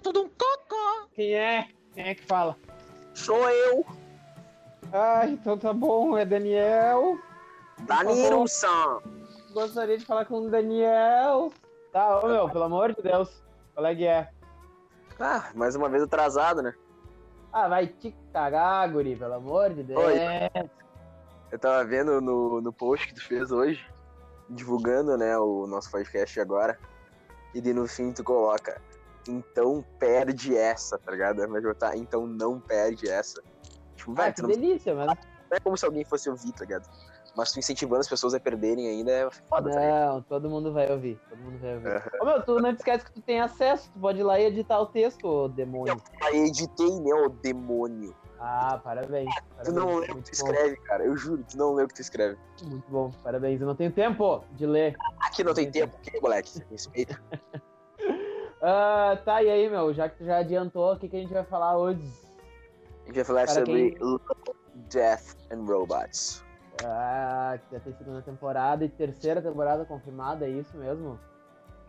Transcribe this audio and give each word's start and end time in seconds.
Tô 0.00 0.12
dando 0.12 0.22
um 0.26 0.28
cocô. 0.28 1.08
Quem 1.14 1.34
é? 1.34 1.68
Quem 1.94 2.08
é 2.08 2.14
que 2.14 2.24
fala? 2.24 2.56
Sou 3.14 3.48
eu, 3.48 3.84
Ah, 4.92 5.26
então 5.26 5.56
tá 5.58 5.72
bom, 5.72 6.16
é 6.16 6.24
Daniel. 6.24 7.18
Danilo-san. 7.80 9.00
Gostaria 9.52 9.98
de 9.98 10.04
falar 10.04 10.24
com 10.24 10.46
o 10.46 10.50
Daniel. 10.50 11.52
Tá, 11.92 12.20
ô 12.20 12.28
meu, 12.28 12.48
pelo 12.48 12.64
amor 12.64 12.94
de 12.94 13.02
Deus. 13.02 13.42
Qual 13.74 13.86
é 13.86 13.94
que 13.94 14.06
é? 14.06 14.30
Ah, 15.20 15.50
mais 15.54 15.76
uma 15.76 15.88
vez 15.88 16.02
atrasado, 16.02 16.62
né? 16.62 16.74
Ah, 17.52 17.68
vai 17.68 17.86
te 17.86 18.14
cagar, 18.32 18.90
guri, 18.90 19.14
pelo 19.14 19.34
amor 19.34 19.70
de 19.74 19.82
Deus. 19.82 20.02
Oi. 20.02 20.18
Eu 21.50 21.58
tava 21.58 21.84
vendo 21.84 22.20
no, 22.20 22.62
no 22.62 22.72
post 22.72 23.06
que 23.08 23.14
tu 23.14 23.26
fez 23.26 23.52
hoje, 23.52 23.84
divulgando, 24.48 25.18
né, 25.18 25.36
o 25.38 25.66
nosso 25.66 25.90
podcast 25.90 26.40
agora. 26.40 26.78
E 27.54 27.60
daí 27.60 27.74
no 27.74 27.86
fim 27.86 28.10
tu 28.10 28.24
coloca, 28.24 28.80
então 29.28 29.84
perde 29.98 30.56
essa, 30.56 30.98
tá 30.98 31.12
ligado? 31.12 31.46
Mas 31.48 31.62
botar, 31.62 31.96
então 31.96 32.26
não 32.26 32.60
perde 32.60 33.08
essa. 33.08 33.42
Tipo, 33.96 34.12
Ah, 34.12 34.14
vai, 34.14 34.30
que 34.32 34.36
tu 34.36 34.42
não, 34.42 34.48
delícia, 34.50 34.94
mas 34.94 35.06
não 35.06 35.16
é 35.50 35.60
como 35.60 35.76
se 35.76 35.84
alguém 35.84 36.04
fosse 36.04 36.28
ouvir, 36.30 36.52
tá 36.52 36.64
ligado? 36.64 36.88
Mas 37.34 37.50
tu 37.50 37.58
incentivando 37.58 38.00
as 38.00 38.08
pessoas 38.08 38.34
a 38.34 38.40
perderem 38.40 38.88
ainda 38.88 39.10
é 39.10 39.30
foda, 39.48 39.70
tá? 39.70 39.80
Não, 39.80 40.22
todo 40.22 40.50
mundo 40.50 40.70
vai 40.72 40.90
ouvir. 40.90 41.18
Todo 41.30 41.38
mundo 41.38 41.58
vai 41.58 41.74
ouvir. 41.76 42.02
Ô 42.20 42.24
meu, 42.26 42.42
tu 42.42 42.60
não 42.60 42.70
esquece 42.70 43.04
que 43.06 43.12
tu 43.12 43.22
tem 43.22 43.40
acesso, 43.40 43.90
tu 43.90 43.98
pode 44.00 44.20
ir 44.20 44.22
lá 44.22 44.38
e 44.38 44.44
editar 44.44 44.78
o 44.80 44.86
texto, 44.86 45.26
ô 45.26 45.48
demônio. 45.48 45.96
Aí 46.22 46.46
editei, 46.46 47.00
né, 47.00 47.14
ô 47.14 47.30
demônio. 47.30 48.14
Ah, 48.38 48.78
parabéns. 48.82 49.32
Tu 49.34 49.42
parabéns. 49.56 49.74
não 49.76 49.94
lê 49.98 50.10
o 50.10 50.16
que 50.16 50.30
tu 50.32 50.44
bom, 50.44 50.50
escreve, 50.50 50.76
cara. 50.82 51.04
Eu 51.04 51.16
juro, 51.16 51.44
tu 51.48 51.56
não 51.56 51.72
lê 51.74 51.84
o 51.84 51.88
que 51.88 51.94
tu 51.94 52.00
escreve. 52.02 52.36
Muito 52.64 52.90
bom, 52.90 53.10
parabéns. 53.22 53.60
Eu 53.60 53.66
não 53.66 53.76
tenho 53.76 53.92
tempo 53.92 54.44
de 54.52 54.66
ler. 54.66 54.94
Aqui 55.20 55.42
não 55.42 55.54
tem 55.54 55.70
tempo, 55.70 55.96
que 56.02 56.20
moleque? 56.20 56.60
Respeita. 56.70 57.18
Ah, 58.62 59.18
tá, 59.24 59.42
e 59.42 59.50
aí, 59.50 59.68
meu, 59.68 59.92
já 59.92 60.08
que 60.08 60.18
tu 60.18 60.24
já 60.24 60.38
adiantou, 60.38 60.92
o 60.92 60.96
que, 60.96 61.08
que 61.08 61.16
a 61.16 61.20
gente 61.20 61.32
vai 61.32 61.44
falar 61.44 61.76
hoje? 61.76 62.00
A 63.02 63.06
gente 63.06 63.16
vai 63.16 63.24
falar 63.24 63.44
Para 63.46 63.54
sobre 63.54 63.90
quem- 63.90 64.20
Death 64.88 65.36
and 65.50 65.64
Robots. 65.64 66.44
Ah, 66.84 67.58
que 67.58 67.74
já 67.74 67.80
tem 67.80 67.92
segunda 67.94 68.22
temporada 68.22 68.84
e 68.84 68.88
terceira 68.88 69.42
temporada 69.42 69.84
confirmada, 69.84 70.46
é 70.46 70.50
isso 70.50 70.76
mesmo? 70.76 71.18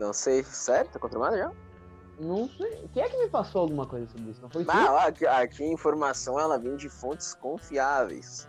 Não 0.00 0.12
sei, 0.12 0.42
sério? 0.42 0.90
Tá 0.90 0.98
confirmado 0.98 1.36
já? 1.36 1.52
Não 2.18 2.48
sei. 2.48 2.88
Quem 2.92 3.02
é 3.04 3.08
que 3.08 3.16
me 3.18 3.28
passou 3.28 3.62
alguma 3.62 3.86
coisa 3.86 4.08
sobre 4.08 4.30
isso? 4.30 4.42
Não 4.42 4.50
foi 4.50 4.64
tu? 4.64 4.70
Ah, 4.70 4.92
ó, 4.92 4.98
aqui, 5.08 5.26
aqui 5.26 5.62
a 5.62 5.68
informação 5.72 6.38
ela 6.40 6.58
vem 6.58 6.76
de 6.76 6.88
fontes 6.88 7.34
confiáveis. 7.34 8.48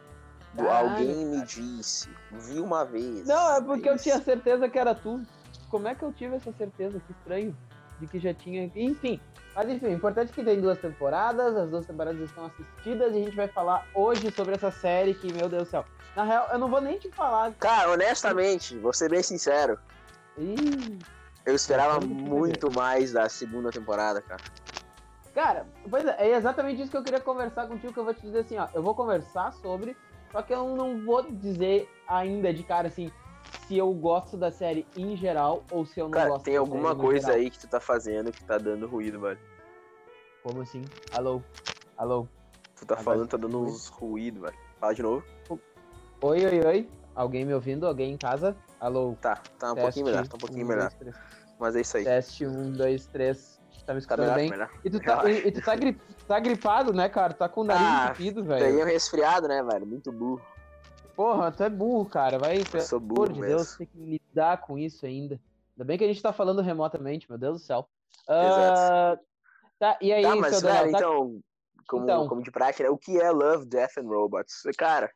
Do 0.54 0.64
Caralho, 0.64 0.90
alguém 0.90 1.26
me 1.26 1.42
disse, 1.46 2.10
vi 2.32 2.60
uma 2.60 2.84
vez. 2.86 3.28
Não, 3.28 3.56
é 3.56 3.62
porque 3.62 3.88
eu 3.88 3.98
tinha 3.98 4.20
certeza 4.20 4.68
que 4.68 4.80
era 4.80 4.96
tu. 4.96 5.22
Como 5.70 5.88
é 5.88 5.94
que 5.94 6.04
eu 6.04 6.12
tive 6.14 6.36
essa 6.36 6.52
certeza? 6.54 7.00
Que 7.00 7.12
estranho. 7.12 7.56
De 8.00 8.08
que 8.08 8.20
já 8.20 8.34
tinha. 8.34 8.70
Enfim. 8.76 9.20
Mas 9.56 9.70
enfim, 9.70 9.86
o 9.86 9.94
importante 9.94 10.32
é 10.32 10.34
que 10.34 10.44
tem 10.44 10.60
duas 10.60 10.78
temporadas, 10.80 11.56
as 11.56 11.70
duas 11.70 11.86
temporadas 11.86 12.20
estão 12.20 12.46
assistidas 12.46 13.14
e 13.14 13.18
a 13.18 13.24
gente 13.24 13.36
vai 13.36 13.48
falar 13.48 13.88
hoje 13.94 14.30
sobre 14.30 14.56
essa 14.56 14.70
série 14.70 15.14
que, 15.14 15.32
meu 15.32 15.48
Deus 15.48 15.64
do 15.64 15.72
céu. 15.72 15.86
Na 16.14 16.24
real, 16.24 16.50
eu 16.52 16.60
não 16.60 16.70
vou 16.70 16.82
nem 16.82 16.98
te 16.98 17.10
falar. 17.10 17.54
Cara, 17.54 17.92
honestamente, 17.92 18.78
vou 18.78 18.94
ser 18.94 19.10
bem 19.10 19.24
sincero. 19.24 19.80
Ih, 20.38 21.00
Eu 21.46 21.56
esperava 21.56 22.02
muito 22.02 22.70
mais 22.70 23.14
da 23.14 23.30
segunda 23.30 23.72
temporada, 23.72 24.22
cara. 24.22 24.42
Cara, 25.34 25.68
pois 25.90 26.06
é, 26.06 26.16
é 26.20 26.36
exatamente 26.38 26.82
isso 26.82 26.92
que 26.92 26.98
eu 26.98 27.04
queria 27.04 27.20
conversar 27.20 27.68
contigo, 27.68 27.94
que 27.94 28.00
eu 28.00 28.06
vou 28.06 28.14
te 28.14 28.22
dizer 28.22 28.40
assim, 28.40 28.58
ó. 28.58 28.68
Eu 28.74 28.82
vou 28.82 28.96
conversar 28.96 29.52
sobre, 29.54 29.96
só 30.32 30.42
que 30.42 30.54
eu 30.54 30.76
não 30.76 31.06
vou 31.06 31.30
dizer 31.30 31.90
ainda 32.08 32.54
de 32.54 32.64
cara 32.64 32.88
assim, 32.88 33.12
se 33.52 33.78
eu 33.78 33.92
gosto 33.94 34.38
da 34.38 34.52
série 34.52 34.86
em 34.96 35.16
geral 35.16 35.64
ou 35.70 35.86
se 35.86 36.00
eu 36.00 36.06
não 36.06 36.12
Cara, 36.12 36.30
gosto 36.30 36.46
tem 36.46 36.56
da 36.56 36.60
alguma 36.60 36.96
coisa 36.96 37.34
aí 37.34 37.50
que 37.50 37.60
tu 37.60 37.68
tá 37.68 37.80
fazendo 37.80 38.32
que 38.32 38.44
tá 38.44 38.58
dando 38.58 38.88
ruído, 38.88 39.20
velho. 39.20 39.40
Como 40.44 40.62
assim? 40.62 40.90
Alô? 41.12 41.42
Alô? 41.98 42.28
Tu 42.76 42.86
tá 42.86 42.94
Agora 42.94 43.04
falando, 43.06 43.30
tá 43.30 43.38
dando 43.38 43.60
uns 43.62 43.88
ruído, 43.88 44.42
velho. 44.42 44.56
Fala 44.80 44.94
de 44.94 45.02
novo. 45.02 45.24
Oi, 46.22 46.46
oi, 46.46 46.62
oi. 46.66 46.90
Alguém 47.16 47.46
me 47.46 47.54
ouvindo? 47.54 47.88
Alguém 47.88 48.14
em 48.14 48.18
casa? 48.18 48.56
Alô? 48.80 49.16
Tá, 49.22 49.36
tá 49.58 49.72
um 49.72 49.76
pouquinho 49.76 50.06
melhor, 50.06 50.28
tá 50.28 50.36
um 50.36 50.40
pouquinho 50.40 50.68
melhor. 50.68 50.92
Dois. 51.02 51.16
Mas 51.58 51.76
é 51.76 51.82
isso 51.82 51.98
aí. 51.98 52.04
Teste, 52.04 52.46
um, 52.46 52.72
dois, 52.74 53.08
três. 53.08 53.60
Tá 53.86 53.94
me 53.94 54.00
Tá 54.06 54.16
escutando 54.16 54.20
melhor, 54.22 54.36
bem? 54.36 54.50
melhor. 54.50 54.70
E 54.84 54.90
tu 54.90 55.00
tá, 55.00 55.30
e, 55.30 55.48
e 55.48 55.52
tu 55.52 55.62
tá, 55.62 55.76
gri- 55.76 56.02
tá 56.28 56.40
gripado, 56.40 56.92
né, 56.94 57.08
cara? 57.08 57.34
Tá 57.34 57.48
com 57.48 57.62
o 57.62 57.64
nariz 57.64 57.82
Ah, 57.88 58.08
entupido, 58.08 58.44
Peguei 58.44 58.72
velho. 58.72 58.82
um 58.82 58.86
resfriado, 58.86 59.48
né, 59.48 59.64
velho? 59.64 59.86
Muito 59.86 60.12
burro. 60.12 60.42
Porra, 61.16 61.52
tu 61.52 61.64
é 61.64 61.70
burro, 61.70 62.06
cara. 62.10 62.38
Vai, 62.38 62.58
Eu 62.74 62.82
sou 62.82 63.00
burro 63.00 63.24
amor 63.24 63.34
de 63.34 63.40
mesmo. 63.42 63.56
Deus, 63.58 63.76
tem 63.78 63.88
que 63.88 63.98
lidar 63.98 64.62
com 64.62 64.78
isso 64.78 65.06
ainda. 65.06 65.40
Ainda 65.76 65.86
bem 65.86 65.98
que 65.98 66.04
a 66.04 66.08
gente 66.08 66.22
tá 66.22 66.34
falando 66.34 66.62
remotamente, 66.62 67.30
meu 67.30 67.38
Deus 67.38 67.62
do 67.62 67.66
céu. 67.66 67.88
Exato. 68.30 68.80
Ah, 68.80 69.20
tá, 69.80 69.98
e 70.02 70.12
aí, 70.12 70.24
Tá, 70.24 70.36
mas, 70.36 70.56
seu 70.58 70.68
velho, 70.70 70.92
tá- 70.92 70.98
então, 71.00 71.40
como, 71.88 72.04
Então. 72.04 72.28
como 72.28 72.42
de 72.44 72.52
prática, 72.52 72.84
né, 72.84 72.90
o 72.90 72.98
que 72.98 73.20
é 73.20 73.30
Love, 73.32 73.66
Death 73.66 73.98
and 73.98 74.08
Robots? 74.08 74.64
Cara, 74.78 75.12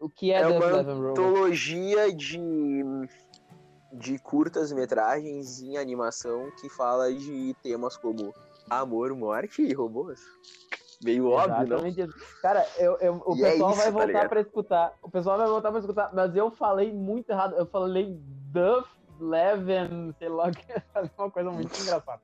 o 0.00 0.08
que 0.08 0.32
é, 0.32 0.40
é 0.40 0.46
Death, 0.46 0.62
uma 0.62 0.70
Robots? 0.70 0.88
antologia 0.88 2.12
de, 2.14 2.82
de 3.92 4.18
curtas-metragens 4.20 5.60
em 5.60 5.76
animação 5.76 6.50
que 6.60 6.68
fala 6.70 7.12
de 7.12 7.54
temas 7.62 7.96
como 7.96 8.32
amor, 8.70 9.14
morte 9.14 9.62
e 9.62 9.72
robôs. 9.72 10.20
Meio 11.02 11.30
óbvio, 11.30 11.50
não? 11.54 11.62
Exatamente 11.86 12.00
isso. 12.02 12.40
Cara, 12.42 12.66
eu, 12.76 12.96
eu- 12.98 13.22
o 13.24 13.36
E 13.36 13.44
é 13.44 13.50
pessoal 13.52 13.70
isso, 13.70 13.76
vai 13.78 13.86
tá 13.86 13.90
voltar 13.92 14.06
ligado? 14.06 14.28
pra 14.28 14.40
escutar. 14.40 14.94
O 15.02 15.10
pessoal 15.10 15.38
vai 15.38 15.46
voltar 15.46 15.70
pra 15.70 15.80
escutar, 15.80 16.10
mas 16.14 16.34
eu 16.36 16.50
falei 16.50 16.92
muito 16.92 17.30
errado. 17.30 17.54
Eu 17.56 17.66
falei 17.66 18.18
Duff, 18.52 18.88
Leven, 19.20 20.12
sei 20.18 20.28
lá, 20.28 20.50
que 20.50 20.64
é 20.72 20.82
uma 21.18 21.30
coisa 21.30 21.50
muito 21.50 21.70
engraçada. 21.80 22.20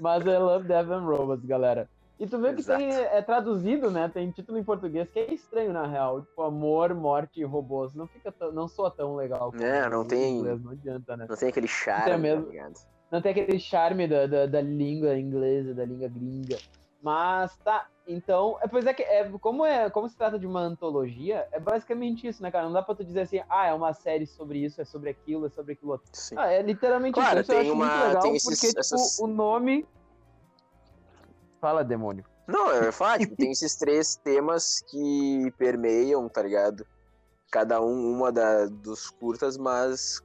Mas 0.00 0.26
é 0.26 0.38
Love, 0.38 0.66
Death 0.68 0.90
and 0.90 1.04
Robots, 1.06 1.44
galera. 1.46 1.88
E 2.20 2.26
tu 2.26 2.36
vê 2.40 2.52
que 2.52 2.60
Exato. 2.60 2.80
tem, 2.80 2.90
é 2.92 3.22
traduzido, 3.22 3.90
né? 3.92 4.10
Tem 4.12 4.28
título 4.32 4.58
em 4.58 4.64
português, 4.64 5.08
que 5.08 5.20
é 5.20 5.32
estranho, 5.32 5.72
na 5.72 5.86
real. 5.86 6.22
Tipo, 6.22 6.42
amor, 6.42 6.92
morte 6.92 7.40
e 7.40 7.44
robôs. 7.44 7.94
Não 7.94 8.08
fica 8.08 8.32
tão, 8.32 8.50
não 8.50 8.66
soa 8.66 8.90
tão 8.90 9.14
legal. 9.14 9.52
É, 9.60 9.88
não 9.88 10.04
tem- 10.04 10.38
inglês, 10.38 10.60
não 10.60 10.72
adianta, 10.72 11.16
né? 11.16 11.26
Não 11.28 11.36
tem 11.36 11.48
aquele 11.48 11.68
charme, 11.68 12.04
Tem 12.04 12.12
tá 12.14 12.18
mesmo. 12.18 12.50
ligado? 12.50 12.74
não 13.10 13.22
tem 13.22 13.30
aquele 13.32 13.58
charme 13.58 14.06
da, 14.08 14.26
da, 14.26 14.46
da 14.46 14.60
língua 14.60 15.16
inglesa, 15.16 15.72
da 15.74 15.84
língua 15.84 16.08
gringa. 16.08 16.58
Mas 17.00 17.56
tá, 17.58 17.86
então, 18.08 18.58
é, 18.62 18.66
pois 18.66 18.86
é 18.86 18.94
que 18.94 19.02
é, 19.02 19.28
como, 19.38 19.64
é, 19.66 19.90
como 19.90 20.08
se 20.08 20.16
trata 20.16 20.38
de 20.38 20.46
uma 20.46 20.60
antologia, 20.60 21.46
é 21.52 21.60
basicamente 21.60 22.26
isso, 22.26 22.42
né, 22.42 22.50
cara? 22.50 22.64
Não 22.64 22.72
dá 22.72 22.82
pra 22.82 22.94
tu 22.94 23.04
dizer 23.04 23.20
assim, 23.20 23.40
ah, 23.50 23.66
é 23.66 23.74
uma 23.74 23.92
série 23.92 24.26
sobre 24.26 24.64
isso, 24.64 24.80
é 24.80 24.84
sobre 24.84 25.10
aquilo, 25.10 25.46
é 25.46 25.50
sobre 25.50 25.74
aquilo 25.74 25.92
outro. 25.92 26.08
Sim. 26.14 26.34
Ah, 26.38 26.46
é 26.50 26.62
literalmente 26.62 27.14
Claro, 27.14 27.40
isso. 27.40 27.52
Eu 27.52 27.56
tem 27.58 27.66
acho 27.66 27.74
uma- 27.74 27.86
muito 27.86 28.06
legal, 28.08 28.22
tem 28.22 28.34
esses- 28.36 28.48
porque, 28.48 28.66
tipo, 28.68 28.80
essas- 28.80 29.18
o 29.18 29.26
nome... 29.26 29.86
Fala, 31.60 31.84
demônio. 31.84 32.24
Não, 32.46 32.70
eu 32.70 32.84
ia 32.84 32.92
falar, 32.92 33.18
tipo, 33.18 33.36
tem 33.36 33.50
esses 33.50 33.76
três 33.76 34.16
temas 34.16 34.80
que 34.88 35.52
permeiam, 35.58 36.26
tá 36.28 36.42
ligado? 36.42 36.86
Cada 37.50 37.80
um, 37.82 38.10
uma 38.16 38.32
da, 38.32 38.66
dos 38.66 39.10
curtas, 39.10 39.58
mas 39.58 40.22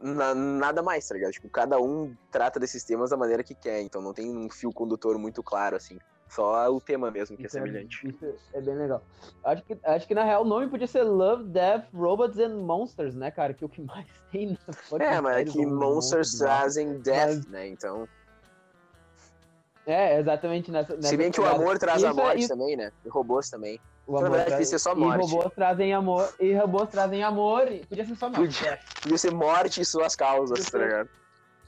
na- 0.00 0.34
nada 0.34 0.82
mais, 0.82 1.06
tá 1.06 1.14
ligado? 1.14 1.30
Tipo, 1.32 1.48
cada 1.48 1.78
um 1.80 2.16
trata 2.30 2.58
desses 2.58 2.82
temas 2.82 3.10
da 3.10 3.16
maneira 3.16 3.44
que 3.44 3.54
quer, 3.54 3.80
então 3.82 4.00
não 4.02 4.12
tem 4.12 4.34
um 4.36 4.50
fio 4.50 4.72
condutor 4.72 5.16
muito 5.16 5.42
claro, 5.44 5.76
assim. 5.76 5.96
Só 6.34 6.68
o 6.74 6.80
tema 6.80 7.10
mesmo 7.10 7.36
que 7.36 7.42
é 7.42 7.46
Isso 7.46 7.56
semelhante. 7.58 8.08
Isso 8.08 8.34
é 8.54 8.60
bem 8.62 8.74
legal. 8.74 9.02
Acho 9.44 9.62
que, 9.64 9.78
acho 9.84 10.08
que, 10.08 10.14
na 10.14 10.24
real, 10.24 10.42
o 10.42 10.46
nome 10.46 10.66
podia 10.68 10.86
ser 10.86 11.02
Love, 11.02 11.44
Death, 11.44 11.84
Robots 11.92 12.38
and 12.38 12.56
Monsters, 12.56 13.14
né, 13.14 13.30
cara? 13.30 13.52
Que 13.52 13.62
é 13.62 13.66
o 13.66 13.68
que 13.68 13.82
mais 13.82 14.06
tem 14.32 14.56
É, 14.98 15.20
mas 15.20 15.36
é 15.36 15.44
que 15.44 15.66
Monsters 15.66 16.40
lá. 16.40 16.46
trazem 16.46 16.98
death, 17.00 17.28
Mas- 17.36 17.46
né? 17.48 17.68
Então. 17.68 18.08
É, 19.86 20.18
exatamente 20.20 20.70
nessa. 20.70 20.92
Se 20.94 21.02
nessa 21.02 21.16
bem 21.16 21.30
que 21.30 21.40
o 21.40 21.46
amor 21.46 21.78
traz 21.78 22.02
a 22.04 22.10
Isso 22.10 22.20
é- 22.20 22.22
morte 22.22 22.38
isso- 22.40 22.48
também, 22.48 22.76
né? 22.76 22.92
E 23.04 23.08
robôs 23.08 23.50
também. 23.50 23.80
O 24.06 24.12
Na 24.12 24.18
amor 24.18 24.30
verdade, 24.30 24.50
traz- 24.50 24.68
ser 24.68 24.78
só 24.78 24.92
E 24.92 24.96
morte. 24.96 25.20
robôs 25.30 25.52
trazem 25.54 25.92
amor. 25.92 26.32
E 26.40 26.54
robôs 26.54 26.88
trazem 26.88 27.22
amor. 27.22 27.70
e- 27.70 27.84
Podia 27.86 28.04
ser 28.06 28.16
só 28.16 28.28
morte. 28.30 28.56
Podia. 28.58 28.78
Podia 29.02 29.18
ser 29.18 29.32
morte 29.34 29.80
e 29.80 29.84
suas 29.84 30.14
causas, 30.16 30.64
tá 30.70 30.78
ligado? 30.78 31.08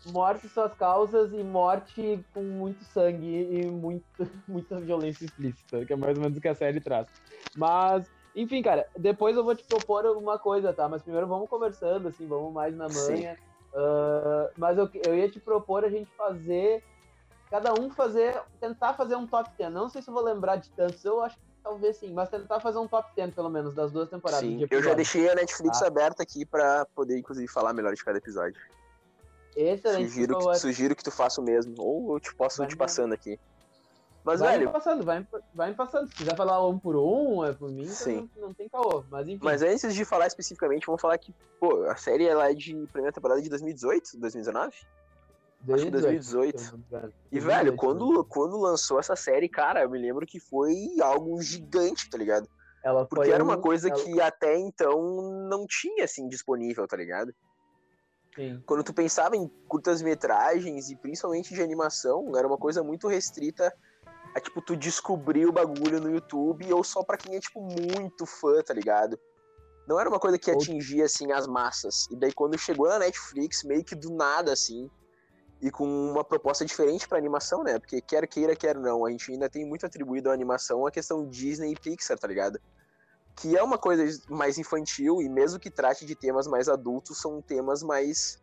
Morte 0.04 0.48
suas 0.48 0.74
causas 0.74 1.32
e 1.32 1.42
morte 1.42 2.24
com 2.34 2.42
muito 2.42 2.84
sangue 2.84 3.26
e 3.26 3.64
muito, 3.70 4.04
muita 4.46 4.78
violência 4.80 5.24
explícita, 5.24 5.84
que 5.86 5.92
é 5.92 5.96
mais 5.96 6.14
ou 6.16 6.22
menos 6.22 6.36
o 6.36 6.40
que 6.40 6.48
a 6.48 6.54
série 6.54 6.80
traz. 6.80 7.08
Mas, 7.56 8.06
enfim, 8.34 8.62
cara, 8.62 8.86
depois 8.96 9.36
eu 9.36 9.42
vou 9.42 9.54
te 9.54 9.64
propor 9.64 10.04
alguma 10.04 10.38
coisa, 10.38 10.74
tá? 10.74 10.88
Mas 10.88 11.02
primeiro 11.02 11.26
vamos 11.26 11.48
conversando, 11.48 12.08
assim, 12.08 12.28
vamos 12.28 12.52
mais 12.52 12.76
na 12.76 12.88
Sim. 12.88 13.12
manha. 13.12 13.38
Ah, 13.74 14.50
mas 14.56 14.78
eu, 14.78 14.88
eu 14.94 15.16
ia 15.16 15.28
te 15.28 15.40
propor 15.40 15.84
a 15.84 15.88
gente 15.88 16.10
fazer. 16.16 16.82
Cada 17.50 17.74
um 17.74 17.90
fazer. 17.90 18.40
Tentar 18.60 18.94
fazer 18.94 19.16
um 19.16 19.26
top 19.26 19.50
10. 19.58 19.72
Não 19.72 19.88
sei 19.88 20.02
se 20.02 20.10
eu 20.10 20.14
vou 20.14 20.22
lembrar 20.22 20.56
de 20.56 20.70
tantos, 20.72 21.04
eu 21.04 21.22
acho 21.22 21.36
que 21.36 21.42
talvez 21.62 21.96
sim, 21.96 22.12
mas 22.12 22.28
tentar 22.28 22.60
fazer 22.60 22.78
um 22.78 22.86
top 22.86 23.08
10, 23.16 23.34
pelo 23.34 23.48
menos, 23.48 23.74
das 23.74 23.90
duas 23.90 24.10
temporadas. 24.10 24.46
Sim, 24.46 24.66
eu 24.70 24.82
já 24.82 24.92
deixei 24.92 25.30
a 25.30 25.34
Netflix 25.34 25.80
Ah. 25.80 25.86
aberta 25.86 26.22
aqui 26.22 26.44
pra 26.44 26.86
poder, 26.94 27.18
inclusive, 27.18 27.48
falar 27.48 27.72
melhor 27.72 27.94
de 27.94 28.04
cada 28.04 28.18
episódio. 28.18 28.60
Excelente. 29.56 30.08
Sugiro 30.08 30.38
que, 30.38 30.58
sugiro 30.58 30.96
que 30.96 31.02
tu 31.04 31.10
faça 31.10 31.40
o 31.40 31.44
mesmo. 31.44 31.74
Ou 31.78 32.14
eu 32.14 32.20
te 32.20 32.34
posso 32.34 32.58
Vai 32.58 32.66
te 32.66 32.72
me- 32.72 32.78
passando 32.78 33.12
aqui. 33.14 33.38
Mas, 34.24 34.40
vai 34.40 34.52
velho, 34.52 34.66
me 34.68 34.72
passando, 34.72 35.04
vai, 35.04 35.26
vai 35.52 35.70
me 35.70 35.76
passando. 35.76 36.08
Se 36.08 36.14
quiser 36.14 36.34
falar 36.34 36.66
um 36.66 36.78
por 36.78 36.96
um, 36.96 37.44
é 37.44 37.52
por 37.52 37.70
mim, 37.70 37.82
então 37.82 37.94
Sim. 37.94 38.30
Não, 38.36 38.48
não 38.48 38.54
tem 38.54 38.68
caô. 38.70 39.04
Mas 39.10 39.28
enfim. 39.28 39.40
mas 39.42 39.62
antes 39.62 39.94
de 39.94 40.04
falar 40.04 40.26
especificamente, 40.26 40.86
vamos 40.86 41.00
falar 41.02 41.18
que, 41.18 41.34
pô, 41.60 41.84
a 41.84 41.96
série 41.96 42.26
ela 42.26 42.50
é 42.50 42.54
de 42.54 42.74
primeira 42.90 43.12
temporada 43.12 43.42
de 43.42 43.48
2018, 43.50 44.18
2019? 44.18 44.74
Acho 45.68 45.84
que 45.84 45.90
2018. 45.90 46.78
E, 47.30 47.38
velho, 47.40 47.76
quando, 47.76 48.24
quando 48.24 48.58
lançou 48.58 48.98
essa 48.98 49.14
série, 49.16 49.48
cara, 49.48 49.82
eu 49.82 49.90
me 49.90 49.98
lembro 49.98 50.26
que 50.26 50.40
foi 50.40 50.74
algo 51.02 51.40
gigante, 51.42 52.08
tá 52.08 52.16
ligado? 52.18 52.48
Ela 52.82 53.06
Porque 53.06 53.30
era 53.30 53.42
uma 53.44 53.56
um- 53.56 53.60
coisa 53.60 53.88
ela- 53.88 54.02
que 54.02 54.20
até 54.20 54.58
então 54.58 55.00
não 55.50 55.66
tinha, 55.66 56.04
assim, 56.04 56.28
disponível, 56.28 56.86
tá 56.86 56.96
ligado? 56.96 57.32
Sim. 58.34 58.62
Quando 58.66 58.82
tu 58.82 58.92
pensava 58.92 59.36
em 59.36 59.48
curtas-metragens 59.68 60.90
e 60.90 60.96
principalmente 60.96 61.54
de 61.54 61.62
animação, 61.62 62.36
era 62.36 62.46
uma 62.46 62.58
coisa 62.58 62.82
muito 62.82 63.06
restrita 63.06 63.72
a, 64.34 64.40
tipo, 64.40 64.60
tu 64.60 64.76
descobrir 64.76 65.46
o 65.46 65.52
bagulho 65.52 66.00
no 66.00 66.10
YouTube 66.10 66.72
ou 66.72 66.82
só 66.82 67.04
pra 67.04 67.16
quem 67.16 67.36
é, 67.36 67.40
tipo, 67.40 67.60
muito 67.60 68.26
fã, 68.26 68.60
tá 68.62 68.74
ligado? 68.74 69.18
Não 69.86 70.00
era 70.00 70.08
uma 70.08 70.18
coisa 70.18 70.38
que 70.38 70.50
atingia, 70.50 71.04
assim, 71.04 71.30
as 71.30 71.46
massas. 71.46 72.08
E 72.10 72.16
daí 72.16 72.32
quando 72.32 72.58
chegou 72.58 72.88
na 72.88 72.98
Netflix, 72.98 73.62
meio 73.62 73.84
que 73.84 73.94
do 73.94 74.10
nada, 74.10 74.52
assim, 74.52 74.90
e 75.60 75.70
com 75.70 75.86
uma 75.86 76.24
proposta 76.24 76.64
diferente 76.64 77.06
pra 77.06 77.18
animação, 77.18 77.62
né? 77.62 77.78
Porque 77.78 78.00
quer 78.00 78.26
queira, 78.26 78.56
quer 78.56 78.76
não, 78.76 79.06
a 79.06 79.10
gente 79.10 79.30
ainda 79.30 79.48
tem 79.48 79.64
muito 79.64 79.86
atribuído 79.86 80.30
à 80.30 80.32
animação 80.32 80.86
a 80.86 80.90
questão 80.90 81.28
Disney 81.28 81.72
e 81.72 81.76
Pixar, 81.78 82.18
tá 82.18 82.26
ligado? 82.26 82.58
Que 83.36 83.56
é 83.56 83.62
uma 83.62 83.78
coisa 83.78 84.04
mais 84.28 84.58
infantil 84.58 85.20
e 85.20 85.28
mesmo 85.28 85.58
que 85.58 85.70
trate 85.70 86.06
de 86.06 86.14
temas 86.14 86.46
mais 86.46 86.68
adultos, 86.68 87.20
são 87.20 87.42
temas 87.42 87.82
mais 87.82 88.42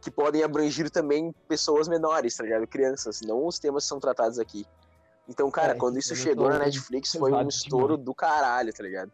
que 0.00 0.10
podem 0.10 0.42
abranger 0.42 0.90
também 0.90 1.34
pessoas 1.46 1.86
menores, 1.86 2.36
tá 2.36 2.44
ligado? 2.44 2.66
Crianças, 2.66 3.20
não 3.20 3.46
os 3.46 3.58
temas 3.58 3.84
que 3.84 3.88
são 3.88 4.00
tratados 4.00 4.38
aqui. 4.38 4.66
Então, 5.28 5.50
cara, 5.50 5.72
É, 5.72 5.76
quando 5.76 5.98
isso 5.98 6.16
chegou 6.16 6.48
na 6.48 6.58
Netflix, 6.58 7.12
foi 7.12 7.32
um 7.32 7.48
estouro 7.48 7.96
do 7.96 8.14
caralho, 8.14 8.72
tá 8.72 8.82
ligado? 8.82 9.12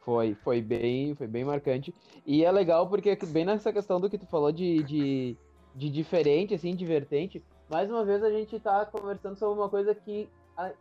Foi, 0.00 0.34
foi 0.42 0.60
bem, 0.60 1.14
foi 1.14 1.26
bem 1.26 1.44
marcante. 1.44 1.94
E 2.26 2.44
é 2.44 2.50
legal 2.50 2.88
porque 2.88 3.16
bem 3.26 3.44
nessa 3.44 3.72
questão 3.72 4.00
do 4.00 4.10
que 4.10 4.18
tu 4.18 4.26
falou 4.26 4.50
de, 4.50 4.82
de, 4.82 5.36
de 5.74 5.88
diferente, 5.88 6.54
assim, 6.54 6.74
divertente, 6.74 7.42
mais 7.68 7.88
uma 7.88 8.04
vez 8.04 8.22
a 8.22 8.30
gente 8.30 8.58
tá 8.58 8.84
conversando 8.84 9.36
sobre 9.36 9.60
uma 9.60 9.68
coisa 9.68 9.94
que, 9.94 10.28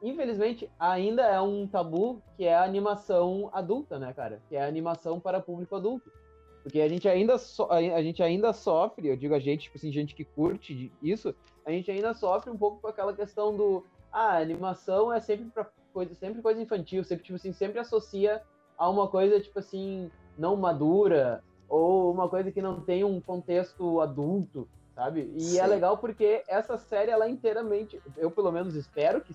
infelizmente, 0.02 0.70
ainda 0.80 1.24
é 1.24 1.40
um 1.40 1.68
tabu, 1.68 2.22
que 2.36 2.46
é 2.46 2.56
a 2.56 2.64
animação 2.64 3.50
adulta, 3.54 4.00
né, 4.00 4.14
cara? 4.14 4.42
Que 4.50 4.56
é 4.56 4.64
a 4.64 4.68
animação 4.68 5.20
para 5.20 5.40
público 5.40 5.76
adulto. 5.76 6.12
Porque 6.64 6.81
a 6.81 6.90
gente 6.90 7.08
ainda, 7.08 7.38
so, 7.38 7.68
a 7.72 8.02
gente 8.02 8.22
ainda 8.22 8.52
sofre, 8.52 9.08
eu 9.08 9.16
digo 9.16 9.34
a 9.34 9.40
gente, 9.40 9.64
tipo 9.64 9.78
assim, 9.78 9.92
gente 9.92 10.14
que 10.14 10.26
curte 10.26 10.92
isso, 11.02 11.34
a 11.66 11.72
gente 11.72 11.90
ainda 11.90 12.14
sofre 12.14 12.52
um 12.52 12.58
pouco 12.58 12.81
com 12.81 12.88
aquela 12.88 13.14
questão 13.14 13.56
do, 13.56 13.86
ah, 14.12 14.34
a 14.34 14.40
animação 14.40 15.12
é 15.12 15.20
sempre 15.20 15.50
pra 15.50 15.68
coisa, 15.94 16.14
sempre 16.16 16.42
coisa 16.42 16.62
infantil, 16.62 17.04
sempre, 17.04 17.24
tipo 17.24 17.36
assim, 17.36 17.54
sempre 17.54 17.80
associa 17.80 18.42
a 18.78 18.90
uma 18.90 19.08
coisa, 19.08 19.40
tipo 19.40 19.60
assim, 19.60 20.12
não 20.38 20.56
madura, 20.56 21.44
ou 21.68 22.12
uma 22.12 22.28
coisa 22.28 22.52
que 22.52 22.62
não 22.62 22.81
tem 22.81 23.04
um 23.04 23.22
contexto 23.22 24.02
adulto, 24.02 24.68
sabe? 24.96 25.31
E 25.36 25.60
é 25.60 25.64
Sim. 25.64 25.70
legal 25.70 25.98
porque 25.98 26.44
essa 26.48 26.78
série, 26.78 27.12
ela 27.12 27.26
é 27.26 27.30
inteiramente, 27.30 28.02
eu 28.18 28.31
pelo 28.31 28.52
menos 28.52 28.76
espero 28.76 29.22
que 29.22 29.34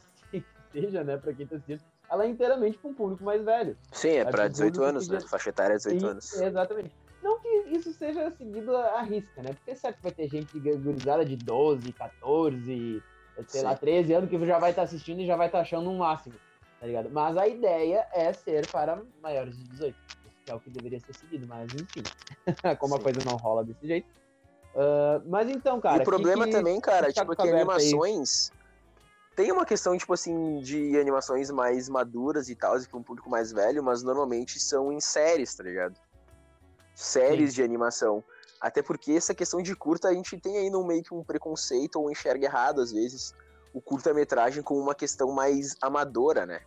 seja, 0.75 1.05
né, 1.05 1.17
pra 1.17 1.33
quem 1.33 1.47
tá 1.47 1.55
assistindo, 1.57 1.81
ela 2.11 2.25
é 2.25 2.29
inteiramente 2.29 2.79
pra 2.79 2.91
um 2.91 2.95
público 2.95 3.23
mais 3.23 3.43
velho. 3.45 3.77
Sim, 3.93 4.11
é 4.11 4.23
o 4.23 4.49
18 4.49 4.75
público 4.75 4.83
anos, 4.83 5.09
né? 5.09 5.21
Faixa 5.21 5.51
etária 5.51 5.75
é 5.75 5.77
18 5.77 6.05
E- 6.05 6.09
anos. 6.09 6.33
Exatamente. 6.35 6.91
Não 7.23 7.41
que 7.41 7.49
isso 7.69 7.93
seja 7.93 8.31
seguido 8.33 8.77
à 8.77 9.01
risca, 9.03 9.43
né? 9.43 9.55
Porque 9.55 9.71
é 9.71 9.75
certo 9.75 9.97
que 9.97 10.03
vai 10.03 10.13
ter 10.13 10.29
gente 10.29 10.59
gurizada 10.59 11.25
de 11.25 11.37
12, 11.37 11.93
14, 11.93 13.03
sei 13.49 13.63
lá, 13.63 13.73
Sim. 13.75 13.81
13 13.81 14.13
anos 14.13 14.29
que 14.31 14.47
já 14.47 14.59
vai 14.59 14.71
estar 14.71 14.83
assistindo 14.83 15.21
e 15.21 15.27
já 15.27 15.37
vai 15.37 15.47
estar 15.47 15.61
achando 15.61 15.89
um 15.89 15.99
máximo, 15.99 16.35
tá 16.81 16.87
ligado? 16.87 17.09
Mas 17.11 17.37
a 17.37 17.49
ideia 17.49 18.07
é 18.13 18.33
ser 18.33 18.67
para 18.67 19.03
maiores 19.23 19.57
de 19.57 19.65
18, 19.65 19.97
que 20.45 20.51
é 20.51 20.55
o 20.55 20.61
que 20.61 20.71
deveria 20.71 21.01
ser 21.01 21.15
seguido, 21.15 21.47
mas 21.47 21.75
enfim, 21.75 22.05
como 22.79 22.95
a 22.95 22.99
Sim. 22.99 23.03
coisa 23.05 23.25
não 23.25 23.37
rola 23.37 23.65
desse 23.65 23.87
jeito. 23.87 24.07
Ah, 24.77 25.23
mas 25.27 25.49
então, 25.49 25.81
cara. 25.81 25.99
e 25.99 26.01
o 26.03 26.05
problema 26.05 26.45
que, 26.45 26.53
também, 26.53 26.81
cara, 26.81 27.07
que 27.07 27.15
tá 27.15 27.23
tipo, 27.23 27.35
que 27.37 27.43
a 27.43 27.45
aberta 27.45 27.77
aí? 27.77 27.91
Tem 29.35 29.51
uma 29.51 29.65
questão, 29.65 29.97
tipo 29.97 30.13
assim, 30.13 30.61
de 30.61 30.99
animações 30.99 31.51
mais 31.51 31.89
maduras 31.89 32.49
e 32.49 32.55
tal, 32.55 32.79
e 32.79 32.87
pra 32.87 32.99
um 32.99 33.03
público 33.03 33.29
mais 33.29 33.51
velho, 33.51 33.83
mas 33.83 34.03
normalmente 34.03 34.61
são 34.61 34.93
em 34.93 35.01
séries, 35.01 35.55
tá 35.55 35.65
ligado? 35.65 35.97
Séries 36.95 37.51
Sim. 37.51 37.57
de 37.57 37.63
animação. 37.63 38.23
Até 38.61 38.81
porque 38.81 39.13
essa 39.13 39.35
questão 39.35 39.61
de 39.61 39.75
curta, 39.75 40.09
a 40.09 40.15
gente 40.15 40.39
tem 40.39 40.57
aí 40.59 40.71
no 40.71 40.87
meio 40.87 41.03
que 41.03 41.13
um 41.13 41.25
preconceito 41.25 41.97
ou 41.97 42.11
enxerga 42.11 42.47
errado, 42.47 42.81
às 42.81 42.93
vezes, 42.93 43.35
o 43.73 43.81
curta-metragem 43.81 44.63
como 44.63 44.81
uma 44.81 44.95
questão 44.95 45.33
mais 45.33 45.75
amadora, 45.83 46.47
né? 46.47 46.61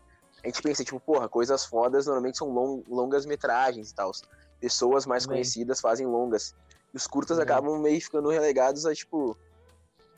A 0.43 0.47
gente 0.47 0.61
pensa, 0.61 0.83
tipo, 0.83 0.99
porra, 0.99 1.29
coisas 1.29 1.65
fodas 1.65 2.05
normalmente 2.05 2.37
são 2.37 2.49
long, 2.49 2.83
longas 2.87 3.25
metragens 3.25 3.89
e 3.91 3.95
tal. 3.95 4.11
Pessoas 4.59 5.05
mais 5.05 5.23
Também. 5.23 5.37
conhecidas 5.37 5.79
fazem 5.79 6.05
longas. 6.05 6.53
E 6.93 6.97
os 6.97 7.07
curtas 7.07 7.37
Também. 7.37 7.53
acabam 7.53 7.79
meio 7.79 7.99
ficando 8.01 8.29
relegados 8.29 8.85
a, 8.85 8.93
tipo, 8.93 9.37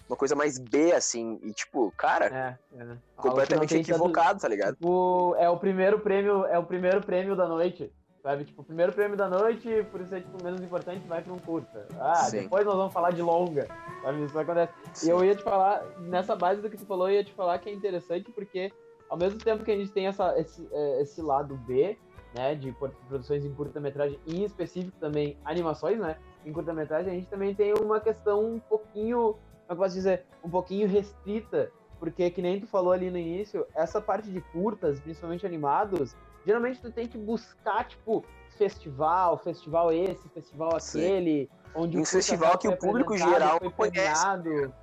uma 0.09 0.17
coisa 0.17 0.35
mais 0.35 0.57
B, 0.57 0.91
assim. 0.91 1.39
E, 1.43 1.53
tipo, 1.53 1.93
cara, 1.95 2.57
É, 2.73 2.79
é, 2.81 2.97
completamente 3.15 3.77
equivocado, 3.77 4.39
tá 4.39 4.47
ligado? 4.47 4.75
Tipo, 4.75 5.35
é 5.37 5.47
o 5.49 5.57
primeiro 5.57 5.99
prêmio, 5.99 6.45
é 6.45 6.57
o 6.57 6.63
primeiro 6.63 7.01
prêmio 7.01 7.35
da 7.35 7.47
noite. 7.47 7.93
Sabe? 8.21 8.43
Tipo, 8.43 8.63
o 8.63 8.65
primeiro 8.65 8.91
prêmio 8.91 9.15
da 9.15 9.29
noite, 9.29 9.85
por 9.91 10.05
ser 10.05 10.21
tipo, 10.21 10.43
menos 10.43 10.61
importante, 10.61 11.07
vai 11.07 11.21
pra 11.21 11.31
um 11.31 11.39
curta. 11.39 11.87
Ah, 11.97 12.15
Sim. 12.15 12.41
depois 12.41 12.65
nós 12.65 12.75
vamos 12.75 12.91
falar 12.91 13.11
de 13.11 13.21
longa. 13.21 13.67
Sabe? 14.01 14.25
Isso 14.25 14.37
acontece. 14.37 14.73
E 15.05 15.09
eu 15.09 15.23
ia 15.23 15.35
te 15.35 15.43
falar, 15.43 15.85
nessa 15.99 16.35
base 16.35 16.61
do 16.61 16.69
que 16.69 16.75
tu 16.75 16.85
falou, 16.85 17.07
eu 17.07 17.15
ia 17.15 17.23
te 17.23 17.31
falar 17.33 17.57
que 17.59 17.69
é 17.69 17.73
interessante 17.73 18.29
porque, 18.31 18.73
ao 19.07 19.17
mesmo 19.17 19.39
tempo 19.39 19.63
que 19.63 19.71
a 19.71 19.77
gente 19.77 19.91
tem 19.91 20.07
essa, 20.07 20.37
esse, 20.37 20.67
é, 20.71 21.01
esse 21.01 21.21
lado 21.21 21.55
B, 21.55 21.97
né, 22.35 22.55
de 22.55 22.75
produções 23.07 23.45
em 23.45 23.53
curta-metragem, 23.53 24.19
e 24.25 24.41
em 24.41 24.43
específico 24.43 24.97
também 24.99 25.37
animações, 25.45 25.97
né, 25.97 26.17
em 26.45 26.51
curta-metragem, 26.51 27.11
a 27.11 27.15
gente 27.15 27.27
também 27.27 27.55
tem 27.55 27.73
uma 27.73 28.01
questão 28.01 28.43
um 28.43 28.59
pouquinho, 28.59 29.37
como 29.69 29.73
é 29.73 29.73
que 29.73 29.73
eu 29.73 29.77
posso 29.77 29.95
dizer, 29.95 30.25
um 30.43 30.49
pouquinho 30.49 30.87
restrita, 30.87 31.71
porque, 31.99 32.29
que 32.31 32.41
nem 32.41 32.59
tu 32.59 32.65
falou 32.65 32.91
ali 32.91 33.11
no 33.11 33.17
início, 33.17 33.65
essa 33.75 34.01
parte 34.01 34.29
de 34.31 34.41
curtas, 34.41 34.99
principalmente 34.99 35.45
animados, 35.45 36.15
geralmente 36.45 36.81
tu 36.81 36.91
tem 36.91 37.07
que 37.07 37.17
buscar, 37.19 37.85
tipo, 37.87 38.25
festival, 38.57 39.37
festival 39.37 39.91
esse, 39.91 40.27
festival 40.29 40.79
Sim. 40.79 41.05
aquele, 41.05 41.49
onde 41.75 41.97
Um 41.99 42.05
festival 42.05 42.57
que 42.57 42.67
o 42.67 42.75
público 42.75 43.15
geral 43.15 43.59
foi 43.59 43.69
conhece. 43.69 44.25
premiado. 44.25 44.73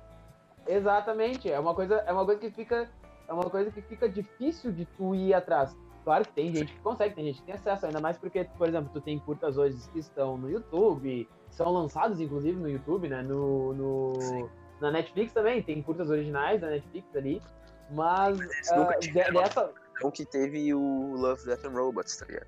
Exatamente, 0.65 1.51
é 1.51 1.59
uma 1.59 1.73
coisa, 1.75 1.95
é 2.05 2.11
uma 2.13 2.25
coisa 2.25 2.39
que 2.39 2.49
fica, 2.51 2.89
é 3.27 3.33
uma 3.33 3.49
coisa 3.49 3.71
que 3.71 3.81
fica 3.81 4.07
difícil 4.07 4.71
de 4.71 4.85
tu 4.85 5.13
ir 5.15 5.33
atrás. 5.33 5.75
Claro 6.03 6.23
que 6.25 6.31
tem 6.31 6.53
gente 6.53 6.71
que 6.73 6.79
consegue, 6.79 7.15
tem 7.15 7.25
gente 7.25 7.39
que 7.39 7.45
tem 7.45 7.55
acesso, 7.55 7.85
ainda 7.85 7.99
mais 7.99 8.17
porque, 8.17 8.45
por 8.57 8.67
exemplo, 8.69 8.89
tu 8.93 9.01
tem 9.01 9.19
curtas 9.19 9.57
hoje 9.57 9.77
que 9.91 9.99
estão 9.99 10.37
no 10.37 10.49
YouTube, 10.49 11.27
são 11.49 11.71
lançados 11.71 12.19
inclusive 12.21 12.57
no 12.57 12.69
YouTube, 12.69 13.09
né? 13.09 13.21
No, 13.21 13.73
no- 13.73 14.21
Sim. 14.21 14.49
Na 14.79 14.91
Netflix 14.91 15.33
também, 15.33 15.61
tem 15.61 15.81
curtas 15.81 16.09
originais 16.09 16.61
da 16.61 16.67
Netflix 16.67 17.15
ali, 17.15 17.41
mas 17.91 18.37
de- 18.37 18.99
tiveram. 19.07 19.41
dessa, 19.41 19.71
Então 19.97 20.11
que 20.11 20.25
teve 20.25 20.73
o 20.73 21.15
Love, 21.15 21.43
Death 21.45 21.65
and 21.65 21.71
Robots, 21.71 22.17
tá 22.17 22.25
ligado? 22.25 22.47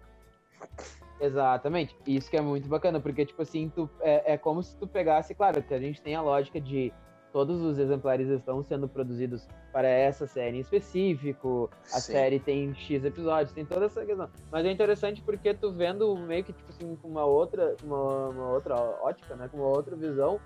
Exatamente. 1.19 1.95
Isso 2.07 2.29
que 2.29 2.38
é 2.38 2.41
muito 2.41 2.67
bacana, 2.69 3.00
porque, 3.00 3.25
tipo 3.25 3.41
assim, 3.41 3.69
tu, 3.75 3.89
é, 4.01 4.33
é 4.33 4.38
como 4.38 4.63
se 4.63 4.75
tu 4.77 4.88
pegasse, 4.88 5.36
claro, 5.36 5.62
que 5.62 5.74
a 5.74 5.79
gente 5.79 6.01
tem 6.01 6.15
a 6.15 6.21
lógica 6.21 6.62
de 6.62 6.93
todos 7.33 7.62
os 7.62 7.77
exemplares 7.77 8.27
estão 8.29 8.63
sendo 8.63 8.88
produzidos 8.88 9.48
para 9.71 9.88
essa 9.88 10.25
série 10.25 10.57
em 10.57 10.62
específico, 10.62 11.69
a 11.93 12.00
Sim. 12.00 12.13
série 12.13 12.39
tem 12.39 12.74
X 12.74 13.03
episódios, 13.03 13.51
tem 13.53 13.65
toda 13.65 13.86
essa 13.86 14.03
questão. 14.03 14.29
Mas 14.51 14.65
é 14.65 14.71
interessante 14.71 15.21
porque 15.21 15.53
tu 15.53 15.71
vendo 15.71 16.15
meio 16.17 16.43
que, 16.43 16.53
tipo 16.53 16.69
assim, 16.71 16.95
com 16.95 17.07
uma 17.07 17.25
outra, 17.25 17.75
uma, 17.83 18.29
uma 18.29 18.50
outra 18.51 18.75
ótica, 18.75 19.36
né, 19.36 19.48
com 19.48 19.57
uma 19.57 19.67
outra 19.67 19.95
visão, 19.95 20.39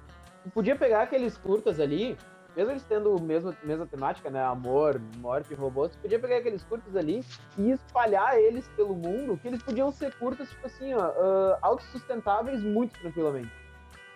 tu 0.44 0.50
podia 0.52 0.76
pegar 0.76 1.04
aqueles 1.04 1.38
curtas 1.38 1.80
ali, 1.80 2.18
mesmo 2.56 2.72
eles 2.72 2.84
tendo 2.84 3.16
a 3.16 3.22
mesma, 3.22 3.56
mesma 3.64 3.86
temática, 3.86 4.30
né, 4.30 4.44
amor, 4.44 5.02
morte, 5.18 5.54
robôs, 5.54 5.92
tu 5.92 5.98
podia 6.00 6.20
pegar 6.20 6.38
aqueles 6.38 6.64
curtas 6.64 6.96
ali 6.96 7.24
e 7.58 7.72
espalhar 7.72 8.38
eles 8.38 8.68
pelo 8.76 8.96
mundo, 8.96 9.40
que 9.42 9.48
eles 9.48 9.64
podiam 9.64 9.92
ser 9.92 10.14
curtas, 10.16 10.50
tipo 10.50 10.68
assim, 10.68 10.94
ó, 10.94 11.02
ah, 11.02 11.58
autossustentáveis 11.62 12.62
muito 12.62 13.00
tranquilamente, 13.00 13.52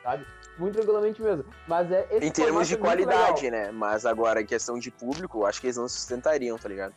sabe? 0.04 0.26
Muito 0.60 0.76
tranquilamente 0.76 1.22
mesmo. 1.22 1.46
Mas 1.68 1.92
é 1.92 2.08
Em 2.20 2.32
termos 2.32 2.68
de 2.68 2.78
qualidade, 2.78 3.50
né? 3.50 3.72
Mas 3.72 4.06
agora, 4.06 4.42
em 4.42 4.46
questão 4.46 4.80
de 4.80 4.90
público, 4.90 5.46
acho 5.46 5.62
que 5.62 5.68
eles 5.68 5.78
não 5.78 5.88
sustentariam, 5.88 6.58
tá 6.58 6.68
ligado? 6.68 6.94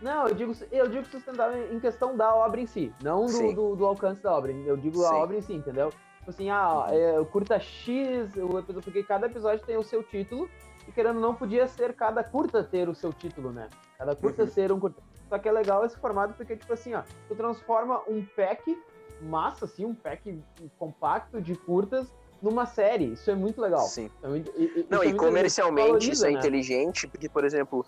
Não, 0.00 0.28
eu 0.28 0.34
digo, 0.34 0.52
eu 0.70 0.88
digo 0.88 1.04
sustentável 1.06 1.72
em 1.72 1.80
questão 1.80 2.16
da 2.16 2.32
obra 2.32 2.60
em 2.60 2.66
si, 2.66 2.92
não 3.02 3.26
do, 3.26 3.52
do, 3.52 3.76
do 3.76 3.84
alcance 3.84 4.22
da 4.22 4.32
obra. 4.32 4.52
Eu 4.52 4.76
digo 4.76 5.04
a 5.04 5.08
Sim. 5.08 5.14
obra 5.14 5.36
em 5.36 5.40
si, 5.40 5.54
entendeu? 5.54 5.90
Tipo 6.28 6.42
assim, 6.42 6.50
ah, 6.50 6.86
é, 6.90 7.24
curta 7.32 7.58
X, 7.58 8.36
o 8.36 8.58
episódio, 8.58 8.82
porque 8.82 9.02
cada 9.02 9.24
episódio 9.26 9.64
tem 9.64 9.78
o 9.78 9.82
seu 9.82 10.02
título, 10.02 10.46
e 10.86 10.92
querendo 10.92 11.16
ou 11.16 11.22
não, 11.22 11.34
podia 11.34 11.66
ser 11.66 11.94
cada 11.94 12.22
curta 12.22 12.62
ter 12.62 12.86
o 12.86 12.94
seu 12.94 13.14
título, 13.14 13.50
né? 13.50 13.66
Cada 13.96 14.14
curta 14.14 14.42
Uhum. 14.42 14.50
ser 14.50 14.70
um 14.70 14.78
curta. 14.78 15.00
Só 15.26 15.38
que 15.38 15.48
é 15.48 15.52
legal 15.52 15.86
esse 15.86 15.96
formato 15.96 16.34
porque, 16.34 16.54
tipo 16.54 16.70
assim, 16.70 16.92
ó, 16.92 17.02
tu 17.28 17.34
transforma 17.34 18.02
um 18.06 18.22
pack 18.36 18.78
massa, 19.22 19.64
assim, 19.64 19.86
um 19.86 19.94
pack 19.94 20.38
compacto 20.78 21.40
de 21.40 21.54
curtas 21.56 22.06
numa 22.42 22.66
série. 22.66 23.06
Isso 23.14 23.30
é 23.30 23.34
muito 23.34 23.58
legal. 23.58 23.86
Sim. 23.86 24.10
É 24.22 24.28
muito- 24.28 24.52
e- 24.60 24.86
Não, 24.90 24.98
é 25.02 25.06
e 25.06 25.08
muito- 25.08 25.24
comercialmente 25.24 25.86
valoriza, 25.88 26.12
isso 26.12 26.26
é 26.26 26.30
né? 26.30 26.38
inteligente, 26.38 27.08
porque, 27.08 27.30
por 27.30 27.42
exemplo, 27.42 27.86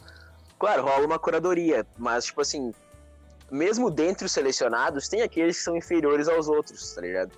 claro, 0.59 0.83
rola 0.85 1.05
uma 1.05 1.19
curadoria, 1.19 1.87
mas, 1.99 2.25
tipo 2.25 2.41
assim, 2.41 2.73
mesmo 3.51 3.91
dentre 3.91 4.25
os 4.25 4.33
selecionados, 4.33 5.09
tem 5.09 5.21
aqueles 5.21 5.59
que 5.59 5.63
são 5.63 5.77
inferiores 5.77 6.27
aos 6.27 6.49
outros, 6.49 6.95
tá 6.95 7.03
ligado? 7.03 7.33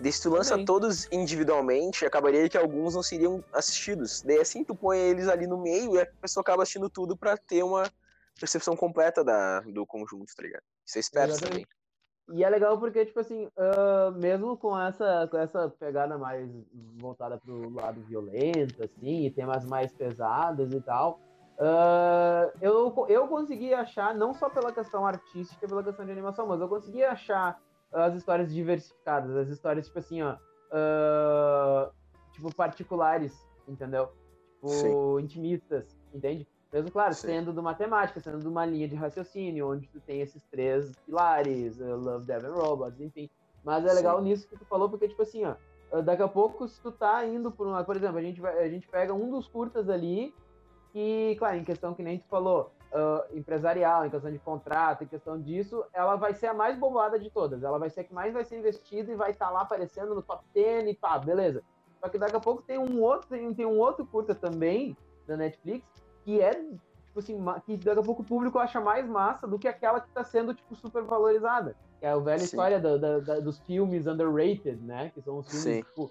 Daí 0.00 0.12
se 0.12 0.22
tu 0.22 0.30
lança 0.30 0.50
Também. 0.50 0.64
todos 0.64 1.08
individualmente, 1.10 2.06
acabaria 2.06 2.48
que 2.48 2.56
alguns 2.56 2.94
não 2.94 3.02
seriam 3.02 3.42
assistidos. 3.52 4.22
Daí 4.22 4.38
assim 4.38 4.62
tu 4.62 4.74
põe 4.74 4.98
eles 4.98 5.28
ali 5.28 5.46
no 5.46 5.58
meio 5.58 5.96
e 5.96 6.00
a 6.00 6.06
pessoa 6.20 6.42
acaba 6.42 6.62
assistindo 6.62 6.88
tudo 6.88 7.16
pra 7.16 7.36
ter 7.36 7.64
uma 7.64 7.90
percepção 8.38 8.76
completa 8.76 9.24
da, 9.24 9.60
do 9.60 9.84
conjunto, 9.84 10.34
tá 10.36 10.42
ligado? 10.42 10.62
Isso 10.86 10.98
é 10.98 11.00
esperto 11.00 11.40
também. 11.40 11.66
E 12.30 12.44
é 12.44 12.50
legal 12.50 12.78
porque, 12.78 13.06
tipo 13.06 13.18
assim, 13.20 13.48
ah, 13.56 14.12
mesmo 14.14 14.56
com 14.56 14.78
essa, 14.78 15.26
com 15.30 15.38
essa 15.38 15.68
pegada 15.70 16.18
mais 16.18 16.48
voltada 16.96 17.38
pro 17.38 17.70
lado 17.70 18.00
violento, 18.02 18.84
assim, 18.84 19.24
e 19.24 19.30
temas 19.30 19.64
mais 19.64 19.92
pesados 19.92 20.72
e 20.72 20.80
tal, 20.80 21.18
ah, 21.58 22.52
eu, 22.60 22.94
eu 23.08 23.26
consegui 23.28 23.72
achar, 23.72 24.14
não 24.14 24.34
só 24.34 24.50
pela 24.50 24.72
questão 24.72 25.06
artística, 25.06 25.66
pela 25.66 25.82
questão 25.82 26.04
de 26.04 26.12
animação, 26.12 26.46
mas 26.46 26.60
eu 26.60 26.68
consegui 26.68 27.02
achar 27.02 27.58
as 27.92 28.14
histórias 28.14 28.52
diversificadas, 28.52 29.36
as 29.36 29.48
histórias, 29.48 29.86
tipo 29.86 29.98
assim, 29.98 30.22
ó, 30.22 30.36
ah, 30.70 31.90
tipo, 32.32 32.54
particulares, 32.54 33.46
entendeu? 33.66 34.10
Tipo, 34.54 34.68
Sim. 34.68 35.24
intimistas, 35.24 35.96
entende? 36.12 36.46
Mesmo, 36.72 36.90
claro, 36.90 37.14
Sim. 37.14 37.28
sendo 37.28 37.52
de 37.52 37.60
uma 37.60 37.74
temática, 37.74 38.20
sendo 38.20 38.40
de 38.40 38.48
uma 38.48 38.66
linha 38.66 38.86
de 38.86 38.94
raciocínio, 38.94 39.70
onde 39.70 39.88
tu 39.88 40.00
tem 40.00 40.20
esses 40.20 40.42
três 40.44 40.94
pilares, 41.06 41.80
uh, 41.80 41.96
Love, 41.96 42.26
Death 42.26 42.44
and 42.44 42.52
Robots, 42.52 43.00
enfim. 43.00 43.30
Mas 43.64 43.86
é 43.86 43.92
legal 43.92 44.18
Sim. 44.18 44.24
nisso 44.24 44.48
que 44.48 44.56
tu 44.56 44.64
falou, 44.66 44.88
porque, 44.88 45.08
tipo 45.08 45.22
assim, 45.22 45.44
ó, 45.44 45.54
uh, 45.92 46.02
daqui 46.02 46.22
a 46.22 46.28
pouco, 46.28 46.68
se 46.68 46.80
tu 46.82 46.92
tá 46.92 47.24
indo 47.24 47.50
por 47.50 47.66
uma... 47.66 47.82
Por 47.84 47.96
exemplo, 47.96 48.18
a 48.18 48.22
gente, 48.22 48.40
vai, 48.40 48.58
a 48.58 48.68
gente 48.68 48.86
pega 48.86 49.14
um 49.14 49.30
dos 49.30 49.48
curtas 49.48 49.88
ali, 49.88 50.34
que, 50.92 51.36
claro, 51.38 51.56
em 51.56 51.64
questão 51.64 51.94
que 51.94 52.02
nem 52.02 52.18
tu 52.18 52.26
falou, 52.28 52.70
uh, 52.92 53.36
empresarial, 53.36 54.04
em 54.06 54.10
questão 54.10 54.30
de 54.30 54.38
contrato, 54.38 55.04
em 55.04 55.06
questão 55.06 55.40
disso, 55.40 55.84
ela 55.92 56.16
vai 56.16 56.34
ser 56.34 56.46
a 56.48 56.54
mais 56.54 56.78
bombada 56.78 57.18
de 57.18 57.30
todas. 57.30 57.62
Ela 57.62 57.78
vai 57.78 57.90
ser 57.90 58.00
a 58.00 58.04
que 58.04 58.14
mais 58.14 58.32
vai 58.32 58.44
ser 58.44 58.58
investida 58.58 59.10
e 59.12 59.14
vai 59.16 59.30
estar 59.30 59.50
lá 59.50 59.62
aparecendo 59.62 60.14
no 60.14 60.22
top 60.22 60.44
10 60.54 60.88
e 60.88 60.94
pá, 60.94 61.18
beleza. 61.18 61.62
Só 62.00 62.08
que 62.08 62.18
daqui 62.18 62.36
a 62.36 62.40
pouco 62.40 62.62
tem 62.62 62.78
um 62.78 63.00
outro, 63.02 63.28
tem, 63.28 63.52
tem 63.54 63.66
um 63.66 63.78
outro 63.78 64.06
curta 64.06 64.34
também, 64.34 64.96
da 65.26 65.36
Netflix, 65.36 65.84
que 66.24 66.40
é, 66.40 66.54
tipo 66.54 67.18
assim, 67.18 67.36
que 67.66 67.76
daqui 67.76 68.00
a 68.00 68.02
pouco 68.02 68.22
o 68.22 68.24
público 68.24 68.58
acha 68.58 68.80
mais 68.80 69.06
massa 69.06 69.46
do 69.46 69.58
que 69.58 69.68
aquela 69.68 70.00
que 70.00 70.08
tá 70.10 70.22
sendo, 70.24 70.54
tipo, 70.54 70.74
super 70.76 71.02
valorizada. 71.02 71.76
Que 72.00 72.06
é 72.06 72.10
a 72.10 72.16
velha 72.16 72.38
Sim. 72.38 72.44
história 72.44 72.78
da- 72.80 72.96
da- 72.96 73.18
da- 73.18 73.40
dos 73.40 73.58
filmes 73.60 74.06
underrated, 74.06 74.80
né? 74.80 75.10
Que 75.12 75.20
são 75.20 75.38
os 75.38 75.46
filmes, 75.48 75.62
Sim. 75.64 75.82
tipo, 75.82 76.10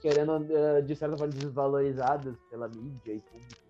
querendo, 0.00 0.40
de 0.84 0.96
certa 0.96 1.16
forma, 1.16 1.32
desvalorizados 1.32 2.36
pela 2.50 2.68
mídia 2.68 3.12
e 3.12 3.20
público. 3.20 3.63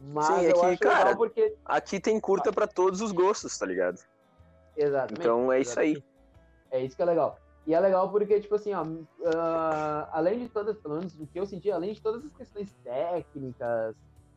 Mas 0.00 0.26
Sim, 0.26 0.46
é 0.46 0.52
que, 0.52 0.76
cara, 0.78 0.98
legal 0.98 1.16
porque... 1.16 1.54
Aqui 1.64 2.00
tem 2.00 2.20
curta 2.20 2.52
pra 2.52 2.66
todos 2.66 3.00
os 3.00 3.12
gostos, 3.12 3.56
tá 3.58 3.66
ligado? 3.66 4.00
Exatamente. 4.76 5.20
Então 5.20 5.52
é 5.52 5.60
isso 5.60 5.78
aí. 5.78 6.02
É 6.70 6.80
isso 6.80 6.94
que 6.96 7.02
é 7.02 7.04
legal. 7.04 7.38
E 7.66 7.74
é 7.74 7.80
legal 7.80 8.10
porque, 8.10 8.40
tipo 8.40 8.54
assim, 8.54 8.72
ó, 8.72 8.86
ah, 9.26 10.08
além 10.12 10.38
de 10.38 10.48
todas, 10.48 10.78
pelo 10.78 10.94
menos 10.94 11.14
o 11.18 11.26
que 11.26 11.38
eu 11.38 11.44
senti, 11.44 11.70
além 11.70 11.92
de 11.92 12.00
todas 12.00 12.24
as 12.24 12.32
questões 12.32 12.72
técnicas, 12.82 13.94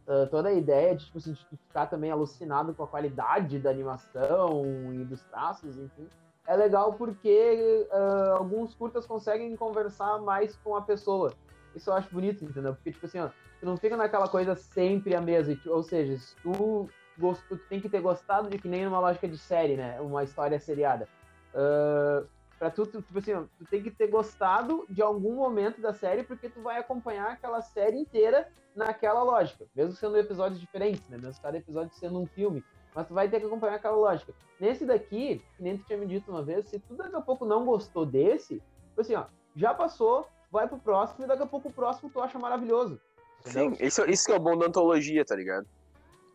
ah, 0.07 0.27
toda 0.29 0.49
a 0.49 0.53
ideia 0.53 0.95
de, 0.95 1.05
tipo 1.05 1.17
assim, 1.17 1.33
de 1.33 1.45
ficar 1.45 1.85
também 1.85 2.11
alucinado 2.11 2.73
com 2.73 2.83
a 2.83 2.87
qualidade 2.87 3.59
da 3.59 3.69
animação 3.69 4.93
e 4.93 5.05
dos 5.05 5.23
traços, 5.23 5.77
enfim, 5.77 6.09
é 6.45 6.55
legal 6.57 6.93
porque 6.93 7.87
ah, 7.91 8.35
alguns 8.37 8.75
curtas 8.75 9.05
conseguem 9.05 9.55
conversar 9.55 10.19
mais 10.19 10.57
com 10.57 10.75
a 10.75 10.81
pessoa. 10.81 11.31
Isso 11.75 11.89
eu 11.89 11.93
acho 11.93 12.09
bonito, 12.11 12.43
entendeu? 12.43 12.73
Porque, 12.75 12.91
tipo 12.91 13.05
assim, 13.05 13.19
ó, 13.19 13.29
tu 13.59 13.65
não 13.65 13.77
fica 13.77 13.95
naquela 13.97 14.27
coisa 14.27 14.55
sempre 14.55 15.15
a 15.15 15.21
mesma. 15.21 15.55
tu- 15.55 15.71
Ou 15.71 15.83
seja, 15.83 16.17
se 16.17 16.35
tu, 16.37 16.89
gost- 17.17 17.43
tu 17.47 17.57
tem 17.57 17.79
que 17.79 17.89
ter 17.89 18.01
gostado 18.01 18.49
de 18.49 18.57
que 18.57 18.67
nem 18.67 18.85
numa 18.85 18.99
lógica 18.99 19.27
de 19.27 19.37
série, 19.37 19.75
né? 19.77 19.99
Uma 20.01 20.23
história 20.23 20.59
seriada. 20.59 21.07
Ah, 21.53 22.23
pra 22.59 22.69
tu, 22.69 22.85
tu, 22.85 23.01
tipo 23.01 23.19
assim, 23.19 23.33
ó, 23.33 23.43
tu 23.57 23.65
tem 23.69 23.81
que 23.81 23.89
ter 23.91 24.07
gostado 24.07 24.85
de 24.89 25.01
algum 25.01 25.35
momento 25.35 25.81
da 25.81 25.93
série, 25.93 26.23
porque 26.23 26.49
tu 26.49 26.61
vai 26.61 26.77
acompanhar 26.77 27.31
aquela 27.31 27.61
série 27.61 27.97
inteira 27.97 28.47
naquela 28.75 29.23
lógica. 29.23 29.65
Mesmo 29.75 29.93
sendo 29.93 30.17
episódios 30.17 30.59
diferentes, 30.59 31.07
né? 31.09 31.17
Mesmo 31.17 31.41
cada 31.41 31.57
episódio 31.57 31.93
sendo 31.95 32.19
um 32.21 32.25
filme. 32.27 32.63
Mas 32.93 33.07
tu 33.07 33.13
vai 33.13 33.29
ter 33.29 33.39
que 33.39 33.45
acompanhar 33.45 33.75
aquela 33.75 33.95
lógica. 33.95 34.33
Nesse 34.59 34.85
daqui, 34.85 35.41
que 35.57 35.63
nem 35.63 35.77
tu 35.77 35.85
tinha 35.85 35.97
me 35.97 36.05
dito 36.05 36.29
uma 36.29 36.43
vez, 36.43 36.67
se 36.69 36.77
tu 36.79 36.93
daqui 36.95 37.15
a 37.15 37.21
pouco 37.21 37.45
não 37.45 37.65
gostou 37.65 38.05
desse, 38.05 38.55
tipo 38.89 39.01
assim, 39.01 39.15
ó, 39.15 39.25
já 39.55 39.73
passou, 39.73 40.27
vai 40.51 40.67
pro 40.67 40.77
próximo 40.77 41.23
e 41.23 41.27
daqui 41.27 41.43
a 41.43 41.47
pouco 41.47 41.69
o 41.69 41.73
próximo 41.73 42.09
tu 42.09 42.19
acha 42.19 42.37
maravilhoso. 42.37 42.99
Sim, 43.45 43.75
isso, 43.79 44.05
isso 44.05 44.25
que 44.25 44.31
é 44.31 44.35
o 44.35 44.39
bom 44.39 44.57
da 44.57 44.67
antologia, 44.67 45.25
tá 45.25 45.35
ligado? 45.35 45.65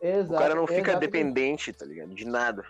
Exato, 0.01 0.33
O 0.33 0.37
cara 0.37 0.55
não 0.55 0.67
fica 0.67 0.91
exatamente. 0.91 0.99
dependente, 0.99 1.73
tá 1.73 1.85
ligado? 1.85 2.13
De 2.13 2.25
nada. 2.25 2.65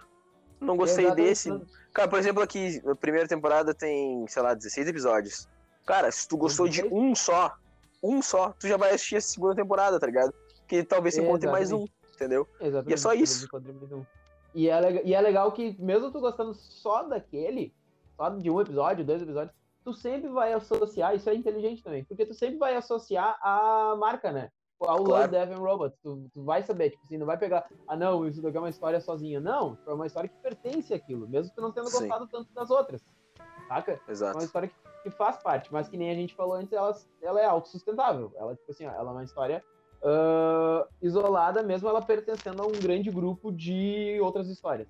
Não 0.59 0.75
gostei 0.77 1.05
Exatamente. 1.05 1.27
desse. 1.29 1.61
Cara, 1.93 2.07
por 2.07 2.19
exemplo, 2.19 2.41
aqui, 2.43 2.81
na 2.83 2.95
primeira 2.95 3.27
temporada 3.27 3.73
tem, 3.73 4.25
sei 4.27 4.41
lá, 4.41 4.53
16 4.53 4.87
episódios. 4.87 5.47
Cara, 5.85 6.11
se 6.11 6.27
tu 6.27 6.37
gostou 6.37 6.67
de 6.67 6.81
16? 6.83 7.01
um 7.01 7.15
só, 7.15 7.55
um 8.03 8.21
só, 8.21 8.53
tu 8.59 8.67
já 8.67 8.77
vai 8.77 8.93
assistir 8.93 9.17
a 9.17 9.21
segunda 9.21 9.55
temporada, 9.55 9.99
tá 9.99 10.05
ligado? 10.05 10.33
Que 10.67 10.83
talvez 10.83 11.15
você 11.15 11.21
encontre 11.21 11.49
mais 11.49 11.71
um, 11.71 11.85
entendeu? 12.13 12.47
Exatamente. 12.59 12.89
E 12.89 12.93
é 12.93 12.97
só 12.97 13.13
isso. 13.13 13.47
E 14.53 14.69
é, 14.69 15.05
e 15.05 15.13
é 15.13 15.21
legal 15.21 15.51
que, 15.51 15.75
mesmo 15.79 16.11
tu 16.11 16.19
gostando 16.19 16.53
só 16.53 17.03
daquele, 17.03 17.73
só 18.15 18.29
de 18.29 18.49
um 18.49 18.59
episódio, 18.59 19.05
dois 19.05 19.21
episódios, 19.21 19.55
tu 19.87 19.93
sempre 19.93 20.27
vai 20.27 20.51
associar, 20.51 21.15
isso 21.15 21.29
é 21.29 21.33
inteligente 21.33 21.81
também, 21.81 22.03
porque 22.03 22.25
tu 22.25 22.33
sempre 22.33 22.57
vai 22.57 22.75
associar 22.75 23.39
a 23.41 23.95
marca, 23.97 24.33
né? 24.33 24.49
Ao 24.81 25.01
Claro. 25.01 25.21
Love, 25.23 25.27
Death 25.29 25.51
and 25.57 25.61
Robots. 25.61 25.97
Tu, 26.03 26.29
tu 26.33 26.43
vai 26.43 26.61
saber, 26.61 26.89
tipo 26.89 27.03
assim, 27.05 27.17
não 27.17 27.25
vai 27.25 27.37
pegar, 27.37 27.65
ah 27.87 27.95
não, 27.95 28.27
isso 28.27 28.41
daqui 28.41 28.57
é 28.57 28.59
uma 28.59 28.69
história 28.69 28.99
sozinha. 28.99 29.39
Não, 29.39 29.77
é 29.87 29.93
uma 29.93 30.05
história 30.05 30.27
que 30.27 30.35
pertence 30.39 30.93
àquilo, 30.93 31.25
mesmo 31.29 31.53
tu 31.55 31.61
não 31.61 31.71
tendo 31.71 31.87
Sim. 31.87 31.99
gostado 31.99 32.27
tanto 32.27 32.53
das 32.53 32.69
outras. 32.69 33.01
Saca? 33.69 33.93
É 33.93 33.95
uma 34.05 34.11
Exato. 34.11 34.43
história 34.43 34.67
que, 34.67 34.75
que 35.03 35.09
faz 35.09 35.37
parte, 35.37 35.71
mas 35.71 35.87
que 35.87 35.95
nem 35.95 36.11
a 36.11 36.15
gente 36.15 36.35
falou 36.35 36.55
antes, 36.55 36.73
ela, 36.73 36.93
ela 37.21 37.39
é 37.39 37.45
autossustentável. 37.45 38.33
Ela, 38.35 38.57
tipo 38.57 38.69
assim, 38.69 38.85
ó, 38.85 38.91
ela 38.91 39.11
é 39.11 39.13
uma 39.13 39.23
história 39.23 39.63
ah, 40.03 40.85
isolada, 41.01 41.63
mesmo 41.63 41.87
ela 41.87 42.01
pertencendo 42.01 42.61
a 42.61 42.65
um 42.67 42.73
grande 42.73 43.09
grupo 43.09 43.53
de 43.53 44.19
outras 44.21 44.49
histórias. 44.49 44.89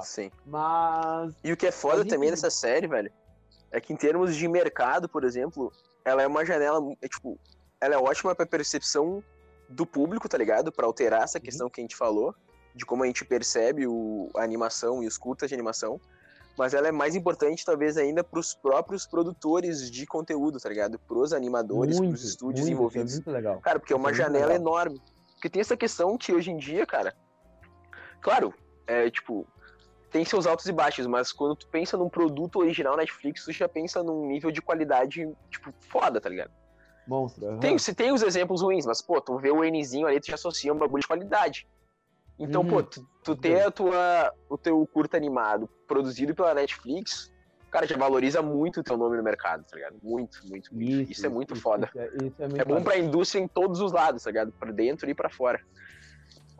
Sim. 0.00 0.32
Mas. 0.44 1.36
E 1.44 1.52
o 1.52 1.56
que 1.56 1.66
é 1.68 1.72
foda 1.72 1.98
Mas, 1.98 2.08
também 2.08 2.28
enfim. 2.28 2.30
dessa 2.34 2.50
série, 2.50 2.86
velho, 2.86 3.12
é 3.72 3.80
que 3.80 3.92
em 3.92 3.96
termos 3.96 4.36
de 4.36 4.46
mercado, 4.46 5.08
por 5.08 5.24
exemplo, 5.24 5.72
ela 6.04 6.22
é 6.22 6.26
uma 6.26 6.44
janela, 6.44 6.78
é, 7.00 7.08
tipo, 7.08 7.38
ela 7.80 7.94
é 7.94 7.98
ótima 7.98 8.34
pra 8.34 8.46
percepção 8.46 9.22
do 9.68 9.86
público, 9.86 10.28
tá 10.28 10.36
ligado? 10.38 10.70
Pra 10.70 10.86
alterar 10.86 11.22
essa 11.22 11.38
Uhum. 11.38 11.44
questão 11.44 11.70
que 11.70 11.80
a 11.80 11.84
gente 11.84 11.96
falou, 11.96 12.34
de 12.74 12.84
como 12.84 13.02
a 13.02 13.06
gente 13.06 13.24
percebe 13.24 13.86
o, 13.86 14.30
a 14.36 14.42
animação 14.42 15.02
e 15.02 15.06
os 15.06 15.16
curtas 15.18 15.48
de 15.48 15.54
animação. 15.54 16.00
Mas 16.56 16.74
ela 16.74 16.86
é 16.86 16.92
mais 16.92 17.14
importante, 17.14 17.64
talvez, 17.64 17.96
ainda 17.96 18.22
pros 18.22 18.54
próprios 18.54 19.06
produtores 19.06 19.90
de 19.90 20.06
conteúdo, 20.06 20.58
tá 20.60 20.68
ligado? 20.68 20.98
Pros 20.98 21.32
animadores, 21.32 21.96
muito, 21.98 22.10
pros 22.10 22.24
estúdios 22.24 22.60
muito, 22.66 22.72
envolvidos. 22.74 23.12
É 23.12 23.16
muito 23.16 23.30
legal. 23.30 23.60
Cara, 23.60 23.80
porque 23.80 23.94
é 23.94 23.96
uma 23.96 24.10
é 24.10 24.14
janela 24.14 24.48
legal. 24.48 24.60
enorme. 24.60 25.00
Porque 25.34 25.48
tem 25.48 25.60
essa 25.60 25.76
questão 25.78 26.18
que 26.18 26.30
hoje 26.32 26.50
em 26.50 26.58
dia, 26.58 26.84
cara. 26.86 27.14
Claro, 28.20 28.52
é 28.86 29.10
tipo. 29.10 29.46
Tem 30.12 30.24
seus 30.26 30.46
altos 30.46 30.66
e 30.66 30.72
baixos, 30.72 31.06
mas 31.06 31.32
quando 31.32 31.56
tu 31.56 31.66
pensa 31.68 31.96
num 31.96 32.08
produto 32.08 32.58
original 32.58 32.96
Netflix, 32.96 33.44
tu 33.44 33.52
já 33.52 33.66
pensa 33.68 34.02
num 34.02 34.26
nível 34.26 34.50
de 34.50 34.60
qualidade, 34.60 35.26
tipo, 35.50 35.72
foda, 35.90 36.20
tá 36.20 36.28
ligado? 36.28 36.50
Monstro. 37.06 37.46
aham. 37.48 37.58
Tem, 37.60 37.78
você 37.78 37.94
tem 37.94 38.12
os 38.12 38.22
exemplos 38.22 38.60
ruins, 38.62 38.84
mas, 38.84 39.00
pô, 39.00 39.20
tu 39.20 39.38
vê 39.38 39.50
o 39.50 39.64
Nzinho 39.64 40.06
ali, 40.06 40.20
tu 40.20 40.26
já 40.28 40.34
associa 40.34 40.72
um 40.72 40.76
bagulho 40.78 41.00
de 41.00 41.06
qualidade. 41.08 41.66
Então, 42.38 42.60
Uhum. 42.62 42.68
pô, 42.68 42.82
tu, 42.82 43.06
tu 43.24 43.34
ter 43.36 43.62
a 43.62 43.70
tua, 43.70 44.30
o 44.50 44.58
teu 44.58 44.86
curta 44.92 45.16
animado 45.16 45.68
produzido 45.88 46.34
pela 46.34 46.52
Netflix, 46.54 47.30
cara, 47.70 47.86
já 47.86 47.96
valoriza 47.96 48.42
muito 48.42 48.80
o 48.80 48.82
teu 48.82 48.96
nome 48.98 49.16
no 49.16 49.22
mercado, 49.22 49.64
tá 49.64 49.76
ligado? 49.76 49.96
Muito, 50.02 50.38
muito, 50.46 50.74
muito. 50.74 51.10
Isso, 51.10 51.24
é 51.24 51.28
muito 51.30 51.56
foda. 51.56 51.86
Isso 51.88 51.98
é, 51.98 52.06
isso 52.26 52.42
é 52.42 52.48
muito 52.48 52.60
É 52.60 52.64
bom 52.64 52.74
foda. 52.74 52.84
pra 52.84 52.98
indústria 52.98 53.40
em 53.40 53.48
todos 53.48 53.80
os 53.80 53.92
lados, 53.92 54.22
tá 54.22 54.30
ligado? 54.30 54.52
Pra 54.52 54.70
dentro 54.70 55.08
e 55.08 55.14
pra 55.14 55.30
fora. 55.30 55.58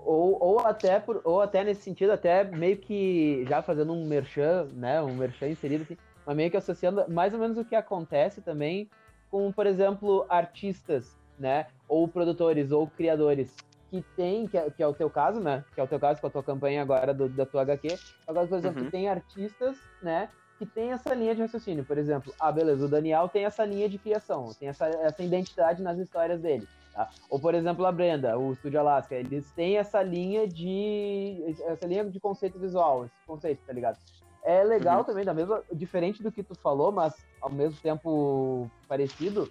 Ou, 0.04 0.36
ou, 0.42 0.60
até 0.60 0.98
por, 0.98 1.20
ou 1.24 1.40
até 1.40 1.62
nesse 1.62 1.82
sentido, 1.82 2.10
até 2.10 2.44
meio 2.44 2.76
que 2.76 3.44
já 3.48 3.62
fazendo 3.62 3.92
um 3.92 4.06
merchan, 4.06 4.68
né? 4.74 5.00
Um 5.02 5.14
merchan 5.14 5.48
inserido 5.48 5.82
assim, 5.82 5.96
mas 6.26 6.36
meio 6.36 6.50
que 6.50 6.56
associando 6.56 7.04
mais 7.08 7.32
ou 7.32 7.40
menos 7.40 7.56
o 7.56 7.64
que 7.64 7.74
acontece 7.74 8.40
também 8.42 8.88
com, 9.30 9.50
por 9.52 9.66
exemplo, 9.66 10.26
artistas, 10.28 11.16
né? 11.38 11.66
Ou 11.88 12.06
produtores, 12.08 12.70
ou 12.72 12.86
criadores, 12.86 13.54
que 13.90 14.02
tem, 14.16 14.46
que 14.46 14.58
é, 14.58 14.70
que 14.70 14.82
é 14.82 14.86
o 14.86 14.92
teu 14.94 15.08
caso, 15.08 15.40
né? 15.40 15.64
Que 15.74 15.80
é 15.80 15.84
o 15.84 15.86
teu 15.88 16.00
caso 16.00 16.20
com 16.20 16.26
a 16.26 16.30
tua 16.30 16.42
campanha 16.42 16.82
agora 16.82 17.14
do, 17.14 17.28
da 17.28 17.46
tua 17.46 17.62
HQ. 17.62 17.98
Agora, 18.26 18.46
por 18.46 18.58
exemplo, 18.58 18.82
Uhum. 18.84 18.90
tem 18.90 19.08
artistas, 19.08 19.76
né? 20.02 20.28
Que 20.58 20.66
tem 20.66 20.92
essa 20.92 21.14
linha 21.14 21.34
de 21.34 21.42
raciocínio. 21.42 21.84
Por 21.84 21.98
exemplo, 21.98 22.34
ah, 22.38 22.52
beleza, 22.52 22.84
o 22.84 22.88
Daniel 22.88 23.28
tem 23.28 23.44
essa 23.44 23.64
linha 23.64 23.88
de 23.88 23.98
criação, 23.98 24.50
tem 24.58 24.68
essa, 24.68 24.86
essa 24.86 25.22
identidade 25.22 25.82
nas 25.82 25.98
histórias 25.98 26.40
dele. 26.40 26.68
Tá? 26.92 27.08
Ou, 27.30 27.40
por 27.40 27.54
exemplo, 27.54 27.86
a 27.86 27.92
Brenda, 27.92 28.38
o 28.38 28.52
Estúdio 28.52 28.80
Alaska, 28.80 29.14
eles 29.14 29.50
têm 29.52 29.78
essa 29.78 30.02
linha 30.02 30.46
de. 30.46 31.42
essa 31.66 31.86
linha 31.86 32.04
de 32.04 32.20
conceito 32.20 32.58
visual, 32.58 33.04
esse 33.06 33.14
conceito, 33.26 33.62
tá 33.66 33.72
ligado? 33.72 33.96
É 34.44 34.62
legal 34.64 34.98
Uhum. 34.98 35.04
também, 35.04 35.24
da 35.24 35.32
mesma, 35.32 35.62
diferente 35.72 36.22
do 36.22 36.32
que 36.32 36.42
tu 36.42 36.54
falou, 36.62 36.92
mas 36.92 37.14
ao 37.40 37.50
mesmo 37.50 37.78
tempo 37.80 38.68
parecido. 38.88 39.50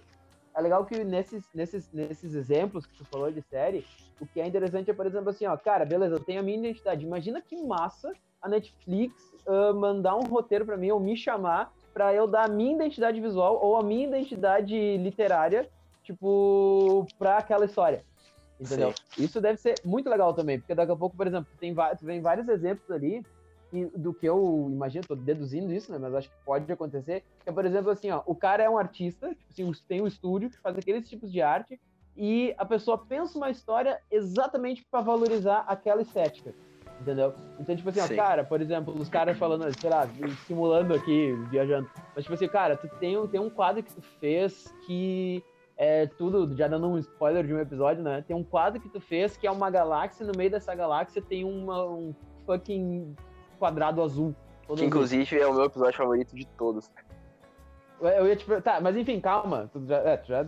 É 0.54 0.60
legal 0.60 0.84
que 0.84 1.02
nesses, 1.02 1.48
nesses, 1.54 1.90
nesses 1.92 2.34
exemplos 2.34 2.84
que 2.86 2.94
tu 2.98 3.06
falou 3.06 3.32
de 3.32 3.40
série, 3.48 3.86
o 4.20 4.26
que 4.26 4.38
é 4.38 4.46
interessante 4.46 4.90
é, 4.90 4.94
por 4.94 5.06
exemplo, 5.06 5.30
assim, 5.30 5.46
ó, 5.46 5.56
cara, 5.56 5.84
beleza, 5.86 6.16
eu 6.16 6.24
tenho 6.24 6.40
a 6.40 6.42
minha 6.42 6.58
identidade. 6.58 7.06
Imagina 7.06 7.40
que 7.40 7.56
massa 7.66 8.12
a 8.42 8.48
Netflix 8.48 9.14
ah, 9.48 9.72
mandar 9.72 10.14
um 10.14 10.26
roteiro 10.28 10.66
pra 10.66 10.76
mim 10.76 10.90
ou 10.90 11.00
me 11.00 11.16
chamar 11.16 11.72
para 11.94 12.12
eu 12.14 12.26
dar 12.26 12.44
a 12.44 12.52
minha 12.52 12.74
identidade 12.74 13.18
visual 13.20 13.58
ou 13.62 13.76
a 13.76 13.82
minha 13.82 14.06
identidade 14.06 14.76
literária, 14.98 15.68
tipo, 16.02 17.06
para 17.18 17.38
aquela 17.38 17.64
história. 17.64 18.04
Entendeu? 18.60 18.92
Sim. 18.92 19.24
Isso 19.24 19.40
deve 19.40 19.58
ser 19.58 19.74
muito 19.84 20.08
legal 20.08 20.32
também, 20.34 20.58
porque 20.58 20.74
daqui 20.74 20.92
a 20.92 20.96
pouco, 20.96 21.16
por 21.16 21.26
exemplo, 21.26 21.50
tem, 21.58 21.74
vem 22.00 22.20
vários 22.20 22.48
exemplos 22.48 22.90
ali 22.90 23.24
e 23.72 23.86
do 23.86 24.12
que 24.12 24.26
eu 24.26 24.68
imagino, 24.70 25.04
tô 25.06 25.16
deduzindo 25.16 25.72
isso, 25.72 25.90
né? 25.90 25.98
Mas 25.98 26.14
acho 26.14 26.28
que 26.28 26.36
pode 26.44 26.70
acontecer. 26.70 27.24
Que 27.42 27.48
é, 27.48 27.52
por 27.52 27.64
exemplo, 27.64 27.90
assim, 27.90 28.10
ó, 28.10 28.22
o 28.26 28.34
cara 28.34 28.62
é 28.62 28.68
um 28.68 28.76
artista, 28.76 29.30
tipo 29.30 29.50
assim, 29.50 29.72
tem 29.88 30.02
um 30.02 30.06
estúdio 30.06 30.50
que 30.50 30.58
faz 30.58 30.76
aqueles 30.76 31.08
tipos 31.08 31.32
de 31.32 31.40
arte, 31.40 31.80
e 32.14 32.54
a 32.58 32.64
pessoa 32.64 32.98
pensa 32.98 33.38
uma 33.38 33.50
história 33.50 33.98
exatamente 34.10 34.84
para 34.90 35.00
valorizar 35.00 35.64
aquela 35.66 36.02
estética. 36.02 36.54
Entendeu? 37.00 37.34
Então, 37.58 37.74
tipo 37.74 37.88
assim, 37.88 38.00
ó, 38.00 38.08
cara, 38.14 38.44
por 38.44 38.60
exemplo, 38.60 38.94
os 38.94 39.08
caras 39.08 39.36
falando, 39.36 39.64
sei 39.80 39.90
lá, 39.90 40.06
simulando 40.46 40.94
aqui, 40.94 41.32
viajando. 41.50 41.90
Mas, 42.14 42.24
tipo 42.24 42.34
assim, 42.34 42.46
cara, 42.46 42.76
tu 42.76 42.88
tem, 43.00 43.26
tem 43.26 43.40
um 43.40 43.50
quadro 43.50 43.82
que 43.82 43.92
tu 43.92 44.02
fez 44.20 44.72
que 44.86 45.42
é 45.76 46.06
tudo, 46.06 46.54
já 46.56 46.68
dando 46.68 46.88
um 46.88 46.98
spoiler 46.98 47.46
de 47.46 47.54
um 47.54 47.58
episódio, 47.58 48.02
né? 48.02 48.22
Tem 48.26 48.36
um 48.36 48.44
quadro 48.44 48.80
que 48.80 48.88
tu 48.88 49.00
fez 49.00 49.36
que 49.36 49.46
é 49.46 49.50
uma 49.50 49.70
galáxia, 49.70 50.26
no 50.26 50.32
meio 50.36 50.50
dessa 50.50 50.74
galáxia 50.74 51.22
tem 51.22 51.44
uma, 51.44 51.84
um 51.84 52.14
fucking 52.46 53.16
quadrado 53.58 54.02
azul. 54.02 54.34
Que, 54.76 54.84
inclusive, 54.84 55.38
é 55.38 55.46
o 55.46 55.54
meu 55.54 55.64
episódio 55.64 55.96
favorito 55.96 56.34
de 56.34 56.46
todos. 56.46 56.90
Eu 58.00 58.26
ia 58.26 58.34
te 58.34 58.44
Tá, 58.62 58.80
mas 58.80 58.96
enfim, 58.96 59.20
calma. 59.20 59.70
Tu 59.72 59.84
já, 59.86 59.96
é, 59.98 60.16
tu 60.16 60.28
já 60.28 60.44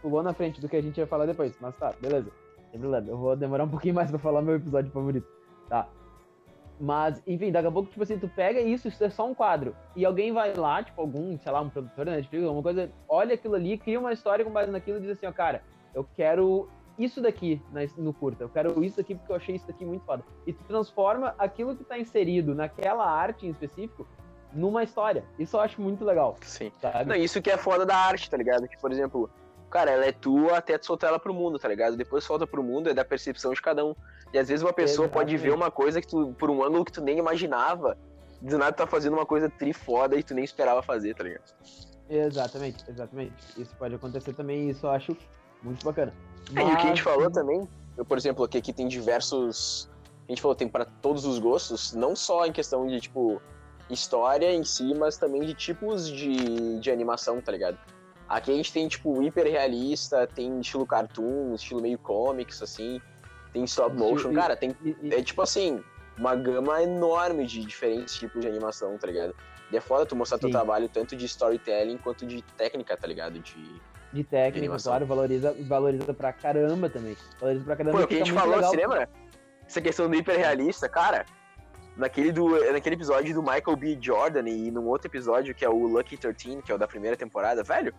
pulou 0.00 0.22
na 0.22 0.32
frente 0.32 0.60
do 0.60 0.68
que 0.68 0.76
a 0.76 0.82
gente 0.82 0.98
ia 0.98 1.06
falar 1.06 1.26
depois. 1.26 1.56
Mas 1.60 1.74
tá, 1.76 1.92
beleza. 2.00 2.30
Sem 2.70 2.78
problema. 2.78 3.08
Eu 3.08 3.16
vou 3.16 3.34
demorar 3.34 3.64
um 3.64 3.68
pouquinho 3.68 3.94
mais 3.94 4.10
pra 4.10 4.18
falar 4.18 4.42
meu 4.42 4.56
episódio 4.56 4.90
favorito. 4.92 5.26
Tá. 5.68 5.88
Mas, 6.78 7.22
enfim, 7.26 7.50
daqui 7.50 7.66
a 7.66 7.70
pouco, 7.70 7.90
tipo 7.90 8.02
assim, 8.02 8.18
tu 8.18 8.28
pega 8.28 8.60
isso, 8.60 8.88
isso 8.88 9.02
é 9.02 9.08
só 9.08 9.26
um 9.26 9.34
quadro. 9.34 9.74
E 9.94 10.04
alguém 10.04 10.32
vai 10.32 10.54
lá, 10.54 10.82
tipo, 10.82 11.00
algum, 11.00 11.38
sei 11.38 11.50
lá, 11.50 11.60
um 11.60 11.70
produtor 11.70 12.04
da 12.04 12.12
Netflix, 12.12 12.44
alguma 12.44 12.62
coisa, 12.62 12.90
olha 13.08 13.34
aquilo 13.34 13.54
ali, 13.54 13.78
cria 13.78 13.98
uma 13.98 14.12
história 14.12 14.44
com 14.44 14.50
base 14.50 14.70
naquilo 14.70 14.98
e 14.98 15.00
diz 15.00 15.10
assim, 15.10 15.26
ó, 15.26 15.32
cara, 15.32 15.62
eu 15.94 16.06
quero 16.14 16.68
isso 16.98 17.20
daqui 17.20 17.60
no 17.96 18.12
curta, 18.12 18.44
eu 18.44 18.48
quero 18.48 18.82
isso 18.84 18.98
daqui 18.98 19.14
porque 19.14 19.32
eu 19.32 19.36
achei 19.36 19.56
isso 19.56 19.66
daqui 19.66 19.84
muito 19.84 20.04
foda. 20.04 20.22
E 20.46 20.52
tu 20.52 20.64
transforma 20.64 21.34
aquilo 21.38 21.74
que 21.74 21.84
tá 21.84 21.98
inserido 21.98 22.54
naquela 22.54 23.08
arte 23.08 23.46
em 23.46 23.50
específico 23.50 24.06
numa 24.52 24.82
história. 24.82 25.24
Isso 25.38 25.56
eu 25.56 25.60
acho 25.60 25.80
muito 25.80 26.04
legal. 26.04 26.36
Sim. 26.40 26.72
Sabe? 26.80 27.04
Não, 27.04 27.14
isso 27.14 27.40
que 27.42 27.50
é 27.50 27.56
foda 27.56 27.84
da 27.84 27.96
arte, 27.96 28.30
tá 28.30 28.36
ligado? 28.36 28.66
Que, 28.66 28.78
por 28.78 28.90
exemplo, 28.90 29.30
cara, 29.70 29.90
ela 29.90 30.04
é 30.04 30.12
tua 30.12 30.58
até 30.58 30.78
tu 30.78 30.86
soltar 30.86 31.10
ela 31.10 31.18
pro 31.18 31.34
mundo, 31.34 31.58
tá 31.58 31.68
ligado? 31.68 31.96
Depois 31.96 32.24
solta 32.24 32.46
pro 32.46 32.62
mundo, 32.62 32.88
é 32.88 32.94
da 32.94 33.04
percepção 33.04 33.52
de 33.52 33.60
cada 33.60 33.84
um. 33.84 33.94
E 34.32 34.38
às 34.38 34.48
vezes 34.48 34.62
uma 34.62 34.72
pessoa 34.72 35.06
Exatamente. 35.06 35.30
pode 35.30 35.36
ver 35.36 35.52
uma 35.52 35.70
coisa 35.70 36.00
que 36.00 36.06
tu, 36.06 36.34
por 36.38 36.50
um 36.50 36.62
ângulo 36.62 36.84
que 36.84 36.92
tu 36.92 37.00
nem 37.00 37.18
imaginava, 37.18 37.96
do 38.40 38.58
nada 38.58 38.72
tá 38.72 38.86
fazendo 38.86 39.14
uma 39.14 39.26
coisa 39.26 39.48
tri 39.48 39.72
foda 39.72 40.16
e 40.16 40.22
tu 40.22 40.34
nem 40.34 40.44
esperava 40.44 40.82
fazer, 40.82 41.14
tá 41.14 41.24
ligado? 41.24 41.54
Exatamente, 42.08 42.84
exatamente. 42.88 43.34
Isso 43.56 43.74
pode 43.76 43.94
acontecer 43.94 44.32
também 44.32 44.70
isso 44.70 44.86
eu 44.86 44.90
acho 44.90 45.16
muito 45.62 45.84
bacana. 45.84 46.12
Mas... 46.52 46.64
É, 46.64 46.70
e 46.70 46.72
o 46.72 46.76
que 46.76 46.84
a 46.84 46.88
gente 46.88 47.02
falou 47.02 47.30
também, 47.30 47.68
eu, 47.96 48.04
por 48.04 48.16
exemplo, 48.16 48.44
aqui, 48.44 48.58
aqui 48.58 48.72
tem 48.72 48.86
diversos. 48.86 49.90
A 50.28 50.32
gente 50.32 50.42
falou, 50.42 50.54
tem 50.54 50.68
para 50.68 50.84
todos 50.84 51.24
os 51.24 51.38
gostos, 51.38 51.92
não 51.92 52.16
só 52.16 52.46
em 52.46 52.52
questão 52.52 52.86
de, 52.86 53.00
tipo, 53.00 53.40
história 53.88 54.52
em 54.52 54.64
si, 54.64 54.94
mas 54.94 55.16
também 55.16 55.42
de 55.42 55.54
tipos 55.54 56.10
de, 56.10 56.80
de 56.80 56.90
animação, 56.90 57.40
tá 57.40 57.52
ligado? 57.52 57.78
Aqui 58.28 58.50
a 58.50 58.54
gente 58.54 58.72
tem, 58.72 58.88
tipo, 58.88 59.22
hiper 59.22 59.46
realista, 59.46 60.26
tem 60.26 60.60
estilo 60.60 60.86
cartoon, 60.86 61.54
estilo 61.54 61.80
meio 61.80 61.98
comics, 61.98 62.60
assim, 62.60 63.00
tem 63.52 63.64
stop 63.64 63.96
motion. 63.96 64.32
Cara, 64.32 64.56
tem. 64.56 64.74
É 65.10 65.22
tipo 65.22 65.42
assim, 65.42 65.82
uma 66.18 66.34
gama 66.34 66.82
enorme 66.82 67.46
de 67.46 67.64
diferentes 67.64 68.16
tipos 68.16 68.40
de 68.40 68.48
animação, 68.48 68.96
tá 68.98 69.06
ligado? 69.06 69.34
E 69.70 69.76
é 69.76 69.80
foda 69.80 70.06
tu 70.06 70.16
mostrar 70.16 70.38
Sim. 70.38 70.42
teu 70.42 70.50
trabalho 70.50 70.88
tanto 70.88 71.16
de 71.16 71.24
storytelling 71.26 71.98
quanto 71.98 72.26
de 72.26 72.42
técnica, 72.56 72.96
tá 72.96 73.06
ligado? 73.06 73.38
De, 73.38 73.80
de 74.12 74.24
técnica, 74.24 74.76
de 74.76 74.82
claro, 74.82 75.06
valoriza, 75.06 75.54
valoriza 75.66 76.14
pra 76.14 76.32
caramba 76.32 76.88
também. 76.88 77.16
Valoriza 77.40 77.64
pra 77.64 77.76
caramba. 77.76 77.98
Pô, 77.98 78.04
o 78.04 78.08
que 78.08 78.14
a 78.14 78.18
gente 78.18 78.32
falou, 78.32 78.56
legal. 78.56 78.70
você 78.70 78.76
lembra? 78.76 79.08
Essa 79.66 79.80
questão 79.80 80.08
do 80.08 80.14
hiperrealista, 80.14 80.88
cara, 80.88 81.26
naquele, 81.96 82.30
do, 82.30 82.48
naquele 82.72 82.94
episódio 82.94 83.34
do 83.34 83.42
Michael 83.42 83.76
B. 83.76 83.98
Jordan 84.00 84.48
e 84.48 84.70
num 84.70 84.86
outro 84.86 85.08
episódio 85.08 85.54
que 85.54 85.64
é 85.64 85.68
o 85.68 85.86
Lucky 85.86 86.16
13, 86.16 86.62
que 86.62 86.70
é 86.70 86.74
o 86.74 86.78
da 86.78 86.86
primeira 86.86 87.16
temporada, 87.16 87.64
velho, 87.64 87.92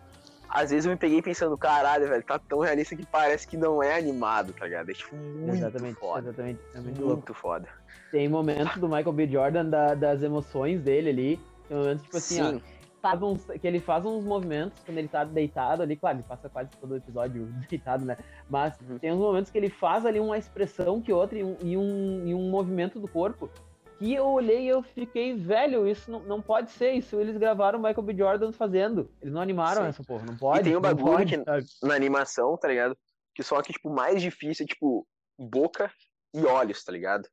às 0.48 0.70
vezes 0.70 0.86
eu 0.86 0.92
me 0.92 0.98
peguei 0.98 1.20
pensando, 1.20 1.56
caralho, 1.58 2.08
velho, 2.08 2.22
tá 2.22 2.38
tão 2.38 2.60
realista 2.60 2.96
que 2.96 3.04
parece 3.04 3.46
que 3.46 3.56
não 3.56 3.82
é 3.82 3.98
animado, 3.98 4.52
tá 4.52 4.64
ligado? 4.64 4.90
É 4.90 4.94
tipo 4.94 5.14
muito 5.14 5.54
exatamente, 5.54 5.98
foda. 5.98 6.28
Exatamente, 6.28 6.60
é 6.74 6.80
muito, 6.80 7.06
muito 7.06 7.34
foda. 7.34 7.68
Tem 8.10 8.28
momentos 8.28 8.76
do 8.78 8.88
Michael 8.88 9.12
B. 9.12 9.26
Jordan 9.28 9.66
da, 9.66 9.94
das 9.94 10.22
emoções 10.22 10.80
dele 10.80 11.10
ali, 11.10 11.40
tem 11.68 11.76
momentos 11.76 12.02
tipo 12.02 12.16
assim, 12.16 12.36
Sim. 12.36 12.62
ó, 13.02 13.16
uns, 13.26 13.44
que 13.44 13.66
ele 13.66 13.80
faz 13.80 14.04
uns 14.04 14.24
movimentos 14.24 14.82
quando 14.84 14.98
ele 14.98 15.08
tá 15.08 15.24
deitado 15.24 15.82
ali, 15.82 15.96
claro, 15.96 16.16
ele 16.16 16.24
passa 16.26 16.48
quase 16.48 16.70
todo 16.80 16.92
o 16.92 16.96
episódio 16.96 17.46
deitado, 17.68 18.04
né? 18.04 18.16
Mas 18.48 18.74
uhum. 18.88 18.98
tem 18.98 19.12
uns 19.12 19.18
momentos 19.18 19.50
que 19.50 19.58
ele 19.58 19.68
faz 19.68 20.06
ali 20.06 20.18
uma 20.18 20.38
expressão 20.38 21.00
que 21.00 21.12
outra 21.12 21.38
e 21.38 21.44
um, 21.44 21.56
e 21.62 21.76
um, 21.76 22.26
e 22.26 22.34
um 22.34 22.48
movimento 22.50 22.98
do 22.98 23.06
corpo 23.06 23.50
que 23.98 24.14
eu 24.14 24.26
olhei 24.26 24.62
e 24.64 24.68
eu 24.68 24.82
fiquei, 24.82 25.34
velho, 25.34 25.86
isso 25.86 26.10
não, 26.10 26.20
não 26.20 26.42
pode 26.42 26.70
ser, 26.70 26.92
isso 26.92 27.18
eles 27.20 27.36
gravaram 27.36 27.78
o 27.78 27.82
Michael 27.82 28.02
B. 28.02 28.16
Jordan 28.16 28.52
fazendo. 28.52 29.10
Eles 29.20 29.34
não 29.34 29.40
animaram 29.40 29.82
Sim. 29.82 29.88
essa 29.88 30.04
porra, 30.04 30.24
não 30.24 30.36
pode. 30.36 30.60
E 30.60 30.64
tem 30.64 30.76
um 30.76 30.80
bagulho 30.80 31.16
pode, 31.16 31.38
que, 31.38 31.86
na 31.86 31.94
animação, 31.94 32.56
tá 32.56 32.68
ligado? 32.68 32.96
Que 33.34 33.42
só 33.42 33.60
que, 33.62 33.72
tipo, 33.72 33.90
mais 33.90 34.22
difícil 34.22 34.64
é, 34.64 34.68
tipo, 34.68 35.06
boca 35.38 35.90
e 36.34 36.44
olhos, 36.44 36.82
tá 36.84 36.92
ligado? 36.92 37.28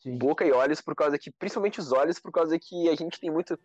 Sim. 0.00 0.16
Boca 0.16 0.44
e 0.44 0.52
olhos 0.52 0.80
por 0.80 0.94
causa 0.94 1.18
que, 1.18 1.30
principalmente 1.30 1.80
os 1.80 1.92
olhos, 1.92 2.20
por 2.20 2.30
causa 2.30 2.58
que 2.58 2.88
a 2.88 2.94
gente 2.94 3.18
tem 3.18 3.30
muito 3.30 3.58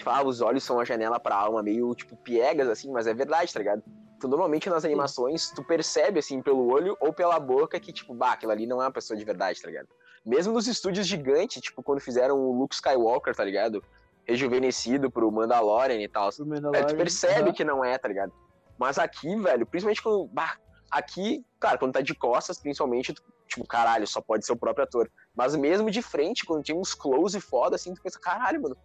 Tipo, 0.00 0.08
ah, 0.08 0.24
os 0.24 0.40
olhos 0.40 0.64
são 0.64 0.80
a 0.80 0.84
janela 0.84 1.20
pra 1.20 1.36
alma, 1.36 1.62
meio, 1.62 1.94
tipo, 1.94 2.16
piegas, 2.16 2.68
assim, 2.68 2.90
mas 2.90 3.06
é 3.06 3.12
verdade, 3.12 3.52
tá 3.52 3.58
ligado? 3.58 3.82
Então, 4.16 4.30
normalmente 4.30 4.70
nas 4.70 4.82
animações, 4.82 5.50
tu 5.50 5.62
percebe, 5.62 6.18
assim, 6.18 6.40
pelo 6.40 6.66
olho 6.72 6.96
ou 7.00 7.12
pela 7.12 7.38
boca 7.38 7.78
que, 7.78 7.92
tipo, 7.92 8.14
bah, 8.14 8.32
aquilo 8.32 8.50
ali 8.50 8.66
não 8.66 8.80
é 8.80 8.86
uma 8.86 8.92
pessoa 8.92 9.14
de 9.14 9.24
verdade, 9.24 9.60
tá 9.60 9.68
ligado? 9.68 9.88
Mesmo 10.24 10.52
nos 10.52 10.66
estúdios 10.66 11.06
gigantes, 11.06 11.62
tipo, 11.62 11.82
quando 11.82 12.00
fizeram 12.00 12.38
o 12.38 12.58
Luke 12.58 12.74
Skywalker, 12.74 13.34
tá 13.34 13.44
ligado? 13.44 13.82
Rejuvenescido 14.24 15.10
pro 15.10 15.30
Mandalorian 15.30 16.00
e 16.00 16.08
tal. 16.08 16.30
Mandalorian, 16.40 16.86
tu 16.86 16.96
percebe 16.96 17.48
uhum. 17.48 17.54
que 17.54 17.64
não 17.64 17.84
é, 17.84 17.96
tá 17.96 18.08
ligado? 18.08 18.32
Mas 18.78 18.98
aqui, 18.98 19.34
velho, 19.36 19.66
principalmente 19.66 20.02
quando. 20.02 20.26
Bah, 20.28 20.56
aqui, 20.90 21.44
cara, 21.58 21.78
quando 21.78 21.92
tá 21.92 22.00
de 22.00 22.14
costas, 22.14 22.58
principalmente, 22.58 23.14
tipo, 23.46 23.66
caralho, 23.66 24.06
só 24.06 24.20
pode 24.20 24.44
ser 24.44 24.52
o 24.52 24.56
próprio 24.56 24.84
ator. 24.84 25.10
Mas 25.34 25.54
mesmo 25.56 25.90
de 25.90 26.02
frente, 26.02 26.44
quando 26.44 26.62
tinha 26.62 26.76
uns 26.76 26.94
close 26.94 27.38
foda, 27.40 27.76
assim, 27.76 27.94
tu 27.94 28.02
pensa, 28.02 28.18
caralho, 28.18 28.60
mano, 28.62 28.76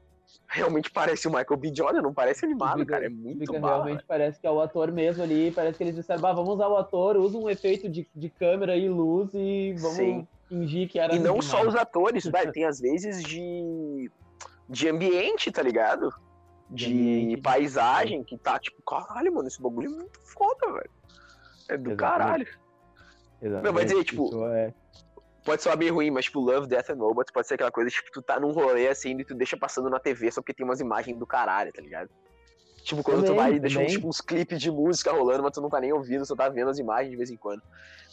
realmente 0.47 0.91
parece 0.91 1.27
o 1.27 1.31
Michael 1.31 1.57
B. 1.57 1.71
Jordan, 1.73 2.01
não 2.01 2.13
parece 2.13 2.45
animado, 2.45 2.79
fica, 2.79 2.93
cara. 2.93 3.05
É 3.05 3.09
muito 3.09 3.39
fica, 3.39 3.59
Realmente 3.59 4.03
parece 4.05 4.39
que 4.39 4.47
é 4.47 4.51
o 4.51 4.61
ator 4.61 4.91
mesmo 4.91 5.23
ali. 5.23 5.51
Parece 5.51 5.77
que 5.77 5.83
eles 5.83 5.95
disseram, 5.95 6.21
bah, 6.21 6.33
vamos 6.33 6.55
usar 6.55 6.67
o 6.67 6.77
ator, 6.77 7.17
usa 7.17 7.37
um 7.37 7.49
efeito 7.49 7.89
de, 7.89 8.07
de 8.15 8.29
câmera 8.29 8.75
e 8.75 8.89
luz 8.89 9.29
e 9.33 9.73
vamos 9.79 9.95
Sim. 9.95 10.27
Fingir 10.47 10.89
que 10.89 10.99
era. 10.99 11.15
E 11.15 11.19
não 11.19 11.41
só 11.41 11.65
os 11.65 11.75
atores, 11.75 12.25
velho, 12.25 12.51
tem 12.51 12.65
às 12.65 12.79
vezes 12.79 13.23
de. 13.23 14.12
de 14.69 14.89
ambiente, 14.89 15.51
tá 15.51 15.62
ligado? 15.62 16.13
De, 16.69 17.27
de 17.27 17.38
paisagem, 17.38 18.23
que 18.23 18.38
tá 18.38 18.58
tipo, 18.58 18.81
caralho, 18.81 19.34
mano, 19.34 19.47
esse 19.47 19.62
bagulho 19.62 19.88
é 19.88 19.95
muito 19.95 20.19
foda, 20.21 20.73
velho. 20.73 20.89
É 21.69 21.77
do 21.77 21.91
Exatamente. 21.91 21.97
caralho. 21.97 22.47
Exatamente. 23.41 23.65
Não, 23.65 23.73
mas 23.73 23.91
aí, 23.91 24.03
tipo, 24.03 24.47
é 24.47 24.73
pode 25.45 25.62
ser 25.62 25.75
bem 25.77 25.89
ruim, 25.89 26.10
mas 26.10 26.25
tipo, 26.25 26.39
Love, 26.39 26.67
Death 26.67 26.89
and 26.89 26.95
Robots 26.95 27.31
pode 27.31 27.47
ser 27.47 27.53
aquela 27.53 27.71
coisa, 27.71 27.89
tipo, 27.89 28.10
tu 28.12 28.21
tá 28.21 28.39
num 28.39 28.51
rolê 28.51 28.88
assim 28.88 29.17
e 29.17 29.23
tu 29.23 29.36
deixa 29.36 29.55
passando 29.55 29.89
na 29.89 29.99
TV 29.99 30.31
só 30.31 30.41
porque 30.41 30.55
tem 30.55 30.65
umas 30.65 30.81
imagens 30.81 31.17
do 31.17 31.27
caralho, 31.27 31.71
tá 31.71 31.81
ligado? 31.81 32.10
Tipo, 32.85 33.01
quando 33.01 33.23
também, 33.23 33.31
tu 33.31 33.35
vai 33.35 33.53
e 33.55 33.59
deixa 33.59 33.79
uns, 33.79 33.91
tipo, 33.91 34.07
uns 34.07 34.21
clipes 34.21 34.61
de 34.61 34.69
música 34.69 35.11
rolando, 35.11 35.41
mas 35.41 35.51
tu 35.51 35.59
não 35.59 35.71
tá 35.71 35.81
nem 35.81 35.91
ouvindo, 35.91 36.23
só 36.23 36.35
tá 36.35 36.47
vendo 36.47 36.69
as 36.69 36.77
imagens 36.77 37.09
de 37.09 37.17
vez 37.17 37.31
em 37.31 37.35
quando. 37.35 37.63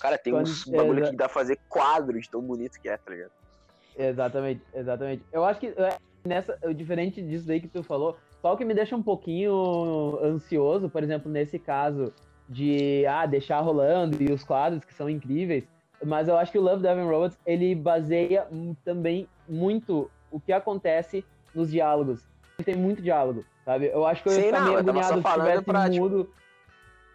Cara, 0.00 0.16
tem 0.16 0.32
quando, 0.32 0.46
uns 0.46 0.64
bagulho 0.64 1.10
que 1.10 1.14
dá 1.14 1.26
pra 1.26 1.28
fazer 1.28 1.58
quadro 1.68 2.18
de 2.18 2.30
tão 2.30 2.40
bonito 2.40 2.80
que 2.80 2.88
é, 2.88 2.96
tá 2.96 3.10
ligado? 3.10 3.32
Exatamente, 3.98 4.62
exatamente. 4.72 5.22
Eu 5.30 5.44
acho 5.44 5.60
que 5.60 5.66
é, 5.66 5.98
nessa, 6.24 6.58
diferente 6.74 7.20
disso 7.20 7.46
daí 7.46 7.60
que 7.60 7.68
tu 7.68 7.82
falou, 7.82 8.16
só 8.40 8.54
o 8.54 8.56
que 8.56 8.64
me 8.64 8.72
deixa 8.72 8.96
um 8.96 9.02
pouquinho 9.02 10.18
ansioso, 10.22 10.88
por 10.88 11.02
exemplo, 11.02 11.30
nesse 11.30 11.58
caso 11.58 12.10
de 12.48 13.04
ah, 13.04 13.26
deixar 13.26 13.60
rolando 13.60 14.22
e 14.22 14.32
os 14.32 14.42
quadros 14.42 14.82
que 14.86 14.94
são 14.94 15.08
incríveis, 15.08 15.64
mas 16.02 16.28
eu 16.28 16.36
acho 16.38 16.50
que 16.50 16.58
o 16.58 16.62
Love, 16.62 16.86
and 16.88 17.04
Robots, 17.04 17.38
ele 17.44 17.74
baseia 17.74 18.46
também 18.82 19.28
muito 19.46 20.10
o 20.30 20.40
que 20.40 20.50
acontece 20.50 21.22
nos 21.54 21.70
diálogos. 21.70 22.26
Ele 22.58 22.64
tem 22.64 22.74
muito 22.74 23.02
diálogo, 23.02 23.44
sabe? 23.64 23.86
Eu 23.86 24.06
acho 24.06 24.22
que 24.22 24.28
eu 24.28 24.34
ia 24.34 24.42
ficar 24.42 24.60
meio 24.62 24.78
agoniado 24.78 25.22
se 25.22 25.34
tivesse 25.34 25.62
pra, 25.62 25.88
mudo. 25.88 26.24
Tipo... 26.24 26.42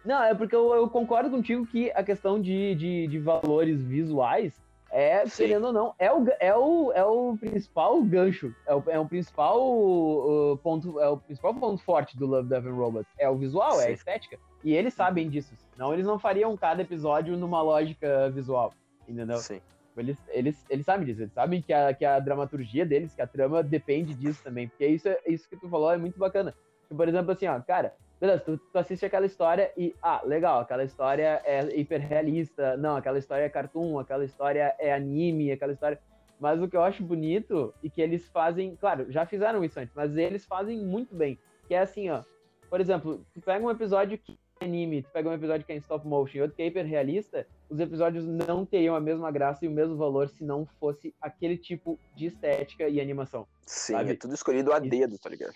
Não, 0.04 0.22
é 0.22 0.34
porque 0.34 0.54
eu, 0.54 0.74
eu, 0.74 0.88
concordo 0.88 1.30
contigo 1.30 1.66
que 1.66 1.90
a 1.92 2.02
questão 2.02 2.40
de, 2.40 2.74
de, 2.74 3.06
de 3.08 3.18
valores 3.18 3.82
visuais 3.82 4.54
é, 4.90 5.26
Sim. 5.26 5.42
querendo 5.42 5.66
ou 5.66 5.72
não, 5.72 5.94
é 5.98 6.10
o, 6.10 6.26
é 6.40 6.56
o, 6.56 6.92
é 6.92 7.04
o 7.04 7.36
principal 7.38 8.02
gancho, 8.02 8.54
é 8.66 8.74
o, 8.74 8.82
é 8.86 8.98
o 8.98 9.06
principal 9.06 9.60
uh, 9.60 10.56
ponto, 10.62 10.98
é 10.98 11.08
o 11.08 11.18
principal 11.18 11.54
ponto 11.54 11.82
forte 11.82 12.16
do 12.16 12.26
Love, 12.26 12.48
Death 12.48 12.64
and 12.64 12.74
Robots. 12.74 13.10
É 13.18 13.28
o 13.28 13.36
visual, 13.36 13.72
Sim. 13.72 13.82
é 13.82 13.86
a 13.88 13.90
estética. 13.90 14.38
E 14.64 14.72
eles 14.72 14.94
sabem 14.94 15.28
disso. 15.28 15.52
Senão 15.72 15.92
eles 15.92 16.06
não 16.06 16.18
fariam 16.18 16.56
cada 16.56 16.80
episódio 16.80 17.36
numa 17.36 17.60
lógica 17.60 18.30
visual, 18.30 18.72
entendeu? 19.06 19.36
Sim. 19.36 19.60
Eles, 20.00 20.18
eles, 20.28 20.66
eles 20.68 20.86
sabem 20.86 21.06
disso, 21.06 21.22
eles 21.22 21.32
sabem 21.32 21.62
que 21.62 21.72
a, 21.72 21.92
que 21.92 22.04
a 22.04 22.18
dramaturgia 22.18 22.86
deles, 22.86 23.14
que 23.14 23.22
a 23.22 23.26
trama 23.26 23.62
depende 23.62 24.14
disso 24.14 24.42
também. 24.42 24.68
Porque 24.68 24.86
isso, 24.86 25.08
é, 25.08 25.18
isso 25.26 25.48
que 25.48 25.56
tu 25.56 25.68
falou 25.68 25.92
é 25.92 25.96
muito 25.96 26.18
bacana. 26.18 26.54
Por 26.88 27.08
exemplo, 27.08 27.32
assim, 27.32 27.46
ó, 27.46 27.60
cara, 27.60 27.94
beleza, 28.20 28.40
tu, 28.40 28.58
tu 28.58 28.78
assiste 28.78 29.04
aquela 29.04 29.26
história 29.26 29.70
e, 29.76 29.94
ah, 30.02 30.22
legal, 30.24 30.60
aquela 30.60 30.84
história 30.84 31.42
é 31.44 31.78
hiperrealista, 31.78 32.76
não, 32.76 32.96
aquela 32.96 33.18
história 33.18 33.44
é 33.44 33.48
cartoon, 33.48 33.98
aquela 33.98 34.24
história 34.24 34.74
é 34.78 34.92
anime, 34.92 35.52
aquela 35.52 35.72
história. 35.72 35.98
Mas 36.40 36.62
o 36.62 36.68
que 36.68 36.76
eu 36.76 36.82
acho 36.82 37.02
bonito 37.02 37.74
e 37.82 37.90
que 37.90 38.00
eles 38.00 38.28
fazem, 38.28 38.76
claro, 38.76 39.10
já 39.10 39.26
fizeram 39.26 39.64
isso 39.64 39.78
antes, 39.78 39.94
mas 39.94 40.16
eles 40.16 40.46
fazem 40.46 40.78
muito 40.78 41.14
bem. 41.14 41.38
Que 41.66 41.74
é 41.74 41.80
assim, 41.80 42.08
ó. 42.08 42.22
Por 42.68 42.80
exemplo, 42.80 43.24
tu 43.34 43.40
pega 43.40 43.64
um 43.64 43.70
episódio 43.70 44.18
que 44.18 44.38
é 44.60 44.64
anime, 44.64 45.02
tu 45.02 45.10
pega 45.10 45.28
um 45.28 45.32
episódio 45.32 45.64
que 45.64 45.72
é 45.72 45.76
em 45.76 45.78
stop 45.78 46.06
motion 46.06 46.38
e 46.38 46.42
outro 46.42 46.56
que 46.56 46.62
é 46.62 46.66
hiperrealista, 46.66 47.46
os 47.68 47.78
episódios 47.80 48.26
não 48.26 48.66
teriam 48.66 48.94
a 48.94 49.00
mesma 49.00 49.30
graça 49.30 49.64
e 49.64 49.68
o 49.68 49.70
mesmo 49.70 49.96
valor 49.96 50.28
se 50.28 50.44
não 50.44 50.66
fosse 50.78 51.14
aquele 51.20 51.56
tipo 51.56 51.98
de 52.14 52.26
estética 52.26 52.88
e 52.88 53.00
animação. 53.00 53.46
Sim, 53.66 53.94
sabe? 53.94 54.10
é 54.10 54.14
tudo 54.14 54.34
escolhido 54.34 54.72
a 54.72 54.78
dedo, 54.78 55.18
tá 55.18 55.30
ligado? 55.30 55.54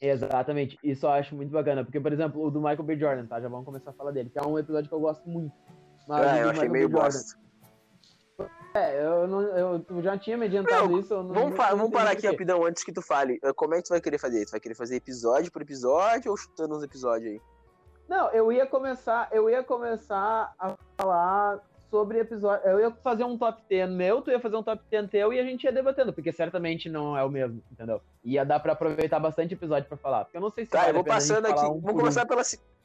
Exatamente, 0.00 0.76
isso 0.82 1.06
eu 1.06 1.10
acho 1.10 1.36
muito 1.36 1.50
bacana, 1.50 1.84
porque, 1.84 2.00
por 2.00 2.12
exemplo, 2.12 2.44
o 2.44 2.50
do 2.50 2.60
Michael 2.60 2.82
B. 2.82 2.98
Jordan, 2.98 3.26
tá? 3.26 3.40
Já 3.40 3.48
vamos 3.48 3.64
começar 3.64 3.90
a 3.90 3.94
falar 3.94 4.10
dele, 4.10 4.30
que 4.30 4.38
é 4.38 4.42
um 4.42 4.58
episódio 4.58 4.88
que 4.88 4.94
eu 4.94 5.00
gosto 5.00 5.28
muito. 5.28 5.54
Mas 6.08 6.26
é, 6.26 6.42
eu 6.42 6.50
achei 6.50 6.68
Michael 6.68 6.72
meio 6.72 6.88
bosta. 6.88 7.38
É, 8.74 9.04
eu, 9.04 9.26
não, 9.26 9.40
eu 9.42 10.02
já 10.02 10.16
tinha 10.16 10.36
me 10.36 10.46
adiantado 10.46 10.88
Meu, 10.88 11.00
isso. 11.00 11.14
Não, 11.14 11.28
vamos, 11.28 11.56
não, 11.56 11.76
vamos 11.76 11.90
parar 11.90 12.12
aqui 12.12 12.26
rapidão 12.26 12.64
antes 12.64 12.82
que 12.82 12.92
tu 12.92 13.02
fale. 13.02 13.38
Como 13.54 13.74
é 13.74 13.78
que 13.78 13.84
tu 13.84 13.90
vai 13.90 14.00
querer 14.00 14.18
fazer? 14.18 14.46
Tu 14.46 14.50
vai 14.50 14.60
querer 14.60 14.74
fazer 14.74 14.96
episódio 14.96 15.52
por 15.52 15.60
episódio 15.60 16.30
ou 16.30 16.36
chutando 16.36 16.76
uns 16.76 16.82
episódios 16.82 17.32
aí? 17.32 17.40
Não, 18.08 18.30
eu 18.30 18.50
ia 18.52 18.66
começar, 18.66 19.28
eu 19.32 19.48
ia 19.48 19.62
começar 19.62 20.54
a 20.58 20.74
falar 20.96 21.60
sobre 21.90 22.20
episódio. 22.20 22.66
Eu 22.66 22.80
ia 22.80 22.90
fazer 22.90 23.24
um 23.24 23.36
top 23.36 23.62
10 23.68 23.90
meu, 23.90 24.22
tu 24.22 24.30
ia 24.30 24.40
fazer 24.40 24.56
um 24.56 24.62
top 24.62 24.82
10 24.90 25.10
teu 25.10 25.32
e 25.32 25.38
a 25.38 25.44
gente 25.44 25.64
ia 25.64 25.72
debatendo, 25.72 26.12
porque 26.12 26.32
certamente 26.32 26.88
não 26.88 27.16
é 27.16 27.22
o 27.22 27.28
mesmo, 27.28 27.62
entendeu? 27.70 28.00
Ia 28.24 28.44
dar 28.44 28.60
pra 28.60 28.72
aproveitar 28.72 29.20
bastante 29.20 29.52
episódio 29.52 29.86
pra 29.86 29.98
falar. 29.98 30.24
Porque 30.24 30.38
eu 30.38 30.40
não 30.40 30.50
sei 30.50 30.64
se. 30.64 30.70
Tá, 30.70 30.78
vale 30.78 30.90
eu 30.90 30.94
vou 30.94 31.04
passando 31.04 31.46
aqui. 31.46 31.64
Um 31.66 31.80
vamos 31.80 32.00
começar 32.00 32.24
pela. 32.24 32.42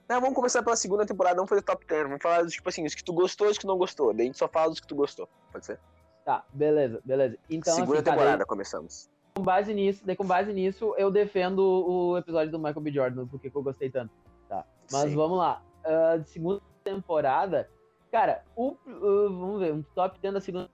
Não, 0.07 0.21
vamos 0.21 0.35
começar 0.35 0.63
pela 0.63 0.75
segunda 0.75 1.05
temporada, 1.05 1.35
vamos 1.35 1.49
fazer 1.49 1.61
top 1.61 1.85
10. 1.85 2.03
Vamos 2.03 2.21
falar, 2.21 2.45
tipo 2.47 2.67
assim, 2.69 2.85
os 2.85 2.95
que 2.95 3.03
tu 3.03 3.13
gostou 3.13 3.47
e 3.47 3.51
os 3.51 3.57
que 3.57 3.67
não 3.67 3.77
gostou. 3.77 4.13
Daí 4.13 4.23
a 4.23 4.25
gente 4.25 4.37
só 4.37 4.47
fala 4.47 4.69
dos 4.69 4.79
que 4.79 4.87
tu 4.87 4.95
gostou. 4.95 5.27
Pode 5.51 5.65
ser? 5.65 5.79
Tá, 6.23 6.45
beleza, 6.53 7.01
beleza. 7.03 7.37
Então, 7.49 7.73
segunda 7.73 7.95
assim, 7.95 8.03
temporada, 8.03 8.37
daí, 8.37 8.45
começamos. 8.45 9.09
Com 9.35 9.43
base 9.43 9.73
nisso, 9.73 10.05
daí 10.05 10.15
com 10.15 10.25
base 10.25 10.53
nisso, 10.53 10.93
eu 10.97 11.11
defendo 11.11 11.59
o 11.59 12.17
episódio 12.17 12.51
do 12.51 12.59
Michael 12.59 12.81
B. 12.81 12.91
Jordan, 12.91 13.27
porque 13.27 13.51
eu 13.53 13.63
gostei 13.63 13.89
tanto. 13.89 14.11
Tá. 14.47 14.65
Mas 14.91 15.09
Sim. 15.09 15.15
vamos 15.15 15.37
lá. 15.37 15.61
Uh, 15.85 16.23
segunda 16.25 16.61
temporada, 16.83 17.69
Cara, 18.11 18.43
o, 18.55 18.69
uh, 18.69 19.29
vamos 19.29 19.59
ver, 19.59 19.73
um 19.73 19.83
top 19.93 20.17
10 20.19 20.33
da 20.33 20.41
segunda. 20.41 20.69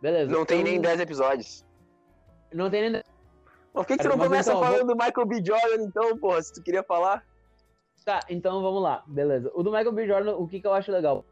Beleza. 0.00 0.32
Não 0.32 0.44
tem 0.44 0.64
nem 0.64 0.80
10 0.80 1.00
episódios. 1.00 1.64
Não 2.52 2.70
tem 2.70 2.82
nem 2.82 2.92
10. 2.92 3.04
Por 3.72 3.86
que, 3.86 3.96
que 3.96 4.02
tu 4.02 4.08
não 4.08 4.18
começa 4.18 4.50
então, 4.50 4.62
falando 4.62 4.86
vou... 4.86 4.96
do 4.96 5.04
Michael 5.04 5.26
B. 5.26 5.42
Jordan, 5.44 5.84
então, 5.84 6.18
porra, 6.18 6.42
se 6.42 6.52
tu 6.52 6.62
queria 6.62 6.82
falar? 6.82 7.24
Tá, 8.04 8.20
então 8.28 8.60
vamos 8.62 8.82
lá, 8.82 9.04
beleza. 9.06 9.50
O 9.54 9.62
do 9.62 9.70
Michael 9.70 9.92
B. 9.92 10.06
Jordan, 10.06 10.34
o 10.34 10.48
que, 10.48 10.60
que 10.60 10.66
eu 10.66 10.72
acho 10.72 10.90
legal? 10.90 11.24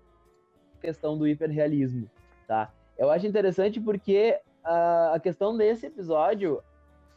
A 0.79 0.81
questão 0.81 1.19
do 1.19 1.27
hiperrealismo, 1.27 2.09
tá? 2.47 2.73
Eu 2.97 3.11
acho 3.11 3.27
interessante 3.27 3.81
porque 3.81 4.39
uh, 4.65 5.15
a 5.15 5.21
questão 5.21 5.57
desse 5.57 5.87
episódio 5.87 6.63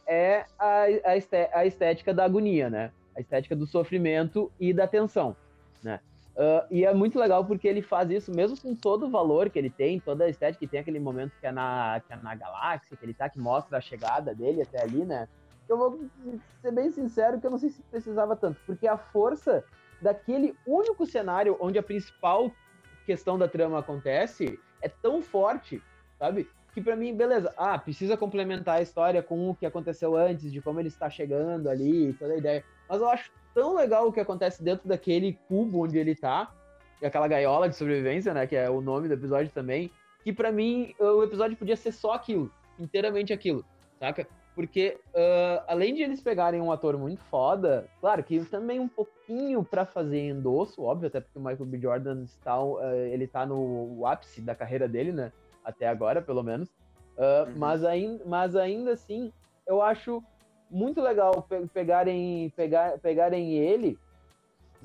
é 0.06 0.44
a, 0.58 0.84
a 1.52 1.66
estética 1.66 2.12
da 2.12 2.24
agonia, 2.24 2.68
né? 2.68 2.90
A 3.16 3.20
estética 3.20 3.54
do 3.54 3.66
sofrimento 3.66 4.50
e 4.58 4.72
da 4.72 4.88
tensão, 4.88 5.36
né? 5.82 6.00
Uh, 6.34 6.66
e 6.68 6.84
é 6.84 6.92
muito 6.92 7.16
legal 7.16 7.44
porque 7.44 7.68
ele 7.68 7.80
faz 7.80 8.10
isso, 8.10 8.34
mesmo 8.34 8.60
com 8.60 8.74
todo 8.74 9.06
o 9.06 9.10
valor 9.10 9.48
que 9.50 9.58
ele 9.58 9.70
tem, 9.70 10.00
toda 10.00 10.24
a 10.24 10.28
estética 10.28 10.58
que 10.58 10.66
tem 10.66 10.80
aquele 10.80 10.98
momento 10.98 11.32
que 11.38 11.46
é 11.46 11.52
na, 11.52 12.02
que 12.04 12.12
é 12.12 12.16
na 12.16 12.34
galáxia, 12.34 12.96
que 12.96 13.04
ele 13.04 13.14
tá, 13.14 13.28
que 13.28 13.38
mostra 13.38 13.78
a 13.78 13.80
chegada 13.80 14.34
dele 14.34 14.62
até 14.62 14.82
ali, 14.82 15.04
né? 15.04 15.28
Eu 15.68 15.78
vou 15.78 16.00
ser 16.60 16.72
bem 16.72 16.90
sincero 16.90 17.40
que 17.40 17.46
eu 17.46 17.50
não 17.50 17.58
sei 17.58 17.70
se 17.70 17.82
precisava 17.82 18.36
tanto, 18.36 18.60
porque 18.66 18.86
a 18.86 18.96
força 18.96 19.64
daquele 20.00 20.56
único 20.66 21.06
cenário 21.06 21.56
onde 21.60 21.78
a 21.78 21.82
principal 21.82 22.50
questão 23.06 23.38
da 23.38 23.48
trama 23.48 23.78
acontece 23.78 24.58
é 24.82 24.88
tão 24.88 25.22
forte, 25.22 25.82
sabe? 26.18 26.48
Que 26.72 26.80
para 26.80 26.96
mim, 26.96 27.14
beleza, 27.14 27.52
ah, 27.56 27.78
precisa 27.78 28.16
complementar 28.16 28.78
a 28.78 28.82
história 28.82 29.22
com 29.22 29.48
o 29.48 29.54
que 29.54 29.64
aconteceu 29.64 30.16
antes, 30.16 30.52
de 30.52 30.60
como 30.60 30.80
ele 30.80 30.88
está 30.88 31.08
chegando 31.08 31.68
ali, 31.68 32.12
toda 32.14 32.34
a 32.34 32.36
ideia. 32.36 32.64
Mas 32.88 33.00
eu 33.00 33.08
acho 33.08 33.30
tão 33.54 33.74
legal 33.74 34.08
o 34.08 34.12
que 34.12 34.20
acontece 34.20 34.62
dentro 34.62 34.88
daquele 34.88 35.38
cubo 35.48 35.84
onde 35.84 35.96
ele 35.96 36.14
tá, 36.14 36.52
e 37.00 37.06
aquela 37.06 37.28
gaiola 37.28 37.68
de 37.68 37.76
sobrevivência, 37.76 38.34
né, 38.34 38.46
que 38.46 38.56
é 38.56 38.68
o 38.68 38.80
nome 38.80 39.08
do 39.08 39.14
episódio 39.14 39.50
também, 39.52 39.90
que 40.22 40.32
para 40.32 40.50
mim 40.50 40.94
o 40.98 41.22
episódio 41.22 41.56
podia 41.56 41.76
ser 41.76 41.92
só 41.92 42.14
aquilo, 42.14 42.50
inteiramente 42.78 43.32
aquilo, 43.32 43.64
saca? 43.98 44.26
Porque 44.54 44.96
uh, 45.08 45.64
além 45.66 45.94
de 45.94 46.02
eles 46.02 46.20
pegarem 46.20 46.60
um 46.60 46.70
ator 46.70 46.96
muito 46.96 47.22
foda, 47.24 47.88
claro 48.00 48.22
que 48.22 48.44
também 48.44 48.78
um 48.78 48.86
pouquinho 48.86 49.64
para 49.64 49.84
fazer 49.84 50.28
endosso, 50.28 50.82
óbvio, 50.82 51.08
até 51.08 51.20
porque 51.20 51.38
o 51.38 51.42
Michael 51.42 51.66
B. 51.66 51.78
Jordan 51.78 52.22
está, 52.22 52.62
uh, 52.62 52.80
ele 53.10 53.26
tá 53.26 53.44
no 53.44 54.06
ápice 54.06 54.40
da 54.40 54.54
carreira 54.54 54.86
dele, 54.86 55.10
né? 55.10 55.32
Até 55.64 55.88
agora, 55.88 56.22
pelo 56.22 56.42
menos. 56.42 56.68
Uh, 57.16 57.48
uhum. 57.48 57.54
mas, 57.56 57.84
ainda, 57.84 58.24
mas 58.24 58.54
ainda 58.54 58.92
assim, 58.92 59.32
eu 59.66 59.82
acho 59.82 60.22
muito 60.70 61.00
legal 61.00 61.46
pegarem, 61.72 62.52
pegar, 62.56 62.98
pegarem 62.98 63.54
ele, 63.54 63.98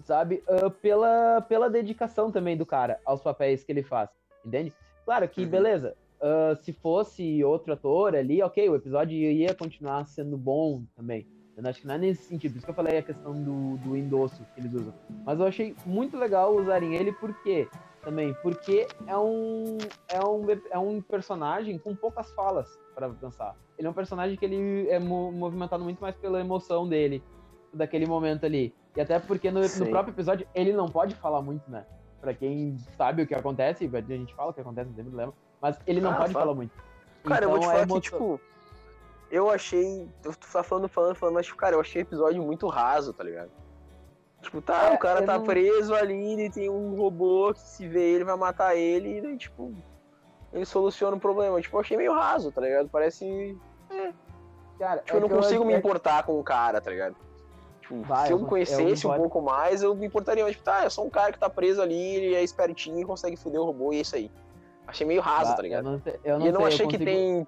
sabe, 0.03 0.43
pela, 0.81 1.41
pela 1.41 1.69
dedicação 1.69 2.31
também 2.31 2.55
do 2.55 2.65
cara 2.65 2.99
aos 3.05 3.21
papéis 3.21 3.63
que 3.63 3.71
ele 3.71 3.81
faz, 3.83 4.09
entende? 4.45 4.73
Claro 5.05 5.27
que, 5.27 5.41
uhum. 5.41 5.49
beleza, 5.49 5.95
uh, 6.21 6.55
se 6.63 6.73
fosse 6.73 7.43
outro 7.43 7.73
ator 7.73 8.15
ali, 8.15 8.41
ok, 8.41 8.69
o 8.69 8.75
episódio 8.75 9.15
ia 9.15 9.53
continuar 9.53 10.05
sendo 10.05 10.37
bom 10.37 10.83
também. 10.95 11.27
Eu 11.55 11.69
acho 11.69 11.81
que 11.81 11.87
não 11.87 11.95
é 11.95 11.97
nesse 11.97 12.23
sentido, 12.23 12.53
por 12.53 12.57
isso 12.57 12.65
que 12.65 12.71
eu 12.71 12.75
falei 12.75 12.97
a 12.97 13.01
questão 13.01 13.33
do, 13.33 13.77
do 13.79 13.97
endosso 13.97 14.45
que 14.55 14.61
eles 14.61 14.73
usam. 14.73 14.93
Mas 15.25 15.39
eu 15.39 15.45
achei 15.45 15.75
muito 15.85 16.17
legal 16.17 16.55
usarem 16.55 16.95
ele, 16.95 17.11
porque 17.11 17.67
também, 18.01 18.33
porque 18.41 18.87
é 19.05 19.17
um, 19.17 19.77
é 20.07 20.25
um, 20.25 20.45
é 20.71 20.79
um 20.79 21.01
personagem 21.01 21.77
com 21.77 21.93
poucas 21.93 22.31
falas 22.31 22.79
para 22.95 23.09
pensar. 23.09 23.57
Ele 23.77 23.87
é 23.87 23.91
um 23.91 23.93
personagem 23.93 24.37
que 24.37 24.45
ele 24.45 24.87
é 24.89 24.99
movimentado 24.99 25.83
muito 25.83 25.99
mais 25.99 26.15
pela 26.15 26.39
emoção 26.39 26.87
dele, 26.87 27.21
daquele 27.73 28.05
momento 28.05 28.45
ali. 28.45 28.73
E 28.95 29.01
até 29.01 29.19
porque 29.19 29.51
no, 29.51 29.59
no 29.59 29.89
próprio 29.89 30.13
episódio 30.13 30.47
ele 30.55 30.71
não 30.71 30.87
pode 30.87 31.13
falar 31.15 31.41
muito, 31.41 31.69
né? 31.69 31.85
Pra 32.21 32.33
quem 32.33 32.77
sabe 32.97 33.23
o 33.23 33.27
que 33.27 33.35
acontece, 33.35 33.89
a 33.93 34.01
gente 34.01 34.33
fala 34.33 34.51
o 34.51 34.53
que 34.53 34.61
acontece, 34.61 34.89
não 34.89 34.95
tem 34.95 35.05
problema. 35.05 35.33
Mas 35.61 35.77
ele 35.85 36.01
não 36.01 36.11
ah, 36.11 36.15
pode 36.15 36.33
fala. 36.33 36.45
falar 36.45 36.55
muito. 36.55 36.71
Cara, 37.23 37.45
então, 37.45 37.49
eu 37.49 37.49
vou 37.49 37.59
te 37.59 37.63
então, 37.63 37.71
é 37.71 37.85
falar 37.85 37.97
é 37.97 38.01
que, 38.01 38.01
tipo, 38.01 38.41
eu 39.31 39.49
achei. 39.49 40.09
Eu 40.23 40.33
tô 40.33 40.47
falando, 40.47 40.87
falando, 40.87 41.15
falando, 41.15 41.35
mas, 41.35 41.45
tipo, 41.45 41.57
cara, 41.57 41.75
eu 41.75 41.81
achei 41.81 42.01
o 42.01 42.03
episódio 42.03 42.41
muito 42.41 42.67
raso, 42.67 43.13
tá 43.13 43.23
ligado? 43.23 43.51
Tipo, 44.41 44.61
tá, 44.61 44.89
é, 44.89 44.93
o 44.93 44.97
cara 44.97 45.25
tá 45.25 45.37
não... 45.37 45.45
preso 45.45 45.93
ali 45.93 46.45
e 46.45 46.49
tem 46.49 46.69
um 46.69 46.95
robô 46.95 47.53
que 47.53 47.59
se 47.59 47.87
vê 47.87 48.13
ele 48.13 48.23
vai 48.23 48.37
matar 48.37 48.75
ele 48.75 49.17
e 49.17 49.21
daí, 49.21 49.37
tipo, 49.37 49.73
ele 50.53 50.65
soluciona 50.65 51.17
o 51.17 51.19
problema. 51.19 51.59
Tipo, 51.61 51.75
eu 51.75 51.81
achei 51.81 51.97
meio 51.97 52.13
raso, 52.13 52.51
tá 52.51 52.61
ligado? 52.61 52.89
Parece. 52.89 53.57
É. 53.89 54.13
Cara, 54.79 55.01
tipo, 55.01 55.13
é 55.13 55.17
eu 55.17 55.21
não 55.21 55.29
consigo 55.29 55.63
eu... 55.63 55.67
me 55.67 55.73
é 55.73 55.77
importar 55.77 56.23
com 56.23 56.39
o 56.39 56.43
cara, 56.43 56.79
tá 56.79 56.89
ligado? 56.89 57.15
Tipo, 57.81 58.01
vai, 58.03 58.27
se 58.27 58.33
eu 58.33 58.39
conhecesse 58.45 59.05
eu 59.05 59.11
um 59.11 59.15
pouco 59.15 59.41
mais, 59.41 59.83
eu 59.83 59.93
me 59.93 60.07
importaria. 60.07 60.43
Mas, 60.43 60.53
tipo, 60.53 60.63
tá, 60.63 60.85
é 60.85 60.89
só 60.89 61.03
um 61.03 61.09
cara 61.09 61.33
que 61.33 61.39
tá 61.39 61.49
preso 61.49 61.81
ali, 61.81 62.15
ele 62.15 62.35
é 62.35 62.43
espertinho 62.43 62.99
e 62.99 63.05
consegue 63.05 63.35
foder 63.35 63.59
o 63.59 63.65
robô 63.65 63.91
e 63.91 63.97
é 63.97 64.01
isso 64.01 64.15
aí. 64.15 64.31
Achei 64.89 65.05
meio 65.05 65.21
raso, 65.21 65.55
tá 65.55 65.61
ligado? 65.61 65.85
Eu 65.85 65.91
não, 65.91 66.01
sei, 66.01 66.19
eu 66.23 66.39
não 66.39 66.45
e 66.45 66.49
eu 66.49 66.53
não 66.53 66.59
sei, 66.61 66.67
achei 66.67 66.85
consigo... 66.85 67.03
que 67.03 67.05
tem. 67.05 67.47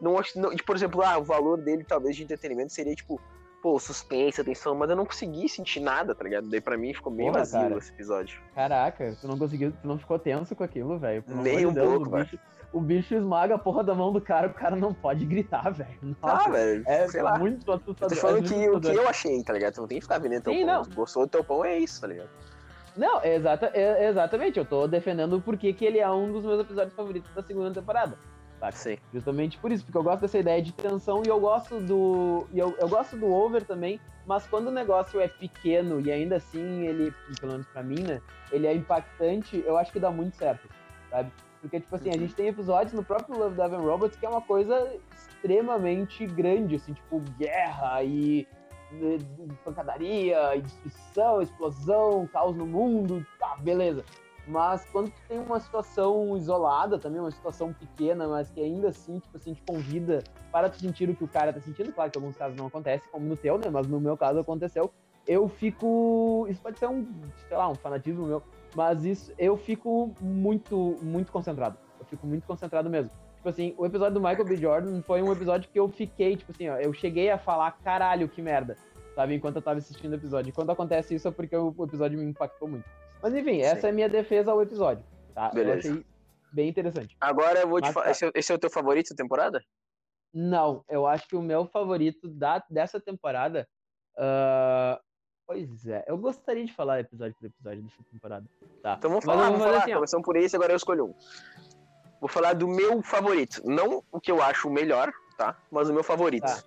Não, 0.00 0.20
não, 0.36 0.56
por 0.64 0.76
exemplo, 0.76 1.02
ah, 1.02 1.18
o 1.18 1.24
valor 1.24 1.58
dele, 1.58 1.82
talvez, 1.82 2.16
de 2.16 2.22
entretenimento 2.22 2.72
seria, 2.72 2.94
tipo, 2.94 3.20
pô, 3.62 3.80
suspense, 3.80 4.40
atenção, 4.40 4.74
mas 4.74 4.88
eu 4.90 4.94
não 4.94 5.04
consegui 5.04 5.48
sentir 5.48 5.80
nada, 5.80 6.14
tá 6.14 6.22
ligado? 6.22 6.48
Daí 6.48 6.60
pra 6.60 6.76
mim 6.76 6.94
ficou 6.94 7.12
bem 7.12 7.26
Porra, 7.26 7.40
vazio 7.40 7.60
cara. 7.60 7.78
esse 7.78 7.92
episódio. 7.92 8.40
Caraca, 8.54 9.16
tu 9.20 9.26
não 9.26 9.36
conseguiu, 9.36 9.72
tu 9.72 9.88
não 9.88 9.98
ficou 9.98 10.18
tenso 10.18 10.54
com 10.54 10.62
aquilo, 10.62 10.98
velho. 10.98 11.24
Nem 11.26 11.66
um 11.66 11.72
Deus, 11.72 11.88
pouco, 11.88 12.08
o 12.08 12.18
bicho, 12.18 12.38
o 12.72 12.80
bicho 12.80 13.14
esmaga 13.14 13.54
a 13.56 13.58
porra 13.58 13.82
da 13.82 13.94
mão 13.94 14.12
do 14.12 14.20
cara, 14.20 14.46
o 14.46 14.54
cara 14.54 14.76
não 14.76 14.94
pode 14.94 15.24
gritar, 15.24 15.70
velho. 15.70 16.16
Ah, 16.22 16.48
velho, 16.48 16.84
é 16.86 17.08
sei 17.08 17.22
lá. 17.22 17.38
muito 17.38 17.72
assustador. 17.72 17.96
Eu 18.02 18.08
tô 18.08 18.16
falando 18.16 18.44
é 18.44 18.48
que, 18.48 18.70
o 18.70 18.80
que 18.80 18.88
eu 18.88 19.08
achei, 19.08 19.42
tá 19.42 19.52
ligado? 19.52 19.74
Tu 19.74 19.80
não 19.80 19.88
tem 19.88 19.98
que 19.98 20.04
ficar 20.04 20.18
vendendo 20.18 20.42
teu 20.44 20.52
Sim, 20.52 20.66
pão. 20.66 20.82
Não. 20.82 20.94
Gostou 20.94 21.26
do 21.26 21.30
teu 21.30 21.42
pão, 21.42 21.64
é 21.64 21.78
isso, 21.78 22.00
tá 22.00 22.06
ligado? 22.06 22.28
Não, 22.96 23.22
exata, 23.22 23.70
é, 23.74 24.08
exatamente. 24.08 24.58
Eu 24.58 24.64
tô 24.64 24.86
defendendo 24.86 25.40
porque 25.40 25.72
que 25.72 25.84
ele 25.84 25.98
é 25.98 26.10
um 26.10 26.32
dos 26.32 26.44
meus 26.44 26.60
episódios 26.60 26.94
favoritos 26.94 27.30
da 27.34 27.42
segunda 27.42 27.72
temporada. 27.72 28.18
Saca? 28.58 28.72
Sim. 28.72 28.96
Justamente 29.12 29.58
por 29.58 29.70
isso, 29.70 29.84
porque 29.84 29.98
eu 29.98 30.02
gosto 30.02 30.22
dessa 30.22 30.38
ideia 30.38 30.62
de 30.62 30.72
tensão 30.72 31.22
e 31.24 31.28
eu 31.28 31.38
gosto 31.38 31.78
do. 31.78 32.46
E 32.52 32.58
eu, 32.58 32.74
eu 32.80 32.88
gosto 32.88 33.16
do 33.16 33.26
over 33.26 33.62
também, 33.64 34.00
mas 34.26 34.46
quando 34.46 34.68
o 34.68 34.72
negócio 34.72 35.20
é 35.20 35.28
pequeno 35.28 36.00
e 36.00 36.10
ainda 36.10 36.36
assim 36.36 36.86
ele, 36.86 37.12
pelo 37.38 37.52
menos 37.52 37.66
pra 37.68 37.82
mim, 37.82 38.00
né? 38.00 38.20
Ele 38.50 38.66
é 38.66 38.74
impactante, 38.74 39.62
eu 39.66 39.76
acho 39.76 39.92
que 39.92 40.00
dá 40.00 40.10
muito 40.10 40.36
certo, 40.36 40.68
sabe? 41.10 41.30
Porque, 41.60 41.80
tipo 41.80 41.94
assim, 41.96 42.10
a 42.10 42.16
gente 42.18 42.34
tem 42.34 42.48
episódios 42.48 42.92
no 42.92 43.02
próprio 43.02 43.36
Love, 43.36 43.56
Death 43.56 43.72
and 43.72 43.80
Robots 43.80 44.16
que 44.16 44.24
é 44.24 44.28
uma 44.28 44.42
coisa 44.42 44.88
extremamente 45.12 46.26
grande, 46.26 46.76
assim, 46.76 46.92
tipo, 46.92 47.20
guerra 47.38 48.02
e 48.04 48.46
pancadaria, 49.64 50.56
e 50.56 50.62
destruição, 50.62 51.42
explosão, 51.42 52.26
caos 52.26 52.56
no 52.56 52.66
mundo, 52.66 53.24
tá, 53.38 53.56
beleza. 53.56 54.04
Mas 54.46 54.84
quando 54.92 55.10
tu 55.10 55.20
tem 55.28 55.38
uma 55.38 55.58
situação 55.58 56.36
isolada 56.36 56.98
também, 56.98 57.20
uma 57.20 57.30
situação 57.32 57.72
pequena, 57.72 58.28
mas 58.28 58.48
que 58.48 58.60
ainda 58.60 58.88
assim, 58.88 59.18
tipo 59.18 59.36
assim, 59.36 59.54
te 59.54 59.62
convida 59.62 60.22
para 60.52 60.70
tu 60.70 60.78
sentir 60.78 61.10
o 61.10 61.16
que 61.16 61.24
o 61.24 61.28
cara 61.28 61.52
tá 61.52 61.60
sentindo, 61.60 61.92
claro 61.92 62.10
que 62.10 62.18
em 62.18 62.22
alguns 62.22 62.36
casos 62.36 62.56
não 62.56 62.66
acontece, 62.66 63.08
como 63.08 63.26
no 63.26 63.36
teu, 63.36 63.58
né? 63.58 63.68
Mas 63.70 63.88
no 63.88 64.00
meu 64.00 64.16
caso 64.16 64.38
aconteceu. 64.38 64.92
Eu 65.26 65.48
fico. 65.48 66.46
Isso 66.48 66.62
pode 66.62 66.78
ser 66.78 66.86
um, 66.88 67.04
sei 67.48 67.56
lá, 67.56 67.68
um 67.68 67.74
fanatismo 67.74 68.24
meu, 68.24 68.40
mas 68.76 69.04
isso 69.04 69.32
eu 69.36 69.56
fico 69.56 70.14
muito, 70.20 70.96
muito 71.02 71.32
concentrado. 71.32 71.76
Eu 71.98 72.06
fico 72.06 72.24
muito 72.24 72.46
concentrado 72.46 72.88
mesmo. 72.88 73.10
Tipo 73.46 73.50
assim, 73.50 73.74
o 73.78 73.86
episódio 73.86 74.14
do 74.14 74.20
Michael 74.20 74.44
B. 74.44 74.56
Jordan 74.56 75.02
foi 75.02 75.22
um 75.22 75.30
episódio 75.30 75.70
que 75.70 75.78
eu 75.78 75.88
fiquei, 75.88 76.36
tipo 76.36 76.50
assim, 76.50 76.68
ó, 76.68 76.78
eu 76.78 76.92
cheguei 76.92 77.30
a 77.30 77.38
falar, 77.38 77.70
caralho, 77.84 78.28
que 78.28 78.42
merda, 78.42 78.76
sabe? 79.14 79.36
Enquanto 79.36 79.54
eu 79.54 79.62
tava 79.62 79.78
assistindo 79.78 80.10
o 80.10 80.16
episódio. 80.16 80.48
E 80.50 80.52
quando 80.52 80.70
acontece 80.70 81.14
isso 81.14 81.28
é 81.28 81.30
porque 81.30 81.56
o 81.56 81.72
episódio 81.84 82.18
me 82.18 82.24
impactou 82.24 82.66
muito. 82.66 82.84
Mas 83.22 83.32
enfim, 83.36 83.60
Sim. 83.60 83.60
essa 83.60 83.86
é 83.86 83.90
a 83.90 83.92
minha 83.92 84.08
defesa 84.08 84.50
ao 84.50 84.60
episódio, 84.60 85.04
tá? 85.32 85.50
Beleza. 85.50 85.86
Eu 85.86 85.92
achei 85.92 86.06
bem 86.52 86.68
interessante. 86.68 87.16
Agora 87.20 87.60
eu 87.60 87.68
vou 87.68 87.80
te 87.80 87.92
falar. 87.92 88.06
Tá. 88.06 88.10
Esse, 88.10 88.26
é, 88.26 88.32
esse, 88.34 88.50
é 88.50 88.54
o 88.56 88.58
teu 88.58 88.68
favorito 88.68 89.10
da 89.10 89.16
temporada? 89.16 89.62
Não, 90.34 90.84
eu 90.88 91.06
acho 91.06 91.28
que 91.28 91.36
o 91.36 91.40
meu 91.40 91.66
favorito 91.66 92.28
da, 92.28 92.60
dessa 92.68 92.98
temporada. 92.98 93.68
Uh, 94.18 94.98
pois 95.46 95.86
é, 95.86 96.04
eu 96.08 96.18
gostaria 96.18 96.64
de 96.64 96.72
falar 96.72 96.98
episódio 96.98 97.36
por 97.38 97.46
episódio 97.46 97.84
dessa 97.84 98.02
temporada. 98.10 98.44
Tá. 98.82 98.96
Então 98.98 99.08
vamos 99.08 99.24
falar, 99.24 99.50
vamos 99.50 99.62
falar. 99.62 99.78
Assim, 99.84 99.94
Começamos 99.94 100.24
por 100.24 100.36
esse, 100.36 100.56
agora 100.56 100.72
eu 100.72 100.76
escolho 100.76 101.04
um. 101.06 101.75
Vou 102.20 102.28
falar 102.28 102.54
do 102.54 102.66
meu 102.66 103.02
favorito. 103.02 103.60
Não 103.64 104.02
o 104.10 104.20
que 104.20 104.30
eu 104.30 104.42
acho 104.42 104.68
o 104.68 104.72
melhor, 104.72 105.12
tá? 105.36 105.56
Mas 105.70 105.88
o 105.88 105.92
meu 105.92 106.02
favorito. 106.02 106.46
Tá. 106.46 106.62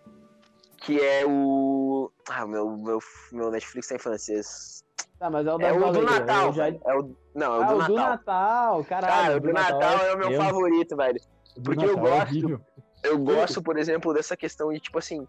Que 0.77 1.01
é 1.01 1.25
o. 1.25 2.11
Ah, 2.29 2.45
meu, 2.45 2.77
meu, 2.77 2.99
meu 3.31 3.51
Netflix 3.51 3.87
tá 3.87 3.95
em 3.95 3.99
francês. 3.99 4.83
Tá, 5.17 5.29
mas 5.29 5.45
é 5.45 5.53
o, 5.53 5.61
é 5.61 5.73
o 5.73 5.91
do 5.91 6.01
Natal. 6.01 6.53
Já... 6.53 6.67
É 6.67 6.95
o... 6.95 7.15
Não, 7.35 7.55
é 7.55 7.59
o 7.59 7.63
ah, 7.63 7.65
do, 7.65 7.73
o 7.73 7.77
Natal. 7.77 7.87
do 7.87 7.95
Natal. 7.95 8.83
Caralho, 8.85 9.13
Cara, 9.13 9.37
o 9.37 9.39
do, 9.41 9.53
Natal, 9.53 9.79
Natal 9.79 10.05
é 10.05 10.13
o 10.13 10.17
meu 10.17 10.37
favorito, 10.37 10.95
velho. 10.95 11.21
Porque 11.63 11.85
eu 11.85 11.91
é 11.91 11.95
gosto. 11.95 12.61
eu 13.03 13.17
gosto, 13.17 13.61
por 13.61 13.77
exemplo, 13.77 14.13
dessa 14.13 14.37
questão 14.37 14.71
de, 14.71 14.79
tipo 14.79 14.97
assim, 14.97 15.27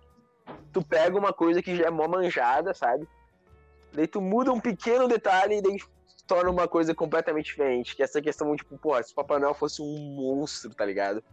tu 0.73 0.85
pega 0.85 1.19
uma 1.19 1.33
coisa 1.33 1.63
que 1.63 1.75
já 1.77 1.87
é 1.87 1.91
mó 1.91 2.07
manjada, 2.07 2.73
sabe? 2.73 3.09
Daí 3.93 4.07
tu 4.07 4.21
muda 4.21 4.53
um 4.53 4.61
pequeno 4.61 5.09
detalhe 5.09 5.59
e 5.59 5.63
daí 5.63 5.77
torna 6.31 6.49
uma 6.49 6.69
coisa 6.69 6.95
completamente 6.95 7.47
diferente. 7.47 7.97
Que 7.97 8.03
é 8.03 8.05
essa 8.05 8.23
questão, 8.23 8.55
tipo, 8.55 8.79
pô, 8.79 9.03
se 9.03 9.11
o 9.11 9.17
Papai 9.17 9.41
Noel 9.41 9.53
fosse 9.53 9.83
um 9.83 10.15
monstro, 10.15 10.73
tá 10.73 10.87
ligado? 10.87 11.25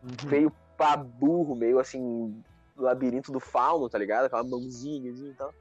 Uhum. 0.00 0.30
Meio 0.30 0.52
pra 0.76 0.96
burro, 0.96 1.56
meio 1.56 1.80
assim, 1.80 2.40
labirinto 2.76 3.32
do 3.32 3.40
fauno, 3.40 3.90
tá 3.90 3.98
ligado? 3.98 4.26
Aquela 4.26 4.44
mãozinha 4.44 5.10
assim, 5.10 5.30
e 5.30 5.34
tal. 5.34 5.52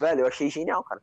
Velho, 0.00 0.22
eu 0.22 0.26
achei 0.26 0.50
genial, 0.50 0.82
cara. 0.82 1.00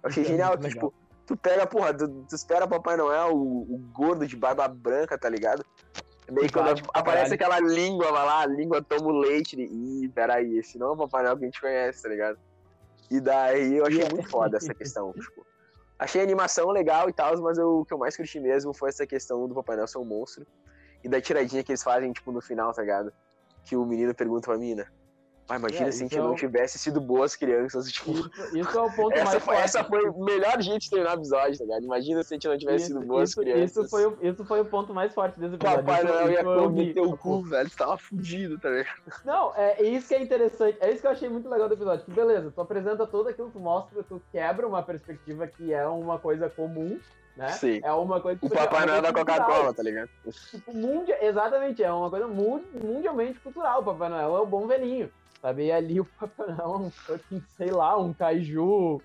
Eu 0.00 0.08
achei 0.08 0.22
é 0.22 0.26
genial, 0.26 0.56
que, 0.56 0.68
tipo, 0.68 0.94
tu 1.26 1.36
pega, 1.36 1.66
porra, 1.66 1.92
tu, 1.92 2.06
tu 2.28 2.34
espera 2.36 2.68
Papai 2.68 2.96
Noel, 2.96 3.34
o, 3.34 3.62
o, 3.62 3.78
gordo 3.92 4.24
de 4.24 4.36
barba 4.36 4.68
branca, 4.68 5.18
tá 5.18 5.28
ligado? 5.28 5.66
Meio 6.30 6.52
quando 6.52 6.72
tipo, 6.76 6.90
aparece 6.94 7.34
aquela 7.34 7.58
língua, 7.58 8.12
vai 8.12 8.24
lá, 8.24 8.42
a 8.42 8.46
língua 8.46 8.80
toma 8.80 9.08
o 9.08 9.18
leite. 9.18 9.56
De... 9.56 9.62
Ih, 9.62 10.08
peraí, 10.10 10.56
esse 10.56 10.78
não 10.78 10.90
é 10.90 10.90
o 10.92 10.96
Papai 10.96 11.24
Noel 11.24 11.36
que 11.36 11.44
a 11.44 11.46
gente 11.48 11.60
conhece, 11.60 12.02
tá 12.02 12.08
ligado? 12.08 12.38
E 13.10 13.20
daí 13.20 13.76
eu 13.76 13.86
achei 13.86 14.08
muito 14.08 14.28
foda 14.28 14.56
essa 14.56 14.72
questão, 14.72 15.12
tipo. 15.18 15.48
Achei 15.98 16.20
a 16.20 16.24
animação 16.24 16.70
legal 16.70 17.08
e 17.08 17.12
tal, 17.12 17.36
mas 17.40 17.58
eu, 17.58 17.80
o 17.80 17.84
que 17.84 17.92
eu 17.92 17.98
mais 17.98 18.16
curti 18.16 18.38
mesmo 18.38 18.72
foi 18.72 18.88
essa 18.88 19.06
questão 19.06 19.48
do 19.48 19.54
Papai 19.54 19.76
Noel 19.76 19.88
ser 19.88 19.98
um 19.98 20.04
monstro. 20.04 20.46
E 21.02 21.08
da 21.08 21.20
tiradinha 21.20 21.62
que 21.64 21.72
eles 21.72 21.82
fazem, 21.82 22.12
tipo, 22.12 22.30
no 22.30 22.40
final, 22.40 22.72
tá 22.72 22.82
ligado? 22.82 23.12
Que 23.64 23.76
o 23.76 23.84
menino 23.84 24.14
pergunta 24.14 24.46
pra 24.48 24.58
mina, 24.58 24.86
ah, 25.48 25.56
imagina 25.56 25.88
é, 25.88 25.90
se 25.90 26.04
a 26.04 26.06
gente 26.06 26.18
não 26.18 26.34
tivesse 26.34 26.78
sido 26.78 27.00
boas 27.00 27.34
crianças, 27.34 27.90
tipo. 27.90 28.10
Isso, 28.10 28.58
isso 28.58 28.78
é 28.78 28.82
o 28.82 28.92
ponto 28.92 29.14
essa 29.14 29.24
mais 29.24 29.42
foi, 29.42 29.54
forte. 29.54 29.64
Essa 29.64 29.84
foi 29.84 30.08
o 30.08 30.24
melhor 30.24 30.60
jeito 30.60 30.80
de 30.80 30.90
terminar 30.90 31.16
o 31.16 31.20
episódio, 31.20 31.58
tá 31.58 31.64
ligado? 31.64 31.84
Imagina 31.84 32.22
se 32.22 32.34
a 32.34 32.36
gente 32.36 32.48
não 32.48 32.58
tivesse 32.58 32.84
isso, 32.84 32.94
sido 32.94 33.06
boas 33.06 33.30
isso, 33.30 33.40
crianças. 33.40 33.70
Isso 33.70 33.88
foi, 33.88 34.06
o, 34.06 34.18
isso 34.20 34.44
foi 34.44 34.60
o 34.60 34.64
ponto 34.66 34.92
mais 34.92 35.14
forte 35.14 35.40
desse 35.40 35.54
episódio. 35.54 35.84
Papai 35.84 36.04
Noel 36.04 36.30
ia 36.30 36.44
comer 36.44 36.92
teu 36.92 37.16
cu, 37.16 37.42
velho. 37.42 37.70
Tava 37.70 37.96
fudido, 37.96 38.58
tá 38.58 38.68
ligado? 38.68 39.22
Não, 39.24 39.54
é, 39.56 39.80
é 39.80 39.84
isso 39.84 40.08
que 40.08 40.14
é 40.14 40.22
interessante. 40.22 40.76
É 40.80 40.90
isso 40.90 41.00
que 41.00 41.06
eu 41.06 41.12
achei 41.12 41.28
muito 41.30 41.48
legal 41.48 41.66
do 41.66 41.74
episódio. 41.74 42.04
Que 42.04 42.10
beleza, 42.10 42.52
tu 42.54 42.60
apresenta 42.60 43.06
tudo 43.06 43.30
aquilo, 43.30 43.50
tu 43.50 43.58
mostra, 43.58 44.02
tu 44.02 44.20
quebra 44.30 44.66
uma 44.66 44.82
perspectiva 44.82 45.46
que 45.46 45.72
é 45.72 45.86
uma 45.86 46.18
coisa 46.18 46.50
comum 46.50 46.98
né? 47.38 47.50
Sim. 47.50 47.80
É 47.84 47.92
uma 47.92 48.20
coisa. 48.20 48.40
O 48.42 48.50
Papai 48.50 48.84
Noel 48.84 49.00
da 49.00 49.12
Coca-Cola, 49.12 49.72
tá 49.72 49.80
ligado? 49.80 50.10
Tipo, 50.50 50.74
mundia... 50.74 51.24
exatamente, 51.24 51.84
é 51.84 51.92
uma 51.92 52.10
coisa 52.10 52.26
mundialmente 52.26 53.38
cultural. 53.38 53.80
O 53.80 53.84
Papai 53.84 54.08
Noel 54.08 54.36
é 54.36 54.40
o 54.40 54.46
bom 54.46 54.66
velhinho. 54.66 55.08
Sabe? 55.40 55.66
E 55.66 55.72
ali 55.72 56.00
o 56.00 56.04
fucking, 56.04 57.42
sei 57.56 57.70
lá, 57.70 57.96
um 57.96 58.12
kaiju. 58.12 59.00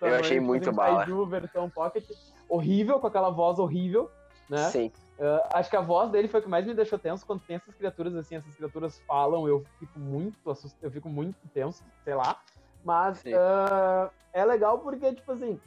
Eu 0.00 0.14
achei 0.18 0.38
muito 0.38 0.70
um 0.70 0.72
bala. 0.72 0.98
Kaiju 0.98 1.26
versão 1.26 1.70
pocket. 1.70 2.04
Horrível, 2.48 2.98
com 2.98 3.06
aquela 3.06 3.30
voz 3.30 3.58
horrível, 3.58 4.10
né? 4.48 4.68
Sim. 4.70 4.92
Uh, 5.18 5.40
acho 5.52 5.68
que 5.68 5.76
a 5.76 5.80
voz 5.80 6.10
dele 6.10 6.28
foi 6.28 6.40
o 6.40 6.42
que 6.42 6.48
mais 6.48 6.66
me 6.66 6.74
deixou 6.74 6.98
tenso 6.98 7.26
quando 7.26 7.40
tem 7.42 7.56
essas 7.56 7.74
criaturas 7.74 8.16
assim, 8.16 8.36
essas 8.36 8.54
criaturas 8.56 8.98
falam, 9.06 9.46
eu 9.46 9.64
fico 9.78 9.98
muito 9.98 10.50
assustado, 10.50 10.82
eu 10.82 10.90
fico 10.90 11.08
muito 11.10 11.36
tenso, 11.52 11.84
sei 12.02 12.14
lá. 12.14 12.40
Mas 12.82 13.22
uh, 13.24 14.10
é 14.32 14.44
legal 14.44 14.78
porque, 14.78 15.14
tipo 15.14 15.30
assim, 15.32 15.60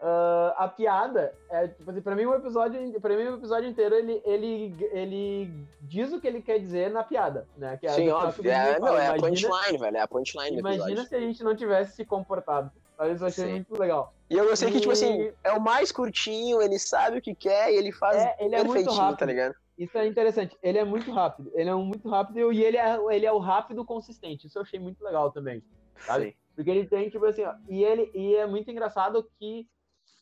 Uh, 0.00 0.54
a 0.56 0.68
piada 0.68 1.34
é, 1.50 1.66
tipo 1.66 1.90
assim, 1.90 2.00
pra 2.00 2.14
mim 2.14 2.24
o 2.24 2.30
um 2.30 2.34
episódio, 2.34 3.00
para 3.00 3.16
mim 3.16 3.24
o 3.24 3.32
um 3.32 3.36
episódio 3.36 3.68
inteiro 3.68 3.96
ele, 3.96 4.22
ele, 4.24 4.88
ele 4.92 5.66
diz 5.80 6.12
o 6.12 6.20
que 6.20 6.28
ele 6.28 6.40
quer 6.40 6.60
dizer 6.60 6.88
na 6.88 7.02
piada, 7.02 7.48
né? 7.56 7.76
Que 7.76 7.88
é 7.88 7.90
Sim, 7.90 8.08
óbvio, 8.10 8.48
é, 8.48 8.78
não, 8.78 8.96
é 8.96 9.08
a 9.08 9.16
punchline, 9.16 9.76
velho, 9.76 9.96
é 9.96 10.00
a 10.00 10.06
punchline 10.06 10.56
Imagina 10.56 11.04
se 11.04 11.16
a 11.16 11.20
gente 11.20 11.42
não 11.42 11.56
tivesse 11.56 11.96
se 11.96 12.04
comportado. 12.04 12.70
Isso 13.12 13.24
achei 13.24 13.44
Sim. 13.44 13.52
muito 13.52 13.78
legal. 13.78 14.14
E 14.30 14.36
eu 14.36 14.48
gostei 14.48 14.68
e... 14.68 14.72
que, 14.72 14.80
tipo 14.80 14.92
assim, 14.92 15.32
é 15.42 15.52
o 15.52 15.60
mais 15.60 15.90
curtinho, 15.90 16.62
ele 16.62 16.78
sabe 16.78 17.18
o 17.18 17.22
que 17.22 17.34
quer 17.34 17.72
e 17.72 17.76
ele 17.76 17.90
faz 17.90 18.18
é, 18.18 18.36
ele 18.38 18.54
é 18.54 18.62
muito 18.62 18.90
tá 18.90 18.92
rápido. 18.92 19.18
tá 19.18 19.26
ligado? 19.26 19.54
Isso 19.76 19.96
é 19.96 20.06
interessante. 20.06 20.56
Ele 20.62 20.78
é 20.78 20.84
muito 20.84 21.10
rápido. 21.12 21.52
Ele 21.54 21.70
é 21.70 21.74
muito 21.74 22.08
rápido 22.08 22.52
e 22.52 22.64
ele 22.64 22.76
é, 22.76 22.98
ele 23.10 23.26
é 23.26 23.32
o 23.32 23.38
rápido 23.38 23.84
consistente. 23.84 24.46
Isso 24.46 24.58
eu 24.58 24.62
achei 24.62 24.80
muito 24.80 25.02
legal 25.04 25.30
também. 25.30 25.62
Sabe? 26.00 26.26
Sim. 26.26 26.34
Porque 26.56 26.70
ele 26.70 26.86
tem, 26.86 27.08
tipo 27.08 27.24
assim, 27.24 27.44
ó, 27.44 27.54
e 27.68 27.84
ele 27.84 28.10
e 28.12 28.34
é 28.34 28.44
muito 28.44 28.68
engraçado 28.68 29.28
que 29.38 29.68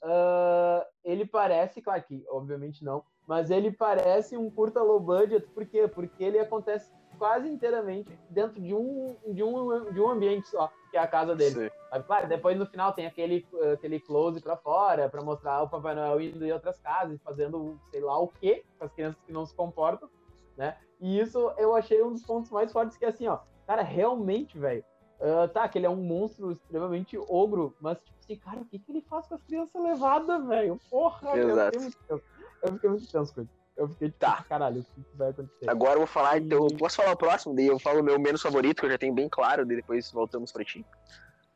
uh, 0.07 0.85
ele 1.05 1.27
parece, 1.27 1.83
claro 1.83 2.03
que 2.03 2.25
obviamente 2.29 2.85
não, 2.85 3.03
mas 3.27 3.51
ele 3.51 3.73
parece 3.73 4.37
um 4.37 4.49
curta 4.49 4.83
low 4.83 5.01
budget, 5.01 5.47
por 5.49 5.67
quê? 5.67 5.89
Porque 5.89 6.23
ele 6.23 6.39
acontece 6.39 6.93
quase 7.19 7.49
inteiramente 7.49 8.17
dentro 8.31 8.61
de 8.61 8.75
um, 8.75 9.17
de 9.27 9.43
um, 9.43 9.93
de 9.93 10.01
um 10.01 10.09
ambiente 10.09 10.49
só, 10.49 10.71
que 10.91 10.97
é 10.97 11.01
a 11.01 11.07
casa 11.07 11.35
dele. 11.35 11.73
Claro, 12.07 12.29
depois 12.29 12.59
no 12.59 12.67
final 12.67 12.93
tem 12.93 13.07
aquele, 13.07 13.47
aquele 13.73 13.99
close 13.99 14.41
para 14.41 14.57
fora, 14.57 15.09
para 15.09 15.23
mostrar 15.23 15.63
o 15.63 15.69
Papai 15.69 15.95
Noel 15.95 16.21
indo 16.21 16.45
em 16.45 16.53
outras 16.53 16.79
casas, 16.79 17.21
fazendo 17.23 17.81
sei 17.91 18.01
lá 18.01 18.19
o 18.19 18.29
quê, 18.29 18.65
com 18.79 18.85
as 18.85 18.93
crianças 18.93 19.21
que 19.23 19.33
não 19.33 19.47
se 19.47 19.55
comportam, 19.55 20.09
né? 20.57 20.77
E 21.01 21.19
isso 21.19 21.53
eu 21.59 21.75
achei 21.75 22.03
um 22.03 22.13
dos 22.13 22.23
pontos 22.23 22.51
mais 22.51 22.73
fortes, 22.73 22.97
que 22.97 23.05
é 23.05 23.09
assim, 23.09 23.27
ó, 23.27 23.39
cara, 23.67 23.83
realmente, 23.83 24.59
velho, 24.59 24.85
Uh, 25.19 25.49
tá, 25.49 25.67
que 25.69 25.79
ele 25.79 25.87
é 25.87 25.91
um 25.91 25.97
monstro 25.97 26.53
extremamente 26.53 27.17
ogro, 27.17 27.75
mas, 27.81 27.99
tipo 27.99 28.19
assim, 28.21 28.37
cara, 28.37 28.61
o 28.61 28.65
que, 28.67 28.79
que 28.79 28.93
ele 28.93 29.01
faz 29.01 29.27
com 29.27 29.35
as 29.35 29.43
crianças 29.43 29.83
levadas, 29.83 30.47
velho? 30.47 30.79
Porra, 30.91 31.39
Exato. 31.39 31.79
eu 31.79 31.81
fiquei 31.81 31.81
muito 31.81 31.99
tenso. 32.07 32.25
Eu 32.63 32.73
fiquei 32.73 32.91
muito 32.91 33.11
tenso 33.11 33.35
com 33.35 33.41
ele. 33.41 33.51
Eu 33.77 33.89
fiquei 33.89 34.09
tipo, 34.09 34.21
tá. 34.21 34.45
caralho, 34.49 34.81
o 34.81 34.85
que 34.85 35.17
vai 35.17 35.31
acontecer? 35.31 35.69
Agora 35.69 35.95
eu 35.95 35.99
vou 35.99 36.07
falar, 36.07 36.39
então, 36.39 36.67
eu 36.67 36.77
posso 36.77 36.97
falar 36.97 37.13
o 37.13 37.17
próximo, 37.17 37.55
daí 37.55 37.67
eu 37.67 37.79
falo 37.79 38.01
o 38.01 38.03
meu 38.03 38.19
menos 38.19 38.41
favorito, 38.41 38.81
que 38.81 38.87
eu 38.87 38.91
já 38.91 38.99
tenho 38.99 39.15
bem 39.15 39.29
claro, 39.29 39.67
daí 39.67 39.77
depois 39.77 40.11
voltamos 40.11 40.51
pra 40.51 40.65
ti. 40.65 40.85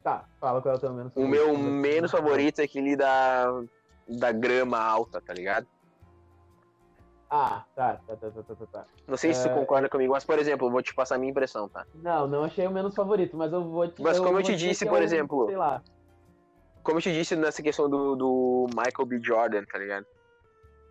Tá, 0.03 0.25
fala 0.39 0.61
qual 0.61 0.75
é 0.75 0.77
o 0.77 0.81
teu 0.81 0.93
menos 0.93 1.13
favorito. 1.13 1.45
O 1.45 1.55
meu 1.55 1.59
menos 1.59 2.11
favorito 2.11 2.61
é 2.61 2.65
aquele 2.65 2.95
da, 2.95 3.63
da 4.07 4.33
grama 4.33 4.79
alta, 4.79 5.21
tá 5.21 5.33
ligado? 5.33 5.67
Ah, 7.31 7.65
tá, 7.77 8.01
tá, 8.07 8.17
tá, 8.17 8.31
tá, 8.31 8.43
tá, 8.43 8.67
tá. 8.67 8.85
Não 9.07 9.17
sei 9.17 9.33
se 9.33 9.41
é... 9.41 9.43
você 9.45 9.51
concorda 9.51 9.89
comigo, 9.89 10.13
mas, 10.13 10.25
por 10.25 10.37
exemplo, 10.39 10.67
eu 10.67 10.73
vou 10.73 10.83
te 10.83 10.93
passar 10.93 11.15
a 11.15 11.19
minha 11.19 11.31
impressão, 11.31 11.69
tá? 11.69 11.87
Não, 11.95 12.27
não 12.27 12.43
achei 12.43 12.67
o 12.67 12.73
menos 12.73 12.95
favorito, 12.95 13.37
mas 13.37 13.53
eu 13.53 13.63
vou 13.63 13.87
te... 13.87 14.03
Mas 14.03 14.19
como 14.19 14.33
eu, 14.33 14.41
eu 14.41 14.43
te 14.43 14.57
disse, 14.57 14.85
por 14.85 15.01
exemplo... 15.01 15.47
Sei 15.47 15.57
lá. 15.57 15.81
Como 16.83 16.99
eu 16.99 17.03
te 17.03 17.13
disse 17.13 17.37
nessa 17.37 17.63
questão 17.63 17.89
do, 17.89 18.17
do 18.17 18.67
Michael 18.71 19.07
B. 19.07 19.21
Jordan, 19.23 19.65
tá 19.65 19.79
ligado? 19.79 20.07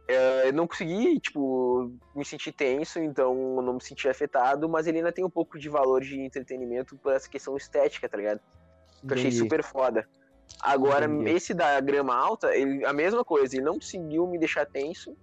É, 0.08 0.48
eu 0.48 0.54
não 0.54 0.66
consegui, 0.66 1.20
tipo, 1.20 1.92
me 2.16 2.24
sentir 2.24 2.54
tenso, 2.54 3.00
então 3.00 3.58
eu 3.58 3.62
não 3.62 3.74
me 3.74 3.84
senti 3.84 4.08
afetado, 4.08 4.70
mas 4.70 4.88
ele 4.88 5.00
ainda 5.00 5.12
tem 5.12 5.26
um 5.26 5.30
pouco 5.30 5.60
de 5.60 5.68
valor 5.68 6.02
de 6.02 6.20
entretenimento 6.22 6.98
por 6.98 7.14
essa 7.14 7.30
questão 7.30 7.58
estética, 7.58 8.08
tá 8.08 8.18
ligado? 8.18 8.40
Que 9.02 9.14
eu 9.14 9.18
achei 9.18 9.32
super 9.32 9.62
foda. 9.62 10.08
Agora, 10.62 11.06
Entendi. 11.06 11.32
esse 11.32 11.54
da 11.54 11.80
grama 11.80 12.16
alta, 12.16 12.56
ele, 12.56 12.84
a 12.86 12.94
mesma 12.94 13.24
coisa, 13.24 13.56
ele 13.56 13.66
não 13.66 13.76
conseguiu 13.76 14.26
me 14.26 14.40
deixar 14.40 14.66
tenso, 14.66 15.16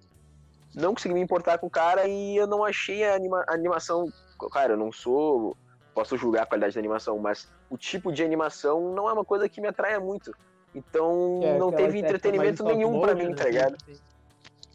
não 0.76 0.92
consegui 0.92 1.14
me 1.14 1.20
importar 1.20 1.56
com 1.56 1.66
o 1.66 1.70
cara 1.70 2.06
e 2.06 2.36
eu 2.36 2.46
não 2.46 2.62
achei 2.62 3.02
a, 3.02 3.14
anima 3.14 3.42
a 3.48 3.54
animação. 3.54 4.06
Cara, 4.52 4.74
eu 4.74 4.76
não 4.76 4.92
sou. 4.92 5.56
Posso 5.94 6.18
julgar 6.18 6.42
a 6.42 6.46
qualidade 6.46 6.74
da 6.74 6.80
animação, 6.80 7.18
mas 7.18 7.50
o 7.70 7.78
tipo 7.78 8.12
de 8.12 8.22
animação 8.22 8.92
não 8.92 9.08
é 9.08 9.12
uma 9.14 9.24
coisa 9.24 9.48
que 9.48 9.62
me 9.62 9.66
atraia 9.66 9.98
muito. 9.98 10.30
Então 10.74 11.40
é, 11.42 11.58
não 11.58 11.72
teve 11.72 11.98
entretenimento 11.98 12.62
nenhum 12.62 13.00
para 13.00 13.14
mim, 13.14 13.28
né? 13.28 13.34
tá 13.34 13.44
ligado? 13.44 13.76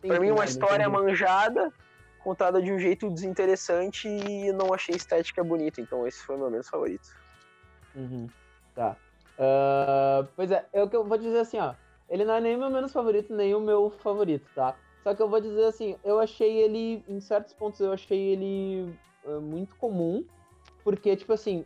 Pra 0.02 0.20
mim, 0.20 0.32
uma 0.32 0.46
história 0.46 0.90
manjada, 0.90 1.72
contada 2.24 2.60
de 2.60 2.74
um 2.74 2.80
jeito 2.80 3.08
desinteressante 3.12 4.08
e 4.08 4.52
não 4.52 4.74
achei 4.74 4.96
estética 4.96 5.44
bonita. 5.44 5.80
Então 5.80 6.08
esse 6.08 6.24
foi 6.24 6.36
o 6.36 6.40
meu 6.40 6.50
menos 6.50 6.68
favorito. 6.68 7.08
Uhum. 7.96 8.28
Tá. 8.74 8.98
Uh, 9.38 10.28
pois 10.36 10.50
é, 10.50 10.66
eu, 10.74 10.90
eu 10.92 11.04
vou 11.04 11.18
dizer 11.18 11.40
assim, 11.40 11.60
ó 11.60 11.74
Ele 12.10 12.26
não 12.26 12.36
é 12.36 12.42
nem 12.42 12.56
o 12.56 12.60
meu 12.60 12.70
menos 12.72 12.92
favorito, 12.92 13.34
nem 13.34 13.54
o 13.54 13.60
meu 13.60 13.92
favorito, 13.92 14.50
tá? 14.56 14.76
Só 15.04 15.16
que 15.16 15.22
eu 15.22 15.30
vou 15.30 15.42
dizer 15.42 15.66
assim, 15.66 15.96
eu 16.04 16.20
achei 16.20 16.58
ele, 16.58 17.04
em 17.08 17.20
certos 17.20 17.54
pontos, 17.54 17.80
eu 17.80 17.92
achei 17.92 18.20
ele 18.20 18.94
uh, 19.26 19.42
muito 19.42 19.76
comum, 19.78 20.24
porque, 20.84 21.16
tipo 21.16 21.34
assim, 21.34 21.66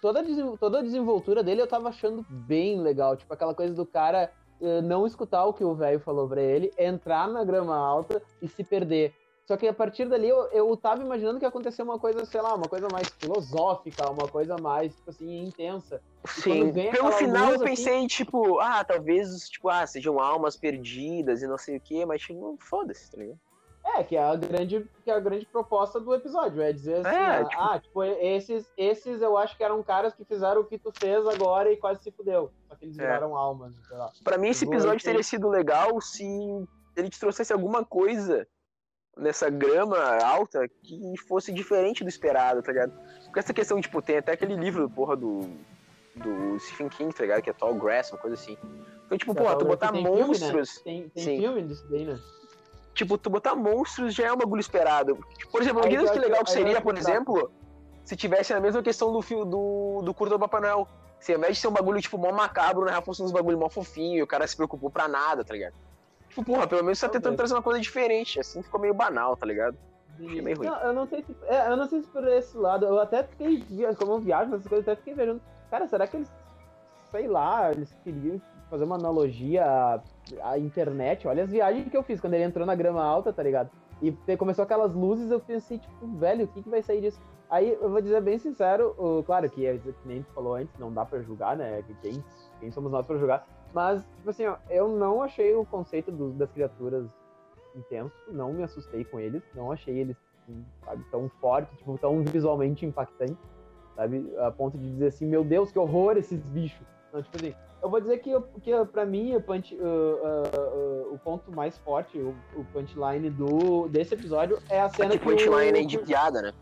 toda, 0.00 0.20
a 0.20 0.56
toda 0.58 0.78
a 0.78 0.82
desenvoltura 0.82 1.42
dele 1.42 1.60
eu 1.60 1.66
tava 1.66 1.88
achando 1.88 2.24
bem 2.28 2.80
legal. 2.80 3.16
Tipo, 3.16 3.32
aquela 3.34 3.54
coisa 3.54 3.74
do 3.74 3.84
cara 3.84 4.32
uh, 4.60 4.82
não 4.82 5.06
escutar 5.06 5.44
o 5.44 5.52
que 5.52 5.64
o 5.64 5.74
velho 5.74 6.00
falou 6.00 6.28
pra 6.28 6.42
ele, 6.42 6.72
entrar 6.78 7.28
na 7.28 7.44
grama 7.44 7.76
alta 7.76 8.22
e 8.40 8.48
se 8.48 8.64
perder. 8.64 9.14
Só 9.50 9.56
que 9.56 9.66
a 9.66 9.74
partir 9.74 10.04
dali 10.04 10.28
eu, 10.28 10.44
eu 10.52 10.76
tava 10.76 11.02
imaginando 11.02 11.40
que 11.40 11.44
ia 11.44 11.48
acontecer 11.48 11.82
uma 11.82 11.98
coisa, 11.98 12.24
sei 12.24 12.40
lá, 12.40 12.54
uma 12.54 12.68
coisa 12.68 12.86
mais 12.92 13.08
filosófica, 13.08 14.08
uma 14.08 14.28
coisa 14.28 14.56
mais, 14.56 14.94
tipo 14.94 15.10
assim, 15.10 15.42
intensa. 15.42 16.00
Sim, 16.24 16.72
pelo 16.72 17.10
final 17.10 17.54
eu 17.54 17.58
pensei, 17.58 17.96
assim... 17.96 18.06
tipo, 18.06 18.60
ah, 18.60 18.84
talvez, 18.84 19.48
tipo, 19.48 19.68
ah, 19.68 19.84
sejam 19.84 20.20
almas 20.20 20.56
perdidas 20.56 21.42
e 21.42 21.48
não 21.48 21.58
sei 21.58 21.78
o 21.78 21.80
quê, 21.80 22.06
mas, 22.06 22.22
tipo, 22.22 22.56
foda-se, 22.60 23.10
tá 23.10 23.18
ligado? 23.18 23.40
É, 23.84 24.04
que 24.04 24.14
é 24.14 24.22
a 24.22 24.36
grande, 24.36 24.88
que 25.02 25.10
é 25.10 25.14
a 25.14 25.18
grande 25.18 25.46
proposta 25.46 25.98
do 25.98 26.14
episódio, 26.14 26.62
é 26.62 26.72
dizer 26.72 27.04
assim, 27.04 27.16
é, 27.16 27.26
ah, 27.26 27.44
tipo... 27.44 27.60
ah, 27.60 27.80
tipo, 27.80 28.04
esses, 28.04 28.72
esses 28.76 29.20
eu 29.20 29.36
acho 29.36 29.56
que 29.56 29.64
eram 29.64 29.82
caras 29.82 30.14
que 30.14 30.24
fizeram 30.24 30.60
o 30.60 30.64
que 30.64 30.78
tu 30.78 30.92
fez 30.96 31.26
agora 31.26 31.72
e 31.72 31.76
quase 31.76 32.04
se 32.04 32.12
fudeu. 32.12 32.52
Só 32.68 32.76
que 32.76 32.84
eles 32.84 32.96
é. 32.96 33.02
viraram 33.02 33.36
almas, 33.36 33.74
sei 33.88 33.96
lá. 33.96 34.12
Pra 34.22 34.38
mim 34.38 34.50
esse 34.50 34.64
episódio 34.64 35.04
teria 35.04 35.24
sido 35.24 35.48
legal 35.48 36.00
se 36.00 36.24
ele 36.94 37.10
te 37.10 37.18
trouxesse 37.18 37.52
alguma 37.52 37.84
coisa 37.84 38.46
nessa 39.20 39.48
grama 39.50 39.98
alta 40.24 40.68
que 40.82 41.14
fosse 41.28 41.52
diferente 41.52 42.02
do 42.02 42.08
esperado, 42.08 42.62
tá 42.62 42.72
ligado? 42.72 42.92
Porque 43.24 43.38
essa 43.38 43.54
questão, 43.54 43.80
tipo, 43.80 44.02
tem 44.02 44.16
até 44.16 44.32
aquele 44.32 44.56
livro, 44.56 44.88
porra, 44.90 45.16
do, 45.16 45.48
do 46.16 46.58
Stephen 46.58 46.88
King, 46.88 47.14
tá 47.14 47.22
ligado? 47.22 47.42
Que 47.42 47.50
é 47.50 47.52
Tall 47.52 47.74
Grass, 47.74 48.10
uma 48.10 48.18
coisa 48.18 48.34
assim. 48.34 48.56
Então, 49.06 49.18
tipo, 49.18 49.34
porra, 49.34 49.56
tu 49.56 49.64
botar 49.64 49.92
monstros... 49.92 50.78
Filme, 50.78 51.00
né? 51.02 51.10
Tem, 51.14 51.24
tem 51.24 51.38
filme 51.38 51.62
disso 51.62 51.86
daí, 51.88 52.04
né? 52.04 52.18
Tipo, 52.94 53.16
tu 53.16 53.30
botar 53.30 53.54
monstros 53.54 54.14
já 54.14 54.26
é 54.26 54.32
um 54.32 54.36
bagulho 54.36 54.60
esperado. 54.60 55.18
Por 55.50 55.62
exemplo, 55.62 55.80
imagina 55.80 56.10
que 56.10 56.18
legal 56.18 56.44
que 56.44 56.50
seria, 56.50 56.80
por 56.80 56.96
exemplo, 56.96 57.50
se 58.04 58.16
tivesse 58.16 58.52
a 58.52 58.60
mesma 58.60 58.82
questão 58.82 59.12
do 59.12 59.22
fio 59.22 59.44
do, 59.44 60.02
do 60.02 60.12
curto 60.12 60.30
do 60.30 60.38
Papai 60.38 60.60
Noel. 60.60 60.88
Se 61.20 61.32
ao 61.32 61.38
invés 61.38 61.56
de 61.56 61.60
ser 61.60 61.68
um 61.68 61.72
bagulho, 61.72 62.00
tipo, 62.00 62.16
mó 62.16 62.32
macabro, 62.32 62.86
né? 62.86 63.00
Fosse 63.02 63.22
uns 63.22 63.30
bagulho 63.30 63.58
mó 63.58 63.68
fofinho, 63.68 64.18
e 64.18 64.22
o 64.22 64.26
cara 64.26 64.46
se 64.46 64.56
preocupou 64.56 64.90
pra 64.90 65.06
nada, 65.06 65.44
tá 65.44 65.52
ligado? 65.52 65.74
Tipo, 66.30 66.44
porra, 66.44 66.66
pelo 66.66 66.82
menos 66.82 66.98
você 66.98 67.06
tá 67.06 67.12
tentando 67.12 67.36
trazer 67.36 67.54
uma 67.54 67.62
coisa 67.62 67.80
diferente. 67.80 68.40
Assim 68.40 68.62
ficou 68.62 68.80
meio 68.80 68.94
banal, 68.94 69.36
tá 69.36 69.44
ligado? 69.44 69.76
Achei 70.14 70.40
meio 70.40 70.56
ruim. 70.56 70.68
Não, 70.68 70.80
eu 70.80 70.92
não 70.92 71.06
sei 71.06 71.22
se. 71.22 71.36
É, 71.44 71.70
eu 71.70 71.76
não 71.76 71.86
sei 71.86 72.00
se 72.00 72.08
por 72.08 72.26
esse 72.28 72.56
lado. 72.56 72.86
Eu 72.86 72.98
até 73.00 73.24
fiquei. 73.24 73.64
Como 73.96 74.12
eu 74.12 74.20
viajo 74.20 74.50
nessas 74.50 74.66
coisas, 74.66 74.86
eu 74.86 74.92
até 74.92 75.02
fiquei 75.02 75.14
vendo. 75.14 75.40
Cara, 75.70 75.86
será 75.86 76.06
que 76.06 76.16
eles. 76.16 76.32
Sei 77.10 77.26
lá, 77.26 77.72
eles 77.72 77.92
queriam 78.04 78.40
fazer 78.70 78.84
uma 78.84 78.94
analogia 78.94 79.64
à, 79.66 80.00
à 80.44 80.58
internet. 80.58 81.26
Olha 81.26 81.42
as 81.42 81.50
viagens 81.50 81.88
que 81.88 81.96
eu 81.96 82.04
fiz 82.04 82.20
quando 82.20 82.34
ele 82.34 82.44
entrou 82.44 82.64
na 82.64 82.76
grama 82.76 83.02
alta, 83.02 83.32
tá 83.32 83.42
ligado? 83.42 83.68
E 84.00 84.12
começou 84.36 84.62
aquelas 84.62 84.94
luzes, 84.94 85.30
eu 85.30 85.40
pensei, 85.40 85.78
tipo, 85.78 86.06
velho, 86.16 86.44
o 86.44 86.48
que, 86.48 86.62
que 86.62 86.70
vai 86.70 86.80
sair 86.80 87.02
disso? 87.02 87.20
Aí 87.50 87.76
eu 87.80 87.90
vou 87.90 88.00
dizer 88.00 88.22
bem 88.22 88.38
sincero, 88.38 88.94
claro 89.26 89.50
que, 89.50 89.66
é, 89.66 89.76
que 89.76 89.92
nem 90.06 90.22
tu 90.22 90.32
falou 90.32 90.54
antes, 90.54 90.72
não 90.78 90.90
dá 90.90 91.04
pra 91.04 91.20
julgar, 91.20 91.56
né? 91.56 91.84
Quem, 92.00 92.24
quem 92.60 92.70
somos 92.70 92.90
nós 92.90 93.04
pra 93.04 93.18
julgar? 93.18 93.46
Mas, 93.72 94.02
tipo 94.16 94.30
assim, 94.30 94.46
ó, 94.46 94.56
eu 94.68 94.88
não 94.88 95.22
achei 95.22 95.54
o 95.54 95.64
conceito 95.64 96.10
do, 96.10 96.30
das 96.30 96.50
criaturas 96.50 97.06
intenso, 97.74 98.14
não 98.28 98.52
me 98.52 98.62
assustei 98.62 99.04
com 99.04 99.20
eles, 99.20 99.42
não 99.54 99.70
achei 99.70 99.96
eles, 99.98 100.16
sabe, 100.84 101.04
tão 101.10 101.28
fortes, 101.40 101.76
tipo, 101.78 101.96
tão 101.98 102.22
visualmente 102.24 102.84
impactantes, 102.84 103.38
sabe? 103.94 104.32
A 104.38 104.50
ponto 104.50 104.76
de 104.76 104.90
dizer 104.90 105.06
assim, 105.08 105.26
meu 105.26 105.44
Deus, 105.44 105.70
que 105.70 105.78
horror 105.78 106.16
esses 106.16 106.40
bichos. 106.46 106.86
Não, 107.12 107.22
tipo 107.22 107.36
assim, 107.36 107.54
eu 107.82 107.88
vou 107.88 108.00
dizer 108.00 108.18
que, 108.18 108.30
que 108.60 108.84
pra 108.86 109.04
mim, 109.04 109.34
o, 109.34 109.40
punch, 109.40 109.74
uh, 109.74 109.78
uh, 109.78 111.10
uh, 111.10 111.14
o 111.14 111.18
ponto 111.18 111.50
mais 111.50 111.78
forte, 111.78 112.18
o, 112.18 112.34
o 112.54 112.64
punchline 112.72 113.30
do, 113.30 113.88
desse 113.88 114.14
episódio 114.14 114.58
é 114.68 114.80
a 114.80 114.88
cena 114.88 115.14
é 115.14 115.18
que. 115.18 115.24
punchline 115.24 115.72
o, 115.72 115.82
é 115.82 115.84
de 115.84 115.98
piada, 115.98 116.42
né? 116.42 116.52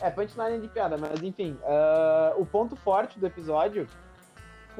É, 0.00 0.10
punchline 0.10 0.56
é 0.56 0.58
de 0.58 0.68
piada, 0.68 0.96
mas 0.96 1.22
enfim, 1.22 1.58
o 2.38 2.46
ponto 2.46 2.74
forte 2.74 3.18
do 3.18 3.26
episódio 3.26 3.86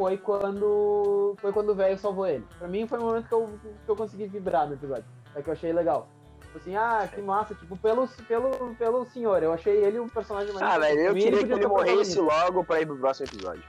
foi 0.01 0.17
quando 0.17 1.37
foi 1.39 1.53
quando 1.53 1.71
o 1.71 1.75
velho 1.75 1.99
salvou 1.99 2.27
ele. 2.27 2.43
Pra 2.59 2.67
mim 2.67 2.89
foi 2.89 2.99
o 2.99 3.03
momento 3.03 3.29
que 3.29 3.35
eu, 3.35 3.51
que 3.85 3.91
eu 3.91 3.95
consegui 3.95 4.27
vibrar 4.29 4.67
no 4.67 4.73
episódio. 4.73 5.05
É 5.35 5.43
que 5.43 5.49
eu 5.51 5.53
achei 5.53 5.75
legal. 5.75 6.09
Tipo 6.41 6.57
assim, 6.57 6.75
ah, 6.75 7.07
que 7.15 7.21
massa, 7.21 7.55
tipo, 7.55 7.77
pelo, 7.77 8.09
pelo, 8.27 8.75
pelo 8.77 9.05
senhor. 9.05 9.43
Eu 9.43 9.53
achei 9.53 9.85
ele 9.85 9.99
o 9.99 10.09
personagem 10.09 10.55
mais. 10.55 10.67
Ah, 10.67 10.79
velho, 10.79 11.01
eu 11.01 11.15
queria 11.15 11.47
que 11.47 11.53
ele 11.53 11.67
morresse 11.67 12.19
logo 12.19 12.65
pra 12.65 12.81
ir 12.81 12.87
pro 12.87 12.97
próximo 12.97 13.29
episódio. 13.29 13.63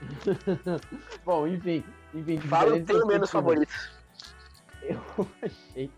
Bom, 1.24 1.46
enfim. 1.46 1.82
enfim 2.12 2.38
Fala 2.40 2.76
o 2.76 2.84
teu 2.84 3.06
menos 3.06 3.30
favorito. 3.30 3.72
Eu 4.84 5.00
achei. 5.40 5.90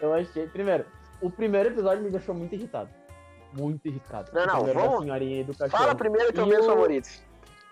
Eu 0.00 0.14
achei. 0.14 0.46
Primeiro, 0.46 0.86
o 1.20 1.30
primeiro 1.30 1.68
episódio 1.68 2.02
me 2.02 2.08
deixou 2.08 2.34
muito 2.34 2.54
irritado. 2.54 2.88
Muito 3.52 3.86
irritado. 3.86 4.30
Não, 4.32 4.46
não, 4.46 4.64
vamos. 4.64 5.70
Fala 5.70 5.94
primeiro 5.94 6.30
o 6.30 6.32
teu 6.32 6.46
menos 6.46 6.64
o... 6.64 6.70
favorito. 6.70 7.10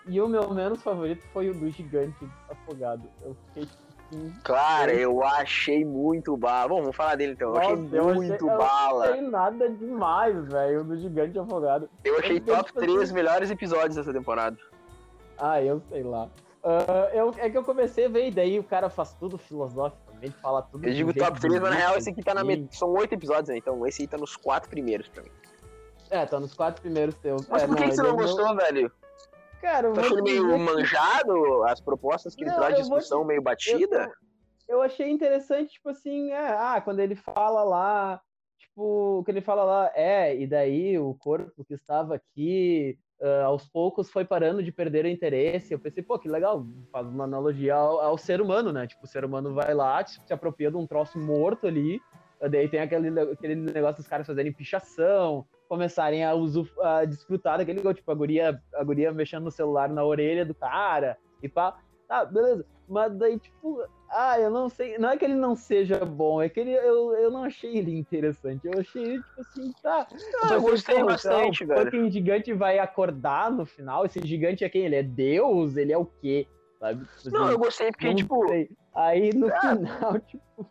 E 0.07 0.19
o 0.19 0.27
meu 0.27 0.53
menos 0.53 0.81
favorito 0.81 1.23
foi 1.31 1.49
o 1.49 1.53
do 1.53 1.69
gigante 1.69 2.27
afogado. 2.49 3.03
Eu 3.21 3.35
fiquei 3.47 3.63
assim. 4.11 4.33
Claro, 4.43 4.91
eu 4.91 5.23
achei 5.23 5.85
muito 5.85 6.35
bala. 6.35 6.69
Bom, 6.69 6.81
vamos 6.81 6.95
falar 6.95 7.15
dele 7.15 7.33
então. 7.33 7.49
Eu 7.49 7.57
achei 7.57 7.73
eu 7.91 8.13
muito 8.15 8.49
achei, 8.49 8.57
bala. 8.57 9.05
Eu 9.05 9.09
não 9.09 9.13
achei 9.13 9.29
nada 9.29 9.69
demais, 9.69 10.45
velho, 10.47 10.83
do 10.83 10.97
gigante 10.97 11.39
afogado. 11.39 11.89
Eu 12.03 12.19
achei 12.19 12.37
eu 12.37 12.41
top 12.41 12.73
3 12.73 13.01
assim... 13.01 13.13
melhores 13.13 13.51
episódios 13.51 13.95
dessa 13.95 14.11
temporada. 14.11 14.57
Ah, 15.37 15.61
eu 15.61 15.81
sei 15.89 16.03
lá. 16.03 16.29
Uh, 16.63 17.09
eu, 17.13 17.33
é 17.37 17.49
que 17.49 17.57
eu 17.57 17.63
comecei 17.63 18.05
a 18.05 18.09
ver, 18.09 18.27
e 18.27 18.31
daí 18.31 18.59
o 18.59 18.63
cara 18.63 18.87
faz 18.87 19.13
tudo 19.13 19.37
filosoficamente, 19.37 20.35
fala 20.41 20.61
tudo. 20.61 20.85
Eu 20.85 20.93
digo 20.93 21.13
top 21.13 21.39
3, 21.39 21.59
mas 21.59 21.71
na 21.71 21.75
real 21.75 21.97
esse 21.97 22.09
aqui 22.11 22.21
tá 22.21 22.35
na 22.35 22.43
met... 22.43 22.67
São 22.77 22.89
oito 22.89 23.13
episódios, 23.13 23.49
né? 23.49 23.57
Então 23.57 23.85
esse 23.87 24.03
aí 24.03 24.07
tá 24.07 24.17
nos 24.17 24.35
quatro 24.35 24.69
primeiros 24.69 25.07
pra 25.07 25.23
mim. 25.23 25.31
É, 26.11 26.25
tá 26.25 26.39
nos 26.39 26.53
quatro 26.53 26.81
primeiros 26.81 27.15
teus. 27.15 27.47
Mas 27.47 27.63
é, 27.63 27.67
por 27.67 27.77
que, 27.77 27.83
que 27.85 27.95
você 27.95 28.03
não 28.03 28.15
gostou, 28.15 28.45
não... 28.45 28.55
velho? 28.55 28.91
Cara, 29.61 29.93
tá 29.93 30.01
achando 30.01 30.23
meio 30.23 30.57
manjado 30.57 31.63
as 31.65 31.79
propostas 31.79 32.35
que 32.35 32.43
ele 32.43 32.51
traz 32.51 32.75
de 32.75 32.81
discussão 32.81 33.21
te... 33.21 33.27
meio 33.27 33.41
batida? 33.41 34.11
Eu, 34.67 34.77
eu, 34.77 34.81
achei 34.81 35.09
interessante, 35.09 35.73
tipo 35.73 35.89
assim, 35.89 36.31
é, 36.31 36.47
ah, 36.49 36.81
quando 36.83 36.99
ele 36.99 37.15
fala 37.15 37.63
lá, 37.63 38.19
tipo, 38.57 39.23
que 39.23 39.31
ele 39.31 39.41
fala 39.41 39.63
lá, 39.63 39.91
é, 39.93 40.35
e 40.35 40.47
daí 40.47 40.97
o 40.97 41.13
corpo 41.13 41.63
que 41.63 41.75
estava 41.75 42.15
aqui, 42.15 42.97
uh, 43.21 43.45
aos 43.45 43.67
poucos 43.67 44.09
foi 44.09 44.25
parando 44.25 44.63
de 44.63 44.71
perder 44.71 45.05
o 45.05 45.09
interesse. 45.09 45.73
Eu 45.73 45.79
pensei, 45.79 46.01
pô, 46.01 46.17
que 46.17 46.27
legal, 46.27 46.65
faz 46.91 47.07
uma 47.07 47.25
analogia 47.25 47.75
ao, 47.75 47.99
ao 47.99 48.17
ser 48.17 48.41
humano, 48.41 48.73
né? 48.73 48.87
Tipo, 48.87 49.05
o 49.05 49.07
ser 49.07 49.23
humano 49.23 49.53
vai 49.53 49.73
lá, 49.75 50.03
se 50.05 50.33
apropria 50.33 50.71
de 50.71 50.77
um 50.77 50.87
troço 50.87 51.19
morto 51.19 51.67
ali, 51.67 52.01
daí 52.49 52.67
tem 52.67 52.79
aquele, 52.79 53.19
aquele 53.19 53.55
negócio 53.55 53.97
dos 53.97 54.07
caras 54.07 54.25
fazerem 54.25 54.51
pichação, 54.51 55.45
começarem 55.71 56.25
a, 56.25 56.33
uso, 56.33 56.67
a 56.81 57.05
desfrutar 57.05 57.57
daquele 57.57 57.79
gol, 57.79 57.93
tipo, 57.93 58.11
a 58.11 58.13
guria, 58.13 58.61
a 58.75 58.83
guria 58.83 59.09
mexendo 59.13 59.45
no 59.45 59.51
celular 59.51 59.87
na 59.87 60.03
orelha 60.03 60.43
do 60.43 60.53
cara 60.53 61.17
e 61.41 61.47
pá. 61.47 61.79
Tá, 62.09 62.25
beleza. 62.25 62.65
Mas 62.89 63.15
daí, 63.15 63.39
tipo, 63.39 63.81
ah, 64.09 64.37
eu 64.37 64.49
não 64.49 64.67
sei. 64.67 64.97
Não 64.97 65.09
é 65.09 65.15
que 65.15 65.23
ele 65.23 65.33
não 65.33 65.55
seja 65.55 66.03
bom, 66.03 66.41
é 66.41 66.49
que 66.49 66.59
ele, 66.59 66.73
eu, 66.73 67.13
eu 67.13 67.31
não 67.31 67.45
achei 67.45 67.77
ele 67.77 67.97
interessante. 67.97 68.67
Eu 68.67 68.81
achei 68.81 69.01
ele, 69.01 69.23
tipo 69.23 69.39
assim, 69.39 69.73
tá. 69.81 70.07
Não, 70.43 70.55
eu 70.55 70.61
gostei 70.61 71.01
bastante, 71.05 71.63
velho. 71.63 71.89
Quem 71.89 72.11
gigante 72.11 72.51
vai 72.51 72.77
acordar 72.77 73.49
no 73.49 73.65
final? 73.65 74.05
Esse 74.05 74.19
gigante 74.27 74.65
é 74.65 74.69
quem? 74.69 74.83
Ele 74.83 74.97
é 74.97 75.03
Deus? 75.03 75.77
Ele 75.77 75.93
é 75.93 75.97
o 75.97 76.05
quê? 76.05 76.49
Sabe? 76.81 77.05
Tipo, 77.23 77.33
não, 77.33 77.43
assim, 77.45 77.53
eu 77.53 77.59
gostei 77.59 77.91
porque, 77.91 78.13
tipo. 78.13 78.45
Sei. 78.49 78.69
Aí 78.93 79.33
no 79.33 79.47
ah, 79.47 79.61
final, 79.61 80.19
tipo. 80.27 80.69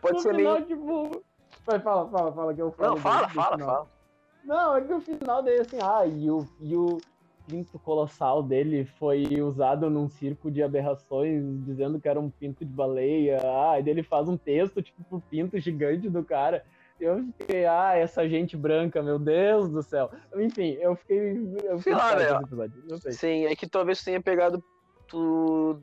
Pode 0.00 0.14
no 0.14 0.20
ser 0.20 0.34
final, 0.34 0.54
meio. 0.54 0.66
tipo. 0.66 1.24
Vai, 1.64 1.78
fala, 1.78 2.10
fala, 2.10 2.32
fala 2.32 2.54
que 2.54 2.60
eu 2.60 2.72
falo. 2.72 2.88
Não, 2.88 2.96
fala, 2.96 3.28
fala, 3.28 3.56
fala. 3.56 4.01
Não, 4.44 4.76
é 4.76 4.80
que 4.80 4.92
o 4.92 5.00
final 5.00 5.42
dele 5.42 5.60
assim, 5.60 5.78
ah, 5.82 6.06
e 6.06 6.30
o, 6.30 6.46
e 6.60 6.76
o 6.76 6.98
pinto 7.46 7.78
colossal 7.78 8.42
dele 8.42 8.84
foi 8.84 9.40
usado 9.40 9.90
num 9.90 10.08
circo 10.08 10.50
de 10.50 10.62
aberrações, 10.62 11.42
dizendo 11.64 12.00
que 12.00 12.08
era 12.08 12.20
um 12.20 12.30
pinto 12.30 12.64
de 12.64 12.72
baleia. 12.72 13.38
Ah, 13.42 13.78
e 13.80 13.88
ele 13.88 14.02
faz 14.02 14.28
um 14.28 14.36
texto, 14.36 14.82
tipo, 14.82 15.02
pro 15.04 15.20
pinto 15.20 15.58
gigante 15.58 16.08
do 16.08 16.24
cara. 16.24 16.64
Eu 17.00 17.24
fiquei, 17.38 17.66
ah, 17.66 17.96
essa 17.96 18.28
gente 18.28 18.56
branca, 18.56 19.02
meu 19.02 19.18
Deus 19.18 19.68
do 19.68 19.82
céu. 19.82 20.10
Enfim, 20.36 20.76
eu 20.80 20.94
fiquei. 20.94 21.32
Eu 21.64 21.78
fiquei 21.78 21.82
sei 21.82 21.94
lá, 21.94 22.14
velho. 22.14 22.78
Sim, 23.10 23.46
é 23.46 23.56
que 23.56 23.66
talvez 23.66 24.04
tenha 24.04 24.20
pegado 24.20 24.62
tu. 25.08 25.80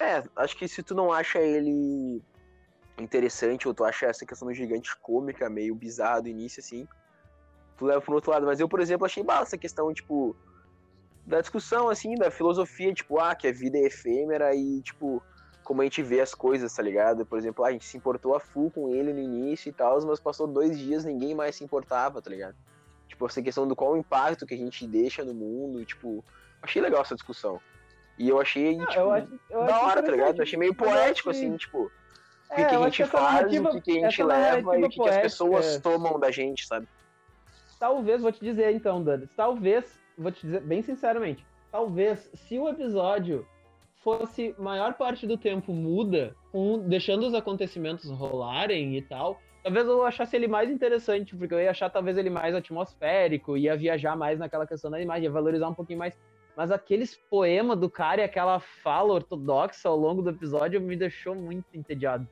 É, 0.00 0.22
acho 0.36 0.56
que 0.56 0.66
se 0.66 0.82
tu 0.82 0.94
não 0.94 1.12
acha 1.12 1.38
ele 1.38 2.20
interessante, 2.98 3.68
ou 3.68 3.74
tu 3.74 3.84
acha 3.84 4.06
essa 4.06 4.26
questão 4.26 4.48
do 4.48 4.54
gigante 4.54 4.90
cômica, 5.00 5.48
meio 5.48 5.74
bizarro 5.74 6.22
do 6.22 6.28
início, 6.28 6.60
assim, 6.60 6.86
tu 7.80 7.86
leva 7.86 8.00
pro 8.02 8.14
outro 8.14 8.30
lado. 8.30 8.46
Mas 8.46 8.60
eu, 8.60 8.68
por 8.68 8.78
exemplo, 8.78 9.06
achei 9.06 9.24
bala 9.24 9.42
essa 9.42 9.56
questão, 9.58 9.92
tipo, 9.92 10.36
da 11.26 11.40
discussão, 11.40 11.88
assim, 11.88 12.14
da 12.14 12.30
filosofia, 12.30 12.92
tipo, 12.92 13.18
ah, 13.18 13.34
que 13.34 13.48
a 13.48 13.52
vida 13.52 13.78
é 13.78 13.86
efêmera 13.86 14.54
e, 14.54 14.82
tipo, 14.82 15.22
como 15.64 15.80
a 15.80 15.84
gente 15.84 16.02
vê 16.02 16.20
as 16.20 16.34
coisas, 16.34 16.72
tá 16.74 16.82
ligado? 16.82 17.24
Por 17.24 17.38
exemplo, 17.38 17.64
ah, 17.64 17.68
a 17.68 17.72
gente 17.72 17.86
se 17.86 17.96
importou 17.96 18.34
a 18.36 18.40
full 18.40 18.70
com 18.70 18.90
ele 18.94 19.12
no 19.14 19.20
início 19.20 19.70
e 19.70 19.72
tal, 19.72 19.98
mas 20.06 20.20
passou 20.20 20.46
dois 20.46 20.78
dias 20.78 21.04
ninguém 21.04 21.34
mais 21.34 21.56
se 21.56 21.64
importava, 21.64 22.20
tá 22.20 22.28
ligado? 22.28 22.54
Tipo, 23.08 23.26
essa 23.26 23.42
questão 23.42 23.66
do 23.66 23.74
qual 23.74 23.92
o 23.92 23.96
impacto 23.96 24.46
que 24.46 24.54
a 24.54 24.58
gente 24.58 24.86
deixa 24.86 25.24
no 25.24 25.32
mundo, 25.34 25.84
tipo, 25.84 26.22
achei 26.62 26.82
legal 26.82 27.00
essa 27.00 27.14
discussão. 27.14 27.58
E 28.18 28.28
eu 28.28 28.38
achei, 28.38 28.76
Não, 28.76 28.86
tipo, 28.86 29.00
eu 29.00 29.10
acho, 29.12 29.28
eu 29.48 29.64
da 29.64 29.80
hora, 29.80 30.02
tá 30.02 30.10
ligado? 30.10 30.36
Eu 30.36 30.42
achei 30.42 30.58
meio 30.58 30.74
poético, 30.74 31.30
que- 31.30 31.36
assim, 31.36 31.56
tipo, 31.56 31.84
o 31.84 31.90
É, 32.50 32.56
que, 32.56 32.64
que 32.66 32.74
eu 32.74 32.82
a 32.82 32.84
gente 32.84 33.04
faz, 33.06 33.46
o 33.58 33.68
que, 33.70 33.80
que 33.80 33.90
a 34.04 34.10
gente 34.10 34.22
leva 34.22 34.78
e 34.78 34.84
o 34.84 34.88
que, 34.90 35.00
que 35.00 35.08
as 35.08 35.18
pessoas 35.18 35.80
tomam 35.80 36.18
da 36.18 36.30
gente, 36.30 36.66
sabe? 36.66 36.86
Talvez, 37.80 38.20
vou 38.20 38.30
te 38.30 38.44
dizer 38.44 38.70
então, 38.74 39.02
Dani, 39.02 39.26
talvez, 39.34 39.98
vou 40.16 40.30
te 40.30 40.42
dizer 40.42 40.60
bem 40.60 40.82
sinceramente, 40.82 41.46
talvez 41.72 42.30
se 42.34 42.58
o 42.58 42.68
episódio 42.68 43.46
fosse 44.04 44.54
maior 44.58 44.94
parte 44.94 45.26
do 45.26 45.38
tempo 45.38 45.72
muda, 45.72 46.36
deixando 46.86 47.26
os 47.26 47.32
acontecimentos 47.32 48.10
rolarem 48.10 48.98
e 48.98 49.02
tal, 49.02 49.40
talvez 49.62 49.86
eu 49.86 50.04
achasse 50.04 50.36
ele 50.36 50.46
mais 50.46 50.70
interessante, 50.70 51.34
porque 51.34 51.54
eu 51.54 51.60
ia 51.60 51.70
achar 51.70 51.88
talvez 51.88 52.18
ele 52.18 52.28
mais 52.28 52.54
atmosférico, 52.54 53.56
ia 53.56 53.74
viajar 53.74 54.14
mais 54.14 54.38
naquela 54.38 54.66
questão 54.66 54.90
da 54.90 55.00
imagem, 55.00 55.24
ia 55.24 55.30
valorizar 55.30 55.68
um 55.68 55.74
pouquinho 55.74 55.98
mais. 55.98 56.18
Mas 56.54 56.70
aqueles 56.70 57.16
poemas 57.30 57.78
do 57.78 57.88
cara 57.88 58.20
e 58.20 58.24
aquela 58.24 58.60
fala 58.60 59.14
ortodoxa 59.14 59.88
ao 59.88 59.96
longo 59.96 60.20
do 60.20 60.28
episódio 60.28 60.80
me 60.82 60.96
deixou 60.96 61.34
muito 61.34 61.64
entediado. 61.72 62.28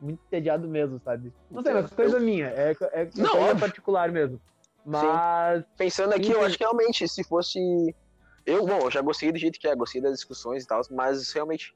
Muito 0.00 0.20
entediado 0.26 0.68
mesmo, 0.68 1.00
sabe? 1.00 1.32
Não 1.50 1.62
sei, 1.62 1.72
mas 1.72 1.90
coisa 1.92 2.20
minha, 2.20 2.46
é, 2.46 2.76
é 2.92 3.08
Não, 3.16 3.30
coisa 3.30 3.46
óbvio. 3.46 3.60
particular 3.60 4.12
mesmo. 4.12 4.40
Mas 4.84 5.64
Pensando 5.76 6.12
aqui, 6.12 6.26
Sim, 6.26 6.32
eu 6.32 6.38
sim. 6.40 6.44
acho 6.46 6.58
que 6.58 6.64
realmente, 6.64 7.08
se 7.08 7.24
fosse. 7.24 7.58
Eu, 8.44 8.66
bom, 8.66 8.78
eu 8.80 8.90
já 8.90 9.00
gostei 9.00 9.30
do 9.30 9.38
jeito 9.38 9.58
que 9.58 9.68
é, 9.68 9.74
gostei 9.76 10.00
das 10.00 10.14
discussões 10.14 10.64
e 10.64 10.66
tal, 10.66 10.80
mas 10.90 11.30
realmente. 11.32 11.74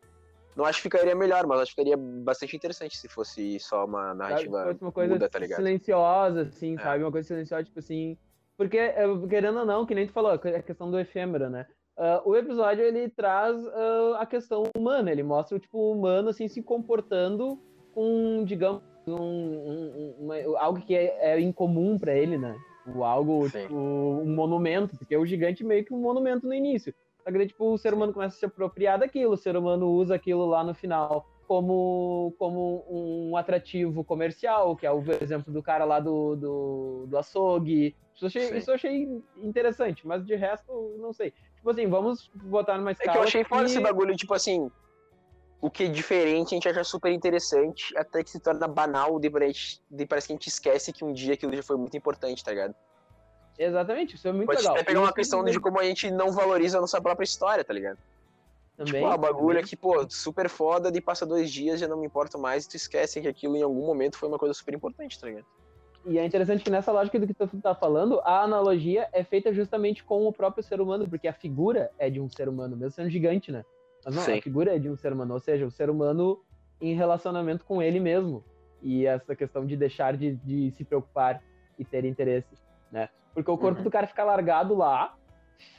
Não 0.57 0.65
acho 0.65 0.79
que 0.79 0.85
ficaria 0.85 1.15
melhor, 1.15 1.47
mas 1.47 1.61
acho 1.61 1.75
que 1.75 1.83
ficaria 1.83 1.97
bastante 1.99 2.57
interessante 2.57 2.97
se 2.97 3.09
fosse 3.09 3.61
só 3.61 3.85
uma 3.85 4.07
sabe, 4.09 4.19
narrativa 4.19 4.65
fosse 4.65 4.81
uma 4.83 4.93
coisa 4.93 5.13
muda, 5.13 5.29
tá 5.29 5.39
ligado? 5.39 5.59
silenciosa, 5.59 6.43
assim, 6.45 6.77
É. 6.77 6.79
sabe? 6.79 7.05
Uma 7.05 7.13
coisa 7.13 7.29
silenciosa, 7.29 7.65
tipo 7.65 7.79
assim. 7.79 8.17
Porque, 8.57 8.79
eh, 8.79 9.05
querendo 9.29 9.59
ou 9.59 9.67
não, 9.67 9.85
que 9.85 9.95
nem 9.95 10.07
tu 10.07 10.15
falou, 10.15 10.31
a 10.33 10.39
questão 10.39 10.91
do 10.91 10.99
efêmero, 10.99 11.51
né? 11.51 11.67
Ah, 11.99 12.23
o 12.25 12.35
episódio, 12.35 12.83
ele 12.83 13.11
traz 13.11 13.55
ah, 13.67 14.17
a 14.21 14.25
questão 14.27 14.65
humana, 14.75 15.11
ele 15.13 15.23
mostra, 15.23 15.59
tipo, 15.59 15.77
o 15.79 15.93
humano, 15.93 16.31
assim, 16.31 16.49
se 16.49 16.63
comportando 16.63 17.61
com, 17.93 18.43
digamos, 18.43 18.83
um, 19.07 19.13
um- 19.15 19.93
um- 19.95 20.25
uma- 20.25 20.59
algo 20.59 20.81
que 20.81 20.95
é, 20.97 21.35
é 21.35 21.41
incomum 21.41 21.99
pra 21.99 22.15
ele, 22.15 22.39
né? 22.39 22.57
O 22.95 23.03
algo, 23.05 23.49
tipo, 23.51 23.74
um 23.74 24.34
monumento, 24.34 24.97
porque 24.97 25.16
o 25.16 25.26
gigante 25.26 25.62
é 25.64 25.66
meio 25.66 25.84
que 25.84 25.93
um 25.93 25.99
monumento 26.01 26.47
no 26.47 26.55
início. 26.55 26.95
Só 27.24 27.32
que 27.32 27.47
tipo, 27.47 27.72
o 27.72 27.78
ser 27.78 27.93
humano 27.93 28.12
começa 28.12 28.37
a 28.37 28.39
se 28.39 28.47
apropriar 28.47 28.99
daquilo, 28.99 29.32
o 29.32 29.37
ser 29.37 29.57
humano 29.57 29.89
usa 29.91 30.14
aquilo 30.14 30.47
lá 30.47 30.62
no 30.62 30.72
final 30.74 31.26
como, 31.49 32.32
como 32.39 32.84
um 32.89 33.37
atrativo 33.37 34.05
comercial, 34.05 34.76
que 34.76 34.87
é 34.87 34.93
o 34.93 35.03
exemplo 35.20 35.53
do 35.53 35.62
cara 35.62 35.84
lá 35.84 35.99
do, 36.01 36.37
do, 36.37 37.07
do 37.09 37.18
açougue. 37.18 37.95
Isso 38.14 38.24
eu, 38.24 38.28
achei, 38.28 38.59
isso 38.59 38.70
eu 38.70 38.74
achei 38.74 39.22
interessante, 39.39 40.07
mas 40.07 40.24
de 40.24 40.34
resto, 40.34 40.97
não 40.99 41.12
sei. 41.12 41.32
Tipo 41.57 41.70
assim, 41.70 41.87
vamos 41.89 42.30
botar 42.34 42.78
numa 42.78 42.91
É 42.91 42.93
escala 42.93 43.12
que 43.12 43.18
eu 43.18 43.22
achei 43.24 43.45
que- 43.45 43.55
esse 43.64 43.80
bagulho, 43.80 44.14
tipo 44.16 44.32
assim. 44.34 44.70
O 45.61 45.71
que 45.71 45.85
é 45.85 45.89
diferente, 45.89 46.55
a 46.55 46.57
gente 46.57 46.69
acha 46.69 46.85
super 46.85 47.11
interessante, 47.11 47.97
até 47.97 48.23
que 48.23 48.31
se 48.31 48.39
torna 48.39 48.69
banal, 48.69 49.19
de 49.19 49.31
parece, 49.31 49.81
de 49.91 50.07
parece 50.07 50.27
que 50.27 50.33
a 50.33 50.37
gente 50.37 50.49
esquece 50.49 50.93
que 50.93 51.05
um 51.05 51.13
dia 51.13 51.35
aquilo 51.35 51.55
já 51.57 51.63
foi 51.63 51.77
muito 51.77 51.97
importante, 51.97 52.45
tá 52.45 52.51
ligado? 52.51 52.75
Exatamente, 53.59 54.17
isso 54.17 54.29
é 54.29 54.33
muito 54.33 54.47
Pode 54.47 54.59
legal. 54.59 54.75
até 54.75 54.85
pegar 54.85 55.01
uma 55.01 55.13
questão 55.13 55.43
de 55.43 55.59
como 55.59 55.81
a 55.81 55.85
gente 55.85 56.11
não 56.11 56.31
valoriza 56.31 56.77
a 56.77 56.81
nossa 56.81 57.01
própria 57.01 57.25
história, 57.25 57.65
tá 57.65 57.73
ligado? 57.73 57.99
também, 58.77 59.01
tipo, 59.01 59.07
ah, 59.07 59.17
bagulho 59.17 59.49
também. 59.49 59.65
aqui, 59.65 59.77
pô, 59.77 60.09
super 60.11 60.49
foda, 60.49 60.93
de 60.93 61.01
passa 61.01 61.25
dois 61.25 61.51
dias, 61.51 61.81
já 61.81 61.89
não 61.89 61.97
me 61.97 62.07
importa 62.07 62.37
mais, 62.37 62.65
e 62.65 62.69
tu 62.69 62.77
esquece 62.77 63.21
que 63.21 63.29
aquilo 63.29 63.57
em 63.57 63.63
algum 63.63 63.87
momento 63.87 64.19
foi 64.19 64.29
uma 64.29 64.39
coisa 64.39 64.53
super 64.53 64.75
importante, 64.75 65.19
tá 65.19 65.27
ligado? 65.27 65.47
E 66.05 66.19
é 66.19 66.25
interessante 66.25 66.63
que 66.63 66.71
nessa 66.71 66.93
lógica 66.93 67.19
do 67.19 67.27
que 67.27 67.35
tu 67.35 67.49
tá 67.61 67.75
falando, 67.75 68.21
a 68.21 68.43
analogia 68.43 69.09
é 69.13 69.25
feita 69.25 69.53
justamente 69.53 70.05
com 70.05 70.27
o 70.27 70.33
próprio 70.33 70.63
ser 70.63 70.81
humano, 70.81 71.09
porque 71.09 71.27
a 71.27 71.33
figura 71.33 71.91
é 71.99 72.09
de 72.09 72.21
um 72.21 72.29
ser 72.29 72.49
humano, 72.49 72.77
mesmo 72.77 72.93
sendo 72.93 73.11
gigante, 73.11 73.51
né? 73.51 73.65
Mas 74.07 74.15
não, 74.15 74.23
Sim. 74.23 74.39
a 74.39 74.43
figura 74.43 74.77
é 74.77 74.79
de 74.79 74.89
um 74.89 74.95
ser 74.97 75.13
humano, 75.13 75.35
ou 75.35 75.41
seja, 75.41 75.67
o 75.67 75.71
ser 75.71 75.91
humano 75.91 76.41
em 76.81 76.95
relacionamento 76.95 77.65
com 77.65 77.83
ele 77.83 77.99
mesmo. 77.99 78.45
E 78.81 79.05
essa 79.05 79.35
questão 79.35 79.67
de 79.67 79.77
deixar 79.77 80.17
de, 80.17 80.37
de 80.37 80.71
se 80.71 80.85
preocupar 80.85 81.43
e 81.77 81.85
ter 81.85 82.05
interesse, 82.05 82.55
né? 82.93 83.09
Porque 83.35 83.51
o 83.51 83.59
corpo 83.59 83.79
Uhum. 83.79 83.85
do 83.85 83.91
cara 83.91 84.07
fica 84.07 84.23
largado 84.23 84.77
lá, 84.77 85.13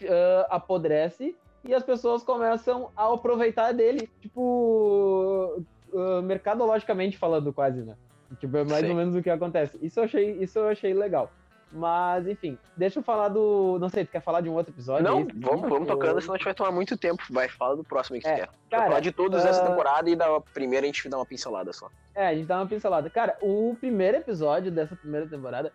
ah, 0.09 0.47
apodrece, 0.49 1.37
e 1.63 1.73
as 1.73 1.83
pessoas 1.83 2.21
começam 2.21 2.91
a 2.97 3.13
aproveitar 3.13 3.71
dele, 3.71 4.09
tipo, 4.19 5.63
ah, 5.93 6.21
mercadologicamente 6.21 7.17
falando 7.17 7.53
quase, 7.53 7.81
né? 7.81 7.95
Tipo, 8.41 8.57
é 8.57 8.63
mais 8.65 8.83
Sim. 8.83 8.89
ou 8.89 8.95
menos 8.97 9.15
o 9.15 9.23
que 9.23 9.29
acontece. 9.29 9.77
Isso 9.81 10.01
eu 10.01 10.03
achei, 10.03 10.31
isso 10.43 10.59
eu 10.59 10.67
achei 10.67 10.93
legal. 10.93 11.31
Mas, 11.71 12.25
enfim, 12.27 12.57
deixa 12.77 12.99
eu 12.99 13.03
falar 13.03 13.27
do. 13.27 13.77
Não 13.79 13.89
sei, 13.89 14.05
tu 14.05 14.11
quer 14.11 14.21
falar 14.21 14.39
de 14.41 14.49
um 14.49 14.53
outro 14.53 14.73
episódio? 14.73 15.03
não, 15.03 15.17
aí, 15.19 15.27
vamos, 15.35 15.61
vamos 15.69 15.87
Eu- 15.89 15.95
tocando, 15.95 16.21
senão 16.21 16.35
a 16.35 16.37
gente 16.37 16.45
vai 16.45 16.53
tomar 16.53 16.71
muito 16.71 16.95
tempo. 16.97 17.21
Vai, 17.29 17.49
fala 17.49 17.75
do 17.75 17.83
próximo 17.83 18.19
que 18.19 18.27
É, 18.27 18.33
tu 18.35 18.39
quer. 18.39 18.49
cara, 18.69 18.83
falar 18.83 18.99
de 19.01 19.11
todos 19.11 19.43
dessa 19.43 19.63
ah, 19.63 19.67
temporada 19.69 20.09
e 20.09 20.15
da 20.15 20.39
primeira 20.39 20.85
a 20.85 20.87
gente 20.87 21.09
dá 21.09 21.17
uma 21.17 21.25
pincelada 21.25 21.73
só. 21.73 21.89
É, 22.15 22.27
a 22.27 22.33
gente 22.33 22.45
dá 22.47 22.57
uma 22.57 22.67
pincelada. 22.67 23.09
Cara, 23.09 23.37
o 23.41 23.75
primeiro 23.79 24.17
episódio 24.17 24.71
dessa 24.71 24.95
primeira 24.95 25.27
temporada, 25.27 25.73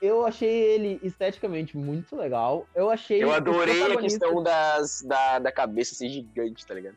eu 0.00 0.24
achei 0.24 0.48
ele 0.48 1.00
esteticamente 1.02 1.76
muito 1.76 2.14
legal. 2.14 2.66
Eu 2.74 2.88
achei. 2.88 3.22
Eu 3.22 3.32
adorei 3.32 3.92
a 3.92 3.96
questão 3.96 4.42
das, 4.42 5.02
da, 5.02 5.38
da 5.40 5.50
cabeça 5.50 5.94
ser 5.94 6.08
gigante, 6.08 6.64
tá 6.64 6.74
ligado? 6.74 6.96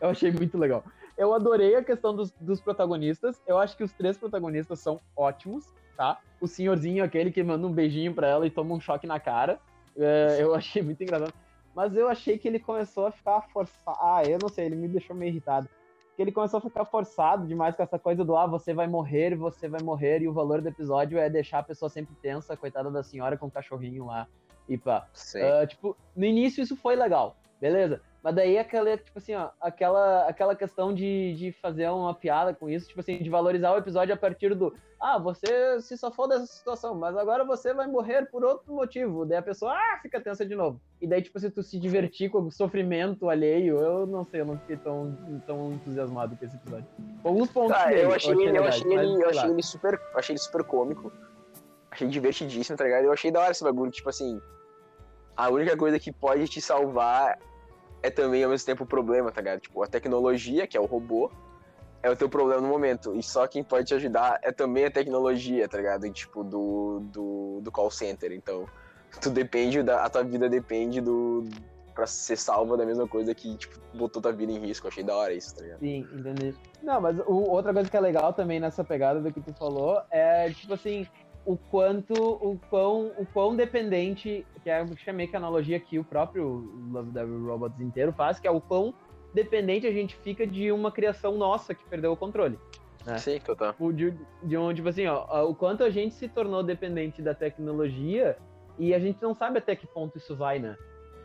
Eu 0.00 0.10
achei 0.10 0.30
muito 0.30 0.56
legal. 0.56 0.84
Eu 1.18 1.32
adorei 1.34 1.74
a 1.74 1.82
questão 1.82 2.14
dos, 2.14 2.30
dos 2.32 2.60
protagonistas. 2.60 3.40
Eu 3.46 3.58
acho 3.58 3.76
que 3.76 3.82
os 3.82 3.92
três 3.92 4.16
protagonistas 4.18 4.78
são 4.80 5.00
ótimos, 5.16 5.72
tá? 5.96 6.20
O 6.40 6.46
senhorzinho, 6.46 7.02
aquele 7.02 7.30
que 7.30 7.42
manda 7.42 7.66
um 7.66 7.72
beijinho 7.72 8.14
pra 8.14 8.28
ela 8.28 8.46
e 8.46 8.50
toma 8.50 8.74
um 8.74 8.80
choque 8.80 9.06
na 9.06 9.18
cara. 9.18 9.58
é, 9.96 10.38
eu 10.40 10.54
achei 10.54 10.82
muito 10.82 11.02
engraçado. 11.02 11.32
Mas 11.74 11.94
eu 11.94 12.08
achei 12.08 12.38
que 12.38 12.48
ele 12.48 12.58
começou 12.58 13.06
a 13.06 13.10
ficar 13.10 13.42
forçado. 13.52 13.98
Ah, 14.00 14.22
eu 14.26 14.38
não 14.40 14.48
sei, 14.48 14.64
ele 14.64 14.76
me 14.76 14.88
deixou 14.88 15.14
meio 15.14 15.30
irritado. 15.30 15.68
Porque 16.08 16.22
ele 16.22 16.32
começou 16.32 16.56
a 16.56 16.60
ficar 16.62 16.86
forçado 16.86 17.46
demais 17.46 17.76
com 17.76 17.82
essa 17.82 17.98
coisa 17.98 18.24
do 18.24 18.34
ah, 18.34 18.46
você 18.46 18.72
vai 18.72 18.86
morrer, 18.86 19.36
você 19.36 19.68
vai 19.68 19.82
morrer, 19.82 20.22
e 20.22 20.28
o 20.28 20.32
valor 20.32 20.62
do 20.62 20.68
episódio 20.68 21.18
é 21.18 21.28
deixar 21.28 21.58
a 21.58 21.62
pessoa 21.62 21.90
sempre 21.90 22.14
tensa, 22.22 22.56
coitada 22.56 22.90
da 22.90 23.02
senhora 23.02 23.36
com 23.36 23.46
o 23.46 23.50
cachorrinho 23.50 24.06
lá. 24.06 24.26
E 24.66 24.78
pá. 24.78 25.06
Ah, 25.42 25.66
tipo, 25.66 25.94
no 26.16 26.24
início 26.24 26.62
isso 26.62 26.74
foi 26.76 26.96
legal, 26.96 27.36
beleza. 27.60 28.00
Mas 28.26 28.34
daí 28.34 28.58
aquela, 28.58 28.96
tipo 28.96 29.16
assim, 29.20 29.36
ó, 29.36 29.50
aquela, 29.60 30.26
aquela 30.26 30.56
questão 30.56 30.92
de, 30.92 31.32
de 31.36 31.52
fazer 31.62 31.88
uma 31.90 32.12
piada 32.12 32.52
com 32.52 32.68
isso, 32.68 32.88
tipo 32.88 32.98
assim, 32.98 33.18
de 33.18 33.30
valorizar 33.30 33.72
o 33.72 33.78
episódio 33.78 34.12
a 34.12 34.16
partir 34.16 34.52
do 34.52 34.74
ah, 35.00 35.16
você 35.16 35.80
se 35.80 35.96
safou 35.96 36.26
dessa 36.26 36.44
situação, 36.44 36.92
mas 36.92 37.16
agora 37.16 37.44
você 37.44 37.72
vai 37.72 37.86
morrer 37.86 38.26
por 38.26 38.44
outro 38.44 38.74
motivo. 38.74 39.24
Daí 39.24 39.38
a 39.38 39.42
pessoa, 39.42 39.74
ah, 39.74 40.00
fica 40.02 40.20
tensa 40.20 40.44
de 40.44 40.56
novo. 40.56 40.80
E 41.00 41.06
daí, 41.06 41.22
tipo, 41.22 41.38
se 41.38 41.48
tu 41.52 41.62
se 41.62 41.78
divertir 41.78 42.28
com 42.28 42.40
o 42.40 42.50
sofrimento 42.50 43.30
alheio, 43.30 43.78
eu 43.78 44.08
não 44.08 44.24
sei, 44.24 44.40
eu 44.40 44.46
não 44.46 44.58
fiquei 44.58 44.76
tão, 44.76 45.16
tão 45.46 45.74
entusiasmado 45.74 46.34
com 46.36 46.44
esse 46.44 46.56
episódio. 46.56 46.88
Alguns 47.22 47.48
pontos 47.48 47.76
Tá, 47.76 47.86
dele, 47.86 48.06
eu 48.06 48.12
achei, 48.12 48.32
ele, 48.32 48.58
eu 48.58 48.64
achei, 48.64 48.92
mas 48.92 49.04
ele, 49.04 49.22
eu 49.22 49.30
achei 49.30 49.50
ele 49.50 49.62
super. 49.62 49.94
eu 49.94 50.18
Achei 50.18 50.32
ele 50.32 50.40
super 50.40 50.64
cômico. 50.64 51.12
Achei 51.92 52.08
divertidíssimo, 52.08 52.76
tá 52.76 52.82
ligado? 52.82 53.04
Eu 53.04 53.12
achei 53.12 53.30
da 53.30 53.38
hora 53.38 53.52
esse 53.52 53.62
bagulho, 53.62 53.92
tipo 53.92 54.08
assim. 54.08 54.42
A 55.36 55.48
única 55.48 55.76
coisa 55.76 56.00
que 56.00 56.10
pode 56.10 56.48
te 56.48 56.60
salvar 56.60 57.38
é 58.06 58.10
também 58.10 58.44
ao 58.44 58.50
mesmo 58.50 58.64
tempo 58.66 58.84
o 58.84 58.86
problema, 58.86 59.32
tá 59.32 59.40
ligado? 59.40 59.60
Tipo, 59.60 59.82
a 59.82 59.86
tecnologia, 59.86 60.66
que 60.66 60.76
é 60.76 60.80
o 60.80 60.84
robô, 60.86 61.30
é 62.02 62.08
o 62.10 62.14
teu 62.16 62.28
problema 62.28 62.60
no 62.60 62.68
momento. 62.68 63.14
E 63.16 63.22
só 63.22 63.46
quem 63.48 63.64
pode 63.64 63.86
te 63.86 63.94
ajudar 63.94 64.38
é 64.42 64.52
também 64.52 64.84
a 64.84 64.90
tecnologia, 64.90 65.68
tá 65.68 65.76
ligado? 65.78 66.08
Tipo, 66.12 66.44
do, 66.44 67.00
do, 67.12 67.60
do 67.62 67.72
call 67.72 67.90
center. 67.90 68.30
Então, 68.32 68.66
tu 69.20 69.28
depende 69.30 69.82
da. 69.82 70.04
A 70.04 70.08
tua 70.10 70.22
vida 70.22 70.48
depende 70.48 71.00
do. 71.00 71.44
pra 71.94 72.06
ser 72.06 72.36
salva 72.36 72.76
da 72.76 72.86
mesma 72.86 73.08
coisa 73.08 73.34
que, 73.34 73.56
tipo, 73.56 73.80
botou 73.94 74.22
tua 74.22 74.32
vida 74.32 74.52
em 74.52 74.58
risco. 74.60 74.86
Achei 74.86 75.02
da 75.02 75.16
hora 75.16 75.32
isso, 75.34 75.56
tá 75.56 75.62
ligado? 75.62 75.80
Sim, 75.80 76.08
entendi. 76.12 76.54
Não, 76.82 77.00
mas 77.00 77.18
o- 77.18 77.50
outra 77.50 77.72
coisa 77.72 77.90
que 77.90 77.96
é 77.96 78.00
legal 78.00 78.32
também 78.32 78.60
nessa 78.60 78.84
pegada 78.84 79.20
do 79.20 79.32
que 79.32 79.40
tu 79.40 79.52
falou 79.54 80.00
é, 80.10 80.48
tipo 80.50 80.74
assim, 80.74 81.06
o 81.46 81.56
quanto, 81.56 82.12
o 82.12 82.58
quão, 82.68 83.12
o 83.16 83.24
quão 83.24 83.54
dependente, 83.54 84.44
que 84.62 84.68
é 84.68 84.84
chamei 84.96 85.28
que 85.28 85.36
a 85.36 85.38
analogia 85.38 85.78
que 85.78 85.96
o 85.96 86.04
próprio 86.04 86.68
Love 86.90 87.10
Devil 87.12 87.46
Robots 87.46 87.80
inteiro 87.80 88.12
faz, 88.12 88.40
que 88.40 88.48
é 88.48 88.50
o 88.50 88.60
quão 88.60 88.92
dependente 89.32 89.86
a 89.86 89.92
gente 89.92 90.16
fica 90.16 90.44
de 90.44 90.72
uma 90.72 90.90
criação 90.90 91.38
nossa 91.38 91.72
que 91.72 91.84
perdeu 91.84 92.12
o 92.12 92.16
controle. 92.16 92.58
É. 93.06 93.18
Sim, 93.18 93.38
total. 93.38 93.74
De, 93.92 94.12
de 94.42 94.56
um, 94.56 94.74
tipo 94.74 94.88
assim, 94.88 95.06
ó, 95.06 95.48
o 95.48 95.54
quanto 95.54 95.84
a 95.84 95.90
gente 95.90 96.14
se 96.14 96.28
tornou 96.28 96.64
dependente 96.64 97.22
da 97.22 97.32
tecnologia 97.32 98.36
e 98.76 98.92
a 98.92 98.98
gente 98.98 99.22
não 99.22 99.32
sabe 99.32 99.58
até 99.58 99.76
que 99.76 99.86
ponto 99.86 100.18
isso 100.18 100.34
vai, 100.34 100.58
né? 100.58 100.76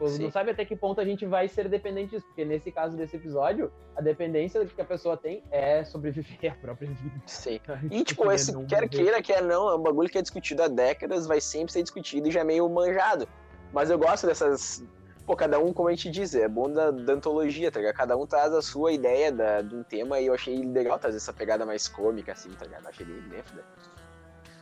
Tipo, 0.02 0.10
Sim. 0.10 0.24
Não 0.24 0.32
sabe 0.32 0.49
até 0.49 0.66
que 0.66 0.76
ponto 0.76 0.99
a 0.99 1.06
gente 1.06 1.28
vai 1.28 1.47
ser 1.47 1.70
dependente 1.70 2.12
disso, 2.12 2.26
porque 2.26 2.43
nesse 2.43 2.72
caso 2.72 2.97
desse 2.97 3.16
episódio, 3.16 3.72
a 3.95 4.02
dependência 4.02 4.66
que 4.66 4.82
a 4.82 4.86
pessoa 4.86 5.16
tem 5.16 5.43
é 5.52 5.84
sobreviver 5.84 6.54
à 6.54 6.56
própria 6.56 6.89
vida. 6.89 7.22
Sim. 7.28 7.60
Tipo, 7.62 7.93
E, 7.93 8.04
tipo, 8.04 8.32
esse 8.32 8.52
não 8.52 8.66
quer 8.66 8.82
morrer. 8.82 8.89
queira, 8.89 9.22
quer 9.22 9.43
não, 9.43 9.70
é 9.70 9.76
um 9.76 9.82
bagulho 9.82 10.10
que 10.10 10.18
é 10.18 10.22
discutido 10.22 10.64
há 10.64 10.68
décadas, 10.68 11.28
vai 11.28 11.39
sempre 11.39 11.72
ser 11.72 11.84
discutido 11.84 12.28
e 12.28 12.32
já 12.32 12.39
é 12.39 12.43
meio 12.43 12.68
manjado. 12.68 13.28
Mas 13.72 13.89
eu 13.91 13.99
gosto 13.99 14.26
dessas. 14.26 14.84
Pô, 15.26 15.36
cada 15.36 15.60
um, 15.60 15.72
como 15.72 15.88
a 15.88 15.91
gente 15.91 16.10
diz, 16.10 16.34
é 16.34 16.47
bom 16.47 16.70
da, 16.70 16.89
da 16.89 17.14
antologia, 17.14 17.72
tá 17.72 17.80
ligado? 17.80 17.95
Cada 17.95 18.18
um 18.18 18.26
traz 18.26 18.52
a 18.54 18.62
sua 18.62 18.91
ideia 18.91 19.32
da, 19.32 19.62
de 19.62 19.76
um 19.76 19.84
tema 19.84 20.20
e 20.20 20.26
eu 20.26 20.34
achei 20.34 20.64
legal 20.66 20.97
trazer 20.97 21.18
essa 21.18 21.32
pegada 21.32 21.64
mais 21.64 21.88
cômica, 21.88 22.32
assim, 22.32 22.49
tá 22.54 22.66
ligado? 22.66 22.88
Achei 22.88 23.06
bem, 23.06 23.43
foda. 23.43 23.64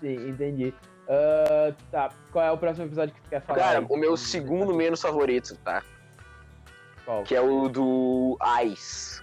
Sim, 0.01 0.29
entendi. 0.29 0.73
Ah, 1.09 1.73
tá, 1.91 2.09
qual 2.31 2.45
é 2.45 2.51
o 2.51 2.57
próximo 2.57 2.85
episódio 2.85 3.15
que 3.15 3.21
tu 3.21 3.29
quer 3.29 3.41
falar? 3.41 3.59
Cara, 3.59 3.79
aí? 3.79 3.85
o 3.89 3.97
meu 3.97 4.15
segundo 4.15 4.75
menos 4.75 5.01
favorito, 5.01 5.57
tá? 5.63 5.81
Qual? 7.03 7.23
Que 7.23 7.35
é 7.35 7.41
o 7.41 7.67
do 7.67 8.37
Ice. 8.63 9.21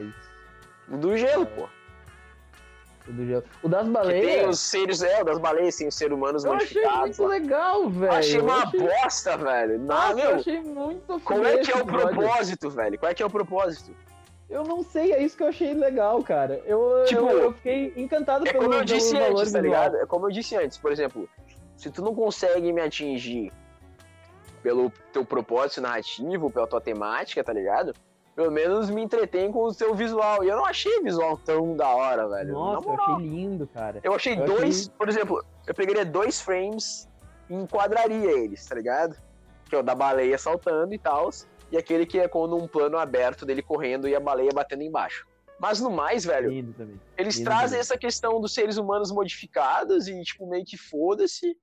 Ice. 0.00 0.14
O 0.88 0.96
do 0.96 1.16
gelo, 1.16 1.42
É. 1.42 1.46
pô. 1.46 1.68
O, 3.08 3.12
do 3.12 3.26
gelo. 3.26 3.44
o 3.62 3.68
das 3.68 3.80
Que 3.80 3.84
tem 3.84 3.92
baleias. 3.92 4.48
os 4.48 4.60
seres, 4.60 5.02
é, 5.02 5.20
o 5.20 5.24
das 5.24 5.38
baleias, 5.38 5.76
tem 5.76 5.86
os 5.86 5.94
seres 5.94 6.16
humanos 6.16 6.44
Eu 6.44 6.54
achei 6.54 6.80
modificados. 6.82 7.18
muito 7.18 7.26
legal, 7.26 7.90
velho. 7.90 8.12
Achei 8.12 8.38
Eu 8.38 8.44
uma 8.44 8.62
achei- 8.64 8.80
bosta, 8.80 9.36
velho. 9.36 9.78
Não, 9.78 9.84
Nossa, 9.86 10.10
eu 10.10 10.16
meu, 10.16 10.34
achei 10.36 10.60
muito 10.62 11.20
como 11.20 11.46
é 11.46 11.58
que 11.58 11.70
é 11.70 11.76
o 11.76 11.86
propósito, 11.86 12.70
velho? 12.70 12.98
Qual 12.98 13.10
é 13.10 13.14
que 13.14 13.22
é 13.22 13.26
o 13.26 13.30
propósito? 13.30 13.94
Eu 14.48 14.62
não 14.64 14.82
sei, 14.82 15.12
é 15.12 15.22
isso 15.22 15.36
que 15.36 15.42
eu 15.42 15.48
achei 15.48 15.74
legal, 15.74 16.22
cara. 16.22 16.62
Eu, 16.64 17.04
Tipo, 17.06 17.22
eu, 17.22 17.38
eu 17.38 17.52
fiquei 17.52 17.92
encantado 17.96 18.46
É 18.46 18.52
pelo, 18.52 18.64
como 18.64 18.74
eu 18.74 18.84
pelo 18.84 18.98
disse 18.98 19.12
valor 19.18 19.40
antes, 19.40 19.52
tá 19.52 19.60
ligado? 19.60 19.96
É 19.96 20.06
como 20.06 20.26
eu 20.26 20.30
disse 20.30 20.56
antes, 20.56 20.78
por 20.78 20.92
exemplo, 20.92 21.28
se 21.76 21.90
tu 21.90 22.00
não 22.02 22.14
consegue 22.14 22.72
me 22.72 22.80
atingir 22.80 23.52
pelo 24.62 24.90
teu 25.12 25.24
propósito 25.24 25.80
narrativo, 25.80 26.50
pela 26.50 26.66
tua 26.66 26.80
temática, 26.80 27.42
tá 27.42 27.52
ligado? 27.52 27.92
Pelo 28.34 28.50
menos 28.50 28.90
me 28.90 29.02
entretém 29.02 29.50
com 29.50 29.64
o 29.64 29.74
teu 29.74 29.94
visual. 29.94 30.44
E 30.44 30.48
eu 30.48 30.56
não 30.56 30.66
achei 30.66 31.00
visual 31.02 31.38
tão 31.38 31.74
da 31.74 31.88
hora, 31.88 32.28
velho. 32.28 32.52
Nossa, 32.52 32.86
eu 32.88 32.94
achei 33.00 33.26
lindo, 33.26 33.66
cara. 33.66 34.00
Eu 34.02 34.14
achei 34.14 34.34
Eu 34.38 34.44
dois, 34.44 34.80
achei- 34.80 34.92
por 34.98 35.08
exemplo, 35.08 35.44
eu 35.66 35.74
pegaria 35.74 36.04
dois 36.04 36.40
frames 36.40 37.08
e 37.48 37.54
enquadraria 37.54 38.30
eles, 38.30 38.64
tá 38.66 38.74
ligado? 38.74 39.16
Que 39.68 39.74
é 39.74 39.78
o 39.78 39.82
da 39.82 39.94
baleia 39.94 40.36
saltando 40.36 40.92
e 40.94 40.98
tal, 40.98 41.30
e 41.70 41.76
aquele 41.76 42.06
que 42.06 42.18
é 42.18 42.28
quando 42.28 42.56
um 42.56 42.68
plano 42.68 42.96
aberto 42.98 43.44
dele 43.44 43.62
correndo 43.62 44.08
e 44.08 44.14
a 44.14 44.20
baleia 44.20 44.50
batendo 44.54 44.82
embaixo. 44.82 45.26
Mas 45.58 45.80
no 45.80 45.90
mais, 45.90 46.24
velho, 46.24 46.50
Lindo 46.50 46.72
também. 46.74 47.00
eles 47.16 47.36
lindo 47.36 47.44
trazem 47.46 47.68
também. 47.70 47.80
essa 47.80 47.96
questão 47.98 48.40
dos 48.40 48.52
seres 48.52 48.76
humanos 48.76 49.10
modificados 49.10 50.06
e, 50.06 50.20
tipo, 50.22 50.46
meio 50.48 50.64
que 50.64 50.76
foda-se. 50.76 51.56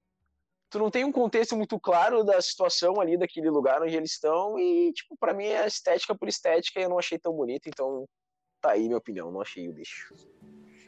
Tu 0.70 0.80
não 0.80 0.90
tem 0.90 1.06
um 1.06 1.12
contexto 1.12 1.56
muito 1.56 1.80
claro 1.80 2.24
da 2.24 2.42
situação 2.42 3.00
ali, 3.00 3.16
daquele 3.16 3.50
lugar 3.52 3.82
onde 3.84 3.96
eles 3.96 4.14
estão, 4.14 4.58
e, 4.58 4.92
tipo, 4.92 5.16
pra 5.20 5.32
mim 5.32 5.46
é 5.46 5.68
estética 5.68 6.16
por 6.18 6.28
estética 6.28 6.80
e 6.80 6.84
eu 6.84 6.90
não 6.90 6.98
achei 6.98 7.20
tão 7.20 7.32
bonito, 7.32 7.68
então 7.70 8.06
tá 8.60 8.72
aí 8.72 8.86
minha 8.88 8.98
opinião, 8.98 9.32
não 9.32 9.42
achei 9.42 9.70
o 9.70 9.74
bicho. 9.74 10.12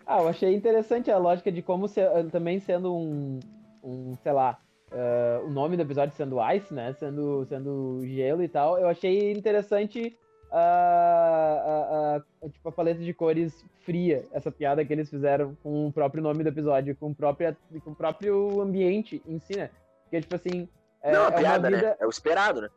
Ah, 0.03 0.22
eu 0.22 0.28
achei 0.28 0.55
interessante 0.55 1.11
a 1.11 1.18
lógica 1.20 1.51
de 1.51 1.61
como 1.61 1.88
se- 1.88 2.01
também 2.32 2.59
sendo 2.59 2.95
um, 2.95 3.39
um 3.84 4.18
sei 4.24 4.32
lá, 4.32 4.59
eh, 4.96 5.41
o 5.43 5.50
nome 5.50 5.76
do 5.76 5.82
episódio 5.84 6.16
sendo 6.16 6.38
Ice, 6.54 6.74
né? 6.74 6.93
Sendo, 6.93 7.46
sendo 7.46 8.00
gelo 8.06 8.41
e 8.41 8.48
tal. 8.48 8.80
Eu 8.80 8.88
achei 8.88 9.32
interessante 9.34 10.18
a, 10.52 10.58
a, 10.58 12.16
a- 12.46 12.50
tipo, 12.50 12.70
a 12.70 12.72
paleta 12.72 13.02
de 13.02 13.14
cores 13.14 13.66
fria, 13.82 14.24
essa 14.32 14.50
piada 14.52 14.84
que 14.86 14.93
eles 14.93 15.10
fizeram 15.10 15.56
com 15.62 15.88
o 15.88 15.91
próprio 15.91 16.24
nome 16.24 16.43
do 16.43 16.50
episódio, 16.50 16.96
com, 16.96 17.10
o 17.10 17.16
próprio 17.16 17.56
com 17.84 17.91
o 17.91 17.96
próprio 17.96 18.62
ambiente 18.62 19.22
em 19.28 19.38
si, 19.39 19.58
né? 19.58 19.70
Porque, 20.04 20.22
tipo 20.22 20.36
assim. 20.36 20.68
É, 21.04 21.12
não, 21.12 21.22
é 21.22 21.26
a 21.26 21.28
uma 21.30 21.38
piada, 21.38 21.70
vida, 21.70 21.82
né? 21.82 21.96
É 22.00 22.06
o 22.06 22.10
esperado, 22.10 22.62
né? 22.62 22.70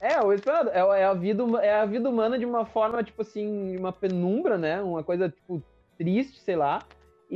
é, 0.00 0.20
o 0.20 0.32
esperado. 0.32 0.70
É, 0.70 0.78
é 1.00 1.04
a 1.04 1.14
vida, 1.14 1.42
é 1.62 1.74
a 1.80 1.86
vida 1.86 2.10
humana 2.10 2.38
de 2.38 2.44
uma 2.44 2.66
forma, 2.66 3.02
tipo 3.02 3.22
assim, 3.22 3.76
uma 3.76 3.92
penumbra, 3.92 4.58
né? 4.58 4.82
Uma 4.82 5.02
coisa, 5.02 5.28
tipo, 5.30 5.62
triste, 5.96 6.40
sei 6.40 6.56
lá. 6.56 6.82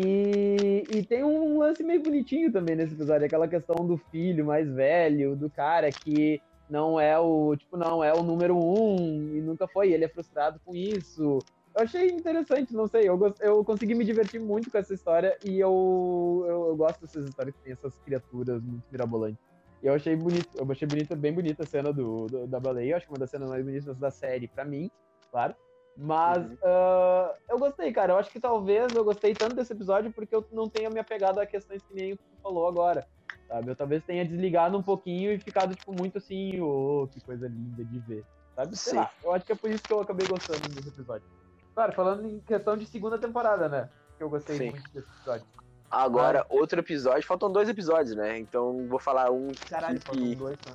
E, 0.01 0.85
e 0.95 1.03
tem 1.03 1.25
um 1.25 1.59
lance 1.59 1.83
meio 1.83 2.01
bonitinho 2.01 2.53
também 2.53 2.77
nesse 2.77 2.95
episódio, 2.95 3.27
aquela 3.27 3.49
questão 3.49 3.85
do 3.85 3.97
filho 3.97 4.45
mais 4.47 4.73
velho, 4.73 5.35
do 5.35 5.51
cara 5.51 5.91
que 5.91 6.41
não 6.71 7.01
é 7.01 7.19
o, 7.19 7.57
tipo, 7.57 7.77
não 7.77 8.05
é 8.05 8.15
o 8.15 8.23
número 8.23 8.57
um 8.57 8.97
e 9.35 9.41
nunca 9.41 9.67
foi, 9.67 9.93
ele 9.93 10.05
é 10.05 10.09
frustrado 10.09 10.61
com 10.65 10.73
isso. 10.73 11.45
Eu 11.75 11.83
achei 11.83 12.11
interessante, 12.13 12.73
não 12.73 12.87
sei, 12.87 13.09
eu, 13.09 13.19
eu 13.41 13.65
consegui 13.65 13.93
me 13.97 14.05
divertir 14.05 14.39
muito 14.41 14.71
com 14.71 14.79
essa 14.79 14.95
história 14.95 15.37
e 15.43 15.59
eu, 15.59 16.45
eu, 16.47 16.69
eu 16.69 16.77
gosto 16.77 17.01
dessas 17.01 17.27
histórias 17.27 17.57
que 17.57 17.63
tem 17.65 17.73
essas 17.73 17.99
criaturas 18.05 18.63
muito 18.63 18.85
mirabolantes. 18.93 19.43
E 19.83 19.87
eu 19.89 19.95
achei 19.95 20.15
bonito, 20.15 20.47
eu 20.57 20.71
achei 20.71 20.87
bonita, 20.87 21.17
bem 21.17 21.33
bonita 21.33 21.65
a 21.65 21.67
cena 21.67 21.93
do, 21.93 22.29
do- 22.29 22.47
da 22.47 22.61
baleia, 22.61 22.97
acho 22.97 23.07
que 23.07 23.13
uma 23.13 23.19
das 23.19 23.31
cenas 23.31 23.49
mais 23.49 23.65
bonitas 23.65 23.99
da 23.99 24.13
série 24.13 24.47
pra 24.47 24.65
mim, 24.65 24.89
claro. 25.33 25.57
Mas 26.01 26.49
Uhum. 26.49 26.57
ah, 26.63 27.35
eu 27.49 27.59
gostei, 27.59 27.93
cara. 27.93 28.13
Eu 28.13 28.19
acho 28.19 28.31
que 28.31 28.39
talvez 28.39 28.95
eu 28.95 29.05
gostei 29.05 29.35
tanto 29.35 29.57
desse 29.57 29.73
episódio 29.73 30.13
porque 30.13 30.35
eu 30.35 30.47
não 30.53 30.69
tenha 30.69 30.89
me 30.89 31.01
apegado 31.01 31.41
a 31.41 31.47
questões 31.47 31.83
que 31.83 31.93
nem 31.93 32.15
tu 32.15 32.23
falou 32.41 32.69
agora. 32.69 33.05
Sabe? 33.49 33.71
Eu 33.71 33.77
talvez 33.77 34.05
tenha 34.05 34.25
desligado 34.25 34.79
um 34.79 34.83
pouquinho 34.83 35.33
e 35.33 35.39
ficado, 35.41 35.75
tipo, 35.75 35.93
muito 35.93 36.19
assim, 36.19 36.61
ô, 36.61 37.09
que 37.13 37.21
coisa 37.21 37.49
linda 37.49 37.85
de 37.85 37.99
ver. 37.99 38.25
Sabe? 38.55 38.77
Sei 38.77 38.93
Sim. 38.93 38.99
lá. 38.99 39.11
Eu 39.25 39.33
acho 39.33 39.45
que 39.45 39.53
é 39.53 39.57
por 39.57 39.71
isso 39.71 39.85
que 39.85 39.93
eu 39.93 40.01
acabei 40.01 40.27
gostando 40.27 40.61
desse 40.69 40.89
episódio. 40.89 41.27
Claro, 41.75 41.93
falando 41.93 42.27
em 42.29 42.39
questão 42.41 42.77
de 42.77 42.87
segunda 42.87 43.19
temporada, 43.19 43.69
né? 43.69 43.89
Que 44.17 44.23
eu 44.23 44.31
gostei 44.31 44.57
Sim. 44.57 44.71
muito 44.71 44.89
desse 44.93 45.09
episódio. 45.11 45.47
Agora, 45.91 46.47
outro 46.49 46.79
episódio, 46.79 47.27
faltam 47.27 47.51
dois 47.51 47.69
episódios, 47.69 48.15
né? 48.15 48.39
Então 48.39 48.87
vou 48.87 49.01
falar 49.01 49.31
um 49.33 49.49
Caralho, 49.69 49.99
que, 49.99 50.05
faltam 50.05 50.35
dois, 50.35 50.59
tá? 50.61 50.73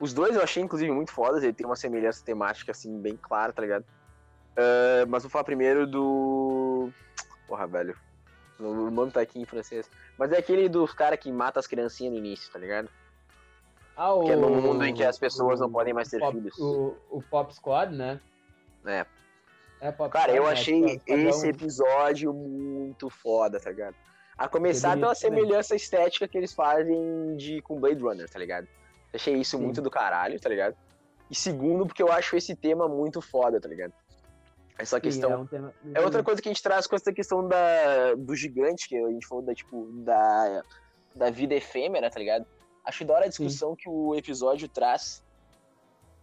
Os 0.00 0.12
dois 0.12 0.34
eu 0.34 0.42
achei, 0.42 0.62
inclusive, 0.62 0.90
muito 0.90 1.12
fodas. 1.12 1.42
Ele 1.42 1.52
tem 1.52 1.66
uma 1.66 1.76
semelhança 1.76 2.24
temática, 2.24 2.72
assim, 2.72 2.98
bem 2.98 3.16
clara, 3.16 3.52
tá 3.52 3.62
ligado? 3.62 3.84
Ah, 4.56 5.04
mas 5.08 5.22
vou 5.22 5.30
falar 5.30 5.44
primeiro 5.44 5.86
do. 5.86 6.90
Porra, 7.46 7.66
velho. 7.66 7.96
O 8.58 8.90
nome 8.90 9.12
tá 9.12 9.20
aqui 9.20 9.38
em 9.38 9.44
francês. 9.44 9.90
Mas 10.16 10.32
é 10.32 10.38
aquele 10.38 10.68
dos 10.68 10.92
caras 10.94 11.18
que 11.18 11.30
mata 11.30 11.60
as 11.60 11.66
criancinhas 11.66 12.12
no 12.12 12.18
início, 12.18 12.50
tá 12.50 12.58
ligado? 12.58 12.88
Ah, 13.94 14.14
o... 14.14 14.24
Que 14.24 14.32
é 14.32 14.36
num 14.36 14.60
mundo 14.60 14.84
em 14.84 14.94
que 14.94 15.04
as 15.04 15.18
pessoas 15.18 15.60
não 15.60 15.68
o- 15.68 15.72
podem 15.72 15.92
mais 15.92 16.08
ter 16.08 16.18
Pop- 16.18 16.32
filhos. 16.36 16.58
O, 16.58 16.96
o 17.10 17.22
Pop 17.22 17.54
Squad, 17.54 17.94
né? 17.94 18.18
É. 18.86 19.04
É, 19.80 19.92
Pop 19.92 20.10
Cara, 20.10 20.32
Squad, 20.32 20.36
eu 20.38 20.44
né? 20.44 20.52
achei 20.52 20.98
Squadrão. 20.98 21.28
esse 21.28 21.48
episódio 21.48 22.32
muito 22.32 23.10
foda, 23.10 23.60
tá 23.60 23.68
ligado? 23.70 23.94
A 24.38 24.48
começar 24.48 24.90
bonito 24.90 25.02
pela 25.02 25.14
semelhança 25.14 25.74
estética 25.76 26.26
que 26.28 26.36
eles 26.38 26.52
fazem 26.54 27.36
de, 27.36 27.60
com 27.62 27.78
Blade 27.78 28.02
Runner, 28.02 28.28
tá 28.28 28.38
ligado? 28.38 28.66
Achei 29.14 29.34
isso 29.34 29.56
Sim. 29.58 29.62
muito 29.64 29.80
do 29.82 29.90
caralho, 29.90 30.40
tá 30.40 30.48
ligado? 30.48 30.74
E 31.30 31.34
segundo, 31.34 31.86
porque 31.86 32.02
eu 32.02 32.10
acho 32.12 32.36
esse 32.36 32.54
tema 32.54 32.86
muito 32.88 33.20
foda, 33.20 33.60
tá 33.60 33.68
ligado? 33.68 33.92
Essa 34.78 34.96
Sim, 34.96 35.02
questão. 35.02 35.32
é, 35.32 35.36
um 35.36 35.46
tema... 35.46 35.74
É 35.94 36.00
outra 36.00 36.22
coisa 36.22 36.40
que 36.40 36.48
a 36.48 36.52
gente 36.52 36.62
traz 36.62 36.86
com 36.86 36.96
essa 36.96 37.12
questão 37.12 37.46
da, 37.46 38.14
do 38.14 38.34
gigante, 38.34 38.88
que 38.88 38.96
a 38.96 39.10
gente 39.10 39.26
falou 39.26 39.42
da, 39.44 39.54
tipo, 39.54 39.86
da, 40.04 40.62
da 41.14 41.30
vida 41.30 41.54
efêmera, 41.54 42.10
tá 42.10 42.18
ligado? 42.18 42.46
Acho 42.84 43.04
da 43.04 43.14
hora 43.14 43.24
a 43.24 43.28
discussão 43.28 43.74
que 43.74 43.88
o 43.88 44.14
episódio 44.14 44.68
traz 44.68 45.24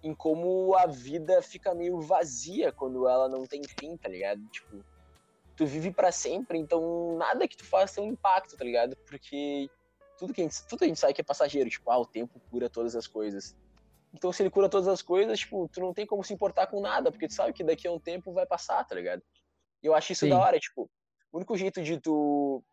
em 0.03 0.13
como 0.13 0.75
a 0.75 0.85
vida 0.85 1.41
fica 1.41 1.73
meio 1.73 1.99
vazia 2.01 2.71
quando 2.71 3.07
ela 3.07 3.27
não 3.29 3.45
tem 3.45 3.61
fim, 3.63 3.97
tá 3.97 4.09
ligado? 4.09 4.41
Tipo, 4.47 4.83
tu 5.55 5.65
vive 5.65 5.91
pra 5.91 6.11
sempre, 6.11 6.57
então 6.57 7.17
nada 7.17 7.47
que 7.47 7.55
tu 7.55 7.65
faça 7.65 7.95
tem 7.95 8.03
um 8.03 8.11
impacto, 8.11 8.57
tá 8.57 8.63
ligado? 8.63 8.95
Porque 9.07 9.69
tudo 10.17 10.33
que 10.33 10.41
a 10.41 10.43
gente, 10.43 10.67
tudo 10.67 10.83
a 10.83 10.87
gente 10.87 10.99
sabe 10.99 11.13
que 11.13 11.21
é 11.21 11.23
passageiro, 11.23 11.69
tipo, 11.69 11.89
ah, 11.89 11.97
o 11.97 12.05
tempo 12.05 12.39
cura 12.51 12.69
todas 12.69 12.95
as 12.95 13.07
coisas. 13.07 13.55
Então, 14.13 14.31
se 14.31 14.43
ele 14.43 14.49
cura 14.49 14.69
todas 14.69 14.87
as 14.87 15.01
coisas, 15.01 15.39
tipo, 15.39 15.67
tu 15.69 15.79
não 15.79 15.93
tem 15.93 16.05
como 16.05 16.23
se 16.23 16.33
importar 16.33 16.67
com 16.67 16.79
nada, 16.79 17.11
porque 17.11 17.27
tu 17.27 17.33
sabe 17.33 17.51
que 17.51 17.63
daqui 17.63 17.87
a 17.87 17.91
um 17.91 17.99
tempo 17.99 18.31
vai 18.31 18.45
passar, 18.45 18.83
tá 18.85 18.93
ligado? 18.93 19.23
E 19.81 19.87
eu 19.87 19.95
acho 19.95 20.11
isso 20.11 20.25
Sim. 20.25 20.29
da 20.29 20.39
hora, 20.39 20.59
tipo, 20.59 20.89
o 21.31 21.37
único 21.37 21.57
jeito 21.57 21.81
de 21.81 21.99
tu 21.99 22.63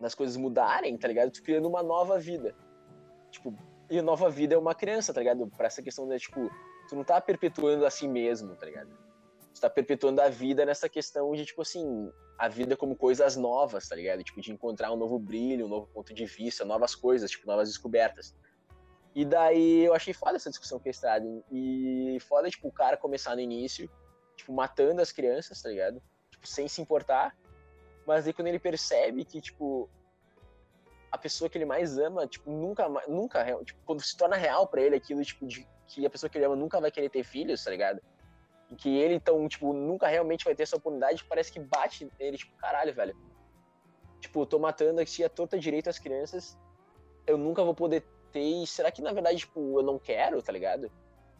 das 0.00 0.14
coisas 0.14 0.36
mudarem, 0.36 0.96
tá 0.96 1.08
ligado? 1.08 1.30
Tu 1.30 1.42
criando 1.42 1.68
uma 1.68 1.82
nova 1.82 2.18
vida. 2.18 2.54
Tipo, 3.30 3.54
e 3.90 3.98
a 3.98 4.02
nova 4.02 4.30
vida 4.30 4.54
é 4.54 4.58
uma 4.58 4.74
criança, 4.74 5.12
tá 5.12 5.20
ligado? 5.20 5.46
Pra 5.48 5.66
essa 5.66 5.82
questão 5.82 6.08
da, 6.08 6.18
tipo, 6.18 6.48
tu 6.88 6.96
não 6.96 7.04
tá 7.04 7.20
perpetuando 7.20 7.84
a 7.84 7.90
si 7.90 8.08
mesmo, 8.08 8.54
tá 8.56 8.64
ligado? 8.64 8.96
Tu 9.52 9.60
tá 9.60 9.68
perpetuando 9.68 10.22
a 10.22 10.28
vida 10.28 10.64
nessa 10.64 10.88
questão 10.88 11.32
de, 11.32 11.44
tipo 11.44 11.60
assim, 11.60 12.10
a 12.38 12.48
vida 12.48 12.76
como 12.76 12.96
coisas 12.96 13.36
novas, 13.36 13.88
tá 13.88 13.96
ligado? 13.96 14.22
Tipo, 14.22 14.40
de 14.40 14.52
encontrar 14.52 14.92
um 14.92 14.96
novo 14.96 15.18
brilho, 15.18 15.66
um 15.66 15.68
novo 15.68 15.88
ponto 15.88 16.14
de 16.14 16.24
vista, 16.24 16.64
novas 16.64 16.94
coisas, 16.94 17.30
tipo, 17.30 17.46
novas 17.46 17.68
descobertas. 17.68 18.34
E 19.14 19.24
daí 19.24 19.84
eu 19.84 19.94
achei 19.94 20.14
foda 20.14 20.36
essa 20.36 20.50
discussão 20.50 20.78
que 20.78 20.88
eles 20.88 21.00
trazem. 21.00 21.44
E 21.50 22.18
foda, 22.20 22.48
tipo, 22.48 22.68
o 22.68 22.72
cara 22.72 22.96
começar 22.96 23.34
no 23.34 23.40
início, 23.40 23.90
tipo, 24.36 24.52
matando 24.52 25.00
as 25.00 25.10
crianças, 25.10 25.60
tá 25.60 25.68
ligado? 25.68 26.00
Tipo, 26.30 26.46
sem 26.46 26.68
se 26.68 26.80
importar. 26.80 27.36
Mas 28.06 28.26
aí 28.26 28.32
quando 28.32 28.48
ele 28.48 28.58
percebe 28.58 29.24
que, 29.24 29.40
tipo, 29.40 29.90
a 31.10 31.18
pessoa 31.18 31.50
que 31.50 31.58
ele 31.58 31.64
mais 31.64 31.98
ama, 31.98 32.26
tipo, 32.26 32.50
nunca, 32.50 32.88
nunca, 33.08 33.44
tipo, 33.64 33.80
quando 33.84 34.00
se 34.00 34.16
torna 34.16 34.36
real 34.36 34.66
pra 34.66 34.80
ele 34.80 34.96
aquilo, 34.96 35.24
tipo, 35.24 35.46
de 35.46 35.66
que 35.86 36.06
a 36.06 36.10
pessoa 36.10 36.30
que 36.30 36.38
ele 36.38 36.44
ama 36.44 36.54
nunca 36.54 36.80
vai 36.80 36.90
querer 36.90 37.10
ter 37.10 37.24
filhos, 37.24 37.64
tá 37.64 37.70
ligado? 37.70 38.00
E 38.70 38.76
que 38.76 38.96
ele, 38.96 39.14
então, 39.14 39.46
tipo, 39.48 39.72
nunca 39.72 40.06
realmente 40.06 40.44
vai 40.44 40.54
ter 40.54 40.62
essa 40.62 40.76
oportunidade, 40.76 41.24
parece 41.24 41.50
que 41.50 41.58
bate 41.58 42.08
nele, 42.18 42.38
tipo, 42.38 42.56
caralho, 42.56 42.94
velho. 42.94 43.16
Tipo, 44.20 44.42
eu 44.42 44.46
tô 44.46 44.58
matando 44.60 45.00
aqui 45.00 45.24
a 45.24 45.28
torta 45.28 45.58
direito 45.58 45.90
as 45.90 45.98
crianças, 45.98 46.56
eu 47.26 47.36
nunca 47.36 47.64
vou 47.64 47.74
poder 47.74 48.06
ter, 48.30 48.62
e 48.62 48.66
será 48.66 48.90
que 48.90 49.02
na 49.02 49.12
verdade, 49.12 49.38
tipo, 49.38 49.78
eu 49.78 49.82
não 49.82 49.98
quero, 49.98 50.42
tá 50.42 50.52
ligado? 50.52 50.90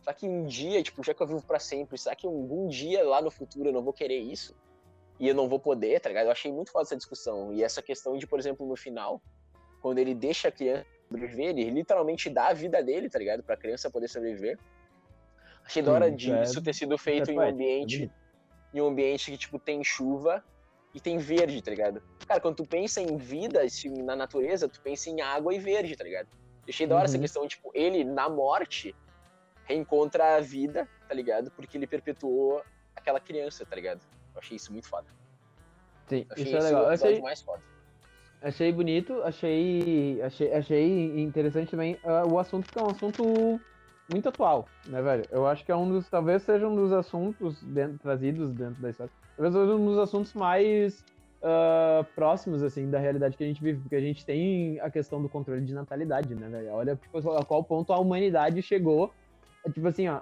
Será 0.00 0.14
que 0.14 0.26
um 0.26 0.44
dia, 0.44 0.82
tipo, 0.82 1.02
já 1.02 1.12
que 1.12 1.22
eu 1.22 1.26
vivo 1.26 1.42
pra 1.42 1.58
sempre, 1.58 1.98
será 1.98 2.16
que 2.16 2.26
algum 2.26 2.68
dia 2.68 3.06
lá 3.06 3.20
no 3.20 3.30
futuro 3.30 3.68
eu 3.68 3.72
não 3.72 3.82
vou 3.82 3.92
querer 3.92 4.18
isso? 4.18 4.54
E 5.18 5.28
eu 5.28 5.34
não 5.34 5.48
vou 5.48 5.60
poder, 5.60 6.00
tá 6.00 6.08
ligado? 6.08 6.26
Eu 6.26 6.32
achei 6.32 6.50
muito 6.50 6.72
foda 6.72 6.84
essa 6.84 6.96
discussão. 6.96 7.52
E 7.52 7.62
essa 7.62 7.82
questão 7.82 8.16
de, 8.16 8.26
por 8.26 8.38
exemplo, 8.38 8.66
no 8.66 8.74
final, 8.74 9.20
quando 9.82 9.98
ele 9.98 10.14
deixa 10.14 10.48
a 10.48 10.52
criança 10.52 10.86
sobreviver, 11.08 11.48
ele 11.50 11.70
literalmente 11.70 12.30
dá 12.30 12.48
a 12.48 12.52
vida 12.54 12.82
dele, 12.82 13.10
tá 13.10 13.18
ligado? 13.18 13.42
Pra 13.42 13.56
criança 13.56 13.90
poder 13.90 14.08
sobreviver. 14.08 14.58
Achei 15.64 15.82
da 15.82 15.92
hora 15.92 16.08
isso 16.08 16.16
de 16.16 16.32
é- 16.32 16.42
isso 16.42 16.62
ter 16.62 16.74
sido 16.74 16.96
feito 16.96 17.30
é 17.30 17.34
em 17.34 17.38
um 17.38 17.42
é 17.42 17.50
ambiente, 17.50 17.98
bonito. 17.98 18.14
em 18.72 18.80
um 18.80 18.86
ambiente 18.86 19.30
que, 19.30 19.36
tipo, 19.36 19.58
tem 19.58 19.84
chuva 19.84 20.42
e 20.94 21.00
tem 21.00 21.18
verde, 21.18 21.60
tá 21.60 21.70
ligado? 21.70 22.02
Cara, 22.26 22.40
quando 22.40 22.56
tu 22.56 22.66
pensa 22.66 23.00
em 23.02 23.16
vida, 23.16 23.62
assim, 23.62 23.90
na 24.02 24.16
natureza, 24.16 24.68
tu 24.68 24.80
pensa 24.80 25.10
em 25.10 25.20
água 25.20 25.54
e 25.54 25.58
verde, 25.58 25.94
tá 25.96 26.04
ligado? 26.04 26.28
Eu 26.66 26.70
achei 26.70 26.86
da 26.86 26.94
hora 26.96 27.04
essa 27.04 27.16
Uhum. 27.16 27.20
questão, 27.22 27.48
tipo, 27.48 27.70
ele, 27.74 28.04
na 28.04 28.28
morte, 28.28 28.94
reencontra 29.64 30.36
a 30.36 30.40
vida, 30.40 30.88
tá 31.08 31.14
ligado? 31.14 31.50
Porque 31.52 31.76
ele 31.76 31.86
perpetuou 31.86 32.62
aquela 32.94 33.20
criança, 33.20 33.64
tá 33.64 33.74
ligado? 33.76 34.00
Eu 34.34 34.38
achei 34.40 34.56
isso 34.56 34.72
muito 34.72 34.88
foda. 34.88 35.06
Sim, 36.08 36.26
achei 36.30 36.44
isso 36.44 36.56
é 36.56 36.60
legal. 36.60 36.84
o 36.84 36.88
achei, 36.88 37.20
mais 37.20 37.40
foda. 37.42 37.62
achei 38.42 38.72
bonito, 38.72 39.22
achei, 39.22 40.20
achei, 40.22 40.52
achei 40.52 41.20
interessante 41.20 41.70
também 41.70 41.98
ah, 42.04 42.24
o 42.26 42.38
assunto, 42.38 42.70
que 42.70 42.78
é 42.78 42.82
um 42.82 42.90
assunto 42.90 43.60
muito 44.08 44.28
atual, 44.28 44.66
né, 44.86 45.00
velho? 45.00 45.24
Eu 45.30 45.46
acho 45.46 45.64
que 45.64 45.70
é 45.70 45.76
um 45.76 45.88
dos, 45.88 46.08
talvez 46.08 46.42
seja 46.42 46.66
um 46.66 46.74
dos 46.74 46.92
assuntos 46.92 47.62
dentro- 47.62 47.98
trazidos 47.98 48.52
dentro 48.52 48.80
da 48.82 48.90
história, 48.90 49.12
talvez 49.36 49.54
seja 49.54 49.74
um 49.74 49.86
dos 49.86 49.98
assuntos 49.98 50.32
mais 50.34 51.04
ah, 51.42 52.04
próximos, 52.14 52.62
assim, 52.62 52.90
da 52.90 52.98
realidade 52.98 53.36
que 53.36 53.44
a 53.44 53.46
gente 53.46 53.62
vive, 53.62 53.80
porque 53.80 53.96
a 53.96 54.00
gente 54.00 54.24
tem 54.24 54.78
a 54.80 54.90
questão 54.90 55.22
do 55.22 55.28
controle 55.28 55.64
de 55.64 55.74
natalidade, 55.74 56.34
né, 56.34 56.48
velho? 56.48 56.72
Olha, 56.72 56.96
tipo, 56.96 57.18
a 57.30 57.44
qual 57.44 57.64
ponto 57.64 57.92
a 57.92 57.98
humanidade 57.98 58.62
chegou, 58.62 59.12
tipo 59.72 59.88
assim, 59.88 60.08
ó, 60.08 60.20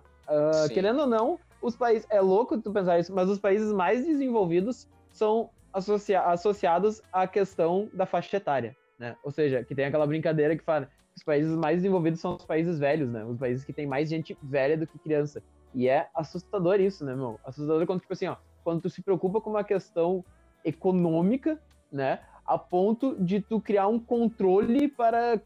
Sim. 0.53 0.75
querendo 0.75 1.01
ou 1.01 1.07
não, 1.07 1.39
os 1.63 1.77
países, 1.77 2.07
é 2.11 2.21
louco 2.21 2.61
tu 2.61 2.73
pensar 2.73 2.99
isso, 2.99 3.13
mas 3.13 3.29
os 3.29 3.39
países 3.39 3.73
mais 3.73 4.07
desenvolvidos 4.07 4.87
são 5.11 5.51
associa- 5.73 6.23
associados 6.23 7.03
à 7.13 7.27
questão 7.27 7.91
da 7.93 8.07
faixa 8.07 8.37
etária, 8.37 8.77
né? 8.99 9.17
Ou 9.25 9.31
seja, 9.31 9.65
que 9.65 9.75
tem 9.75 9.87
aquela 9.87 10.07
brincadeira 10.07 10.57
que 10.57 10.65
fala 10.65 10.87
que 10.87 10.93
os 11.17 11.25
países 11.25 11.57
mais 11.57 11.79
desenvolvidos 11.79 12.21
são 12.21 12.37
os 12.37 12.45
países 12.45 12.79
velhos, 12.79 13.11
né? 13.11 13.25
Os 13.25 13.39
países 13.39 13.65
que 13.65 13.73
tem 13.73 13.87
mais 13.87 14.09
gente 14.09 14.37
velha 14.43 14.77
do 14.77 14.87
que 14.87 14.99
criança. 15.01 15.43
E 15.75 15.89
é 15.89 16.09
assustador 16.15 16.81
isso, 16.81 17.05
né, 17.05 17.15
meu? 17.15 17.41
Assustador 17.45 17.85
quando, 17.87 18.01
tipo 18.01 18.13
assim, 18.13 18.29
ó, 18.29 18.37
quando 18.63 18.83
tu 18.83 18.89
se 18.89 19.03
preocupa 19.03 19.41
com 19.41 19.51
uma 19.51 19.65
questão 19.65 20.25
econômica, 20.65 21.61
né? 21.91 22.21
A 22.45 22.59
ponto 22.59 23.17
de 23.23 23.41
tu 23.41 23.61
criar 23.61 23.89
um 23.89 23.99
controle 23.99 24.89
para 24.89 25.41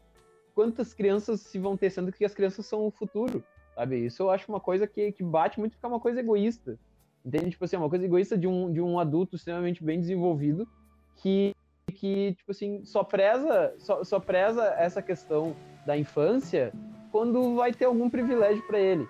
quantas 0.53 0.93
crianças 0.93 1.41
se 1.41 1.59
vão 1.59 1.75
ter, 1.75 1.89
sendo 1.89 2.11
que 2.11 2.23
as 2.23 2.33
crianças 2.33 2.65
são 2.65 2.85
o 2.85 2.91
futuro, 2.91 3.43
sabe? 3.75 4.05
Isso 4.05 4.23
eu 4.23 4.29
acho 4.29 4.49
uma 4.49 4.59
coisa 4.59 4.87
que, 4.87 5.11
que 5.11 5.23
bate 5.23 5.59
muito 5.59 5.73
porque 5.73 5.85
é 5.85 5.89
uma 5.89 5.99
coisa 5.99 6.19
egoísta. 6.19 6.77
Entende? 7.25 7.51
Tipo 7.51 7.65
assim, 7.65 7.75
é 7.77 7.79
uma 7.79 7.89
coisa 7.89 8.05
egoísta 8.05 8.37
de 8.37 8.47
um, 8.47 8.71
de 8.71 8.81
um 8.81 8.99
adulto 8.99 9.35
extremamente 9.35 9.83
bem 9.83 9.99
desenvolvido 9.99 10.67
que, 11.15 11.55
que 11.87 12.33
tipo 12.33 12.51
assim, 12.51 12.83
só 12.83 13.03
preza, 13.03 13.73
só, 13.77 14.03
só 14.03 14.19
preza 14.19 14.75
essa 14.77 15.01
questão 15.01 15.55
da 15.85 15.97
infância 15.97 16.73
quando 17.11 17.55
vai 17.55 17.71
ter 17.71 17.85
algum 17.85 18.09
privilégio 18.09 18.65
para 18.67 18.79
ele. 18.79 19.07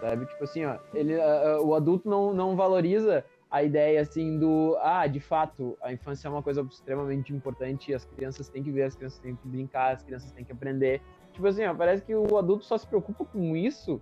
Sabe? 0.00 0.26
Tipo 0.26 0.44
assim, 0.44 0.64
ó, 0.64 0.78
ele, 0.94 1.20
ah, 1.20 1.60
o 1.60 1.74
adulto 1.74 2.08
não, 2.08 2.32
não 2.32 2.56
valoriza 2.56 3.24
a 3.52 3.62
ideia 3.62 4.00
assim 4.00 4.38
do, 4.38 4.78
ah, 4.80 5.06
de 5.06 5.20
fato, 5.20 5.76
a 5.82 5.92
infância 5.92 6.26
é 6.26 6.30
uma 6.30 6.42
coisa 6.42 6.62
extremamente 6.62 7.34
importante, 7.34 7.92
as 7.92 8.06
crianças 8.06 8.48
têm 8.48 8.62
que 8.62 8.70
ver, 8.70 8.84
as 8.84 8.96
crianças 8.96 9.20
têm 9.20 9.36
que 9.36 9.46
brincar, 9.46 9.92
as 9.92 10.02
crianças 10.02 10.32
têm 10.32 10.42
que 10.42 10.52
aprender. 10.52 11.02
Tipo 11.32 11.46
assim, 11.46 11.62
ó, 11.66 11.74
parece 11.74 12.02
que 12.02 12.14
o 12.14 12.38
adulto 12.38 12.64
só 12.64 12.78
se 12.78 12.86
preocupa 12.86 13.26
com 13.26 13.54
isso 13.54 14.00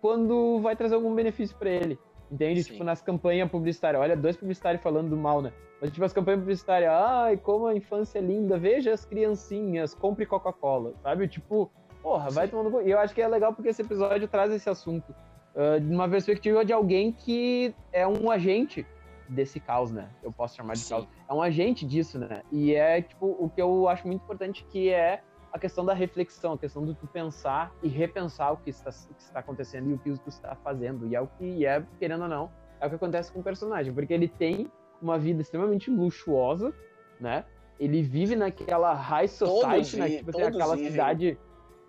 quando 0.00 0.60
vai 0.60 0.74
trazer 0.74 0.94
algum 0.94 1.14
benefício 1.14 1.54
para 1.58 1.68
ele. 1.68 1.98
Entende? 2.30 2.62
Sim. 2.62 2.72
Tipo, 2.72 2.84
nas 2.84 3.02
campanhas 3.02 3.50
publicitárias. 3.50 4.02
Olha, 4.02 4.16
dois 4.16 4.34
publicitários 4.34 4.82
falando 4.82 5.10
do 5.10 5.16
mal, 5.16 5.42
né? 5.42 5.52
Mas, 5.80 5.92
tipo, 5.92 6.04
as 6.04 6.12
campanhas 6.12 6.40
publicitárias. 6.40 6.90
Ai, 6.90 7.36
como 7.36 7.66
a 7.66 7.76
infância 7.76 8.18
é 8.18 8.22
linda. 8.22 8.58
Veja 8.58 8.92
as 8.92 9.04
criancinhas. 9.04 9.94
Compre 9.94 10.26
Coca-Cola. 10.26 10.94
Sabe? 11.02 11.28
Tipo, 11.28 11.70
porra, 12.02 12.30
vai 12.30 12.46
Sim. 12.46 12.52
tomando... 12.52 12.82
E 12.82 12.90
eu 12.90 12.98
acho 12.98 13.14
que 13.14 13.22
é 13.22 13.28
legal 13.28 13.52
porque 13.52 13.68
esse 13.68 13.82
episódio 13.82 14.26
traz 14.26 14.50
esse 14.52 14.68
assunto. 14.68 15.14
Ah, 15.56 15.78
de 15.78 15.92
uma 15.92 16.08
perspectiva 16.08 16.64
de 16.64 16.72
alguém 16.72 17.10
que 17.12 17.74
é 17.92 18.06
um 18.06 18.30
agente 18.30 18.86
desse 19.28 19.58
caos, 19.58 19.90
né? 19.90 20.08
Eu 20.22 20.30
posso 20.32 20.54
chamar 20.56 20.74
de 20.74 20.80
Sim. 20.80 20.90
caos. 20.94 21.08
É 21.28 21.34
um 21.34 21.42
agente 21.42 21.84
disso, 21.84 22.18
né? 22.18 22.42
E 22.52 22.74
é, 22.74 23.02
tipo, 23.02 23.26
o 23.26 23.50
que 23.50 23.60
eu 23.60 23.88
acho 23.88 24.06
muito 24.06 24.22
importante 24.22 24.64
que 24.70 24.88
é 24.90 25.20
a 25.52 25.58
questão 25.58 25.84
da 25.84 25.94
reflexão, 25.94 26.52
a 26.52 26.58
questão 26.58 26.84
do 26.84 26.94
tu 26.94 27.06
pensar 27.06 27.72
e 27.82 27.88
repensar 27.88 28.52
o 28.52 28.56
que 28.58 28.70
está, 28.70 28.90
o 28.90 29.14
que 29.14 29.22
está 29.22 29.40
acontecendo 29.40 29.90
e 29.90 29.94
o 29.94 29.98
que 29.98 30.12
tu 30.18 30.28
está 30.28 30.54
fazendo. 30.56 31.08
E 31.08 31.16
é 31.16 31.20
o 31.20 31.26
que 31.26 31.64
é, 31.66 31.82
querendo 31.98 32.22
ou 32.22 32.28
não, 32.28 32.50
é 32.80 32.86
o 32.86 32.88
que 32.90 32.94
acontece 32.96 33.32
com 33.32 33.40
o 33.40 33.42
personagem, 33.42 33.92
porque 33.92 34.12
ele 34.12 34.28
tem 34.28 34.70
uma 35.00 35.18
vida 35.18 35.40
extremamente 35.42 35.90
luxuosa, 35.90 36.72
né? 37.18 37.44
Ele 37.80 38.02
vive 38.02 38.36
naquela 38.36 38.92
high 38.94 39.28
society, 39.28 39.96
né? 39.96 40.08
vi- 40.08 40.16
Tipo, 40.18 40.32
todos 40.32 40.46
aquela 40.48 40.76
vivem. 40.76 40.90
cidade. 40.90 41.38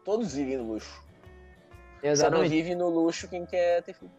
Todos 0.03 0.34
vivem 0.34 0.57
no 0.57 0.74
luxo. 0.74 1.05
Só 2.02 2.06
não 2.06 2.12
Exatamente. 2.12 2.50
vive 2.50 2.76
no 2.76 2.89
luxo 2.89 3.28
quem 3.28 3.45
quer 3.45 3.82
ter 3.84 3.93
filho. 3.93 4.12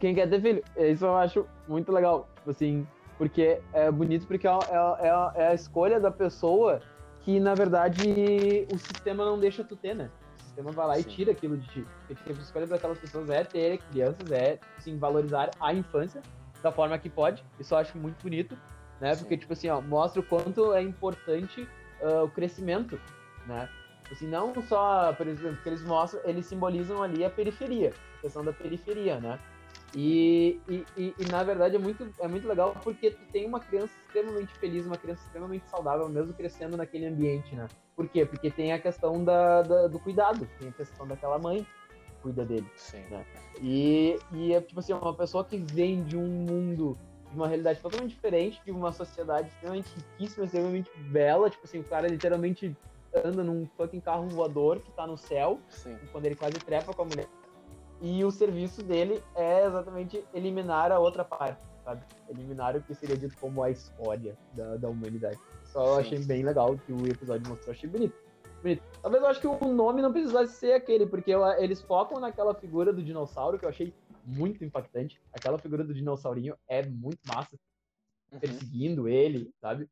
Quem 0.00 0.14
quer 0.14 0.28
ter 0.28 0.40
filho. 0.40 0.62
Isso 0.76 1.04
eu 1.04 1.16
acho 1.16 1.46
muito 1.68 1.90
legal, 1.92 2.28
tipo 2.36 2.50
assim, 2.50 2.86
porque 3.18 3.60
é 3.72 3.90
bonito 3.90 4.26
porque 4.26 4.46
é, 4.46 4.50
é, 4.50 5.08
é- 5.08 5.42
é 5.44 5.48
a 5.48 5.54
escolha 5.54 5.98
da 6.00 6.10
pessoa 6.10 6.80
que, 7.22 7.40
na 7.40 7.54
verdade, 7.54 8.66
o 8.70 8.78
sistema 8.78 9.24
não 9.24 9.38
deixa 9.38 9.64
tu 9.64 9.74
ter, 9.76 9.94
né? 9.94 10.10
O 10.38 10.42
sistema 10.42 10.70
vai 10.72 10.86
lá 10.86 10.94
Sim. 10.94 11.00
e 11.00 11.04
tira 11.04 11.32
aquilo 11.32 11.56
de 11.56 11.66
ti. 11.68 11.86
Porque 12.06 12.30
a 12.30 12.34
escolha 12.34 12.66
daquelas 12.66 12.98
pessoas 12.98 13.28
é 13.30 13.44
ter 13.44 13.78
crianças, 13.90 14.30
é, 14.30 14.58
assim, 14.78 14.96
valorizar 14.98 15.50
a 15.60 15.74
infância 15.74 16.22
da 16.62 16.70
forma 16.70 16.96
que 16.98 17.08
pode. 17.10 17.44
Isso 17.58 17.74
eu 17.74 17.78
acho 17.78 17.98
muito 17.98 18.22
bonito, 18.22 18.56
né? 19.00 19.14
Sim. 19.14 19.22
Porque, 19.22 19.36
tipo 19.36 19.52
assim, 19.52 19.68
ó, 19.68 19.80
mostra 19.80 20.20
o 20.20 20.24
quanto 20.24 20.72
é 20.72 20.82
importante 20.82 21.68
ah, 22.02 22.22
o 22.24 22.28
crescimento, 22.30 23.00
né? 23.46 23.68
Assim, 24.10 24.26
não 24.26 24.54
só, 24.62 25.12
por 25.12 25.26
exemplo, 25.26 25.58
que 25.62 25.68
eles 25.68 25.82
mostram, 25.82 26.20
eles 26.24 26.46
simbolizam 26.46 27.02
ali 27.02 27.24
a 27.24 27.30
periferia, 27.30 27.92
a 28.18 28.20
questão 28.22 28.44
da 28.44 28.52
periferia, 28.52 29.18
né? 29.18 29.38
E, 29.94 30.60
e, 30.68 30.86
e, 30.96 31.14
e, 31.18 31.24
na 31.30 31.42
verdade 31.42 31.76
é 31.76 31.78
muito, 31.78 32.06
é 32.20 32.28
muito 32.28 32.46
legal 32.46 32.76
porque 32.84 33.10
tu 33.10 33.24
tem 33.32 33.46
uma 33.46 33.58
criança 33.60 33.92
extremamente 34.04 34.52
feliz, 34.54 34.84
uma 34.84 34.96
criança 34.96 35.22
extremamente 35.24 35.66
saudável, 35.68 36.08
mesmo 36.08 36.34
crescendo 36.34 36.76
naquele 36.76 37.06
ambiente, 37.06 37.54
né? 37.54 37.66
Por 37.94 38.06
quê? 38.08 38.26
Porque 38.26 38.50
tem 38.50 38.72
a 38.72 38.78
questão 38.78 39.24
da, 39.24 39.62
da- 39.62 39.86
do 39.86 39.98
cuidado, 39.98 40.46
tem 40.58 40.68
a 40.68 40.72
questão 40.72 41.06
daquela 41.06 41.38
mãe 41.38 41.62
que 41.62 42.12
cuida 42.22 42.44
dele. 42.44 42.66
Sim. 42.76 43.02
E, 43.62 44.18
e 44.32 44.52
é 44.52 44.60
tipo 44.60 44.80
assim, 44.80 44.92
uma 44.92 45.14
pessoa 45.14 45.44
que 45.44 45.56
vem 45.56 46.02
de 46.04 46.16
um 46.16 46.26
mundo, 46.26 46.96
de 47.30 47.36
uma 47.36 47.48
realidade 47.48 47.80
totalmente 47.80 48.10
diferente, 48.10 48.60
de 48.64 48.70
uma 48.70 48.92
sociedade 48.92 49.48
extremamente 49.48 49.88
riquíssima, 49.96 50.44
extremamente 50.44 50.90
bela, 50.96 51.48
tipo 51.48 51.64
assim, 51.64 51.80
o 51.80 51.84
cara 51.84 52.06
literalmente 52.06 52.76
anda 53.24 53.42
num 53.42 53.66
fucking 53.76 54.00
carro 54.00 54.26
voador 54.28 54.80
que 54.80 54.90
tá 54.92 55.06
no 55.06 55.16
céu, 55.16 55.58
Sim. 55.68 55.96
quando 56.12 56.26
ele 56.26 56.34
quase 56.36 56.54
trepa 56.54 56.92
com 56.92 57.02
a 57.02 57.04
mulher. 57.04 57.28
E 58.00 58.24
o 58.24 58.30
serviço 58.30 58.82
dele 58.82 59.22
é 59.34 59.64
exatamente 59.66 60.22
eliminar 60.34 60.92
a 60.92 60.98
outra 60.98 61.24
parte, 61.24 61.64
sabe? 61.82 62.02
Eliminar 62.28 62.76
o 62.76 62.82
que 62.82 62.94
seria 62.94 63.16
dito 63.16 63.36
como 63.38 63.62
a 63.62 63.70
história 63.70 64.36
da, 64.52 64.76
da 64.76 64.88
humanidade. 64.88 65.38
Só 65.64 65.82
eu 65.86 65.94
Sim. 65.94 66.00
achei 66.00 66.18
bem 66.26 66.42
legal 66.44 66.76
que 66.76 66.92
o 66.92 67.06
episódio 67.06 67.48
mostrou, 67.48 67.72
achei 67.72 67.88
bonito. 67.88 68.14
bonito. 68.62 68.82
Talvez 69.00 69.22
eu 69.22 69.28
acho 69.30 69.40
que 69.40 69.46
o 69.46 69.72
nome 69.72 70.02
não 70.02 70.12
precisasse 70.12 70.54
ser 70.56 70.72
aquele, 70.72 71.06
porque 71.06 71.30
eu- 71.30 71.46
eles 71.58 71.80
focam 71.80 72.20
naquela 72.20 72.54
figura 72.54 72.92
do 72.92 73.02
dinossauro 73.02 73.58
que 73.58 73.64
eu 73.64 73.68
achei 73.70 73.94
muito 74.24 74.62
impactante. 74.64 75.20
Aquela 75.32 75.56
figura 75.58 75.82
do 75.84 75.94
dinossaurinho 75.94 76.54
é 76.68 76.84
muito 76.84 77.20
massa, 77.26 77.56
Uhum. 78.32 78.40
perseguindo 78.40 79.08
ele, 79.08 79.50
sabe? 79.60 79.88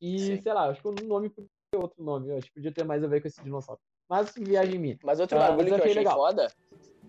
E, 0.00 0.18
Sim. 0.18 0.42
sei 0.42 0.52
lá, 0.52 0.68
acho 0.68 0.82
que 0.82 0.88
o 0.88 0.92
nome 1.06 1.32
outro 1.74 2.02
nome, 2.02 2.28
eu 2.28 2.38
acho 2.38 2.46
que 2.46 2.54
podia 2.54 2.72
ter 2.72 2.84
mais 2.84 3.02
a 3.02 3.06
ver 3.06 3.20
com 3.20 3.28
esse 3.28 3.42
dinossauro. 3.42 3.80
Mas 4.08 4.32
viagem 4.36 4.78
minha. 4.78 4.98
Mas 5.02 5.18
outro 5.18 5.36
Ah, 5.38 5.48
bagulho 5.48 5.66
que 5.66 5.72
eu 5.72 5.78
achei 5.78 5.94
legal. 5.94 6.14
foda 6.16 6.52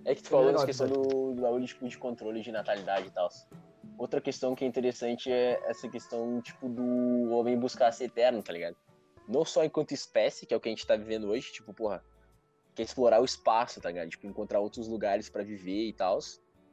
é 0.03 0.15
que 0.15 0.23
tu 0.23 0.29
falou 0.29 0.51
nessa 0.51 0.65
questão 0.65 0.87
do, 0.87 1.33
do 1.33 1.41
bagulho 1.41 1.65
tipo, 1.65 1.87
de 1.87 1.97
controle 1.97 2.41
de 2.41 2.51
natalidade 2.51 3.07
e 3.07 3.11
tal. 3.11 3.29
Outra 3.97 4.19
questão 4.19 4.55
que 4.55 4.63
é 4.63 4.67
interessante 4.67 5.31
é 5.31 5.59
essa 5.65 5.87
questão, 5.87 6.41
tipo, 6.41 6.67
do 6.69 7.29
homem 7.31 7.57
buscar 7.57 7.91
ser 7.91 8.05
eterno, 8.05 8.41
tá 8.41 8.53
ligado? 8.53 8.75
Não 9.27 9.43
só 9.43 9.63
enquanto 9.63 9.91
espécie, 9.91 10.45
que 10.45 10.53
é 10.53 10.57
o 10.57 10.59
que 10.59 10.69
a 10.69 10.71
gente 10.71 10.85
tá 10.87 10.95
vivendo 10.95 11.27
hoje, 11.27 11.51
tipo, 11.51 11.73
porra, 11.73 12.03
quer 12.73 12.83
explorar 12.83 13.21
o 13.21 13.25
espaço, 13.25 13.81
tá 13.81 13.89
ligado? 13.89 14.09
Tipo, 14.09 14.27
encontrar 14.27 14.59
outros 14.59 14.87
lugares 14.87 15.29
pra 15.29 15.43
viver 15.43 15.87
e 15.87 15.93
tal. 15.93 16.19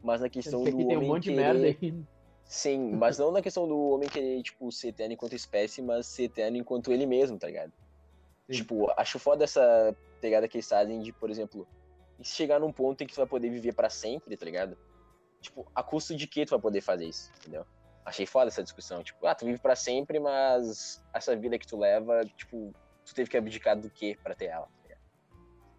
Mas 0.02 0.20
na 0.20 0.28
questão 0.28 0.62
do 0.62 0.70
tem 0.70 0.96
um 0.98 1.06
monte 1.06 1.24
de 1.24 1.30
querer... 1.30 1.54
merda 1.54 1.66
aí. 1.66 2.04
Sim, 2.44 2.92
mas 2.96 3.18
não 3.18 3.30
na 3.30 3.42
questão 3.42 3.66
do 3.66 3.90
homem 3.90 4.08
querer, 4.08 4.42
tipo, 4.42 4.70
ser 4.70 4.88
eterno 4.88 5.14
enquanto 5.14 5.34
espécie, 5.34 5.82
mas 5.82 6.06
ser 6.06 6.24
eterno 6.24 6.56
enquanto 6.56 6.92
ele 6.92 7.06
mesmo, 7.06 7.38
tá 7.38 7.46
ligado? 7.46 7.72
Sim. 8.46 8.58
Tipo, 8.58 8.92
acho 8.96 9.18
foda 9.18 9.44
essa 9.44 9.96
pegada 10.20 10.48
que 10.48 10.56
eles 10.56 10.68
fazem 10.68 11.00
de, 11.00 11.12
por 11.12 11.30
exemplo, 11.30 11.66
chegar 12.22 12.60
num 12.60 12.72
ponto 12.72 13.02
em 13.02 13.06
que 13.06 13.14
tu 13.14 13.18
vai 13.18 13.26
poder 13.26 13.50
viver 13.50 13.74
pra 13.74 13.90
sempre, 13.90 14.36
tá 14.36 14.44
ligado? 14.44 14.76
Tipo, 15.40 15.66
a 15.74 15.82
custo 15.82 16.14
de 16.14 16.26
que 16.26 16.46
tu 16.46 16.50
vai 16.50 16.60
poder 16.60 16.80
fazer 16.80 17.06
isso, 17.06 17.30
entendeu? 17.36 17.66
Achei 18.04 18.26
foda 18.26 18.48
essa 18.48 18.62
discussão. 18.62 19.02
Tipo, 19.02 19.26
ah, 19.26 19.34
tu 19.34 19.44
vive 19.46 19.58
pra 19.58 19.74
sempre, 19.74 20.18
mas 20.18 21.02
essa 21.12 21.34
vida 21.36 21.58
que 21.58 21.66
tu 21.66 21.78
leva, 21.78 22.24
tipo, 22.36 22.72
tu 23.04 23.14
teve 23.14 23.30
que 23.30 23.36
abdicar 23.36 23.78
do 23.78 23.90
que 23.90 24.16
pra 24.16 24.34
ter 24.34 24.46
ela, 24.46 24.66
tá 24.66 24.82
ligado? 24.82 25.00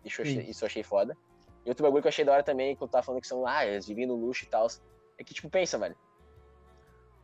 Isso 0.04 0.22
eu, 0.22 0.26
achei, 0.26 0.44
isso 0.44 0.64
eu 0.64 0.68
achei 0.68 0.84
foda. 0.84 1.18
E 1.66 1.70
outro 1.70 1.84
bagulho 1.84 2.02
que 2.02 2.08
eu 2.08 2.10
achei 2.10 2.24
da 2.26 2.32
hora 2.32 2.44
também, 2.44 2.76
quando 2.76 2.90
tu 2.90 2.94
tava 2.94 3.04
falando 3.04 3.22
que 3.22 3.28
são, 3.28 3.46
ah, 3.46 3.66
eles 3.66 3.88
vivem 3.88 4.06
no 4.06 4.16
luxo 4.16 4.46
e 4.46 4.48
tal, 4.48 4.68
é 5.18 5.24
que, 5.24 5.34
tipo, 5.34 5.50
pensa, 5.50 5.78
velho. 5.80 5.96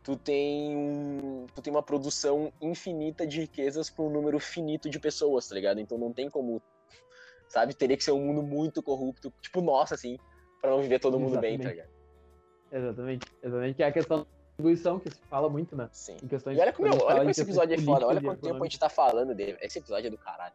Tu 0.02 0.16
tem 0.16 0.76
um, 0.76 1.46
tu 1.54 1.62
tem 1.62 1.72
uma 1.72 1.82
produção 1.82 2.52
infinita 2.60 3.24
de 3.26 3.40
riquezas 3.42 3.88
pra 3.88 4.04
um 4.04 4.10
número 4.10 4.38
finito 4.40 4.90
de 4.90 4.98
pessoas, 4.98 5.46
tá 5.48 5.54
ligado? 5.54 5.78
Então 5.80 5.96
não 5.96 6.12
tem 6.12 6.28
como, 6.28 6.60
sabe? 7.48 7.72
Teria 7.72 7.96
que 7.96 8.02
ser 8.02 8.10
um 8.12 8.18
mundo 8.24 8.42
muito 8.42 8.82
corrupto, 8.82 9.32
tipo 9.40 9.60
nossa, 9.60 9.94
assim, 9.94 10.18
pra 10.60 10.70
não 10.70 10.82
viver 10.82 10.98
todo 10.98 11.20
mundo 11.20 11.38
bem, 11.38 11.56
tá 11.58 11.70
Exatamente. 11.70 11.76
ligado? 11.76 11.92
Exatamente. 12.72 13.26
Exatamente. 13.42 13.76
Que 13.76 13.82
é 13.82 13.86
a 13.86 13.92
questão 13.92 14.18
da 14.18 14.24
distribuição 14.48 14.98
que 14.98 15.10
se 15.10 15.20
fala 15.30 15.48
muito, 15.48 15.76
né? 15.76 15.88
Sim. 15.92 16.16
Em 16.22 16.26
questões 16.26 16.58
E 16.58 16.60
olha 16.60 16.72
como, 16.72 16.88
olha 17.04 17.18
como 17.18 17.30
esse 17.30 17.42
episódio 17.42 17.74
é 17.74 17.78
foda, 17.78 18.06
olha 18.06 18.20
quanto 18.20 18.40
tempo 18.40 18.56
a 18.60 18.66
gente 18.66 18.78
tá 18.80 18.88
falando 18.88 19.34
dele. 19.34 19.56
Esse 19.60 19.78
episódio 19.78 20.08
é 20.08 20.10
do 20.10 20.18
caralho. 20.18 20.54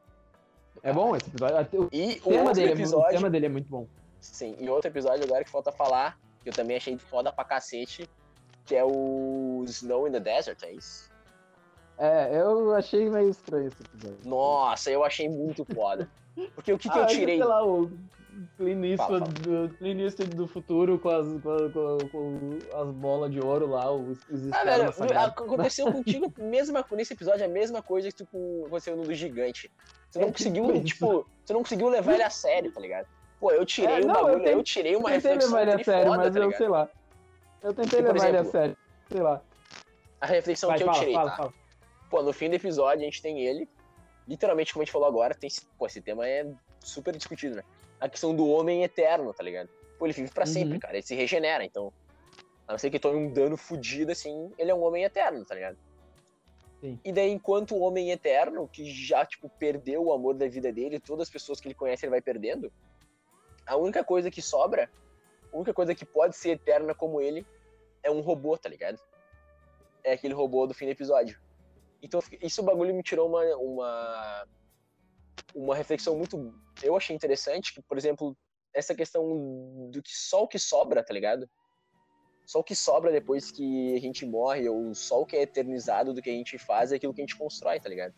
Do 0.75 0.81
É 0.83 0.91
bom 0.91 1.11
caralho. 1.13 1.17
esse 1.17 1.29
episódio. 1.29 1.81
O 1.83 1.89
E 1.93 2.17
o 2.25 2.29
tema, 2.29 2.53
dele 2.53 2.71
é, 2.71 2.75
mu- 2.75 2.79
o 2.79 2.81
episódio. 2.83 3.11
tema 3.17 3.29
dele 3.29 3.45
é 3.45 3.49
muito 3.49 3.69
bom. 3.69 3.87
Sim, 4.19 4.57
e 4.59 4.67
outro 4.69 4.89
episódio 4.89 5.23
agora 5.23 5.43
que 5.45 5.49
falta 5.49 5.71
falar, 5.71 6.19
que 6.43 6.49
eu 6.49 6.53
também 6.53 6.75
achei 6.75 6.97
foda 6.97 7.31
pra 7.31 7.45
cacete, 7.45 8.09
que 8.67 8.75
é 8.75 8.83
o 8.83 9.63
Snow 9.65 10.07
in 10.07 10.11
the 10.11 10.19
Desert, 10.19 10.61
é 10.63 10.73
isso? 10.73 11.09
É, 11.97 12.39
eu 12.39 12.75
achei 12.75 13.09
meio 13.09 13.29
estranho 13.29 13.67
esse 13.67 13.81
episódio. 13.81 14.29
Nossa, 14.29 14.91
eu 14.91 15.03
achei 15.03 15.27
muito 15.27 15.65
foda. 15.65 16.07
Porque 16.53 16.71
o 16.71 16.77
que, 16.77 16.89
que 16.89 16.99
ah, 16.99 17.03
eu 17.03 17.07
tirei? 17.07 17.37
Sei 17.37 17.45
lá, 17.45 17.65
o 17.65 17.89
Eastwood, 18.59 19.25
do, 19.41 20.35
do 20.35 20.47
futuro 20.47 20.99
com 20.99 21.09
as, 21.09 21.25
com, 21.41 21.69
com, 21.71 22.09
com 22.09 22.59
as 22.75 22.91
bolas 22.91 23.31
de 23.31 23.39
ouro 23.39 23.67
lá, 23.67 23.91
os, 23.91 24.19
os 24.29 24.51
Ah, 24.51 24.63
velho, 24.63 25.19
aconteceu 25.19 25.91
contigo 25.91 26.31
mesma, 26.37 26.85
nesse 26.91 27.13
episódio 27.13 27.45
a 27.45 27.47
mesma 27.47 27.81
coisa 27.81 28.09
que 28.09 28.23
tu, 28.23 28.65
aconteceu 28.67 28.95
no 28.95 29.03
do 29.03 29.13
gigante. 29.15 29.71
Você 30.11 30.19
não 30.19 30.27
É 30.27 30.31
conseguiu, 30.31 30.65
tipo 30.67 30.83
tipo, 30.83 31.27
você 31.43 31.53
não 31.53 31.61
conseguiu 31.61 31.89
levar 31.89 32.13
ele 32.13 32.23
a 32.23 32.29
sério, 32.29 32.71
tá 32.71 32.79
ligado? 32.79 33.07
Pô, 33.39 33.51
eu 33.51 33.65
tirei 33.65 33.97
É, 33.97 34.05
não, 34.05 34.07
eu 34.07 34.23
bagulho, 34.23 34.33
eu, 34.33 34.43
tentei- 34.43 34.63
tirei 34.63 34.95
uma 34.95 35.09
Eu 35.09 35.15
reflexão 35.15 35.49
levar 35.57 35.61
ele 35.63 35.81
a 35.81 35.83
sério, 35.83 36.05
foda, 36.11 36.23
mas 36.23 36.33
tá 36.33 36.39
eu 36.39 36.51
sei 36.53 36.67
lá. 36.67 36.89
Eu 37.61 37.73
tentei 37.73 38.01
levar 38.01 38.27
ele 38.27 38.37
a 38.37 38.41
exemplo, 38.41 38.51
sério. 38.51 38.77
Sei 39.11 39.21
lá. 39.21 39.41
A 40.21 40.25
reflexão 40.25 40.69
Vai, 40.69 40.77
que 40.77 40.83
eu 40.83 40.87
fala, 40.87 40.99
tirei, 40.99 41.13
fala, 41.13 41.29
tá? 41.31 41.37
fala. 41.37 41.53
Pô, 42.09 42.21
no 42.23 42.33
fim 42.33 42.49
do 42.49 42.55
episódio 42.55 43.01
a 43.01 43.05
gente 43.05 43.21
tem 43.21 43.41
ele, 43.45 43.69
literalmente 44.27 44.73
como 44.73 44.81
a 44.81 44.85
gente 44.85 44.91
falou 44.93 45.07
agora, 45.07 45.35
tem, 45.35 45.47
esse- 45.47 45.65
pô, 45.77 45.85
esse 45.85 46.01
tema 46.01 46.27
é 46.27 46.45
super 46.83 47.15
discutido, 47.15 47.55
né? 47.55 47.63
A 47.99 48.07
questão 48.09 48.35
do 48.35 48.47
homem 48.47 48.83
eterno, 48.83 49.33
tá 49.33 49.43
ligado? 49.43 49.69
Pô, 49.99 50.05
ele 50.05 50.13
vive 50.13 50.31
pra 50.31 50.45
Uhum. 50.45 50.51
sempre, 50.53 50.79
cara, 50.79 50.93
ele 50.95 51.03
se 51.05 51.15
regenera, 51.15 51.63
então, 51.63 51.91
a 52.67 52.73
não 52.73 52.77
ser 52.79 52.89
que 52.89 52.99
tome 52.99 53.17
um 53.17 53.31
dano 53.33 53.57
fudido, 53.57 54.11
assim, 54.11 54.51
ele 54.57 54.71
é 54.71 54.75
um 54.75 54.83
homem 54.83 55.03
eterno, 55.03 55.43
tá 55.45 55.55
ligado? 55.55 55.77
Sim. 56.79 56.99
E 57.03 57.11
daí, 57.11 57.31
enquanto 57.31 57.75
o 57.75 57.79
homem 57.79 58.11
eterno, 58.11 58.67
que 58.69 58.85
já, 58.85 59.25
tipo, 59.25 59.49
perdeu 59.59 60.03
o 60.03 60.13
amor 60.13 60.35
da 60.35 60.47
vida 60.47 60.71
dele, 60.71 60.99
todas 60.99 61.27
as 61.27 61.31
pessoas 61.31 61.59
que 61.59 61.67
ele 61.67 61.75
conhece 61.75 62.05
ele 62.05 62.11
vai 62.11 62.21
perdendo, 62.21 62.71
a 63.65 63.75
única 63.75 64.03
coisa 64.03 64.29
que 64.29 64.41
sobra, 64.41 64.89
a 65.51 65.55
única 65.55 65.73
coisa 65.73 65.95
que 65.95 66.05
pode 66.05 66.35
ser 66.35 66.51
eterna 66.51 66.93
como 66.93 67.21
ele, 67.21 67.45
é 68.03 68.11
um 68.11 68.21
robô, 68.21 68.57
tá 68.57 68.69
ligado? 68.69 68.99
É 70.03 70.13
aquele 70.13 70.33
robô 70.33 70.65
do 70.65 70.73
fim 70.73 70.85
do 70.85 70.91
episódio. 70.91 71.39
Então, 72.01 72.21
isso 72.41 72.61
o 72.61 72.65
bagulho 72.65 72.93
me 72.93 73.03
tirou 73.03 73.27
uma, 73.27 73.43
uma, 73.57 74.47
uma 75.55 75.75
reflexão 75.75 76.15
muito. 76.15 76.53
Eu 76.81 76.95
achei 76.95 77.15
interessante, 77.15 77.73
que, 77.73 77.81
por 77.81 77.97
exemplo, 77.97 78.37
essa 78.73 78.93
questão 78.93 79.89
do 79.91 80.01
que 80.01 80.11
só 80.11 80.43
o 80.43 80.47
que 80.47 80.59
sobra, 80.59 81.03
tá 81.03 81.13
ligado? 81.13 81.49
Só 82.45 82.59
o 82.59 82.63
que 82.63 82.75
sobra 82.75 83.11
depois 83.11 83.51
que 83.51 83.95
a 83.95 83.99
gente 83.99 84.25
morre, 84.25 84.69
ou 84.69 84.93
só 84.93 85.21
o 85.21 85.25
que 85.25 85.35
é 85.35 85.41
eternizado 85.41 86.13
do 86.13 86.21
que 86.21 86.29
a 86.29 86.33
gente 86.33 86.57
faz 86.57 86.91
é 86.91 86.95
aquilo 86.95 87.13
que 87.13 87.21
a 87.21 87.25
gente 87.25 87.37
constrói, 87.37 87.79
tá 87.79 87.89
ligado? 87.89 88.13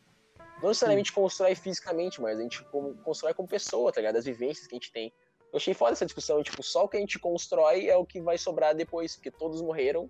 Não 0.62 0.70
necessariamente 0.70 1.14
constrói 1.14 1.56
fisicamente, 1.56 2.22
mas 2.22 2.38
a 2.38 2.42
gente 2.42 2.64
constrói 3.04 3.34
como 3.34 3.48
pessoa, 3.48 3.92
tá 3.92 4.02
ligado? 4.02 4.18
As 4.18 4.26
vivências 4.26 4.68
que 4.68 4.76
a 4.76 4.78
gente 4.78 4.92
tem. 4.92 5.12
Eu 5.52 5.58
achei 5.58 5.74
foda 5.74 5.94
essa 5.94 6.06
discussão, 6.06 6.44
tipo, 6.44 6.62
só 6.62 6.84
o 6.86 6.88
que 6.88 6.98
a 6.98 7.00
gente 7.00 7.18
constrói 7.18 7.88
é 7.88 7.96
o 7.96 8.06
que 8.06 8.22
vai 8.22 8.38
sobrar 8.38 8.76
depois, 8.76 9.16
porque 9.16 9.32
todos 9.32 9.62
morreram 9.62 10.10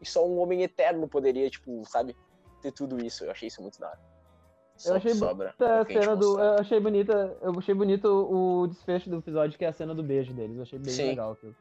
e 0.00 0.06
só 0.06 0.26
um 0.26 0.38
homem 0.38 0.62
eterno 0.62 1.08
poderia, 1.08 1.50
tipo, 1.50 1.84
sabe, 1.84 2.16
ter 2.62 2.72
tudo 2.72 3.04
isso. 3.04 3.24
Eu 3.24 3.30
achei 3.30 3.48
isso 3.48 3.60
muito 3.60 3.80
da 3.80 3.88
hora. 3.88 4.00
Só 4.76 4.92
Eu 4.92 4.96
achei 4.96 5.14
bonita 5.14 5.64
é 5.64 5.78
a 5.78 5.84
cena 5.84 6.16
do. 6.16 6.40
Eu 6.40 6.54
achei 6.54 6.80
bonita. 6.80 7.36
Eu 7.42 7.58
achei 7.58 7.74
bonito 7.74 8.06
o 8.06 8.66
desfecho 8.66 9.10
do 9.10 9.16
episódio, 9.18 9.58
que 9.58 9.64
é 9.64 9.68
a 9.68 9.72
cena 9.72 9.94
do 9.94 10.02
beijo 10.02 10.32
deles. 10.32 10.56
Eu 10.56 10.62
achei 10.62 10.78
bem 10.78 10.94
Sim. 10.94 11.08
legal 11.08 11.32
aquilo. 11.32 11.54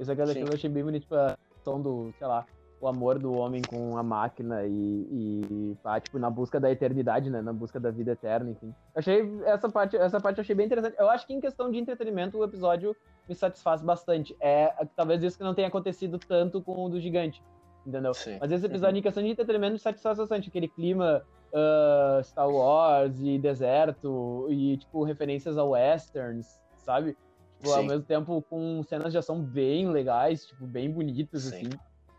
Isso 0.00 0.10
aqui 0.10 0.26
Sim. 0.26 0.40
eu 0.40 0.52
achei 0.52 0.68
bem 0.68 0.82
bonito 0.82 1.06
pra 1.06 1.38
questão 1.52 1.80
do, 1.80 2.12
sei 2.18 2.26
lá, 2.26 2.44
o 2.80 2.86
amor 2.86 3.18
do 3.18 3.32
homem 3.32 3.62
com 3.62 3.96
a 3.96 4.02
máquina 4.02 4.64
e, 4.66 4.70
e 4.70 5.76
pá, 5.82 5.98
tipo, 5.98 6.18
na 6.18 6.28
busca 6.28 6.60
da 6.60 6.70
eternidade, 6.70 7.30
né? 7.30 7.40
Na 7.40 7.52
busca 7.52 7.80
da 7.80 7.90
vida 7.90 8.12
eterna, 8.12 8.50
enfim. 8.50 8.68
Eu 8.94 8.98
achei 8.98 9.40
essa 9.44 9.68
parte, 9.68 9.96
essa 9.96 10.20
parte 10.20 10.38
eu 10.38 10.42
achei 10.42 10.54
bem 10.54 10.66
interessante. 10.66 10.96
Eu 10.98 11.08
acho 11.08 11.26
que 11.26 11.32
em 11.32 11.40
questão 11.40 11.70
de 11.70 11.78
entretenimento 11.78 12.36
o 12.38 12.44
episódio 12.44 12.94
me 13.28 13.34
satisfaz 13.34 13.82
bastante. 13.82 14.36
É 14.40 14.72
talvez 14.94 15.22
isso 15.22 15.38
que 15.38 15.44
não 15.44 15.54
tenha 15.54 15.68
acontecido 15.68 16.18
tanto 16.18 16.60
com 16.60 16.84
o 16.84 16.88
do 16.88 17.00
gigante. 17.00 17.42
Entendeu? 17.86 18.12
Sim. 18.14 18.38
Mas 18.40 18.50
esse 18.50 18.66
episódio, 18.66 18.98
em 18.98 19.02
questão 19.02 19.22
de 19.22 19.30
entretenimento, 19.30 19.74
me 19.74 19.78
satisfaz 19.78 20.18
bastante. 20.18 20.48
Aquele 20.48 20.68
clima 20.68 21.22
ah, 21.54 22.20
Star 22.22 22.48
Wars 22.48 23.18
e 23.20 23.38
deserto 23.38 24.46
e, 24.50 24.76
tipo, 24.76 25.02
referências 25.04 25.56
a 25.56 25.64
westerns, 25.64 26.60
sabe? 26.84 27.16
Tipo, 27.58 27.72
ao 27.72 27.82
mesmo 27.82 28.02
tempo 28.02 28.42
com 28.50 28.82
cenas 28.82 29.12
de 29.12 29.18
ação 29.18 29.40
bem 29.40 29.88
legais, 29.88 30.46
tipo, 30.46 30.66
bem 30.66 30.90
bonitas, 30.90 31.44
Sim. 31.44 31.56
assim. 31.56 31.70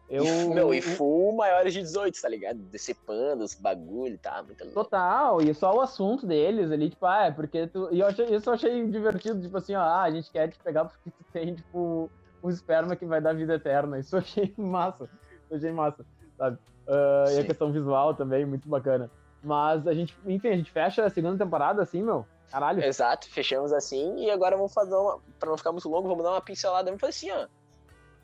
Eu, 0.09 0.23
meu, 0.53 0.73
e 0.73 0.81
full 0.81 1.35
maiores 1.35 1.73
de 1.73 1.81
18, 1.81 2.21
tá 2.21 2.29
ligado? 2.29 2.59
Decepando 2.59 3.43
os 3.43 3.53
bagulho, 3.53 4.17
tá? 4.17 4.41
Muito 4.41 4.63
louco. 4.63 4.83
Total, 4.83 5.41
e 5.41 5.53
só 5.53 5.75
o 5.75 5.81
assunto 5.81 6.25
deles 6.25 6.71
ali, 6.71 6.89
tipo, 6.89 7.05
ah, 7.05 7.25
é 7.25 7.31
porque 7.31 7.67
tu. 7.67 7.89
E 7.91 7.99
eu 7.99 8.07
achei, 8.07 8.25
isso 8.33 8.49
eu 8.49 8.53
achei 8.53 8.87
divertido, 8.87 9.41
tipo 9.41 9.57
assim, 9.57 9.75
ó, 9.75 9.81
ah, 9.81 10.03
a 10.03 10.11
gente 10.11 10.31
quer 10.31 10.47
te 10.47 10.57
pegar 10.59 10.85
porque 10.85 11.11
tu 11.11 11.25
tem, 11.33 11.53
tipo, 11.55 12.09
um 12.41 12.49
esperma 12.49 12.95
que 12.95 13.05
vai 13.05 13.19
dar 13.19 13.33
vida 13.33 13.55
eterna. 13.55 13.99
Isso 13.99 14.15
eu 14.15 14.19
achei 14.19 14.53
massa. 14.57 15.09
Eu 15.49 15.57
achei 15.57 15.71
massa, 15.71 16.05
sabe? 16.37 16.57
Ah, 16.87 17.25
e 17.33 17.39
a 17.39 17.43
questão 17.43 17.71
visual 17.71 18.13
também, 18.13 18.45
muito 18.45 18.67
bacana. 18.69 19.11
Mas 19.43 19.85
a 19.85 19.93
gente, 19.93 20.17
enfim, 20.25 20.47
a 20.47 20.55
gente 20.55 20.71
fecha 20.71 21.05
a 21.05 21.09
segunda 21.09 21.43
temporada 21.43 21.81
assim, 21.81 22.01
meu. 22.01 22.25
Caralho. 22.49 22.81
Exato, 22.81 23.29
fechamos 23.29 23.73
assim 23.73 24.23
e 24.23 24.31
agora 24.31 24.55
vamos 24.55 24.73
fazer 24.73 24.95
uma. 24.95 25.19
Pra 25.37 25.49
não 25.49 25.57
ficar 25.57 25.73
muito 25.73 25.89
longo, 25.89 26.07
vamos 26.07 26.23
dar 26.23 26.31
uma 26.31 26.41
pincelada. 26.41 26.85
Vamos 26.89 27.01
fazer 27.01 27.09
assim, 27.09 27.31
ó. 27.31 27.47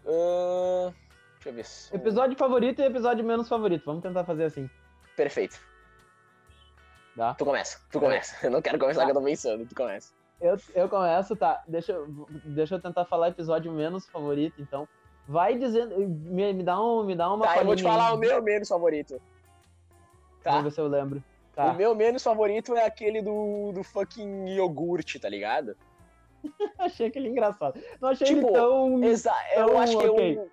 Ahn, 0.05 0.93
deixa 1.43 1.49
eu 1.49 1.53
ver. 1.53 1.65
se- 1.65 1.95
Episódio 1.95 2.37
favorito 2.37 2.81
e 2.81 2.85
episódio 2.85 3.23
menos 3.25 3.47
favorito. 3.49 3.83
Vamos 3.85 4.01
tentar 4.03 4.23
fazer 4.23 4.45
assim. 4.45 4.69
Perfeito. 5.15 5.59
Tá? 7.15 7.33
Tu 7.35 7.45
começa, 7.45 7.79
tu 7.91 7.99
começa. 7.99 8.45
Eu 8.45 8.51
não 8.51 8.61
quero 8.61 8.79
começar 8.79 9.01
Tá. 9.01 9.05
que 9.05 9.11
eu 9.11 9.15
tô 9.15 9.21
pensando, 9.25 9.65
tu 9.67 9.75
começa. 9.75 10.13
Eu, 10.41 10.57
eu 10.73 10.89
começo, 10.89 11.35
tá? 11.35 11.63
Deixa, 11.67 11.91
eu- 11.91 12.07
deixa 12.43 12.75
eu 12.75 12.81
tentar 12.81 13.05
falar 13.05 13.29
episódio 13.29 13.71
menos 13.71 14.07
favorito, 14.07 14.61
então. 14.61 14.87
Vai 15.27 15.55
dizendo. 15.57 15.95
Me, 15.99 16.51
me 16.53 16.63
dá, 16.63 16.81
um, 16.81 17.03
me 17.03 17.15
dá 17.15 17.31
uma 17.31 17.45
Tá, 17.45 17.57
eu 17.59 17.65
vou 17.65 17.75
te 17.75 17.85
aí. 17.85 17.91
falar 17.91 18.13
o 18.13 18.17
meu 18.17 18.41
menos 18.41 18.67
favorito. 18.67 19.21
Tá? 20.43 20.51
Vamos 20.51 20.65
ver 20.65 20.71
se 20.71 20.81
eu 20.81 20.87
lembro. 20.87 21.23
Tá. 21.55 21.71
O 21.71 21.75
meu 21.75 21.93
menos 21.95 22.23
favorito 22.23 22.75
é 22.75 22.85
aquele 22.85 23.21
do, 23.21 23.71
do 23.73 23.83
fucking 23.83 24.47
iogurte, 24.49 25.19
tá 25.19 25.29
ligado? 25.29 25.77
achei 26.79 27.07
aquele 27.07 27.29
engraçado. 27.29 27.79
Não 28.01 28.09
achei 28.09 28.27
Tipo, 28.27 28.47
ele 28.47 28.51
tão. 28.51 29.03
Exa 29.03 29.31
eu 29.55 29.63
Então, 29.67 29.79
acho 29.79 29.97
que 29.99 30.07
ok. 30.07 30.37
eu. 30.39 30.51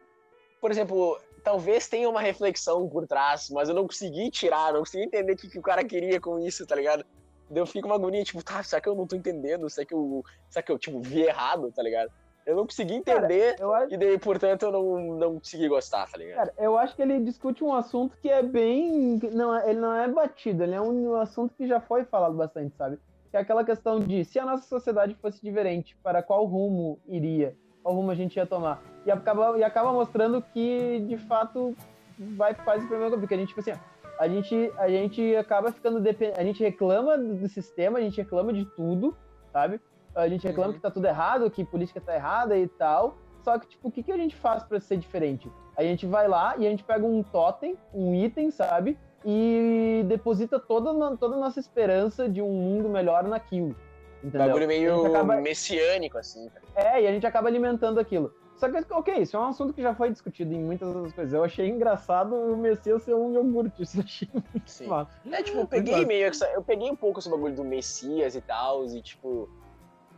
Por 0.60 0.70
exemplo, 0.70 1.18
talvez 1.42 1.88
tenha 1.88 2.08
uma 2.08 2.20
reflexão 2.20 2.88
por 2.88 3.06
trás, 3.06 3.48
mas 3.50 3.68
eu 3.68 3.74
não 3.74 3.86
consegui 3.86 4.30
tirar, 4.30 4.72
não 4.72 4.80
consegui 4.80 5.04
entender 5.04 5.32
o 5.32 5.36
que, 5.36 5.48
que 5.48 5.58
o 5.58 5.62
cara 5.62 5.84
queria 5.84 6.20
com 6.20 6.38
isso, 6.38 6.66
tá 6.66 6.74
ligado? 6.74 7.04
Daí 7.48 7.60
eu 7.60 7.66
fico 7.66 7.88
uma 7.88 7.96
agonia, 7.96 8.22
tipo, 8.22 8.44
tá, 8.44 8.62
será 8.62 8.80
que 8.80 8.88
eu 8.88 8.94
não 8.94 9.06
tô 9.06 9.16
entendendo? 9.16 9.68
Será 9.68 9.84
que 9.84 9.94
eu, 9.94 10.24
será 10.48 10.62
que 10.62 10.70
eu 10.70 10.78
tipo, 10.78 11.00
vi 11.00 11.22
errado, 11.22 11.72
tá 11.72 11.82
ligado? 11.82 12.10
Eu 12.46 12.56
não 12.56 12.64
consegui 12.64 13.00
Cara, 13.02 13.18
entender 13.18 13.56
Eu 13.58 13.74
acho, 13.74 13.94
e 13.94 13.96
daí, 13.96 14.18
portanto, 14.18 14.62
eu 14.62 14.72
não, 14.72 15.00
não 15.16 15.34
consegui 15.38 15.68
gostar, 15.68 16.08
tá 16.10 16.16
ligado? 16.16 16.36
cara, 16.36 16.54
eu 16.58 16.76
acho 16.78 16.96
que 16.96 17.02
ele 17.02 17.20
discute 17.20 17.62
um 17.62 17.72
assunto 17.74 18.16
que 18.20 18.28
é 18.28 18.42
bem. 18.42 19.20
Não, 19.32 19.54
é- 19.54 19.70
ele 19.70 19.80
não 19.80 19.94
é 19.94 20.08
batido, 20.08 20.62
ele 20.62 20.74
é 20.74 20.80
um 20.80 21.14
assunto 21.16 21.54
que 21.54 21.66
já 21.66 21.80
foi 21.80 22.04
falado 22.04 22.34
bastante, 22.36 22.74
sabe? 22.76 22.98
Que 23.30 23.36
é 23.36 23.40
aquela 23.40 23.64
questão 23.64 24.00
de 24.00 24.24
se 24.24 24.38
a 24.38 24.46
nossa 24.46 24.66
sociedade 24.66 25.14
fosse 25.20 25.40
diferente, 25.42 25.96
para 26.02 26.22
qual 26.22 26.44
rumo 26.46 26.98
iria? 27.06 27.56
Qual 27.82 27.94
rumo 27.94 28.10
a 28.10 28.14
gente 28.14 28.36
ia 28.36 28.46
tomar? 28.46 28.82
E 29.06 29.10
acaba, 29.10 29.58
e 29.58 29.64
acaba 29.64 29.92
mostrando 29.92 30.42
que, 30.52 31.00
de 31.08 31.16
fato, 31.16 31.74
vai 32.18 32.54
faz 32.54 32.84
o 32.84 32.88
primeiro 32.88 33.18
porque 33.18 33.34
a 33.34 33.36
gente, 33.36 33.48
tipo 33.48 33.60
assim, 33.60 33.72
a 34.18 34.28
gente, 34.28 34.72
a 34.76 34.88
gente 34.88 35.34
acaba 35.36 35.72
ficando 35.72 36.00
dependente. 36.00 36.38
A 36.38 36.44
gente 36.44 36.62
reclama 36.62 37.16
do 37.16 37.48
sistema, 37.48 37.98
a 37.98 38.02
gente 38.02 38.18
reclama 38.18 38.52
de 38.52 38.64
tudo, 38.64 39.16
sabe? 39.52 39.80
A 40.14 40.28
gente 40.28 40.46
reclama 40.46 40.68
Uhum. 40.70 40.74
que 40.74 40.80
tá 40.80 40.90
tudo 40.90 41.06
errado, 41.06 41.50
que 41.50 41.64
política 41.64 42.00
tá 42.00 42.14
errada 42.14 42.56
e 42.58 42.66
tal. 42.68 43.16
Só 43.42 43.58
que, 43.58 43.66
tipo, 43.68 43.88
o 43.88 43.90
que, 43.90 44.02
que 44.02 44.12
a 44.12 44.16
gente 44.18 44.36
faz 44.36 44.62
pra 44.64 44.78
ser 44.80 44.98
diferente? 44.98 45.50
A 45.76 45.82
gente 45.82 46.04
vai 46.06 46.28
lá 46.28 46.54
e 46.58 46.66
a 46.66 46.70
gente 46.70 46.84
pega 46.84 47.06
um 47.06 47.22
totem, 47.22 47.76
um 47.94 48.14
item, 48.14 48.50
sabe? 48.50 48.98
E 49.24 50.02
deposita 50.06 50.58
toda, 50.58 50.90
a- 50.90 51.16
toda 51.16 51.36
a 51.36 51.38
nossa 51.38 51.58
esperança 51.58 52.28
de 52.28 52.42
um 52.42 52.50
mundo 52.52 52.88
melhor 52.88 53.22
naquilo. 53.24 53.74
Entendeu? 54.22 54.46
Bagulho 54.48 54.66
meio 54.68 55.06
acaba- 55.06 55.36
messiânico, 55.36 56.18
assim. 56.18 56.50
tá? 56.50 56.60
é, 56.74 57.02
e 57.02 57.06
a 57.06 57.12
gente 57.12 57.26
acaba 57.26 57.48
alimentando 57.48 57.98
aquilo. 57.98 58.34
Só 58.60 58.68
que, 58.68 58.92
ok, 58.92 59.22
isso 59.22 59.38
é 59.38 59.40
um 59.40 59.44
assunto 59.44 59.72
que 59.72 59.80
já 59.80 59.94
foi 59.94 60.10
discutido 60.10 60.52
em 60.52 60.62
muitas 60.62 60.94
outras 60.94 61.14
coisas. 61.14 61.32
Eu 61.32 61.42
achei 61.42 61.66
engraçado 61.66 62.34
o 62.34 62.54
Messias 62.58 63.02
ser 63.02 63.14
um 63.14 63.32
iogurte. 63.32 63.82
Isso 63.82 63.98
eu 63.98 64.04
achei 64.04 64.28
muito 64.34 64.70
Sim. 64.70 64.86
É, 65.32 65.42
tipo, 65.42 65.60
eu 65.60 65.66
peguei 65.66 66.04
meio 66.04 66.26
essa, 66.26 66.46
eu 66.48 66.62
peguei 66.62 66.90
um 66.90 66.94
pouco 66.94 67.20
esse 67.20 67.30
bagulho 67.30 67.54
do 67.54 67.64
Messias 67.64 68.36
e 68.36 68.40
tal, 68.42 68.84
e 68.84 69.00
tipo. 69.00 69.48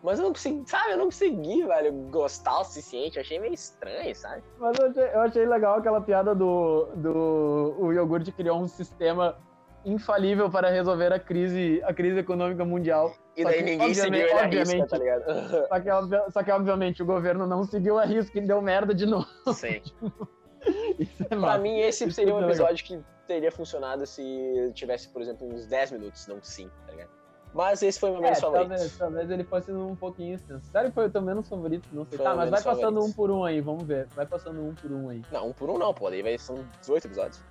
Mas 0.03 0.19
eu 0.19 0.25
não 0.25 0.33
consegui, 0.33 0.69
sabe, 0.69 0.91
eu 0.91 0.99
não 0.99 1.05
consegui, 1.05 1.65
velho, 1.65 1.93
gostar 2.11 2.59
o 2.59 2.65
suficiente. 2.65 3.17
Eu 3.17 3.23
achei 3.23 3.39
meio 3.39 3.55
estranho, 3.55 4.17
sabe? 4.17 4.43
Mas 4.59 4.77
eu 4.77 4.91
achei, 4.91 5.05
eu 5.05 5.21
achei 5.21 5.47
legal 5.47 5.79
aquela 5.79 6.01
piada 6.01 6.35
do, 6.35 6.89
do. 6.97 7.77
O 7.79 7.93
iogurte 7.93 8.33
criou 8.33 8.61
um 8.61 8.67
sistema 8.67 9.37
infalível 9.85 10.51
para 10.51 10.69
resolver 10.71 11.13
a 11.13 11.19
crise, 11.19 11.81
a 11.85 11.93
crise 11.93 12.19
econômica 12.19 12.65
mundial. 12.65 13.15
E 13.37 13.43
Só 13.43 13.49
daí 13.49 13.59
que, 13.59 13.65
ninguém 13.65 13.95
seguiu 13.95 14.39
à 14.39 14.43
risca, 14.43 14.87
tá 14.87 14.99
ligado? 14.99 15.25
Só 15.69 15.81
que, 15.81 16.33
só 16.33 16.43
que, 16.43 16.51
obviamente, 16.51 17.03
o 17.03 17.07
governo 17.07 17.47
não 17.47 17.65
seguiu 17.65 17.99
a 17.99 18.05
risca 18.05 18.39
e 18.39 18.43
deu 18.47 18.61
merda 18.61 18.95
de 18.95 19.07
novo. 19.07 19.27
Sim. 19.55 19.81
Isso 20.99 21.23
é 21.25 21.27
Pra 21.27 21.37
massa. 21.39 21.59
mim, 21.59 21.79
esse 21.81 22.11
seria 22.13 22.33
um 22.35 22.39
é 22.39 22.41
legal. 22.47 22.51
episódio 22.69 22.85
que 22.85 23.01
teria 23.27 23.51
funcionado 23.51 24.07
se 24.07 24.71
tivesse, 24.75 25.09
por 25.09 25.21
exemplo, 25.23 25.49
uns 25.49 25.67
10 25.67 25.93
minutos, 25.93 26.27
não 26.29 26.39
5, 26.41 26.71
tá 26.87 26.93
ligado? 26.93 27.11
Mas 27.55 27.83
esse 27.83 27.99
foi 28.01 28.11
o 28.11 28.13
meu 28.15 28.23
menos 28.23 28.39
É, 28.39 28.41
favorito. 28.41 28.69
talvez, 28.69 28.97
talvez 28.97 29.31
ele 29.31 29.45
fosse 29.45 29.71
um 29.73 29.95
pouquinho 29.97 30.35
extenso. 30.37 30.65
Sério, 30.71 30.91
foi 30.93 31.07
o 31.07 31.11
teu 31.11 31.21
menos 31.21 31.47
favorito? 31.49 31.87
Não 31.93 32.05
sei. 32.07 32.17
Foi 32.17 32.25
Tá, 32.25 32.31
mas 32.35 32.49
vai 32.49 32.61
menos 32.61 32.65
passando 32.65 32.95
favorito. 32.95 33.11
um 33.11 33.13
por 33.13 33.31
um 33.31 33.45
aí, 33.45 33.61
vamos 33.61 33.85
ver. 33.85 34.07
Vai 34.15 34.25
passando 34.25 34.61
um 34.63 34.75
por 34.75 34.91
um 34.91 35.09
aí. 35.11 35.23
Não, 35.31 35.49
um 35.49 35.53
por 35.53 35.69
um 35.69 35.77
não, 35.79 35.93
pô. 35.93 36.09
Daí 36.09 36.23
vai, 36.23 36.39
são 36.39 36.65
18 36.81 37.07
episódios. 37.09 37.43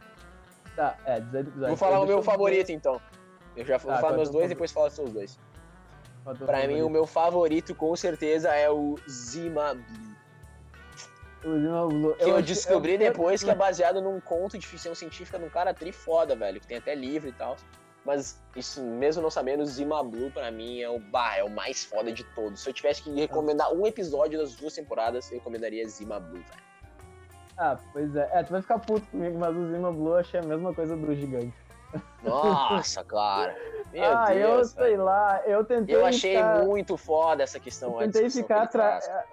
Tá, 0.82 0.98
é, 1.06 1.20
18 1.20 1.48
episódios. 1.50 1.68
Vou 1.68 1.78
falar 1.78 1.98
o 1.98 2.00
Deixa 2.00 2.08
meu 2.08 2.18
eu 2.18 2.22
ver 2.22 2.26
favorito, 2.32 2.72
então. 2.72 3.02
Eu 3.56 3.66
já 3.66 3.78
vou 3.78 3.92
Tá, 3.92 4.00
falar 4.00 4.14
é 4.14 4.16
meus 4.16 4.30
teu 4.30 4.34
dois 4.40 4.46
e 4.46 4.50
depois 4.50 4.72
falo 4.72 4.88
os 4.88 4.94
seus 4.94 5.12
dois. 5.12 5.40
o 6.26 6.36
Pra 6.36 6.58
mim, 6.58 6.64
favorito. 6.64 6.86
o 6.86 6.90
meu 6.90 7.06
favorito, 7.06 7.76
com 7.76 7.96
certeza, 7.96 8.50
é 8.50 8.70
o 8.70 8.96
Zima 9.10 9.76
Blue. 9.76 10.16
O 11.44 11.60
Zima 11.60 11.88
Blue. 11.88 12.16
Que 12.16 12.24
eu, 12.24 12.30
achei- 12.32 12.42
descobri 12.44 12.94
eu- 12.94 12.98
depois 12.98 13.42
eu- 13.42 13.48
que 13.48 13.52
é 13.52 13.56
baseado 13.56 14.02
num 14.02 14.20
conto 14.20 14.58
de 14.58 14.66
ficção 14.66 14.96
científica 14.96 15.38
de 15.38 15.46
um 15.46 15.50
cara 15.50 15.74
tri 15.74 15.92
foda, 15.92 16.36
velho. 16.36 16.60
Que 16.60 16.68
tem 16.68 16.78
até 16.78 16.96
livro 16.96 17.30
e 17.30 17.34
tal. 17.34 17.58
Mas, 18.04 18.42
isso, 18.56 18.82
mesmo 18.82 19.22
não 19.22 19.30
sabendo, 19.30 19.64
Zima 19.64 20.04
Blue, 20.04 20.32
pra 20.32 20.50
mim, 20.50 20.82
é 20.82 20.90
o, 20.90 20.98
bah, 21.00 21.36
é 21.38 21.44
o 21.44 21.50
mais 21.52 21.86
foda 21.86 22.12
de 22.12 22.24
todos. 22.24 22.60
Se 22.62 22.68
eu 22.70 22.74
tivesse 22.74 23.04
que 23.04 23.12
recomendar 23.12 23.72
um 23.72 23.86
episódio 23.86 24.40
das 24.40 24.56
duas 24.56 24.74
temporadas, 24.74 25.30
eu 25.32 25.38
recomendaria 25.38 25.88
Zima 25.88 26.20
Blue, 26.20 26.40
velho. 26.40 26.71
Ah, 27.58 27.78
pois 27.92 28.16
é. 28.16 28.30
É, 28.34 28.44
tu 28.44 28.52
vai 28.52 28.62
ficar 28.62 28.80
puto 28.80 29.06
comigo, 29.08 29.38
mas 29.40 29.56
o 29.56 29.72
Zima 29.72 29.92
Blue 29.92 30.10
eu 30.10 30.18
achei 30.18 30.40
a 30.40 30.44
mesma 30.44 30.74
coisa 30.74 30.96
do 30.96 31.14
gigante. 31.16 31.54
Nossa, 32.24 33.04
cara. 33.04 33.56
Meu 33.92 34.18
ah, 34.18 34.34
eu 34.34 34.56
Deus, 34.56 34.70
sei 34.70 34.92
velho. 34.92 35.04
lá, 35.04 35.42
eu 35.46 35.66
tentei. 35.66 35.94
Eu 35.94 36.06
achei 36.06 36.38
ficar... 36.38 36.64
muito 36.64 36.96
foda 36.96 37.44
essa 37.44 37.60
questão. 37.60 38.00
Eu 38.02 38.10
tentei 38.10 38.30
ficar 38.30 38.68
que 38.70 38.78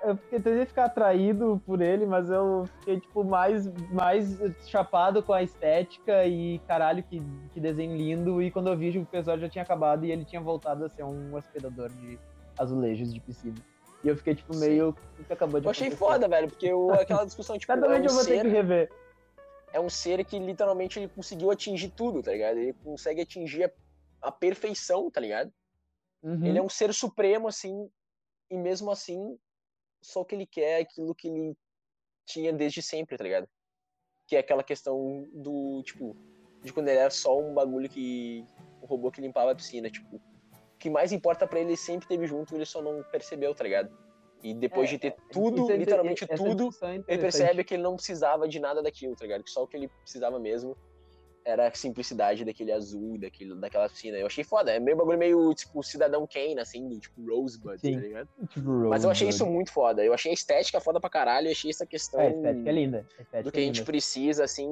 eu 0.04 0.16
tentei 0.30 0.66
ficar 0.66 0.86
atraído 0.86 1.62
por 1.64 1.80
ele, 1.80 2.04
mas 2.04 2.28
eu 2.28 2.64
fiquei 2.80 2.98
tipo 2.98 3.22
mais 3.22 3.70
mais 3.92 4.36
chapado 4.66 5.22
com 5.22 5.32
a 5.32 5.44
estética 5.44 6.24
e 6.26 6.58
caralho 6.66 7.04
que, 7.04 7.22
que 7.52 7.60
desenho 7.60 7.96
lindo 7.96 8.42
e 8.42 8.50
quando 8.50 8.68
eu 8.68 8.76
vi 8.76 8.98
o 8.98 9.02
episódio 9.02 9.42
já 9.42 9.48
tinha 9.48 9.62
acabado 9.62 10.04
e 10.04 10.10
ele 10.10 10.24
tinha 10.24 10.40
voltado 10.40 10.84
a 10.84 10.88
ser 10.88 11.04
um 11.04 11.36
hospedador 11.36 11.88
de 11.90 12.18
azulejos 12.58 13.14
de 13.14 13.20
piscina. 13.20 13.54
E 14.04 14.08
eu 14.08 14.16
fiquei 14.16 14.34
tipo 14.34 14.54
meio 14.56 14.90
o 15.18 15.24
que 15.24 15.32
acabou 15.32 15.60
de 15.60 15.66
Eu 15.66 15.70
achei 15.70 15.88
acontecer. 15.88 16.04
foda, 16.12 16.28
velho, 16.28 16.48
porque 16.48 16.72
o- 16.72 16.92
aquela 16.92 17.24
discussão, 17.24 17.58
tipo, 17.58 17.72
é 17.72 17.76
um, 17.76 17.78
eu 17.78 17.88
vou 17.88 17.98
ter 18.00 18.04
que 18.08 18.42
ser, 18.42 18.46
rever. 18.46 18.92
é 19.72 19.80
um 19.80 19.90
ser 19.90 20.24
que 20.24 20.38
literalmente 20.38 20.98
ele 21.00 21.08
conseguiu 21.08 21.50
atingir 21.50 21.90
tudo, 21.90 22.22
tá 22.22 22.30
ligado? 22.32 22.58
Ele 22.58 22.72
consegue 22.84 23.20
atingir 23.22 23.64
a, 23.64 23.70
a 24.22 24.30
perfeição, 24.32 25.10
tá 25.10 25.20
ligado? 25.20 25.52
Uhum. 26.22 26.44
Ele 26.46 26.58
é 26.58 26.62
um 26.62 26.68
ser 26.68 26.92
supremo, 26.94 27.48
assim, 27.48 27.90
e 28.50 28.56
mesmo 28.56 28.90
assim, 28.90 29.36
só 30.00 30.20
o 30.20 30.24
que 30.24 30.34
ele 30.34 30.46
quer 30.46 30.78
é 30.78 30.82
aquilo 30.82 31.14
que 31.14 31.28
ele 31.28 31.56
tinha 32.24 32.52
desde 32.52 32.80
sempre, 32.82 33.16
tá 33.16 33.24
ligado? 33.24 33.48
Que 34.28 34.36
é 34.36 34.38
aquela 34.38 34.62
questão 34.62 35.26
do, 35.32 35.82
tipo, 35.82 36.16
de 36.62 36.72
quando 36.72 36.88
ele 36.88 36.98
era 36.98 37.10
só 37.10 37.36
um 37.38 37.52
bagulho 37.54 37.88
que. 37.88 38.44
um 38.82 38.86
robô 38.86 39.10
que 39.10 39.20
limpava 39.20 39.50
a 39.52 39.54
piscina, 39.56 39.90
tipo. 39.90 40.20
O 40.78 40.80
que 40.80 40.88
mais 40.88 41.10
importa 41.10 41.44
pra 41.44 41.58
ele, 41.58 41.76
sempre 41.76 42.06
teve 42.06 42.24
junto, 42.24 42.54
ele 42.54 42.64
só 42.64 42.80
não 42.80 43.02
percebeu, 43.10 43.52
tá 43.52 43.64
ligado? 43.64 43.90
E 44.44 44.54
depois 44.54 44.88
É, 44.88 44.92
de 44.92 44.98
ter 45.00 45.08
é, 45.08 45.16
tudo, 45.32 45.68
é- 45.72 45.76
literalmente 45.76 46.22
essa 46.22 46.36
tudo, 46.36 46.70
é 46.82 46.94
ele 47.08 47.18
percebe 47.20 47.64
que 47.64 47.74
ele 47.74 47.82
não 47.82 47.96
precisava 47.96 48.46
de 48.48 48.60
nada 48.60 48.80
daquilo, 48.80 49.16
tá 49.16 49.24
ligado? 49.24 49.42
Que 49.42 49.50
só 49.50 49.64
o 49.64 49.66
que 49.66 49.76
ele 49.76 49.88
precisava 49.88 50.38
mesmo 50.38 50.76
era 51.44 51.66
a 51.66 51.74
simplicidade 51.74 52.44
daquele 52.44 52.70
azul, 52.70 53.18
daquele, 53.18 53.56
daquela 53.56 53.88
piscina. 53.88 54.16
Eu 54.18 54.26
achei 54.26 54.44
foda, 54.44 54.70
é 54.70 54.78
meio 54.78 54.96
bagulho 54.96 55.18
meio, 55.18 55.52
tipo, 55.54 55.82
Cidadão 55.82 56.24
Kane, 56.32 56.60
assim, 56.60 56.88
do, 56.88 57.00
tipo, 57.00 57.20
Rosebud, 57.28 57.80
Sim. 57.80 57.94
tá 57.94 58.00
ligado? 58.00 58.28
Tipo, 58.50 58.70
Mas 58.88 59.02
eu 59.02 59.10
achei 59.10 59.26
Rosebud. 59.26 59.30
isso 59.30 59.46
muito 59.46 59.72
foda. 59.72 60.04
Eu 60.04 60.14
achei 60.14 60.30
a 60.30 60.34
estética 60.34 60.78
foda 60.80 61.00
pra 61.00 61.10
caralho, 61.10 61.48
eu 61.48 61.52
achei 61.52 61.70
essa 61.70 61.84
questão 61.84 62.20
É, 62.20 62.28
a 62.28 62.30
estética 62.30 62.68
é 62.68 62.72
linda. 62.72 62.98
A 62.98 63.22
estética 63.22 63.42
do 63.42 63.50
que 63.50 63.58
é 63.58 63.62
a 63.62 63.66
gente 63.66 63.76
linda. 63.78 63.86
precisa, 63.86 64.44
assim, 64.44 64.68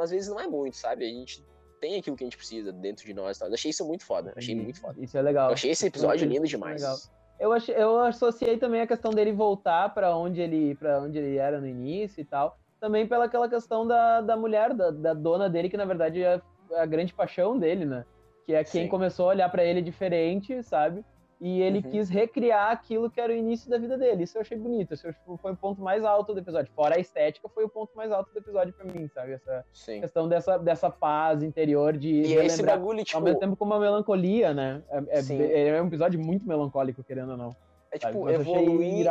às 0.00 0.10
vezes 0.10 0.28
não 0.28 0.38
é 0.38 0.46
muito, 0.46 0.76
sabe? 0.76 1.04
A 1.04 1.08
gente 1.08 1.42
tem 1.80 1.98
aquilo 1.98 2.16
que 2.16 2.24
a 2.24 2.26
gente 2.26 2.36
precisa 2.36 2.72
dentro 2.72 3.04
de 3.04 3.14
nós 3.14 3.36
e 3.36 3.40
tal. 3.40 3.48
Eu 3.48 3.54
achei 3.54 3.70
isso 3.70 3.86
muito 3.86 4.04
foda, 4.04 4.32
achei 4.36 4.54
Entendi. 4.54 4.64
muito 4.64 4.80
foda. 4.80 4.94
Isso 4.98 5.16
é 5.16 5.22
legal. 5.22 5.48
Eu 5.48 5.54
achei 5.54 5.70
esse 5.70 5.84
é 5.84 5.88
episódio 5.88 6.20
coisa 6.20 6.34
lindo 6.34 6.46
demais. 6.46 6.80
legal. 6.82 6.96
Eu, 7.38 7.52
achei, 7.52 7.74
eu 7.76 8.00
associei 8.00 8.56
também 8.56 8.80
a 8.80 8.86
questão 8.86 9.12
dele 9.12 9.32
voltar 9.32 9.94
pra 9.94 10.16
onde 10.16 10.40
ele 10.40 10.74
para 10.74 11.00
onde 11.00 11.18
ele 11.18 11.36
era 11.36 11.60
no 11.60 11.66
início 11.66 12.20
e 12.20 12.24
tal. 12.24 12.58
Também 12.80 13.06
pela 13.06 13.24
aquela 13.24 13.48
questão 13.48 13.86
da, 13.86 14.20
da 14.20 14.36
mulher, 14.36 14.74
da, 14.74 14.90
da 14.90 15.14
dona 15.14 15.48
dele, 15.48 15.68
que 15.68 15.76
na 15.76 15.84
verdade 15.84 16.22
é 16.22 16.40
a 16.76 16.86
grande 16.86 17.12
paixão 17.14 17.58
dele, 17.58 17.84
né? 17.84 18.04
Que 18.44 18.54
é 18.54 18.64
quem 18.64 18.84
Sim. 18.84 18.88
começou 18.88 19.26
a 19.26 19.28
olhar 19.30 19.48
pra 19.50 19.64
ele 19.64 19.82
diferente, 19.82 20.62
sabe? 20.62 21.04
E 21.40 21.62
ele 21.62 21.78
Uhum. 21.78 21.90
quis 21.90 22.08
recriar 22.10 22.72
aquilo 22.72 23.08
que 23.08 23.20
era 23.20 23.32
o 23.32 23.36
início 23.36 23.70
da 23.70 23.78
vida 23.78 23.96
dele. 23.96 24.24
Isso 24.24 24.36
eu 24.36 24.42
achei 24.42 24.58
bonito. 24.58 24.94
Isso 24.94 25.06
foi 25.40 25.52
o 25.52 25.56
ponto 25.56 25.80
mais 25.80 26.04
alto 26.04 26.34
do 26.34 26.40
episódio. 26.40 26.72
Fora 26.74 26.96
a 26.96 26.98
estética, 26.98 27.48
foi 27.48 27.62
o 27.64 27.68
ponto 27.68 27.96
mais 27.96 28.10
alto 28.10 28.32
do 28.32 28.38
episódio 28.40 28.74
pra 28.74 28.84
mim, 28.84 29.06
sabe? 29.08 29.34
Essa 29.34 29.64
Sim. 29.72 30.00
questão 30.00 30.28
dessa, 30.28 30.58
dessa 30.58 30.90
paz 30.90 31.44
interior 31.44 31.96
de 31.96 32.08
E 32.08 32.34
esse 32.34 32.60
bagulho, 32.64 33.04
tipo, 33.04 33.16
ao 33.18 33.22
mesmo 33.22 33.38
tempo 33.38 33.56
com 33.56 33.64
uma 33.64 33.78
melancolia, 33.78 34.52
né? 34.52 34.82
É, 34.90 35.20
é, 35.20 35.68
é 35.68 35.82
um 35.82 35.86
episódio 35.86 36.18
muito 36.18 36.44
melancólico, 36.44 37.04
querendo 37.04 37.30
ou 37.30 37.36
não. 37.36 37.50
é 37.92 37.98
sabe? 38.00 38.14
tipo, 38.14 38.24
Mas 38.24 38.40
evoluir, 38.40 39.06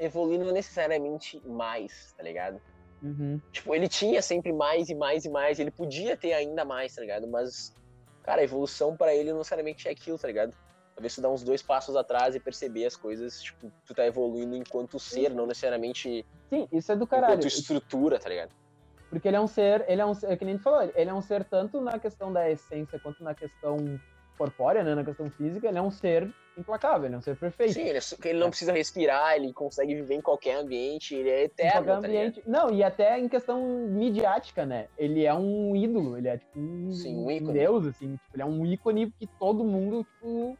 evoluir 0.00 0.40
não 0.40 0.52
necessariamente 0.52 1.40
mais, 1.46 2.12
tá 2.16 2.24
ligado? 2.24 2.60
Uhum. 3.00 3.40
Tipo, 3.52 3.72
ele 3.74 3.88
tinha 3.88 4.20
sempre 4.20 4.52
mais 4.52 4.88
e 4.88 4.96
mais 4.96 5.24
e 5.24 5.30
mais, 5.30 5.60
ele 5.60 5.70
podia 5.70 6.16
ter 6.16 6.32
ainda 6.32 6.64
mais, 6.64 6.94
tá 6.94 7.00
ligado? 7.00 7.28
Mas, 7.28 7.72
cara, 8.24 8.40
a 8.40 8.44
evolução 8.44 8.96
pra 8.96 9.14
ele 9.14 9.30
não 9.30 9.38
necessariamente 9.38 9.86
é 9.86 9.92
aquilo, 9.92 10.18
tá 10.18 10.26
ligado? 10.26 10.54
Talvez 11.02 11.14
tu 11.16 11.20
dar 11.20 11.30
uns 11.30 11.42
dois 11.42 11.60
passos 11.60 11.96
atrás 11.96 12.36
e 12.36 12.38
perceber 12.38 12.86
as 12.86 12.96
coisas, 12.96 13.42
tipo, 13.42 13.72
tu 13.84 13.92
tá 13.92 14.06
evoluindo 14.06 14.54
enquanto 14.54 15.00
ser, 15.00 15.34
não 15.34 15.48
necessariamente 15.48 16.24
Sim, 16.48 16.68
isso 16.70 16.92
é 16.92 16.96
do 16.96 17.08
caralho. 17.08 17.32
enquanto 17.32 17.48
estrutura, 17.48 18.20
tá 18.20 18.28
ligado? 18.28 18.50
Porque 19.10 19.26
ele 19.26 19.36
é 19.36 19.40
um 19.40 19.48
ser, 19.48 19.84
ele 19.88 20.00
é 20.00 20.06
um 20.06 20.14
ser, 20.14 20.30
é 20.30 20.36
que 20.36 20.44
nem 20.44 20.56
tu 20.56 20.62
falou, 20.62 20.88
ele 20.94 21.10
é 21.10 21.12
um 21.12 21.20
ser 21.20 21.42
tanto 21.44 21.80
na 21.80 21.98
questão 21.98 22.32
da 22.32 22.48
essência 22.48 23.00
quanto 23.00 23.24
na 23.24 23.34
questão 23.34 23.98
corpórea, 24.38 24.84
né? 24.84 24.94
Na 24.94 25.04
questão 25.04 25.28
física, 25.28 25.66
ele 25.66 25.78
é 25.78 25.82
um 25.82 25.90
ser 25.90 26.32
implacável, 26.56 27.06
ele 27.06 27.16
é 27.16 27.18
um 27.18 27.20
ser 27.20 27.36
perfeito. 27.36 27.74
Sim, 27.74 27.82
ele, 27.82 27.98
ele 28.24 28.38
não 28.38 28.48
precisa 28.48 28.72
respirar, 28.72 29.34
ele 29.34 29.52
consegue 29.52 29.96
viver 29.96 30.14
em 30.14 30.22
qualquer 30.22 30.54
ambiente, 30.54 31.16
ele 31.16 31.30
é 31.30 31.44
eterno, 31.44 31.72
qualquer 31.84 31.90
tá 31.90 31.98
ambiente. 31.98 32.42
Não, 32.46 32.70
e 32.70 32.82
até 32.84 33.18
em 33.18 33.28
questão 33.28 33.60
midiática, 33.88 34.64
né? 34.64 34.86
Ele 34.96 35.24
é 35.24 35.34
um 35.34 35.74
ídolo, 35.74 36.16
ele 36.16 36.28
é 36.28 36.38
tipo 36.38 36.60
um, 36.60 36.92
Sim, 36.92 37.16
um 37.16 37.26
um 37.26 37.30
ícone. 37.30 37.52
deus, 37.52 37.86
assim. 37.86 38.12
Tipo, 38.12 38.34
ele 38.34 38.42
é 38.42 38.46
um 38.46 38.64
ícone 38.66 39.10
que 39.18 39.26
todo 39.26 39.64
mundo, 39.64 40.04
tipo, 40.04 40.56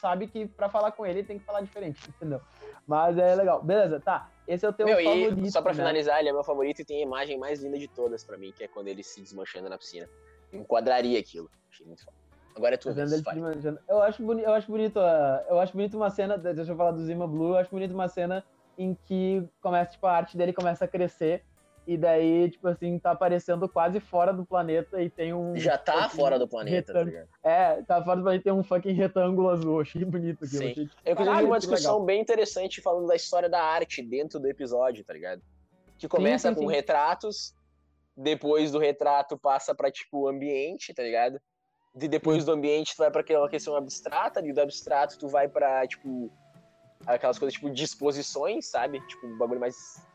sabe 0.00 0.26
que 0.26 0.46
pra 0.46 0.68
falar 0.68 0.92
com 0.92 1.04
ele 1.06 1.22
tem 1.22 1.38
que 1.38 1.44
falar 1.44 1.60
diferente, 1.60 2.00
entendeu? 2.08 2.40
Mas 2.86 3.16
é 3.18 3.34
legal. 3.34 3.62
Beleza, 3.62 4.00
tá. 4.00 4.28
Esse 4.48 4.64
é 4.66 4.68
o 4.68 4.72
teu 4.72 4.86
Meu, 4.86 4.96
favorito. 4.96 5.44
e 5.46 5.50
só 5.52 5.62
pra 5.62 5.72
né? 5.72 5.78
finalizar, 5.78 6.18
ele 6.18 6.30
é 6.30 6.32
meu 6.32 6.42
favorito 6.42 6.80
e 6.80 6.84
tem 6.84 6.98
a 6.98 7.02
imagem 7.06 7.38
mais 7.38 7.62
linda 7.62 7.78
de 7.78 7.86
todas 7.86 8.24
pra 8.24 8.36
mim, 8.36 8.52
que 8.56 8.64
é 8.64 8.68
quando 8.68 8.88
ele 8.88 9.02
se 9.04 9.20
desmanchando 9.20 9.68
na 9.68 9.78
piscina. 9.78 10.08
Enquadraria 10.52 11.20
aquilo. 11.20 11.48
Achei 11.70 11.86
muito 11.86 12.02
foda. 12.04 12.16
Agora 12.56 12.74
é 12.74 12.78
tu. 12.78 12.88
Eu 13.88 14.02
acho, 14.02 14.22
eu 14.40 14.52
acho 14.52 14.70
bonito, 14.72 14.98
a- 14.98 15.44
eu 15.48 15.60
acho 15.60 15.72
bonito 15.72 15.96
uma 15.96 16.10
cena, 16.10 16.36
deixa 16.36 16.72
eu 16.72 16.76
falar 16.76 16.90
do 16.90 17.00
Zima 17.04 17.28
Blue, 17.28 17.50
eu 17.50 17.56
acho 17.58 17.70
bonito 17.70 17.94
uma 17.94 18.08
cena 18.08 18.44
em 18.76 18.94
que 19.06 19.46
começa, 19.60 19.92
tipo, 19.92 20.06
a 20.06 20.12
arte 20.16 20.36
dele 20.36 20.52
começa 20.52 20.84
a 20.84 20.88
crescer 20.88 21.44
e 21.90 21.96
daí, 21.96 22.48
tipo 22.48 22.68
assim, 22.68 23.00
tá 23.00 23.10
aparecendo 23.10 23.68
quase 23.68 23.98
fora 23.98 24.32
do 24.32 24.46
planeta 24.46 25.02
e 25.02 25.10
tem 25.10 25.34
um... 25.34 25.56
Já 25.56 25.76
tá 25.76 26.08
fora 26.08 26.38
do 26.38 26.46
planeta, 26.46 26.92
tá 26.92 27.02
ligado? 27.02 27.28
É, 27.42 27.82
tá 27.82 28.00
fora 28.04 28.18
do 28.18 28.22
planeta 28.22 28.42
e 28.42 28.44
tem 28.44 28.52
um 28.52 28.62
fucking 28.62 28.92
retângulo 28.92 29.48
azul, 29.48 29.80
achei 29.80 30.04
bonito 30.04 30.44
aquilo. 30.44 30.62
Sim. 30.62 30.70
Achei, 30.70 30.86
tipo, 30.86 31.00
Eu 31.04 31.12
inclusive 31.12 31.34
caralho, 31.34 31.46
uma 31.48 31.58
discussão 31.58 31.94
legal. 31.94 32.06
bem 32.06 32.20
interessante 32.20 32.80
falando 32.80 33.08
da 33.08 33.16
história 33.16 33.48
da 33.48 33.60
arte 33.60 34.02
dentro 34.02 34.38
do 34.38 34.46
episódio, 34.46 35.04
tá 35.04 35.12
ligado? 35.12 35.42
Que 35.98 36.06
começa 36.06 36.48
sim, 36.50 36.54
com 36.54 36.68
sim. 36.68 36.72
retratos, 36.72 37.56
depois 38.16 38.70
do 38.70 38.78
retrato 38.78 39.36
passa 39.36 39.74
pra, 39.74 39.90
tipo, 39.90 40.28
ambiente, 40.28 40.94
tá 40.94 41.02
ligado? 41.02 41.40
De 41.92 42.06
depois 42.06 42.44
do 42.44 42.52
ambiente 42.52 42.94
tu 42.94 42.98
vai 42.98 43.10
pra 43.10 43.22
aquela 43.22 43.48
questão 43.48 43.74
abstrata, 43.74 44.40
e 44.46 44.52
do 44.52 44.60
abstrato 44.60 45.18
tu 45.18 45.26
vai 45.26 45.48
pra, 45.48 45.84
tipo, 45.88 46.30
aquelas 47.04 47.36
coisas, 47.36 47.54
tipo, 47.54 47.68
disposições, 47.68 48.66
sabe? 48.66 49.04
Tipo, 49.08 49.26
um 49.26 49.36
bagulho 49.36 49.58
mais 49.58 50.08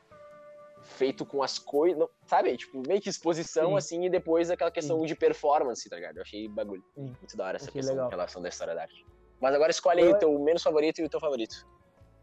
feito 0.85 1.25
com 1.25 1.41
as 1.43 1.57
coisas, 1.59 1.97
não- 1.99 2.09
sabe? 2.25 2.55
Tipo, 2.55 2.81
meio 2.87 3.01
que 3.01 3.09
exposição, 3.09 3.71
Sim. 3.71 3.77
assim, 3.77 4.05
e 4.05 4.09
depois 4.09 4.49
aquela 4.49 4.71
questão 4.71 5.03
de 5.05 5.15
performance, 5.15 5.89
tá 5.89 5.95
ligado? 5.95 6.17
Eu 6.17 6.21
achei 6.21 6.47
bagulho. 6.47 6.83
Sim. 6.93 7.13
Muito 7.19 7.35
da 7.35 7.45
hora 7.45 7.57
essa 7.57 7.65
Achei 7.65 7.73
questão 7.79 7.95
legal. 7.95 8.07
em 8.07 8.11
relação 8.11 8.41
da 8.41 8.49
história 8.49 8.75
da 8.75 8.81
arte. 8.83 9.05
Mas 9.41 9.53
agora 9.53 9.71
escolhe 9.71 10.01
aí 10.01 10.09
Eu- 10.09 10.15
o 10.15 10.19
teu 10.19 10.39
menos 10.39 10.61
favorito 10.63 10.99
e 11.01 11.05
o 11.05 11.09
teu 11.09 11.19
favorito. 11.19 11.67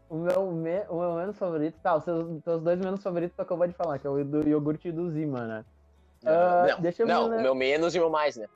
O 0.09 0.15
meu, 0.15 0.51
me- 0.51 0.85
o 0.89 0.99
meu 0.99 1.13
menos 1.15 1.37
favorito, 1.37 1.79
tá, 1.81 1.95
os 1.95 2.03
seus, 2.03 2.41
teus 2.43 2.61
dois 2.61 2.79
menos 2.79 3.01
favoritos 3.01 3.35
tu 3.35 3.41
acabou 3.41 3.67
de 3.67 3.73
falar, 3.73 3.99
que 3.99 4.07
é 4.07 4.09
o 4.09 4.23
do 4.23 4.47
iogurte 4.47 4.87
e 4.87 4.91
do 4.91 5.09
Zima, 5.11 5.45
né? 5.45 5.65
Ah, 6.25 6.65
não, 6.69 6.81
deixa 6.81 7.03
eu 7.03 7.07
não 7.07 7.27
né? 7.29 7.37
o 7.37 7.41
meu 7.41 7.55
menos 7.55 7.93
e 7.95 7.99
o 7.99 8.01
meu 8.03 8.09
mais, 8.09 8.37
né? 8.37 8.47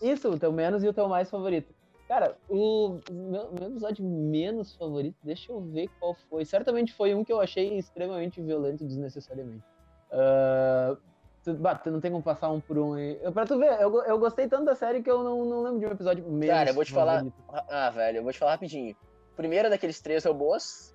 Isso, 0.00 0.30
o 0.30 0.38
teu 0.38 0.50
menos 0.52 0.82
e 0.82 0.88
o 0.88 0.92
teu 0.92 1.06
mais 1.08 1.28
favorito. 1.30 1.74
Cara, 2.10 2.36
o 2.48 2.98
meu, 3.08 3.52
meu 3.52 3.68
episódio 3.68 4.04
menos 4.04 4.74
favorito, 4.74 5.16
deixa 5.22 5.52
eu 5.52 5.60
ver 5.60 5.88
qual 6.00 6.12
foi. 6.28 6.44
Certamente 6.44 6.92
foi 6.92 7.14
um 7.14 7.22
que 7.22 7.32
eu 7.32 7.40
achei 7.40 7.78
extremamente 7.78 8.42
violento 8.42 8.84
desnecessariamente. 8.84 9.62
Ah, 10.10 10.96
tu, 11.44 11.54
bah, 11.54 11.76
tu 11.76 11.88
não 11.88 12.00
tem 12.00 12.10
como 12.10 12.20
passar 12.20 12.50
um 12.50 12.60
por 12.60 12.76
um 12.78 12.94
aí. 12.94 13.14
Pra 13.32 13.46
tu 13.46 13.56
ver, 13.60 13.80
eu, 13.80 14.02
eu 14.02 14.18
gostei 14.18 14.48
tanto 14.48 14.64
da 14.64 14.74
série 14.74 15.04
que 15.04 15.08
eu 15.08 15.22
não, 15.22 15.44
não 15.44 15.62
lembro 15.62 15.78
de 15.78 15.86
um 15.86 15.92
episódio 15.92 16.24
menos 16.28 16.48
Cara, 16.48 16.70
eu 16.70 16.74
vou 16.74 16.84
te 16.84 16.92
falar- 16.92 17.18
favorito. 17.18 17.44
Ah, 17.48 17.90
velho, 17.90 18.16
eu 18.18 18.22
vou 18.24 18.32
te 18.32 18.40
falar 18.40 18.50
rapidinho. 18.50 18.96
O 19.32 19.36
primeiro 19.36 19.68
é 19.68 19.70
daqueles 19.70 20.00
três 20.00 20.24
robôs. 20.24 20.92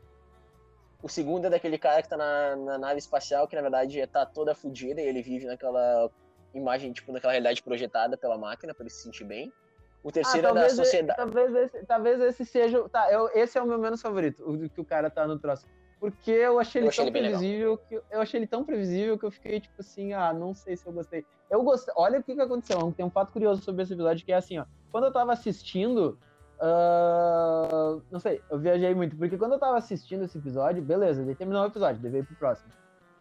O 1.02 1.08
segundo 1.08 1.46
é 1.48 1.50
daquele 1.50 1.78
cara 1.78 2.02
que 2.02 2.10
tá 2.10 2.18
na, 2.18 2.58
na 2.58 2.78
nave 2.78 3.00
espacial, 3.00 3.48
que 3.48 3.56
na 3.56 3.62
verdade 3.62 4.06
tá 4.08 4.26
toda 4.26 4.54
fodida 4.54 5.00
e 5.00 5.06
ele 5.08 5.22
vive 5.22 5.46
naquela 5.46 6.12
imagem, 6.54 6.92
tipo, 6.92 7.14
naquela 7.14 7.32
realidade 7.32 7.64
projetada 7.64 8.18
pela 8.18 8.38
máquina 8.38 8.74
pra 8.74 8.84
ele 8.84 8.90
se 8.90 9.04
sentir 9.04 9.24
bem. 9.24 9.54
O 10.06 10.12
terceiro 10.12 10.50
ah, 10.50 10.52
é 10.52 10.54
da 10.54 10.70
sociedade. 10.70 11.18
talvez, 11.18 11.56
esse, 11.56 11.84
talvez 11.88 12.22
esse 12.22 12.46
seja. 12.46 12.88
Tá, 12.90 13.12
eu, 13.12 13.28
esse 13.34 13.58
é 13.58 13.62
o 13.62 13.66
meu 13.66 13.80
menos 13.80 14.04
favorito, 14.04 14.48
o 14.48 14.70
que 14.70 14.80
o 14.80 14.86
cara 14.86 15.10
tá 15.10 15.26
no 15.26 15.40
troço. 15.40 15.66
Porque 16.00 16.30
eu 16.30 16.60
achei 16.60 16.80
ele 16.80 16.86
Eu 16.86 16.90
achei 16.90 17.06
tão 17.06 17.16
ele 17.16 17.28
previsível 17.28 17.78
que 17.80 17.96
eu 17.96 18.22
achei 18.22 18.40
ele 18.40 18.46
tão 18.46 18.64
previsível 18.64 19.18
que 19.18 19.26
eu 19.26 19.32
fiquei 19.32 19.60
tipo 19.60 19.74
assim, 19.80 20.14
ah, 20.14 20.32
não 20.32 20.54
sei 20.54 20.78
se 20.78 20.86
eu 20.86 20.94
gostei. 20.94 21.26
Eu 21.50 21.64
gostei. 21.64 21.92
Olha 21.98 22.20
o 22.20 22.24
que, 22.24 22.36
que 22.36 22.42
aconteceu. 22.42 22.94
Tem 22.96 23.04
um 23.04 23.10
fato 23.10 23.34
curioso 23.34 23.64
sobre 23.64 23.82
esse 23.82 23.94
episódio 23.94 24.24
que 24.24 24.32
é 24.32 24.36
assim, 24.36 24.60
ó. 24.60 24.66
Quando 24.92 25.06
eu 25.06 25.12
tava 25.12 25.34
assistindo, 25.34 26.20
ah, 26.60 27.98
não 28.12 28.20
sei, 28.20 28.44
eu 28.52 28.60
viajei 28.60 28.94
muito 28.94 29.16
porque 29.18 29.40
quando 29.40 29.54
eu 29.54 29.60
tava 29.60 29.78
assistindo 29.80 30.26
esse 30.26 30.38
episódio, 30.38 30.84
beleza, 30.84 31.26
daí 31.26 31.34
terminou 31.34 31.64
o 31.64 31.68
episódio, 31.68 32.00
daí 32.00 32.12
veio 32.12 32.26
pro 32.26 32.36
próximo. 32.36 32.70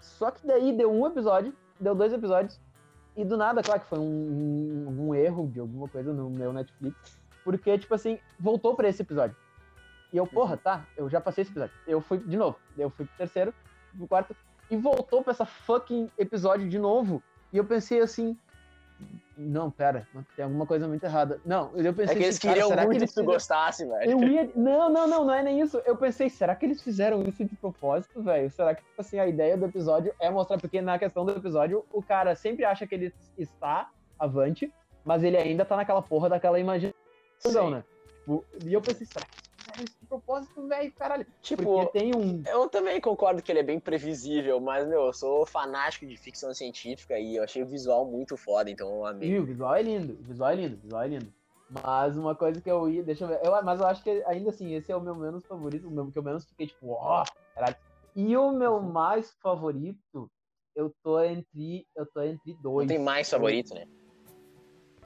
Só 0.00 0.30
que 0.30 0.46
daí 0.46 0.70
deu 0.70 0.92
um 0.92 1.06
episódio, 1.06 1.54
deu 1.80 1.94
dois 1.94 2.12
episódios 2.12 2.60
e 3.16 3.24
do 3.24 3.36
nada, 3.36 3.62
claro 3.62 3.80
que 3.80 3.86
foi 3.86 3.98
um, 3.98 4.86
um, 4.88 5.08
um 5.08 5.14
erro 5.14 5.48
de 5.48 5.60
alguma 5.60 5.88
coisa 5.88 6.12
no 6.12 6.28
meu 6.30 6.52
Netflix, 6.52 7.18
porque 7.44 7.78
tipo 7.78 7.94
assim 7.94 8.18
voltou 8.38 8.74
pra 8.74 8.88
esse 8.88 9.02
episódio. 9.02 9.36
E 10.12 10.16
eu, 10.16 10.26
porra, 10.28 10.56
tá, 10.56 10.86
eu 10.96 11.08
já 11.10 11.20
passei 11.20 11.42
esse 11.42 11.50
episódio. 11.50 11.74
Eu 11.88 12.00
fui 12.00 12.18
de 12.18 12.36
novo. 12.36 12.56
Eu 12.78 12.88
fui 12.88 13.04
pro 13.04 13.16
terceiro, 13.16 13.52
pro 13.96 14.06
quarto, 14.06 14.36
e 14.70 14.76
voltou 14.76 15.24
pra 15.24 15.32
essa 15.32 15.44
fucking 15.44 16.08
episódio 16.16 16.68
de 16.68 16.78
novo. 16.78 17.20
E 17.52 17.56
eu 17.56 17.64
pensei 17.64 18.00
assim. 18.00 18.38
Não, 19.36 19.68
pera, 19.68 20.06
tem 20.36 20.44
alguma 20.44 20.64
coisa 20.64 20.86
muito 20.86 21.02
errada. 21.02 21.40
Não, 21.44 21.72
eu 21.76 21.92
pensei 21.92 22.14
É 22.14 22.18
que 22.18 22.22
eles 22.24 22.36
assim, 22.36 22.46
cara, 22.48 22.60
queriam 22.60 22.68
muito 22.76 22.90
que, 22.90 22.96
eles 22.98 23.10
tu 23.10 23.14
fizeram- 23.14 23.32
gostasse, 23.32 23.84
velho. 23.84 24.10
eu 24.12 24.22
ia. 24.28 24.50
Não, 24.54 24.88
não, 24.88 25.08
não, 25.08 25.24
não 25.24 25.34
é 25.34 25.42
nem 25.42 25.60
isso. 25.60 25.82
Eu 25.84 25.96
pensei, 25.96 26.30
será 26.30 26.54
que 26.54 26.64
eles 26.64 26.80
fizeram 26.80 27.20
isso 27.24 27.44
de 27.44 27.56
propósito, 27.56 28.22
velho? 28.22 28.48
Será 28.52 28.74
que, 28.76 28.82
tipo 28.84 29.00
assim, 29.00 29.18
a 29.18 29.26
ideia 29.26 29.56
do 29.56 29.64
episódio 29.66 30.14
é 30.20 30.30
mostrar, 30.30 30.58
porque 30.60 30.80
na 30.80 30.98
questão 31.00 31.24
do 31.24 31.32
episódio, 31.32 31.84
o 31.92 32.00
cara 32.00 32.36
sempre 32.36 32.64
acha 32.64 32.86
que 32.86 32.94
ele 32.94 33.12
está 33.36 33.90
avante, 34.20 34.72
mas 35.04 35.24
ele 35.24 35.36
ainda 35.36 35.64
tá 35.64 35.74
naquela 35.76 36.00
porra 36.00 36.28
daquela 36.28 36.60
imaginação, 36.60 36.94
Sim. 37.40 37.70
né? 37.70 37.84
Tipo, 38.20 38.44
e 38.64 38.72
eu 38.72 38.80
pensei, 38.80 39.04
será 39.04 39.26
que 39.26 39.43
de 39.82 40.06
propósito, 40.08 40.66
velho? 40.68 40.92
Caralho. 40.92 41.26
Tipo, 41.42 41.62
Porque 41.64 41.86
tem 41.98 42.14
um. 42.14 42.42
eu 42.46 42.68
também 42.68 43.00
concordo 43.00 43.42
que 43.42 43.50
ele 43.50 43.60
é 43.60 43.64
bem 43.64 43.80
previsível, 43.80 44.60
mas, 44.60 44.86
meu, 44.86 45.02
eu 45.06 45.12
sou 45.12 45.44
fanático 45.46 46.06
de 46.06 46.16
ficção 46.16 46.52
científica 46.54 47.18
e 47.18 47.36
eu 47.36 47.42
achei 47.44 47.62
o 47.62 47.66
visual 47.66 48.06
muito 48.06 48.36
foda, 48.36 48.70
então 48.70 48.88
eu 48.88 49.06
amei. 49.06 49.30
E 49.30 49.38
o 49.38 49.44
visual 49.44 49.74
é 49.74 49.82
lindo, 49.82 50.12
o 50.14 50.22
visual 50.24 50.50
é 50.50 50.54
lindo, 50.54 50.76
o 50.76 50.80
visual 50.80 51.02
é 51.02 51.08
lindo. 51.08 51.32
Mas 51.70 52.16
uma 52.16 52.34
coisa 52.34 52.60
que 52.60 52.70
eu 52.70 52.88
ia, 52.88 53.02
deixa 53.02 53.24
eu 53.24 53.28
ver, 53.28 53.40
eu, 53.42 53.62
mas 53.64 53.80
eu 53.80 53.86
acho 53.86 54.02
que 54.02 54.22
ainda 54.26 54.50
assim, 54.50 54.74
esse 54.74 54.92
é 54.92 54.96
o 54.96 55.00
meu 55.00 55.14
menos 55.14 55.44
favorito, 55.46 55.88
o 55.88 55.90
meu, 55.90 56.10
que 56.12 56.18
eu 56.18 56.22
menos 56.22 56.44
fiquei 56.44 56.66
tipo, 56.66 56.90
ó, 56.90 57.24
caralho. 57.54 57.76
E 58.14 58.36
o 58.36 58.52
meu 58.52 58.80
mais 58.80 59.32
favorito, 59.42 60.30
eu 60.76 60.94
tô 61.02 61.20
entre, 61.22 61.86
eu 61.96 62.06
tô 62.06 62.22
entre 62.22 62.54
dois. 62.54 62.86
Não 62.86 62.94
tem 62.94 63.04
mais 63.04 63.28
favorito, 63.30 63.74
né? 63.74 63.86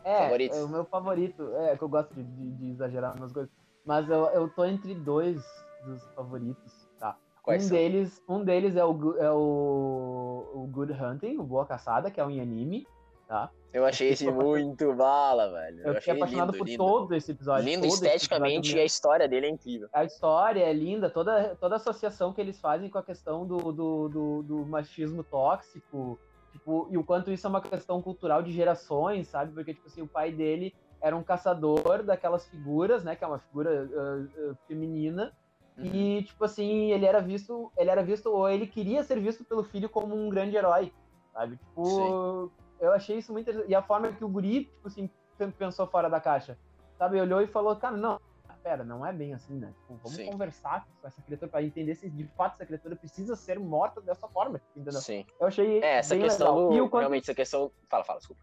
É, 0.04 0.46
é 0.46 0.62
o 0.64 0.68
meu 0.68 0.84
favorito, 0.86 1.54
é 1.56 1.76
que 1.76 1.82
eu 1.84 1.88
gosto 1.88 2.14
de, 2.14 2.22
de- 2.22 2.50
de 2.52 2.70
exagerar 2.70 3.18
nas 3.18 3.32
coisas, 3.32 3.50
mas 3.88 4.06
eu, 4.10 4.26
eu 4.26 4.50
tô 4.50 4.66
entre 4.66 4.94
dois 4.94 5.42
dos 5.82 6.04
favoritos, 6.14 6.86
tá? 7.00 7.16
Quais 7.42 7.64
um 7.64 7.68
são? 7.68 7.76
deles, 7.78 8.22
um 8.28 8.44
deles 8.44 8.76
é 8.76 8.84
o, 8.84 9.16
é 9.16 9.32
o, 9.32 10.50
o 10.54 10.68
Good 10.70 10.92
Hunting, 10.92 11.38
o 11.38 11.42
Boa 11.42 11.64
Caçada, 11.64 12.10
que 12.10 12.20
é 12.20 12.22
um 12.22 12.28
anime, 12.28 12.86
tá? 13.26 13.50
Eu 13.72 13.86
achei 13.86 14.10
esse 14.10 14.30
muito 14.30 14.94
bala, 14.94 15.50
velho. 15.50 15.80
Eu, 15.80 15.94
Eu, 15.94 15.94
fiquei 15.94 16.12
apaixonado 16.12 16.52
lindo, 16.52 16.58
por 16.58 16.66
lindo. 16.66 16.84
todo 16.84 17.14
esse 17.14 17.32
episódio. 17.32 17.64
Lindo 17.64 17.86
esteticamente 17.86 18.58
episódio 18.58 18.76
e 18.76 18.80
a 18.82 18.84
história 18.84 19.26
dele 19.26 19.46
é 19.46 19.48
incrível. 19.48 19.88
A 19.90 20.04
história 20.04 20.60
é 20.60 20.72
linda, 20.74 21.08
toda, 21.08 21.56
toda 21.56 21.76
a 21.76 21.78
associação 21.78 22.34
que 22.34 22.42
eles 22.42 22.60
fazem 22.60 22.90
com 22.90 22.98
a 22.98 23.02
questão 23.02 23.46
do, 23.46 23.72
do, 23.72 24.08
do, 24.10 24.42
do 24.42 24.66
machismo 24.66 25.24
tóxico, 25.24 26.18
tipo, 26.52 26.88
e 26.90 26.98
o 26.98 27.04
quanto 27.04 27.32
isso 27.32 27.46
é 27.46 27.48
uma 27.48 27.62
questão 27.62 28.02
cultural 28.02 28.42
de 28.42 28.52
gerações, 28.52 29.28
sabe? 29.28 29.54
Porque, 29.54 29.72
tipo 29.72 29.86
assim, 29.86 30.02
o 30.02 30.06
pai 30.06 30.30
dele 30.30 30.74
era 31.00 31.16
um 31.16 31.22
caçador 31.22 32.02
daquelas 32.02 32.46
figuras, 32.48 33.04
né? 33.04 33.14
Que 33.16 33.24
é 33.24 33.26
uma 33.26 33.38
figura 33.38 33.88
ah, 33.94 34.26
ah, 34.50 34.54
feminina. 34.66 35.32
Uhum. 35.76 35.84
E, 35.84 36.22
tipo 36.24 36.44
assim, 36.44 36.90
ele 36.90 37.06
era 37.06 37.20
visto, 37.20 37.70
ele 37.76 37.90
era 37.90 38.02
visto, 38.02 38.26
ou 38.26 38.48
ele 38.48 38.66
queria 38.66 39.02
ser 39.04 39.20
visto 39.20 39.44
pelo 39.44 39.62
filho 39.62 39.88
como 39.88 40.14
um 40.14 40.28
grande 40.28 40.56
herói, 40.56 40.92
sabe? 41.32 41.56
Tipo, 41.56 41.84
Sim. 41.84 42.50
eu 42.80 42.92
achei 42.92 43.18
isso 43.18 43.32
muito 43.32 43.48
interessante. 43.48 43.70
E 43.70 43.74
a 43.74 43.82
forma 43.82 44.12
que 44.12 44.24
o 44.24 44.28
guri, 44.28 44.64
tipo 44.64 44.88
assim, 44.88 45.08
pen- 45.36 45.52
pensou 45.52 45.86
fora 45.86 46.10
da 46.10 46.20
caixa, 46.20 46.58
sabe? 46.98 47.20
Olhou 47.20 47.40
e 47.40 47.46
falou, 47.46 47.76
cara, 47.76 47.96
não, 47.96 48.20
pera, 48.60 48.84
não 48.84 49.06
é 49.06 49.12
bem 49.12 49.32
assim, 49.34 49.54
né? 49.54 49.68
Tipo, 49.68 49.94
vamos 50.02 50.14
Sim. 50.16 50.30
conversar 50.30 50.86
com 51.00 51.06
essa 51.06 51.22
criatura 51.22 51.48
pra 51.48 51.62
entender 51.62 51.94
se 51.94 52.10
de 52.10 52.24
fato 52.36 52.54
essa 52.54 52.66
criatura 52.66 52.96
precisa 52.96 53.36
ser 53.36 53.58
morta 53.58 54.00
dessa 54.00 54.26
forma, 54.28 54.60
entendeu? 54.74 55.00
Sim. 55.00 55.24
Eu 55.40 55.46
achei 55.46 55.80
É, 55.80 55.98
essa 55.98 56.18
questão 56.18 56.70
do. 56.70 56.74
E 56.74 56.80
o 56.80 56.88
quanto... 56.90 57.02
Realmente, 57.02 57.22
essa 57.22 57.34
questão. 57.34 57.70
Fala, 57.88 58.04
fala, 58.04 58.18
desculpa. 58.18 58.42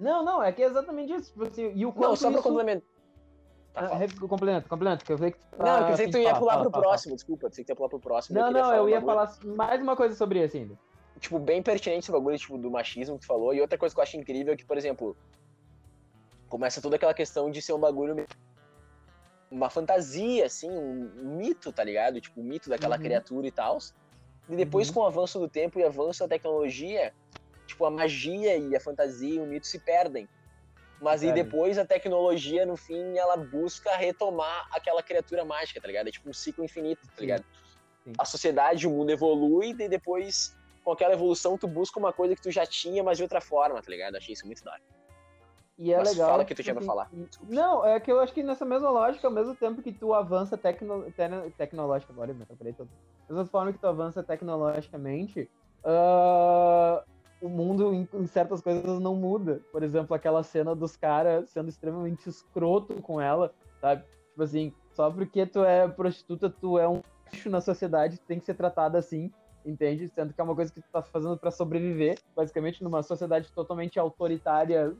Não, 0.00 0.24
não, 0.24 0.42
é 0.42 0.50
que 0.50 0.62
é 0.62 0.66
exatamente 0.66 1.12
isso. 1.12 1.30
Tipo 1.32 1.44
assim, 1.44 1.72
e 1.74 1.84
o 1.86 1.92
Não, 1.94 2.16
só 2.16 2.30
isso... 2.30 2.42
complementar. 2.42 2.88
Tá, 3.74 3.86
Ah, 3.86 4.28
complemento, 4.28 4.68
complemento, 4.68 5.04
que 5.04 5.12
eu 5.12 5.18
sei 5.18 5.30
que 5.30 5.38
tu 5.38 5.46
Não, 5.58 5.78
eu 5.80 5.86
pensei 5.86 6.06
que 6.06 6.12
tu 6.12 6.18
ia 6.18 6.24
fala, 6.30 6.38
pular 6.40 6.52
fala, 6.54 6.62
pro 6.64 6.70
fala, 6.72 6.82
fala. 6.82 6.92
próximo, 6.94 7.14
desculpa. 7.14 7.46
Pensei 7.48 7.62
que 7.64 7.66
tu 7.66 7.70
ia 7.70 7.76
pular 7.76 7.88
pro 7.88 8.00
próximo. 8.00 8.38
Não, 8.40 8.46
queria 8.48 8.62
não, 8.62 8.74
eu 8.74 8.84
um 8.84 8.88
ia 8.88 9.00
bagulho, 9.00 9.26
falar 9.28 9.56
mais 9.56 9.82
uma 9.82 9.94
coisa 9.94 10.16
sobre 10.16 10.44
isso 10.44 10.56
ainda. 10.56 10.78
Tipo, 11.20 11.38
bem 11.38 11.62
pertinente 11.62 12.00
esse 12.04 12.10
bagulho 12.12 12.36
tipo, 12.38 12.56
do 12.58 12.70
machismo 12.70 13.16
que 13.16 13.20
tu 13.20 13.26
falou. 13.26 13.54
E 13.54 13.60
outra 13.60 13.78
coisa 13.78 13.94
que 13.94 14.00
eu 14.00 14.02
acho 14.02 14.16
incrível 14.16 14.54
é 14.54 14.56
que, 14.56 14.64
por 14.64 14.76
exemplo, 14.76 15.16
começa 16.48 16.80
toda 16.80 16.96
aquela 16.96 17.14
questão 17.14 17.50
de 17.50 17.60
ser 17.62 17.74
um 17.74 17.78
bagulho. 17.78 18.26
Uma 19.50 19.68
fantasia, 19.68 20.46
assim, 20.46 20.70
um 20.70 21.12
um 21.22 21.36
mito, 21.36 21.72
tá 21.72 21.84
ligado? 21.84 22.20
Tipo, 22.20 22.40
o 22.40 22.44
mito 22.44 22.70
daquela 22.70 22.96
Uhum. 22.96 23.02
criatura 23.02 23.46
e 23.46 23.50
tal. 23.52 23.78
E 24.48 24.56
depois, 24.56 24.88
Uhum. 24.88 24.94
com 24.94 25.00
o 25.00 25.06
avanço 25.06 25.38
do 25.38 25.48
tempo 25.48 25.78
e 25.78 25.84
avanço 25.84 26.20
da 26.20 26.28
tecnologia, 26.28 27.12
tipo, 27.70 27.84
a 27.84 27.90
magia 27.90 28.56
e 28.56 28.76
a 28.76 28.80
fantasia 28.80 29.36
e 29.36 29.40
o 29.40 29.46
mito 29.46 29.66
se 29.66 29.78
perdem. 29.78 30.28
Mas 31.00 31.22
perdem. 31.22 31.42
depois 31.42 31.78
a 31.78 31.86
tecnologia, 31.86 32.66
no 32.66 32.76
fim, 32.76 33.16
ela 33.16 33.36
busca 33.36 33.96
retomar 33.96 34.68
aquela 34.72 35.02
criatura 35.02 35.44
mágica, 35.44 35.80
tá 35.80 35.86
ligado? 35.86 36.08
É 36.08 36.10
tipo 36.10 36.28
um 36.28 36.32
ciclo 36.32 36.64
infinito, 36.64 37.06
tá 37.06 37.12
Sim. 37.14 37.20
ligado? 37.22 37.44
Sim. 38.04 38.12
A 38.18 38.24
sociedade, 38.24 38.86
o 38.86 38.90
mundo 38.90 39.10
evolui 39.10 39.70
e 39.70 39.88
depois, 39.88 40.56
com 40.84 40.92
aquela 40.92 41.14
evolução, 41.14 41.56
tu 41.56 41.66
busca 41.66 41.98
uma 41.98 42.12
coisa 42.12 42.34
que 42.36 42.42
tu 42.42 42.50
já 42.50 42.66
tinha, 42.66 43.02
mas 43.02 43.16
de 43.16 43.22
outra 43.22 43.40
forma, 43.40 43.80
tá 43.80 43.90
ligado? 43.90 44.16
Achei 44.16 44.34
isso 44.34 44.46
muito 44.46 44.62
da 44.62 44.72
hora. 44.72 44.82
E 45.78 45.94
é 45.94 45.96
Mas 45.96 46.10
legal. 46.10 46.28
fala 46.28 46.42
o 46.42 46.46
que 46.46 46.54
tu 46.54 46.62
tinha 46.62 46.74
pra 46.74 46.84
falar. 46.84 47.10
Não, 47.48 47.86
é 47.86 47.98
que 47.98 48.12
eu 48.12 48.20
acho 48.20 48.34
que 48.34 48.42
nessa 48.42 48.66
mesma 48.66 48.90
lógica, 48.90 49.26
ao 49.26 49.32
mesmo 49.32 49.56
tempo 49.56 49.80
que 49.80 49.90
tu 49.90 50.12
avança 50.12 50.58
tecno, 50.58 51.10
tecno, 51.12 51.50
tecnológica, 51.52 52.12
agora 52.12 52.32
eu 52.32 52.34
me 52.34 52.42
atrapalhei 52.42 52.74
todo. 52.74 52.90
Da 53.26 53.34
mesma 53.34 53.46
forma 53.46 53.72
que 53.72 53.78
tu 53.78 53.86
avança 53.86 54.22
tecnologicamente, 54.22 55.50
ah, 55.82 57.02
o 57.40 57.48
mundo 57.48 57.92
em, 57.94 58.08
em 58.12 58.26
certas 58.26 58.60
coisas 58.60 58.98
não 59.00 59.14
muda. 59.14 59.60
Por 59.72 59.82
exemplo, 59.82 60.14
aquela 60.14 60.42
cena 60.42 60.74
dos 60.74 60.96
caras 60.96 61.50
sendo 61.50 61.68
extremamente 61.68 62.28
escroto 62.28 63.00
com 63.02 63.20
ela, 63.20 63.52
sabe? 63.80 64.02
Tipo 64.30 64.42
assim, 64.42 64.72
só 64.92 65.10
porque 65.10 65.46
tu 65.46 65.64
é 65.64 65.88
prostituta, 65.88 66.50
tu 66.50 66.78
é 66.78 66.88
um 66.88 67.00
bicho 67.30 67.48
na 67.50 67.60
sociedade, 67.60 68.18
tu 68.18 68.26
tem 68.26 68.38
que 68.38 68.44
ser 68.44 68.54
tratado 68.54 68.96
assim, 68.96 69.30
entende? 69.64 70.08
Sendo 70.08 70.32
que 70.34 70.40
é 70.40 70.44
uma 70.44 70.54
coisa 70.54 70.72
que 70.72 70.80
tu 70.80 70.88
tá 70.92 71.02
fazendo 71.02 71.36
pra 71.38 71.50
sobreviver, 71.50 72.18
basicamente 72.36 72.82
numa 72.82 73.02
sociedade 73.02 73.50
totalmente 73.52 73.98
autoritária 73.98 74.94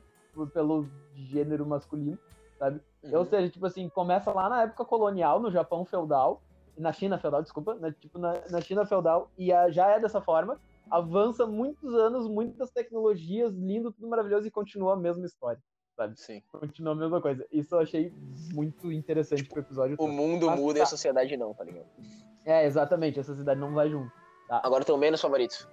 pelo 0.55 0.86
gênero 1.14 1.66
masculino, 1.66 2.18
sabe? 2.59 2.80
Ou 3.05 3.18
Uhum. 3.20 3.24
seja, 3.24 3.49
tipo 3.51 3.66
assim, 3.66 3.88
começa 3.88 4.32
lá 4.32 4.49
na 4.49 4.62
época 4.62 4.84
colonial, 4.84 5.41
no 5.41 5.51
Japão 5.51 5.84
feudal, 5.84 6.41
na 6.78 6.93
China 6.93 7.18
feudal, 7.18 7.43
desculpa, 7.43 7.74
né? 7.74 7.93
tipo 8.01 8.18
na, 8.18 8.34
na 8.51 8.61
China 8.61 8.86
feudal, 8.86 9.28
e 9.36 9.53
a- 9.53 9.70
já 9.70 9.88
é 9.88 9.99
dessa 10.01 10.20
forma, 10.20 10.59
avança 10.91 11.47
muitos 11.47 11.95
anos, 11.95 12.28
muitas 12.28 12.70
tecnologias, 12.70 13.53
lindo, 13.53 13.93
tudo 13.93 14.09
maravilhoso, 14.09 14.47
e 14.47 14.51
continua 14.51 14.95
a 14.95 14.97
mesma 14.97 15.24
história, 15.24 15.62
sabe? 15.97 16.18
Sim. 16.18 16.43
Continua 16.51 16.93
a 16.93 16.97
mesma 16.97 17.20
coisa. 17.20 17.47
Isso 17.53 17.74
eu 17.74 17.80
achei 17.80 18.12
muito 18.53 18.91
interessante 18.91 19.45
pro 19.45 19.61
episódio. 19.61 19.95
O 19.95 19.99
todo. 19.99 20.12
mundo 20.12 20.47
Mas 20.47 20.61
muda 20.61 20.78
e 20.78 20.82
a 20.82 20.84
tá. 20.84 20.91
sociedade 20.91 21.36
não, 21.36 21.55
tá 21.55 21.64
ligado? 21.64 21.86
É, 22.45 22.64
exatamente, 22.64 23.20
essa 23.20 23.34
cidade 23.34 23.61
não 23.61 23.72
vai 23.72 23.88
junto. 23.88 24.11
Agora 24.49 24.84
teu 24.84 24.99
menos 24.99 25.20
favorito. 25.20 25.68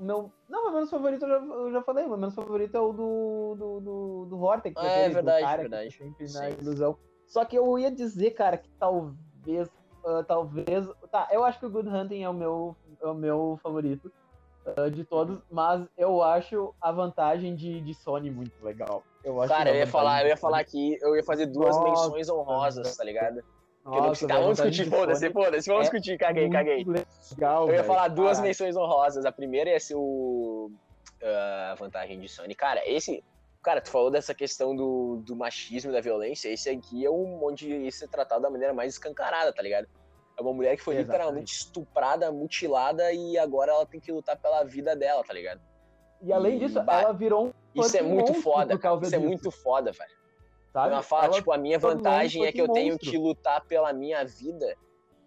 Meu. 0.00 0.32
Não, 0.48 0.64
meu 0.64 0.72
menos 0.72 0.90
favorito 0.90 1.24
eu 1.24 1.28
já, 1.28 1.36
eu 1.36 1.72
já 1.72 1.82
falei, 1.82 2.06
meu 2.06 2.16
menos 2.16 2.34
favorito 2.34 2.74
é 2.74 2.80
o 2.80 2.92
do. 2.92 3.54
do, 3.58 3.80
do, 3.80 4.26
do 4.30 4.38
Vortex. 4.38 4.74
Ah, 4.80 4.86
é 4.86 4.90
aquele, 4.90 5.08
do 5.08 5.14
verdade, 5.14 5.44
cara 5.44 5.56
que 5.56 5.68
verdade. 5.68 5.90
tá 5.90 6.04
sempre 6.04 6.32
na 6.32 6.50
Sim. 6.50 6.56
ilusão. 6.62 6.98
Só 7.26 7.44
que 7.44 7.58
eu 7.58 7.78
ia 7.78 7.90
dizer, 7.90 8.30
cara, 8.30 8.56
que 8.56 8.70
talvez. 8.78 9.68
ah, 10.06 10.24
talvez. 10.26 10.88
Tá, 11.10 11.28
eu 11.30 11.44
acho 11.44 11.58
que 11.58 11.66
o 11.66 11.70
Good 11.70 11.88
Hunting 11.88 12.22
é 12.22 12.30
o 12.30 12.32
meu, 12.32 12.76
é 13.02 13.06
o 13.06 13.14
meu 13.14 13.58
favorito 13.62 14.10
ah, 14.76 14.88
de 14.88 15.04
todos, 15.04 15.40
mas 15.50 15.86
eu 15.96 16.22
acho 16.22 16.74
a 16.80 16.92
vantagem 16.92 17.54
de, 17.54 17.80
de 17.80 17.94
Sony 17.94 18.30
muito 18.30 18.52
legal. 18.64 19.02
Eu 19.24 19.40
acho 19.40 19.52
Cara, 19.52 19.70
eu 19.70 19.76
ia 19.76 19.86
falar, 19.86 20.22
eu 20.22 20.28
ia 20.28 20.36
falar 20.36 20.60
aqui, 20.60 20.98
eu 21.00 21.16
ia 21.16 21.22
fazer 21.24 21.46
duas 21.46 21.76
Nossa, 21.76 21.88
menções 21.88 22.28
honrosas, 22.28 22.96
tá 22.96 23.04
ligado? 23.04 23.42
Não 23.84 23.92
Nossa, 23.92 24.26
a 24.26 24.40
Vamos 24.40 24.58
discutir, 24.58 24.90
foda-se, 24.90 25.30
foda-se, 25.30 25.68
vamos 25.68 25.88
é 25.88 25.90
discutir, 25.90 26.18
caguei, 26.18 26.50
caguei. 26.50 26.84
Legal, 26.84 27.68
Eu 27.68 27.74
ia 27.74 27.84
falar 27.84 28.08
duas 28.08 28.32
caralho. 28.32 28.48
menções 28.48 28.76
honrosas. 28.76 29.24
A 29.24 29.32
primeira 29.32 29.70
ia 29.70 29.80
ser 29.80 29.94
o. 29.96 30.70
ah, 31.22 31.70
A 31.72 31.74
vantagem 31.74 32.20
de 32.20 32.28
Sony. 32.28 32.54
Cara, 32.54 32.82
esse. 32.86 33.24
Cara, 33.62 33.80
tu 33.80 33.90
falou 33.90 34.10
dessa 34.10 34.34
questão 34.34 34.76
do, 34.76 35.22
do 35.26 35.34
machismo 35.34 35.90
e 35.90 35.94
da 35.94 36.00
violência. 36.00 36.48
Esse 36.48 36.70
aqui 36.70 37.04
é 37.04 37.10
um 37.10 37.42
onde 37.42 37.68
isso 37.86 38.04
é 38.04 38.08
tratado 38.08 38.42
da 38.42 38.50
maneira 38.50 38.72
mais 38.72 38.92
escancarada, 38.92 39.52
tá 39.52 39.62
ligado? 39.62 39.88
É 40.38 40.42
uma 40.42 40.52
mulher 40.52 40.76
que 40.76 40.82
foi 40.82 40.94
Exatamente. 40.94 41.12
literalmente 41.18 41.52
estuprada, 41.54 42.30
mutilada 42.30 43.12
e 43.12 43.36
agora 43.36 43.72
ela 43.72 43.84
tem 43.84 43.98
que 43.98 44.12
lutar 44.12 44.38
pela 44.38 44.62
vida 44.62 44.94
dela, 44.94 45.24
tá 45.24 45.32
ligado? 45.32 45.60
E 46.22 46.32
além 46.32 46.56
E, 46.56 46.58
disso, 46.60 46.78
ela 46.78 47.12
virou 47.12 47.48
um 47.48 47.52
Isso 47.74 47.96
é 47.96 48.02
muito 48.02 48.32
foda, 48.34 48.74
Isso 49.02 49.14
é 49.14 49.18
muito 49.18 49.50
foda, 49.50 49.90
velho. 49.90 50.10
sabe? 50.72 50.92
Ela 50.92 51.02
fala, 51.02 51.24
Ela 51.24 51.34
tipo, 51.34 51.52
a 51.52 51.58
minha 51.58 51.78
vantagem 51.78 52.44
é 52.46 52.52
que 52.52 52.60
eu 52.60 52.68
tenho 52.68 52.92
monstro. 52.92 53.10
que 53.10 53.18
lutar 53.18 53.64
pela 53.66 53.92
minha 53.92 54.24
vida. 54.24 54.76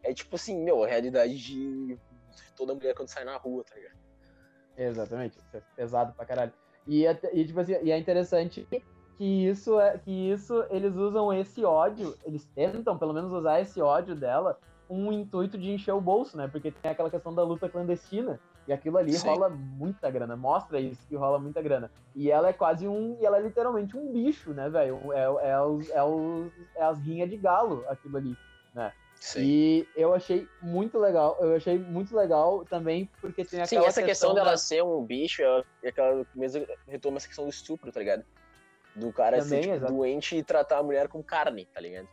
É 0.02 0.14
tipo 0.14 0.36
assim, 0.36 0.58
meu, 0.64 0.84
a 0.84 0.88
realidade 0.88 1.38
de 1.38 2.00
toda 2.56 2.74
mulher 2.74 2.96
quando 2.96 3.10
sai 3.10 3.26
na 3.26 3.36
rua, 3.38 3.64
tá 3.66 3.76
ligado? 3.76 3.98
Exatamente, 4.78 5.38
isso 5.38 5.58
é 5.58 5.62
pesado 5.76 6.14
pra 6.14 6.26
caralho. 6.26 6.54
E, 6.88 7.06
é- 7.06 7.20
e, 7.34 7.46
tipo 7.46 7.60
assim, 7.60 7.76
e 7.84 7.92
é 7.92 7.98
interessante 7.98 8.66
que 8.70 8.82
isso 9.20 9.80
é 9.80 9.98
que 10.00 10.10
isso 10.32 10.66
eles 10.70 10.96
usam 10.96 11.32
esse 11.34 11.64
ódio, 11.64 12.18
eles 12.26 12.46
tentam 12.56 12.98
pelo 12.98 13.14
menos 13.14 13.32
usar 13.32 13.60
esse 13.62 13.80
ódio 13.82 14.16
dela 14.16 14.58
um 14.92 15.12
intuito 15.12 15.58
de 15.58 15.72
encher 15.72 15.94
o 15.94 16.02
bolso, 16.02 16.36
né? 16.38 16.48
Porque 16.48 16.72
tem 16.72 16.92
aquela 16.92 17.10
questão 17.10 17.34
da 17.34 17.44
luta 17.44 17.70
clandestina 17.70 18.40
e 18.68 18.74
aquilo 18.74 18.98
ali 18.98 19.14
Sim. 19.14 19.28
rola 19.28 19.50
muita 19.50 20.12
grana, 20.12 20.36
mostra 20.36 20.80
isso 20.80 21.08
que 21.08 21.16
rola 21.16 21.40
muita 21.40 21.62
grana. 21.62 21.90
E 22.16 22.30
ela 22.30 22.50
é 22.50 22.54
quase 22.54 22.88
um, 22.88 23.18
e 23.20 23.26
ela 23.26 23.38
é 23.38 23.42
literalmente 23.42 23.96
um 23.96 24.12
bicho, 24.12 24.54
né, 24.54 24.70
velho? 24.70 25.00
É, 25.14 25.50
é, 25.52 25.62
os, 25.62 25.90
é, 25.90 26.04
os, 26.04 26.52
é 26.76 26.84
as 26.84 27.00
rinhas 27.00 27.30
de 27.30 27.38
galo 27.38 27.86
aquilo 27.88 28.18
ali. 28.18 28.38
Sim. 29.22 29.44
E 29.44 29.88
eu 29.96 30.16
achei 30.16 30.50
muito 30.64 30.98
legal, 30.98 31.38
eu 31.40 31.56
achei 31.56 31.78
muito 31.78 32.16
legal 32.16 32.66
também 32.66 33.08
porque 33.22 33.46
tem 33.46 33.64
Sim, 33.66 33.76
aquela 33.78 33.88
essa 33.88 34.02
questão 34.02 34.34
da- 34.34 34.44
dela 34.44 34.58
ser 34.58 34.84
um 34.84 35.06
bicho 35.06 35.44
é 35.44 35.64
é 35.84 35.90
aquela 35.90 36.26
mesmo 36.34 36.66
retoma 36.88 37.18
essa 37.18 37.28
questão 37.28 37.46
do 37.46 37.52
estupro, 37.52 37.92
tá 37.92 38.00
ligado? 38.00 38.24
Do 38.96 39.14
cara 39.14 39.40
Também, 39.40 39.62
ser 39.62 39.74
tipo, 39.76 39.86
doente 39.92 40.36
e 40.36 40.44
tratar 40.44 40.80
a 40.80 40.84
mulher 40.84 41.08
como 41.08 41.24
carne, 41.24 41.68
tá 41.68 41.80
ligado? 41.80 42.10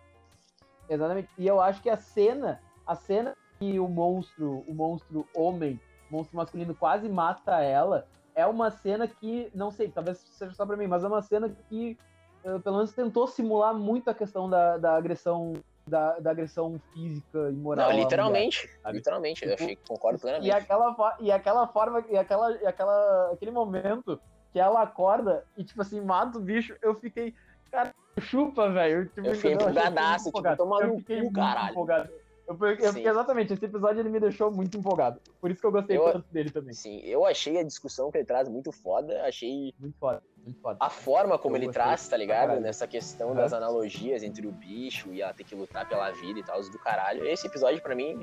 Exatamente. 0.87 1.31
E 1.39 1.47
eu 1.47 1.61
acho 1.61 1.83
que 1.83 1.89
a 1.89 1.97
cena, 1.97 2.61
a 2.89 2.95
cena 2.97 3.37
que 3.59 3.79
o 3.79 3.87
monstro, 3.87 4.65
o 4.67 4.75
monstro 4.75 5.29
homem, 5.37 5.79
o 6.11 6.17
monstro 6.17 6.37
masculino 6.37 6.75
quase 6.75 7.07
mata 7.09 7.61
ela, 7.63 8.07
é 8.35 8.47
uma 8.47 8.71
cena 8.71 9.07
que, 9.07 9.51
não 9.55 9.71
sei, 9.71 9.91
talvez 9.91 10.19
seja 10.19 10.55
só 10.55 10.65
pra 10.65 10.77
mim, 10.77 10.87
mas 10.87 11.05
é 11.05 11.09
uma 11.09 11.21
cena 11.21 11.51
que 11.69 11.99
eh, 12.45 12.59
pelo 12.61 12.77
menos 12.77 12.93
tentou 12.93 13.27
simular 13.27 13.75
muito 13.75 14.09
a 14.09 14.15
questão 14.15 14.49
da, 14.49 14.79
da 14.79 14.97
agressão 14.97 15.53
da, 15.87 16.19
da 16.19 16.31
agressão 16.31 16.81
física 16.93 17.51
e 17.51 17.55
moral. 17.57 17.91
Não, 17.91 17.97
literalmente. 17.99 18.69
literalmente. 18.87 19.45
Eu 19.45 19.51
Tipo, 19.53 19.63
achei, 19.65 19.79
concordo 19.89 20.19
E 20.19 20.21
plenamente. 20.21 20.51
aquela, 20.57 20.95
fo- 20.95 21.15
e 21.21 21.33
aquela 21.33 21.67
forma, 21.69 22.05
e 22.09 22.17
aquela, 22.17 22.53
e 22.63 22.67
aquela, 22.67 23.33
aquele 23.33 23.51
momento 23.51 24.21
que 24.53 24.61
ela 24.61 24.83
acorda 24.83 25.45
e, 25.57 25.65
tipo 25.65 25.81
assim, 25.83 26.01
mata 26.01 26.39
o 26.39 26.41
bicho, 26.41 26.77
eu 26.83 26.95
fiquei, 26.95 27.35
cara, 27.71 27.93
chupa, 28.21 28.71
velho. 28.71 29.07
Tipo, 29.09 29.27
Eu 29.27 29.35
fiquei 29.35 29.53
empolgadaço, 29.53 30.31
tipo, 30.31 30.57
toma 30.57 30.87
no 30.87 30.99
fiquei 30.99 31.23
cu, 31.23 31.33
caralho. 31.33 31.71
empolgado. 31.71 32.13
Eu, 32.49 32.57
eu 32.67 32.93
fiquei, 32.95 33.07
exatamente, 33.11 33.53
esse 33.53 33.65
episódio 33.67 34.01
ele 34.01 34.09
me 34.09 34.19
deixou 34.19 34.51
muito 34.51 34.79
empolgado. 34.79 35.21
Por 35.39 35.51
isso 35.51 35.61
que 35.61 35.67
eu 35.67 35.71
gostei 35.71 35.99
Eu- 35.99 36.13
tanto 36.13 36.33
dele 36.33 36.51
também. 36.51 36.73
Sim, 36.73 36.99
eu 37.05 37.27
achei 37.27 37.59
a 37.59 37.63
discussão 37.63 38.11
que 38.11 38.17
ele 38.17 38.25
traz 38.25 38.49
muito 38.49 38.73
foda. 38.73 39.23
Achei 39.25 39.75
Muito 39.79 39.99
foda, 39.99 40.23
muito 40.43 40.59
foda. 40.61 40.79
a 40.81 40.89
forma 40.89 41.39
como 41.39 41.57
Eu 41.57 41.63
ele 41.65 41.71
traz, 41.73 42.09
tá 42.09 42.17
ligado? 42.17 42.47
caralho. 42.49 42.61
Nessa 42.63 42.87
questão 42.87 43.29
Aham. 43.33 43.37
das 43.37 43.53
analogias 43.53 44.23
entre 44.23 44.47
o 44.47 44.51
bicho 44.51 45.13
e 45.13 45.21
ela 45.21 45.35
ter 45.35 45.45
que 45.45 45.55
lutar 45.55 45.87
pela 45.87 46.11
vida 46.11 46.41
e 46.41 46.43
tal, 46.43 46.59
do 46.63 46.79
caralho. 46.79 47.27
Esse 47.29 47.47
episódio, 47.47 47.83
pra 47.83 47.95
mim, 47.95 48.19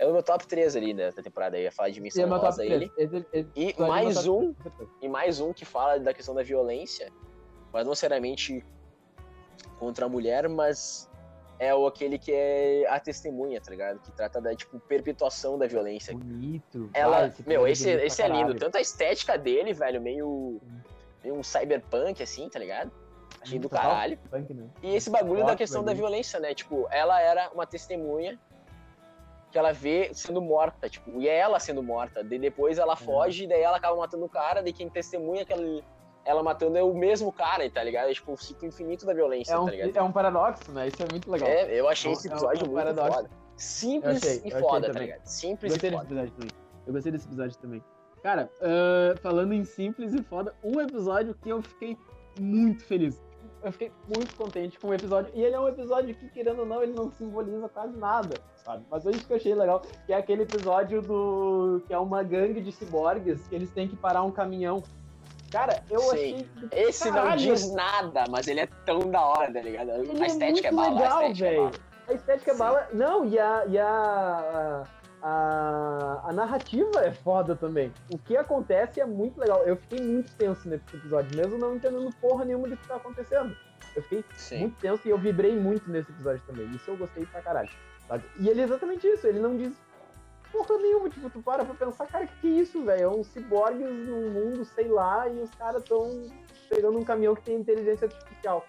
é 0.00 0.04
o 0.04 0.12
meu 0.12 0.22
top 0.24 0.44
3 0.48 0.74
ali 0.74 0.92
da 0.92 1.10
da 1.10 1.22
temporada. 1.22 1.56
Eu 1.56 1.62
ia 1.62 1.70
falar 1.72 1.90
de 1.90 2.00
é 2.00 2.02
Missão 2.02 2.28
top 2.28 2.44
Rosa, 2.44 2.56
3. 2.64 2.72
ele. 2.72 2.92
Esse, 2.98 3.26
esse 3.32 3.48
E 3.54 3.70
é 3.78 3.86
mais 3.86 4.26
um, 4.26 4.38
3, 4.52 4.56
com 4.56 4.62
certeza. 4.64 4.90
e 5.00 5.08
mais 5.08 5.40
um 5.40 5.52
que 5.52 5.64
fala 5.64 5.98
da 6.00 6.12
questão 6.12 6.34
da 6.34 6.42
violência, 6.42 7.08
mas 7.72 7.84
não 7.84 7.90
necessariamente 7.92 8.64
contra 9.78 10.06
a 10.06 10.08
mulher, 10.08 10.48
mas 10.48 11.08
é 11.64 11.74
o 11.74 11.86
aquele 11.86 12.18
que 12.18 12.32
é 12.32 12.86
a 12.88 12.98
testemunha, 13.00 13.60
tá 13.60 13.70
ligado? 13.70 14.00
Que 14.00 14.10
trata 14.12 14.40
da, 14.40 14.54
tipo, 14.54 14.78
perpetuação 14.80 15.58
da 15.58 15.66
violência. 15.66 16.14
Bonito. 16.14 16.90
Ela, 16.92 17.18
vai, 17.20 17.28
esse 17.28 17.48
meu, 17.48 17.66
episódio 17.66 17.72
esse, 17.72 18.06
esse 18.06 18.22
é 18.22 18.28
lindo. 18.28 18.54
Tanto 18.54 18.76
a 18.76 18.80
estética 18.80 19.36
dele, 19.38 19.72
velho, 19.72 20.00
meio, 20.00 20.60
meio 21.22 21.34
um 21.34 21.42
cyberpunk, 21.42 22.22
assim, 22.22 22.48
tá 22.48 22.58
ligado? 22.58 22.90
Achei 23.40 23.58
do 23.58 23.68
caralho. 23.68 24.18
punk, 24.30 24.54
né? 24.54 24.68
E 24.82 24.94
esse 24.94 25.10
bagulho 25.10 25.44
da 25.44 25.56
questão 25.56 25.84
da 25.84 25.90
ali. 25.90 26.00
violência, 26.00 26.40
né? 26.40 26.54
Tipo, 26.54 26.86
ela 26.90 27.20
era 27.20 27.50
uma 27.52 27.66
testemunha 27.66 28.38
que 29.50 29.58
ela 29.58 29.72
vê 29.72 30.10
sendo 30.12 30.42
morta, 30.42 30.88
tipo, 30.88 31.20
e 31.20 31.28
é 31.28 31.36
ela 31.36 31.60
sendo 31.60 31.82
morta. 31.82 32.24
Depois 32.24 32.78
É. 32.78 32.82
ela 32.82 32.96
foge, 32.96 33.46
daí 33.46 33.60
ela 33.62 33.76
acaba 33.76 33.96
matando 33.96 34.24
o 34.24 34.28
cara, 34.28 34.62
daí 34.62 34.72
quem 34.72 34.88
testemunha 34.88 35.44
que 35.44 35.52
ela, 36.24 36.42
matando 36.42 36.76
é 36.78 36.82
o 36.82 36.94
mesmo 36.94 37.32
cara, 37.32 37.68
tá 37.70 37.82
ligado? 37.82 38.08
É 38.10 38.14
tipo 38.14 38.32
o 38.32 38.36
ciclo 38.36 38.66
infinito 38.68 39.04
da 39.06 39.12
violência, 39.12 39.52
É 39.52 39.58
um, 39.58 39.64
tá 39.66 39.70
ligado? 39.72 39.96
é 39.96 40.02
um 40.02 40.12
paradoxo, 40.12 40.72
né? 40.72 40.88
Isso 40.88 41.02
é 41.02 41.06
muito 41.10 41.30
legal. 41.30 41.48
É, 41.48 41.78
eu 41.80 41.88
achei 41.88 42.10
É 42.10 42.14
esse 42.14 42.28
é 42.28 42.30
episódio 42.30 42.60
é 42.62 42.64
um 42.68 42.72
muito 42.72 42.84
paradoxo. 42.84 43.12
foda. 43.16 43.30
Simples 43.56 44.22
Eu 44.22 44.30
achei, 44.30 44.42
e 44.44 44.50
eu 44.52 44.60
foda, 44.60 44.86
tá 44.86 44.92
também. 44.92 45.08
ligado? 45.08 45.26
Simples 45.26 45.72
Gostei 45.72 45.90
e 45.90 45.92
desse 45.92 46.02
foda. 46.02 46.14
episódio 46.14 46.32
também. 46.38 46.50
Eu 46.86 46.92
gostei 46.92 47.12
desse 47.12 47.26
episódio 47.26 47.56
também. 47.58 47.84
Cara, 48.22 48.50
ah, 48.62 49.16
falando 49.22 49.52
em 49.52 49.64
simples 49.64 50.14
e 50.14 50.22
foda, 50.22 50.54
um 50.64 50.80
episódio 50.80 51.34
que 51.42 51.48
eu 51.50 51.62
fiquei 51.62 51.96
muito 52.40 52.84
feliz. 52.84 53.22
Eu 53.62 53.72
fiquei 53.72 53.90
muito 54.14 54.34
contente 54.36 54.78
com 54.78 54.88
o 54.88 54.94
episódio. 54.94 55.30
E 55.34 55.42
ele 55.42 55.54
é 55.54 55.60
um 55.60 55.68
episódio 55.68 56.14
que, 56.14 56.28
querendo 56.30 56.60
ou 56.60 56.66
não, 56.66 56.82
ele 56.82 56.92
não 56.92 57.10
simboliza 57.12 57.66
quase 57.68 57.96
nada, 57.96 58.34
sabe? 58.56 58.84
Mas 58.90 59.06
é 59.06 59.10
isso 59.10 59.26
que 59.26 59.32
eu 59.32 59.36
achei 59.36 59.54
legal, 59.54 59.80
que 60.04 60.12
é 60.12 60.16
aquele 60.16 60.42
episódio 60.42 61.00
do. 61.00 61.82
que 61.86 61.94
é 61.94 61.98
uma 61.98 62.22
gangue 62.22 62.60
de 62.60 62.72
ciborgues 62.72 63.46
que 63.48 63.54
eles 63.54 63.70
têm 63.70 63.88
que 63.88 63.96
parar 63.96 64.22
um 64.22 64.30
caminhão. 64.30 64.82
Cara, 65.54 65.84
eu 65.88 66.00
Sim. 66.00 66.08
achei. 66.10 66.48
Esse 66.72 67.06
não 67.06 67.14
caralho. 67.14 67.40
diz 67.40 67.72
nada, 67.72 68.24
mas 68.28 68.48
ele 68.48 68.58
é 68.60 68.66
tão 68.84 68.98
da 69.08 69.20
hora, 69.24 69.52
tá 69.52 69.60
ligado? 69.60 69.90
Ele 69.90 70.20
a 70.20 70.26
estética 70.26 70.66
é, 70.68 70.72
muito 70.72 70.94
bala, 70.96 71.00
legal, 71.00 71.18
a 71.18 71.28
estética 71.28 71.46
é 71.46 71.50
velho. 71.50 71.62
bala. 71.62 71.72
A 72.08 72.12
estética 72.12 72.50
é 72.50 72.54
bala. 72.56 72.88
Não, 72.92 73.24
e 73.24 73.38
a. 73.38 73.64
E 73.68 73.78
a, 73.78 74.84
a, 75.22 76.22
a 76.26 76.32
narrativa 76.32 77.00
é 77.04 77.12
foda 77.12 77.54
também. 77.54 77.92
O 78.12 78.18
que 78.18 78.36
acontece 78.36 79.00
é 79.00 79.06
muito 79.06 79.38
legal. 79.38 79.62
Eu 79.62 79.76
fiquei 79.76 80.00
muito 80.00 80.34
tenso 80.34 80.68
nesse 80.68 80.84
episódio, 80.92 81.36
mesmo 81.36 81.56
não 81.56 81.76
entendendo 81.76 82.12
porra 82.20 82.44
nenhuma 82.44 82.68
do 82.68 82.76
que 82.76 82.88
tá 82.88 82.96
acontecendo. 82.96 83.56
Eu 83.94 84.02
fiquei 84.02 84.24
Sim. 84.36 84.58
muito 84.58 84.80
tenso 84.80 85.06
e 85.06 85.10
eu 85.10 85.18
vibrei 85.18 85.56
muito 85.56 85.88
nesse 85.88 86.10
episódio 86.10 86.42
também. 86.48 86.66
Isso 86.72 86.90
eu 86.90 86.96
gostei 86.96 87.24
pra 87.26 87.40
caralho. 87.40 87.70
sabe? 88.08 88.24
E 88.40 88.48
ele 88.48 88.60
é 88.60 88.64
exatamente 88.64 89.06
isso, 89.06 89.24
ele 89.26 89.38
não 89.38 89.56
diz 89.56 89.72
porra 90.54 90.78
nenhuma. 90.78 91.10
Tipo, 91.10 91.28
tu 91.28 91.42
para 91.42 91.64
pra 91.64 91.74
pensar, 91.74 92.06
cara, 92.06 92.26
que 92.26 92.36
que 92.40 92.46
é 92.46 92.50
isso, 92.60 92.84
velho? 92.84 93.02
É 93.02 93.08
uns 93.08 93.26
ciborgues 93.28 93.88
no 94.06 94.30
mundo, 94.30 94.64
sei 94.64 94.88
lá, 94.88 95.28
e 95.28 95.40
os 95.40 95.50
caras 95.50 95.82
tão 95.84 96.30
pegando 96.68 96.98
um 96.98 97.04
caminhão 97.04 97.34
que 97.34 97.42
tem 97.42 97.56
inteligência 97.56 98.06
artificial. 98.06 98.64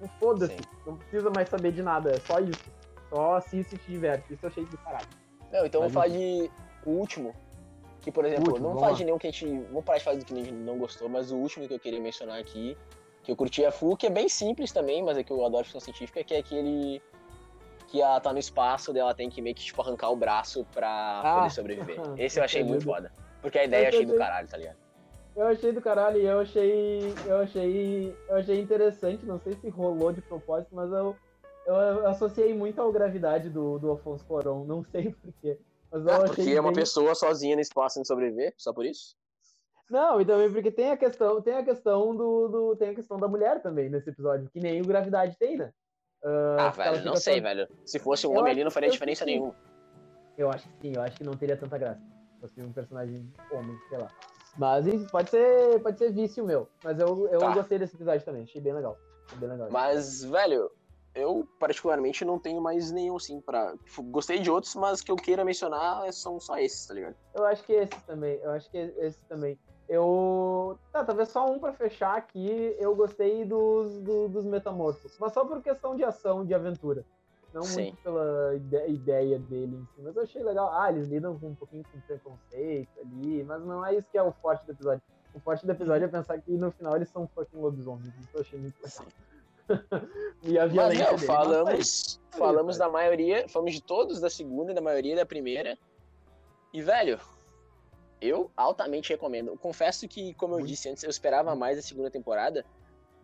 Não 0.00 0.08
foda-se, 0.20 0.56
não 0.86 0.96
precisa 0.96 1.30
mais 1.30 1.48
saber 1.48 1.72
de 1.72 1.82
nada, 1.82 2.10
é 2.10 2.20
só 2.20 2.40
isso. 2.40 2.64
Só 3.08 3.36
assiste 3.36 3.74
e 3.74 3.78
te 3.78 3.90
diverte. 3.90 4.32
Isso 4.32 4.44
eu 4.44 4.50
achei 4.50 4.64
do 4.64 4.78
caralho. 4.78 5.06
Não, 5.52 5.64
então 5.64 5.80
Mas 5.80 5.92
vamos 5.92 5.92
falar 5.92 6.08
de 6.08 6.50
o 6.84 6.90
último. 6.90 7.34
Que, 8.00 8.12
por 8.12 8.24
exemplo, 8.24 8.52
último, 8.52 8.68
não 8.68 8.78
falar 8.78 8.92
de 8.92 9.04
nenhum 9.04 9.18
que 9.18 9.26
a 9.26 9.30
gente. 9.30 9.46
Vamos 9.68 9.84
parar 9.84 9.98
de 9.98 10.04
falar 10.04 10.16
do 10.16 10.24
que 10.24 10.34
a 10.34 10.36
gente 10.36 10.52
não 10.52 10.78
gostou, 10.78 11.08
mas 11.08 11.32
o 11.32 11.36
último 11.36 11.66
que 11.66 11.74
eu 11.74 11.80
queria 11.80 12.00
mencionar 12.00 12.38
aqui, 12.38 12.76
que 13.22 13.32
eu 13.32 13.36
curti 13.36 13.64
a 13.64 13.72
full, 13.72 13.96
que 13.96 14.06
é 14.06 14.10
bem 14.10 14.28
simples 14.28 14.70
também, 14.70 15.02
mas 15.02 15.18
é 15.18 15.24
que 15.24 15.32
eu 15.32 15.44
adoro 15.44 15.64
ficção 15.64 15.80
científica, 15.80 16.22
que 16.22 16.34
é 16.34 16.38
aquele. 16.38 17.02
Que 17.96 18.02
ela 18.02 18.20
tá 18.20 18.30
no 18.30 18.38
espaço, 18.38 18.94
ela 18.94 19.14
tem 19.14 19.30
que 19.30 19.40
meio 19.40 19.56
que 19.56 19.64
tipo, 19.64 19.80
arrancar 19.80 20.10
o 20.10 20.16
braço 20.16 20.66
pra 20.74 21.22
Ah, 21.24 21.34
poder 21.36 21.50
sobreviver. 21.50 21.96
Esse 22.20 22.38
eu 22.38 22.44
achei 22.44 22.62
muito 22.62 22.84
foda. 22.84 23.10
Porque 23.40 23.58
a 23.58 23.64
ideia 23.64 23.84
eu 23.84 23.88
achei 23.88 24.04
do 24.04 24.14
caralho, 24.14 24.46
tá 24.46 24.58
ligado? 24.58 24.76
Eu 25.34 25.46
achei 25.46 25.72
do 25.72 25.80
caralho 25.80 26.20
e 26.20 26.26
eu 26.26 26.40
achei. 26.40 27.14
Eu 27.24 27.38
achei. 27.38 28.14
Eu 28.28 28.36
achei 28.36 28.60
interessante, 28.60 29.24
não 29.24 29.40
sei 29.40 29.54
se 29.54 29.70
rolou 29.70 30.12
de 30.12 30.20
propósito, 30.20 30.74
mas 30.74 30.92
eu, 30.92 31.16
eu 31.66 32.06
associei 32.06 32.52
muito 32.52 32.82
à 32.82 32.92
gravidade 32.92 33.48
do, 33.48 33.78
do 33.78 33.92
Afonso 33.92 34.26
Cuarón, 34.26 34.66
não 34.66 34.84
sei 34.84 35.14
porquê. 35.22 35.58
Mas 35.90 36.04
eu 36.04 36.12
Ah, 36.12 36.16
achei 36.16 36.26
porque 36.36 36.50
é 36.50 36.60
uma 36.60 36.68
bem- 36.72 36.74
pessoa 36.82 37.14
sozinha 37.14 37.54
no 37.56 37.62
espaço 37.62 37.94
sem 37.94 38.04
sobreviver, 38.04 38.52
só 38.58 38.74
por 38.74 38.84
isso? 38.84 39.16
Não, 39.88 40.20
e 40.20 40.24
também 40.26 40.52
porque 40.52 40.70
tem 40.70 40.90
a 40.90 40.96
questão, 40.98 41.40
tem 41.40 41.54
a 41.54 41.64
questão 41.64 42.14
do, 42.14 42.48
do- 42.48 42.76
tem 42.76 42.90
a 42.90 42.94
questão 42.94 43.16
da 43.18 43.26
mulher 43.28 43.62
também 43.62 43.88
nesse 43.88 44.10
episódio, 44.10 44.50
que 44.52 44.60
nem 44.60 44.82
o 44.82 44.86
Gravidade 44.86 45.34
tem, 45.38 45.56
né? 45.56 45.72
Ah, 46.24 46.72
que 46.74 46.80
ela 46.80 46.92
velho, 46.92 47.04
não 47.04 47.16
sei, 47.16 47.40
velho. 47.40 47.68
Se 47.84 47.98
fosse 47.98 48.26
um 48.26 48.32
Eu 48.34 48.40
homem 48.40 48.52
ali, 48.52 48.64
não 48.64 48.70
faria 48.70 48.90
diferença 48.90 49.24
sim. 49.24 49.32
nenhuma. 49.32 49.54
Eu 50.36 50.50
acho 50.50 50.68
que 50.68 50.74
sim, 50.80 50.92
eu 50.94 51.02
acho 51.02 51.16
que 51.16 51.24
não 51.24 51.36
teria 51.36 51.56
tanta 51.56 51.78
graça. 51.78 52.00
Se 52.00 52.40
fosse 52.40 52.60
um 52.62 52.72
personagem 52.72 53.32
homem, 53.52 53.76
sei 53.88 53.98
lá. 53.98 54.10
Mas 54.58 55.10
pode 55.10 55.30
ser, 55.30 55.80
pode 55.82 55.98
ser 55.98 56.12
vício 56.12 56.44
meu. 56.44 56.68
Mas 56.82 56.98
eu, 56.98 57.28
eu 57.28 57.40
Tá. 57.40 57.52
gostei 57.52 57.78
desse 57.78 57.94
episódio 57.94 58.24
também, 58.24 58.42
achei 58.42 58.60
bem 58.60 58.72
legal. 58.74 58.98
Achei 59.26 59.38
bem 59.38 59.48
legal. 59.50 59.68
Mas, 59.70 60.24
velho, 60.24 60.70
eu 61.14 61.46
particularmente 61.58 62.24
não 62.24 62.38
tenho 62.38 62.60
mais 62.60 62.90
nenhum, 62.90 63.16
assim, 63.16 63.40
pra. 63.40 63.74
Gostei 64.10 64.38
de 64.38 64.50
outros, 64.50 64.74
mas 64.74 65.00
que 65.02 65.10
eu 65.10 65.16
queira 65.16 65.44
mencionar 65.44 66.10
são 66.12 66.38
só 66.40 66.58
esses, 66.58 66.86
tá 66.86 66.94
ligado? 66.94 67.16
Eu 67.34 67.44
acho 67.46 67.62
que 67.64 67.72
esse 67.72 68.00
também, 68.06 68.38
eu 68.42 68.50
acho 68.50 68.70
que 68.70 68.76
esse 68.78 69.18
também. 69.26 69.58
Eu. 69.88 70.78
Tá, 70.92 71.04
talvez 71.04 71.28
só 71.28 71.50
um 71.50 71.58
pra 71.58 71.72
fechar 71.72 72.16
aqui. 72.16 72.74
Eu 72.78 72.94
gostei 72.96 73.44
dos, 73.44 74.00
do- 74.00 74.28
dos 74.28 74.44
metamorfos. 74.44 75.16
Mas 75.18 75.32
só 75.32 75.44
por 75.44 75.62
questão 75.62 75.94
de 75.96 76.04
ação, 76.04 76.44
de 76.44 76.54
aventura. 76.54 77.04
Não 77.54 77.62
Sim. 77.62 77.84
muito 77.84 78.02
pela 78.02 78.54
ide- 78.56 78.88
ideia 78.88 79.38
dele 79.38 79.76
em 79.76 79.84
si. 79.94 80.02
Mas 80.02 80.16
eu 80.16 80.22
achei 80.22 80.42
legal. 80.42 80.70
Ah, 80.72 80.90
eles 80.90 81.08
lidam 81.08 81.38
com 81.38 81.48
um 81.48 81.54
pouquinho 81.54 81.84
com 81.92 82.00
preconceito 82.00 82.90
ali. 83.00 83.44
Mas 83.44 83.62
não 83.64 83.84
é 83.86 83.94
isso 83.94 84.08
que 84.10 84.18
é 84.18 84.22
o 84.22 84.32
forte 84.32 84.66
do 84.66 84.72
episódio. 84.72 85.02
O 85.34 85.40
forte 85.40 85.64
do 85.64 85.72
episódio 85.72 86.04
é 86.04 86.08
pensar 86.08 86.40
que 86.40 86.50
no 86.52 86.70
final 86.72 86.96
eles 86.96 87.08
são 87.08 87.26
fucking 87.28 87.58
lobisomens. 87.58 88.08
Isso 88.20 88.30
eu 88.34 88.40
achei 88.40 88.58
muito 88.58 88.74
legal. 88.82 89.06
e 90.42 90.58
a 90.58 90.62
Mas, 90.62 90.72
violência. 90.72 91.04
meu, 91.06 91.14
dele. 91.16 91.26
falamos, 91.26 92.20
falamos 92.30 92.78
da 92.78 92.88
maioria, 92.88 93.48
falamos 93.48 93.74
de 93.74 93.82
todos 93.82 94.20
da 94.20 94.30
segunda 94.30 94.72
e 94.72 94.74
da 94.74 94.80
maioria 94.80 95.16
da 95.16 95.26
primeira. 95.26 95.76
E, 96.72 96.80
velho, 96.82 97.18
eu 98.20 98.50
altamente 98.56 99.10
recomendo. 99.12 99.56
Confesso 99.58 100.06
que, 100.08 100.34
como 100.34 100.58
eu 100.58 100.64
disse 100.66 100.88
antes, 100.88 101.02
eu 101.02 101.10
esperava 101.10 101.54
mais 101.54 101.76
da 101.76 101.82
segunda 101.82 102.10
temporada, 102.10 102.64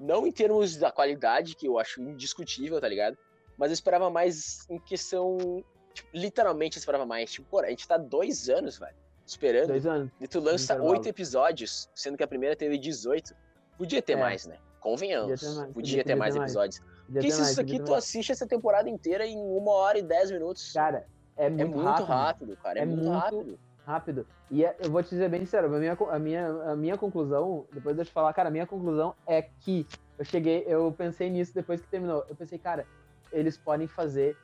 Não 0.01 0.27
em 0.27 0.33
termos 0.33 0.77
da 0.77 0.91
qualidade, 0.91 1.55
que 1.55 1.67
eu 1.69 1.79
acho 1.79 2.03
indiscutível, 2.03 2.81
tá 2.81 2.89
ligado? 2.89 3.17
Mas 3.57 3.71
eu 3.71 3.75
esperava 3.75 4.11
mais 4.11 4.67
em 4.69 4.77
questão. 4.79 5.63
Tipo, 5.95 6.09
literalmente 6.13 6.77
eu 6.77 6.81
esperava 6.81 7.07
mais. 7.07 7.31
Tipo, 7.31 7.47
pô, 7.49 7.61
a 7.61 7.69
gente 7.71 7.87
tá 7.87 7.97
dois 7.99 8.49
anos, 8.49 8.79
velho, 8.79 8.97
esperando. 9.25 9.69
Dois 9.69 9.87
anos. 9.87 10.11
E 10.21 10.27
tu 10.27 10.41
lança 10.41 10.83
oito 10.83 11.07
episódios, 11.09 11.89
sendo 11.95 12.17
que 12.17 12.25
a 12.25 12.27
primeira 12.27 12.57
teve 12.57 12.79
18. 12.79 13.33
Podia 13.79 14.03
ter 14.03 14.15
É. 14.15 14.17
mais, 14.17 14.45
né? 14.47 14.57
Convenhamos. 14.81 15.41
Podia 15.41 15.47
ter 15.53 15.55
mais, 15.55 15.73
Podia, 15.75 16.05
ter 16.05 16.15
mais 16.17 16.35
episódios. 16.37 16.79
Podia 16.81 17.05
Porque 17.07 17.21
ter 17.21 17.27
isso 17.43 17.61
aqui 17.61 17.79
tu 17.79 17.91
mais. 17.93 18.05
assiste 18.05 18.33
essa 18.33 18.47
temporada 18.47 18.89
inteira 18.91 19.25
em 19.25 19.39
uma 19.39 19.73
hora 19.73 19.99
e 19.99 20.03
dez 20.03 20.33
minutos. 20.33 20.73
Cara, 20.73 21.07
é 21.37 21.47
é 21.47 21.51
muito, 21.51 21.71
muito 21.77 21.85
rápido. 21.87 22.07
rápido, 22.09 22.57
cara. 22.57 22.79
É, 22.81 22.83
É 22.83 22.87
muito- 22.87 23.09
rápido. 23.11 23.59
Rápido. 23.87 24.27
E 24.51 24.65
é- 24.65 24.77
eu 24.79 24.91
vou 24.91 25.03
te 25.03 25.11
dizer 25.11 25.29
bem 25.29 25.41
sincero, 25.41 25.75
a 25.75 25.79
minha, 25.79 25.97
a, 26.11 26.19
minha, 26.19 26.47
a 26.73 26.77
minha 26.77 26.97
conclusão, 26.97 27.67
depois 27.73 27.95
de 27.97 28.03
eu 28.03 28.07
te 28.07 28.13
falar, 28.13 28.33
cara, 28.33 28.49
a 28.49 28.53
minha 28.53 28.67
conclusão 28.67 29.15
é 29.27 29.43
que 29.43 29.87
eu 30.19 30.25
cheguei, 30.25 30.65
eu 30.67 30.93
pensei 30.97 31.29
nisso 31.31 31.55
depois 31.55 31.81
que 31.81 31.89
terminou. 31.89 32.25
Eu 32.29 32.35
pensei, 32.37 32.59
cara, 32.59 32.87
eles 33.33 33.57
podem 33.57 33.87
fazer 33.89 34.37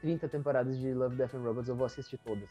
30 0.00 0.28
temporadas 0.28 0.78
de 0.78 0.92
Love, 0.92 1.16
Death 1.16 1.34
and 1.34 1.40
Robots, 1.42 1.68
eu 1.68 1.74
vou 1.76 1.86
assistir 1.86 2.18
todas. 2.18 2.48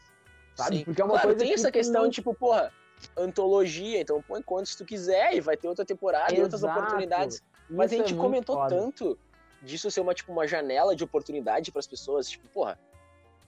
Sabe? 0.54 0.78
Sim. 0.78 0.84
Porque 0.84 1.00
é 1.00 1.04
uma 1.04 1.12
claro, 1.12 1.28
coisa 1.28 1.38
tem 1.40 1.48
que 1.48 1.54
essa 1.54 1.70
questão, 1.72 2.02
não- 2.04 2.10
tipo, 2.10 2.34
porra, 2.34 2.70
antologia, 3.16 4.00
então 4.00 4.22
põe 4.22 4.42
quantos 4.42 4.74
tu 4.76 4.84
quiser 4.84 5.34
e 5.34 5.40
vai 5.40 5.56
ter 5.56 5.68
outra 5.68 5.84
temporada 5.84 6.32
e 6.34 6.40
outras 6.42 6.62
Exato. 6.62 6.78
oportunidades. 6.78 7.42
Mas 7.68 7.90
Isso 7.92 8.02
a 8.02 8.06
gente 8.06 8.18
é 8.18 8.20
comentou 8.20 8.56
foda. 8.56 8.76
tanto 8.76 9.18
disso 9.62 9.90
ser 9.90 10.00
uma, 10.00 10.12
tipo, 10.14 10.30
uma 10.32 10.46
janela 10.46 10.94
de 10.94 11.02
oportunidade 11.02 11.72
pras 11.72 11.86
pessoas, 11.86 12.28
tipo, 12.28 12.46
porra, 12.48 12.78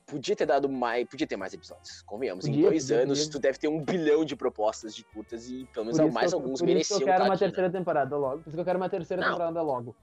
podia 0.07 0.37
ter 0.37 0.47
dado 0.47 0.69
mais, 0.69 1.07
podia 1.09 1.27
ter 1.27 1.37
mais 1.37 1.53
episódios, 1.53 2.01
convenhamos. 2.03 2.47
em 2.47 2.53
Podia, 2.53 2.69
dois 2.70 2.85
podia, 2.85 3.03
anos, 3.03 3.19
podia. 3.19 3.33
tu 3.33 3.39
deve 3.41 3.59
ter 3.59 3.69
um 3.69 3.83
bilhão 3.83 4.24
de 4.24 4.37
propostas 4.37 4.95
de 4.95 5.03
curtas 5.05 5.49
e 5.51 5.66
pelo 5.73 5.87
menos 5.87 6.01
Por 6.01 6.12
mais 6.12 6.33
eu- 6.33 6.39
alguns 6.39 6.49
por 6.49 6.55
isso 6.55 6.65
que 6.65 6.73
mereciam 6.73 7.01
eu 7.01 7.07
quero 7.07 7.24
uma 7.24 7.35
aqui, 7.35 7.43
né? 7.45 7.49
terceira 7.49 7.70
temporada 7.70 8.16
logo. 8.16 8.39
Por 8.43 8.49
isso 8.49 8.57
que 8.57 8.61
eu 8.61 8.65
quero 8.65 8.78
uma 8.78 8.89
terceira 8.89 9.23
Não. 9.23 9.31
temporada 9.33 9.62
logo. 9.62 9.97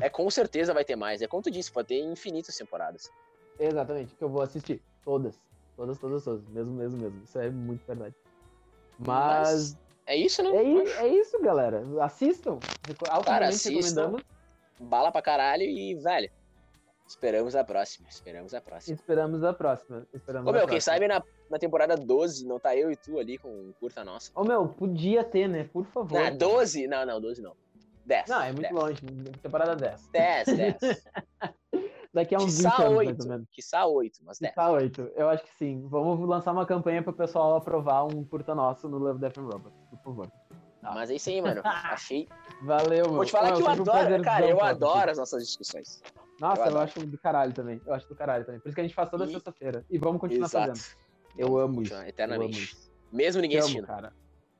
É 0.00 0.08
com 0.08 0.30
certeza 0.30 0.72
vai 0.72 0.84
ter 0.84 0.96
mais. 0.96 1.20
É 1.20 1.26
como 1.28 1.42
tu 1.42 1.50
disse, 1.50 1.70
pode 1.70 1.88
ter 1.88 2.00
infinitas 2.00 2.56
temporadas. 2.56 3.10
Exatamente, 3.60 4.14
que 4.14 4.24
eu 4.24 4.28
vou 4.30 4.40
assistir. 4.42 4.82
Todas. 5.04 5.38
Todas, 5.76 5.98
todas, 5.98 6.24
todas. 6.24 6.48
Mesmo, 6.48 6.72
mesmo, 6.72 6.98
mesmo. 6.98 7.22
Isso 7.22 7.38
é 7.38 7.50
muito 7.50 7.84
verdade. 7.86 8.14
Mas 8.98 9.76
É 10.06 10.16
isso, 10.16 10.42
né? 10.42 10.50
é, 10.54 11.04
é 11.04 11.08
isso, 11.08 11.40
galera. 11.42 11.82
Assistam. 12.00 12.58
Altamente 13.10 13.54
assistam. 13.54 13.70
recomendamos. 13.76 14.22
Bala 14.80 15.12
pra 15.12 15.22
caralho 15.22 15.62
e, 15.62 15.94
velho, 15.94 16.30
esperamos 17.12 17.54
a 17.54 17.64
próxima. 17.64 18.08
Esperamos 18.08 18.54
a 18.54 18.60
próxima. 18.60 18.94
Esperamos 18.94 19.44
a 19.44 19.52
próxima. 19.52 20.06
Esperamos 20.12 20.48
Ô, 20.48 20.52
meu, 20.52 20.62
quem 20.62 20.78
próxima. 20.78 20.94
sabe 20.94 21.08
na, 21.08 21.22
na 21.50 21.58
temporada 21.58 21.96
12 21.96 22.46
não 22.46 22.58
tá 22.58 22.76
eu 22.76 22.90
e 22.90 22.96
tu 22.96 23.18
ali 23.18 23.38
com 23.38 23.72
curta 23.78 24.04
nossa. 24.04 24.32
Ô, 24.34 24.44
meu, 24.44 24.66
podia 24.68 25.22
ter, 25.22 25.48
né? 25.48 25.64
Por 25.72 25.86
favor. 25.86 26.20
Na 26.20 26.30
12? 26.30 26.86
Não, 26.86 27.06
não, 27.06 27.20
12 27.20 27.42
não. 27.42 27.54
10. 28.04 28.28
Não, 28.28 28.42
é 28.42 28.52
muito 28.52 28.62
10. 28.62 28.72
longe. 28.72 29.00
Temporada 29.42 29.76
10. 29.76 30.08
10, 30.08 30.46
10. 30.46 30.76
Daqui 32.12 32.34
a 32.34 32.38
uns 32.38 32.58
20 32.58 32.70
Quiçá 32.70 32.82
anos, 32.82 32.96
mais 32.96 33.08
8. 33.08 33.22
ou 33.22 33.28
menos. 33.28 33.48
Quiçá 33.50 33.86
8, 33.86 34.18
mas 34.24 34.38
10. 34.38 34.54
Tá 34.54 34.70
8. 34.70 35.12
Eu 35.14 35.28
acho 35.28 35.44
que 35.44 35.54
sim. 35.54 35.86
Vamos 35.88 36.28
lançar 36.28 36.52
uma 36.52 36.66
campanha 36.66 37.02
pro 37.02 37.12
pessoal 37.12 37.56
aprovar 37.56 38.04
um 38.04 38.24
curta 38.24 38.54
nosso 38.54 38.88
no 38.88 38.98
Love, 38.98 39.20
Death 39.20 39.38
and 39.38 39.44
Robots, 39.44 39.78
por 39.88 39.98
favor. 40.02 40.32
Mas 40.82 41.10
é 41.10 41.14
isso 41.14 41.30
aí, 41.30 41.40
mano. 41.40 41.62
Achei. 41.64 42.28
Valeu, 42.62 43.06
meu. 43.06 43.14
Vou 43.14 43.24
te 43.24 43.32
falar 43.32 43.52
Ô, 43.52 43.56
que 43.56 43.62
eu 43.62 43.66
um 43.66 43.70
adoro, 43.70 43.84
prazerzão 43.84 44.24
cara, 44.24 44.46
eu 44.46 44.60
adoro 44.62 45.10
as 45.10 45.18
nossas 45.18 45.46
discussões. 45.46 46.02
Nossa, 46.42 46.64
eu 46.66 46.72
eu, 46.72 46.78
acho 46.80 47.00
do 47.06 47.18
caralho 47.18 47.52
também. 47.52 47.80
Eu 47.86 47.94
acho 47.94 48.08
do 48.08 48.14
caralho 48.16 48.44
também. 48.44 48.60
Por 48.60 48.68
isso 48.68 48.74
que 48.74 48.80
a 48.80 48.84
gente 48.84 48.94
faz 48.94 49.08
toda 49.08 49.24
E- 49.24 49.32
sexta-feira. 49.32 49.84
E 49.88 49.96
vamos 49.98 50.20
continuar 50.20 50.46
Exato. 50.46 50.68
fazendo. 50.78 50.96
Eu 51.38 51.56
amo 51.58 51.82
isso. 51.82 51.94
Eternamente. 52.02 52.56
amo 52.56 52.64
isso. 52.64 52.92
Mesmo 53.12 53.40
ninguém 53.40 53.58
Te 53.58 53.60
amo, 53.60 53.66
assistindo. 53.66 53.86
cara. 53.86 54.12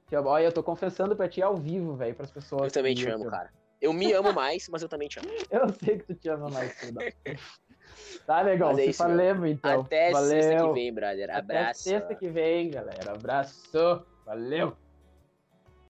Te 0.08 0.14
amo. 0.16 0.28
Olha, 0.28 0.44
eu 0.44 0.52
tô 0.52 0.62
confessando 0.62 1.16
pra 1.16 1.28
ti 1.28 1.42
ao 1.42 1.56
vivo, 1.56 1.96
velho, 1.96 2.14
pras 2.14 2.30
pessoas. 2.30 2.62
Eu 2.66 2.70
também 2.70 2.94
te 2.94 3.08
amo, 3.08 3.28
cara. 3.28 3.50
Eu 3.80 3.92
me 3.92 4.12
amo 4.12 4.32
mais, 4.32 4.68
mas 4.70 4.80
eu 4.82 4.88
também 4.88 5.08
te 5.08 5.18
amo. 5.18 5.28
Eu 5.50 5.68
sei 5.72 5.98
que 5.98 6.04
tu 6.04 6.14
te 6.14 6.28
ama 6.28 6.48
mais, 6.48 6.72
Tá 8.26 8.40
legal, 8.42 8.70
Mas 8.70 8.78
é 8.78 8.84
isso, 8.86 8.98
falemos 8.98 9.50
então. 9.50 9.80
Até 9.80 10.12
Valeu. 10.12 10.28
sexta 10.30 10.64
que 10.66 10.72
vem, 10.72 10.94
brother. 10.94 11.30
Até 11.30 11.38
Abraço. 11.58 11.82
sexta 11.82 12.14
que 12.14 12.28
vem, 12.28 12.70
galera. 12.70 13.12
Abraço. 13.12 14.06
Valeu. 14.24 14.76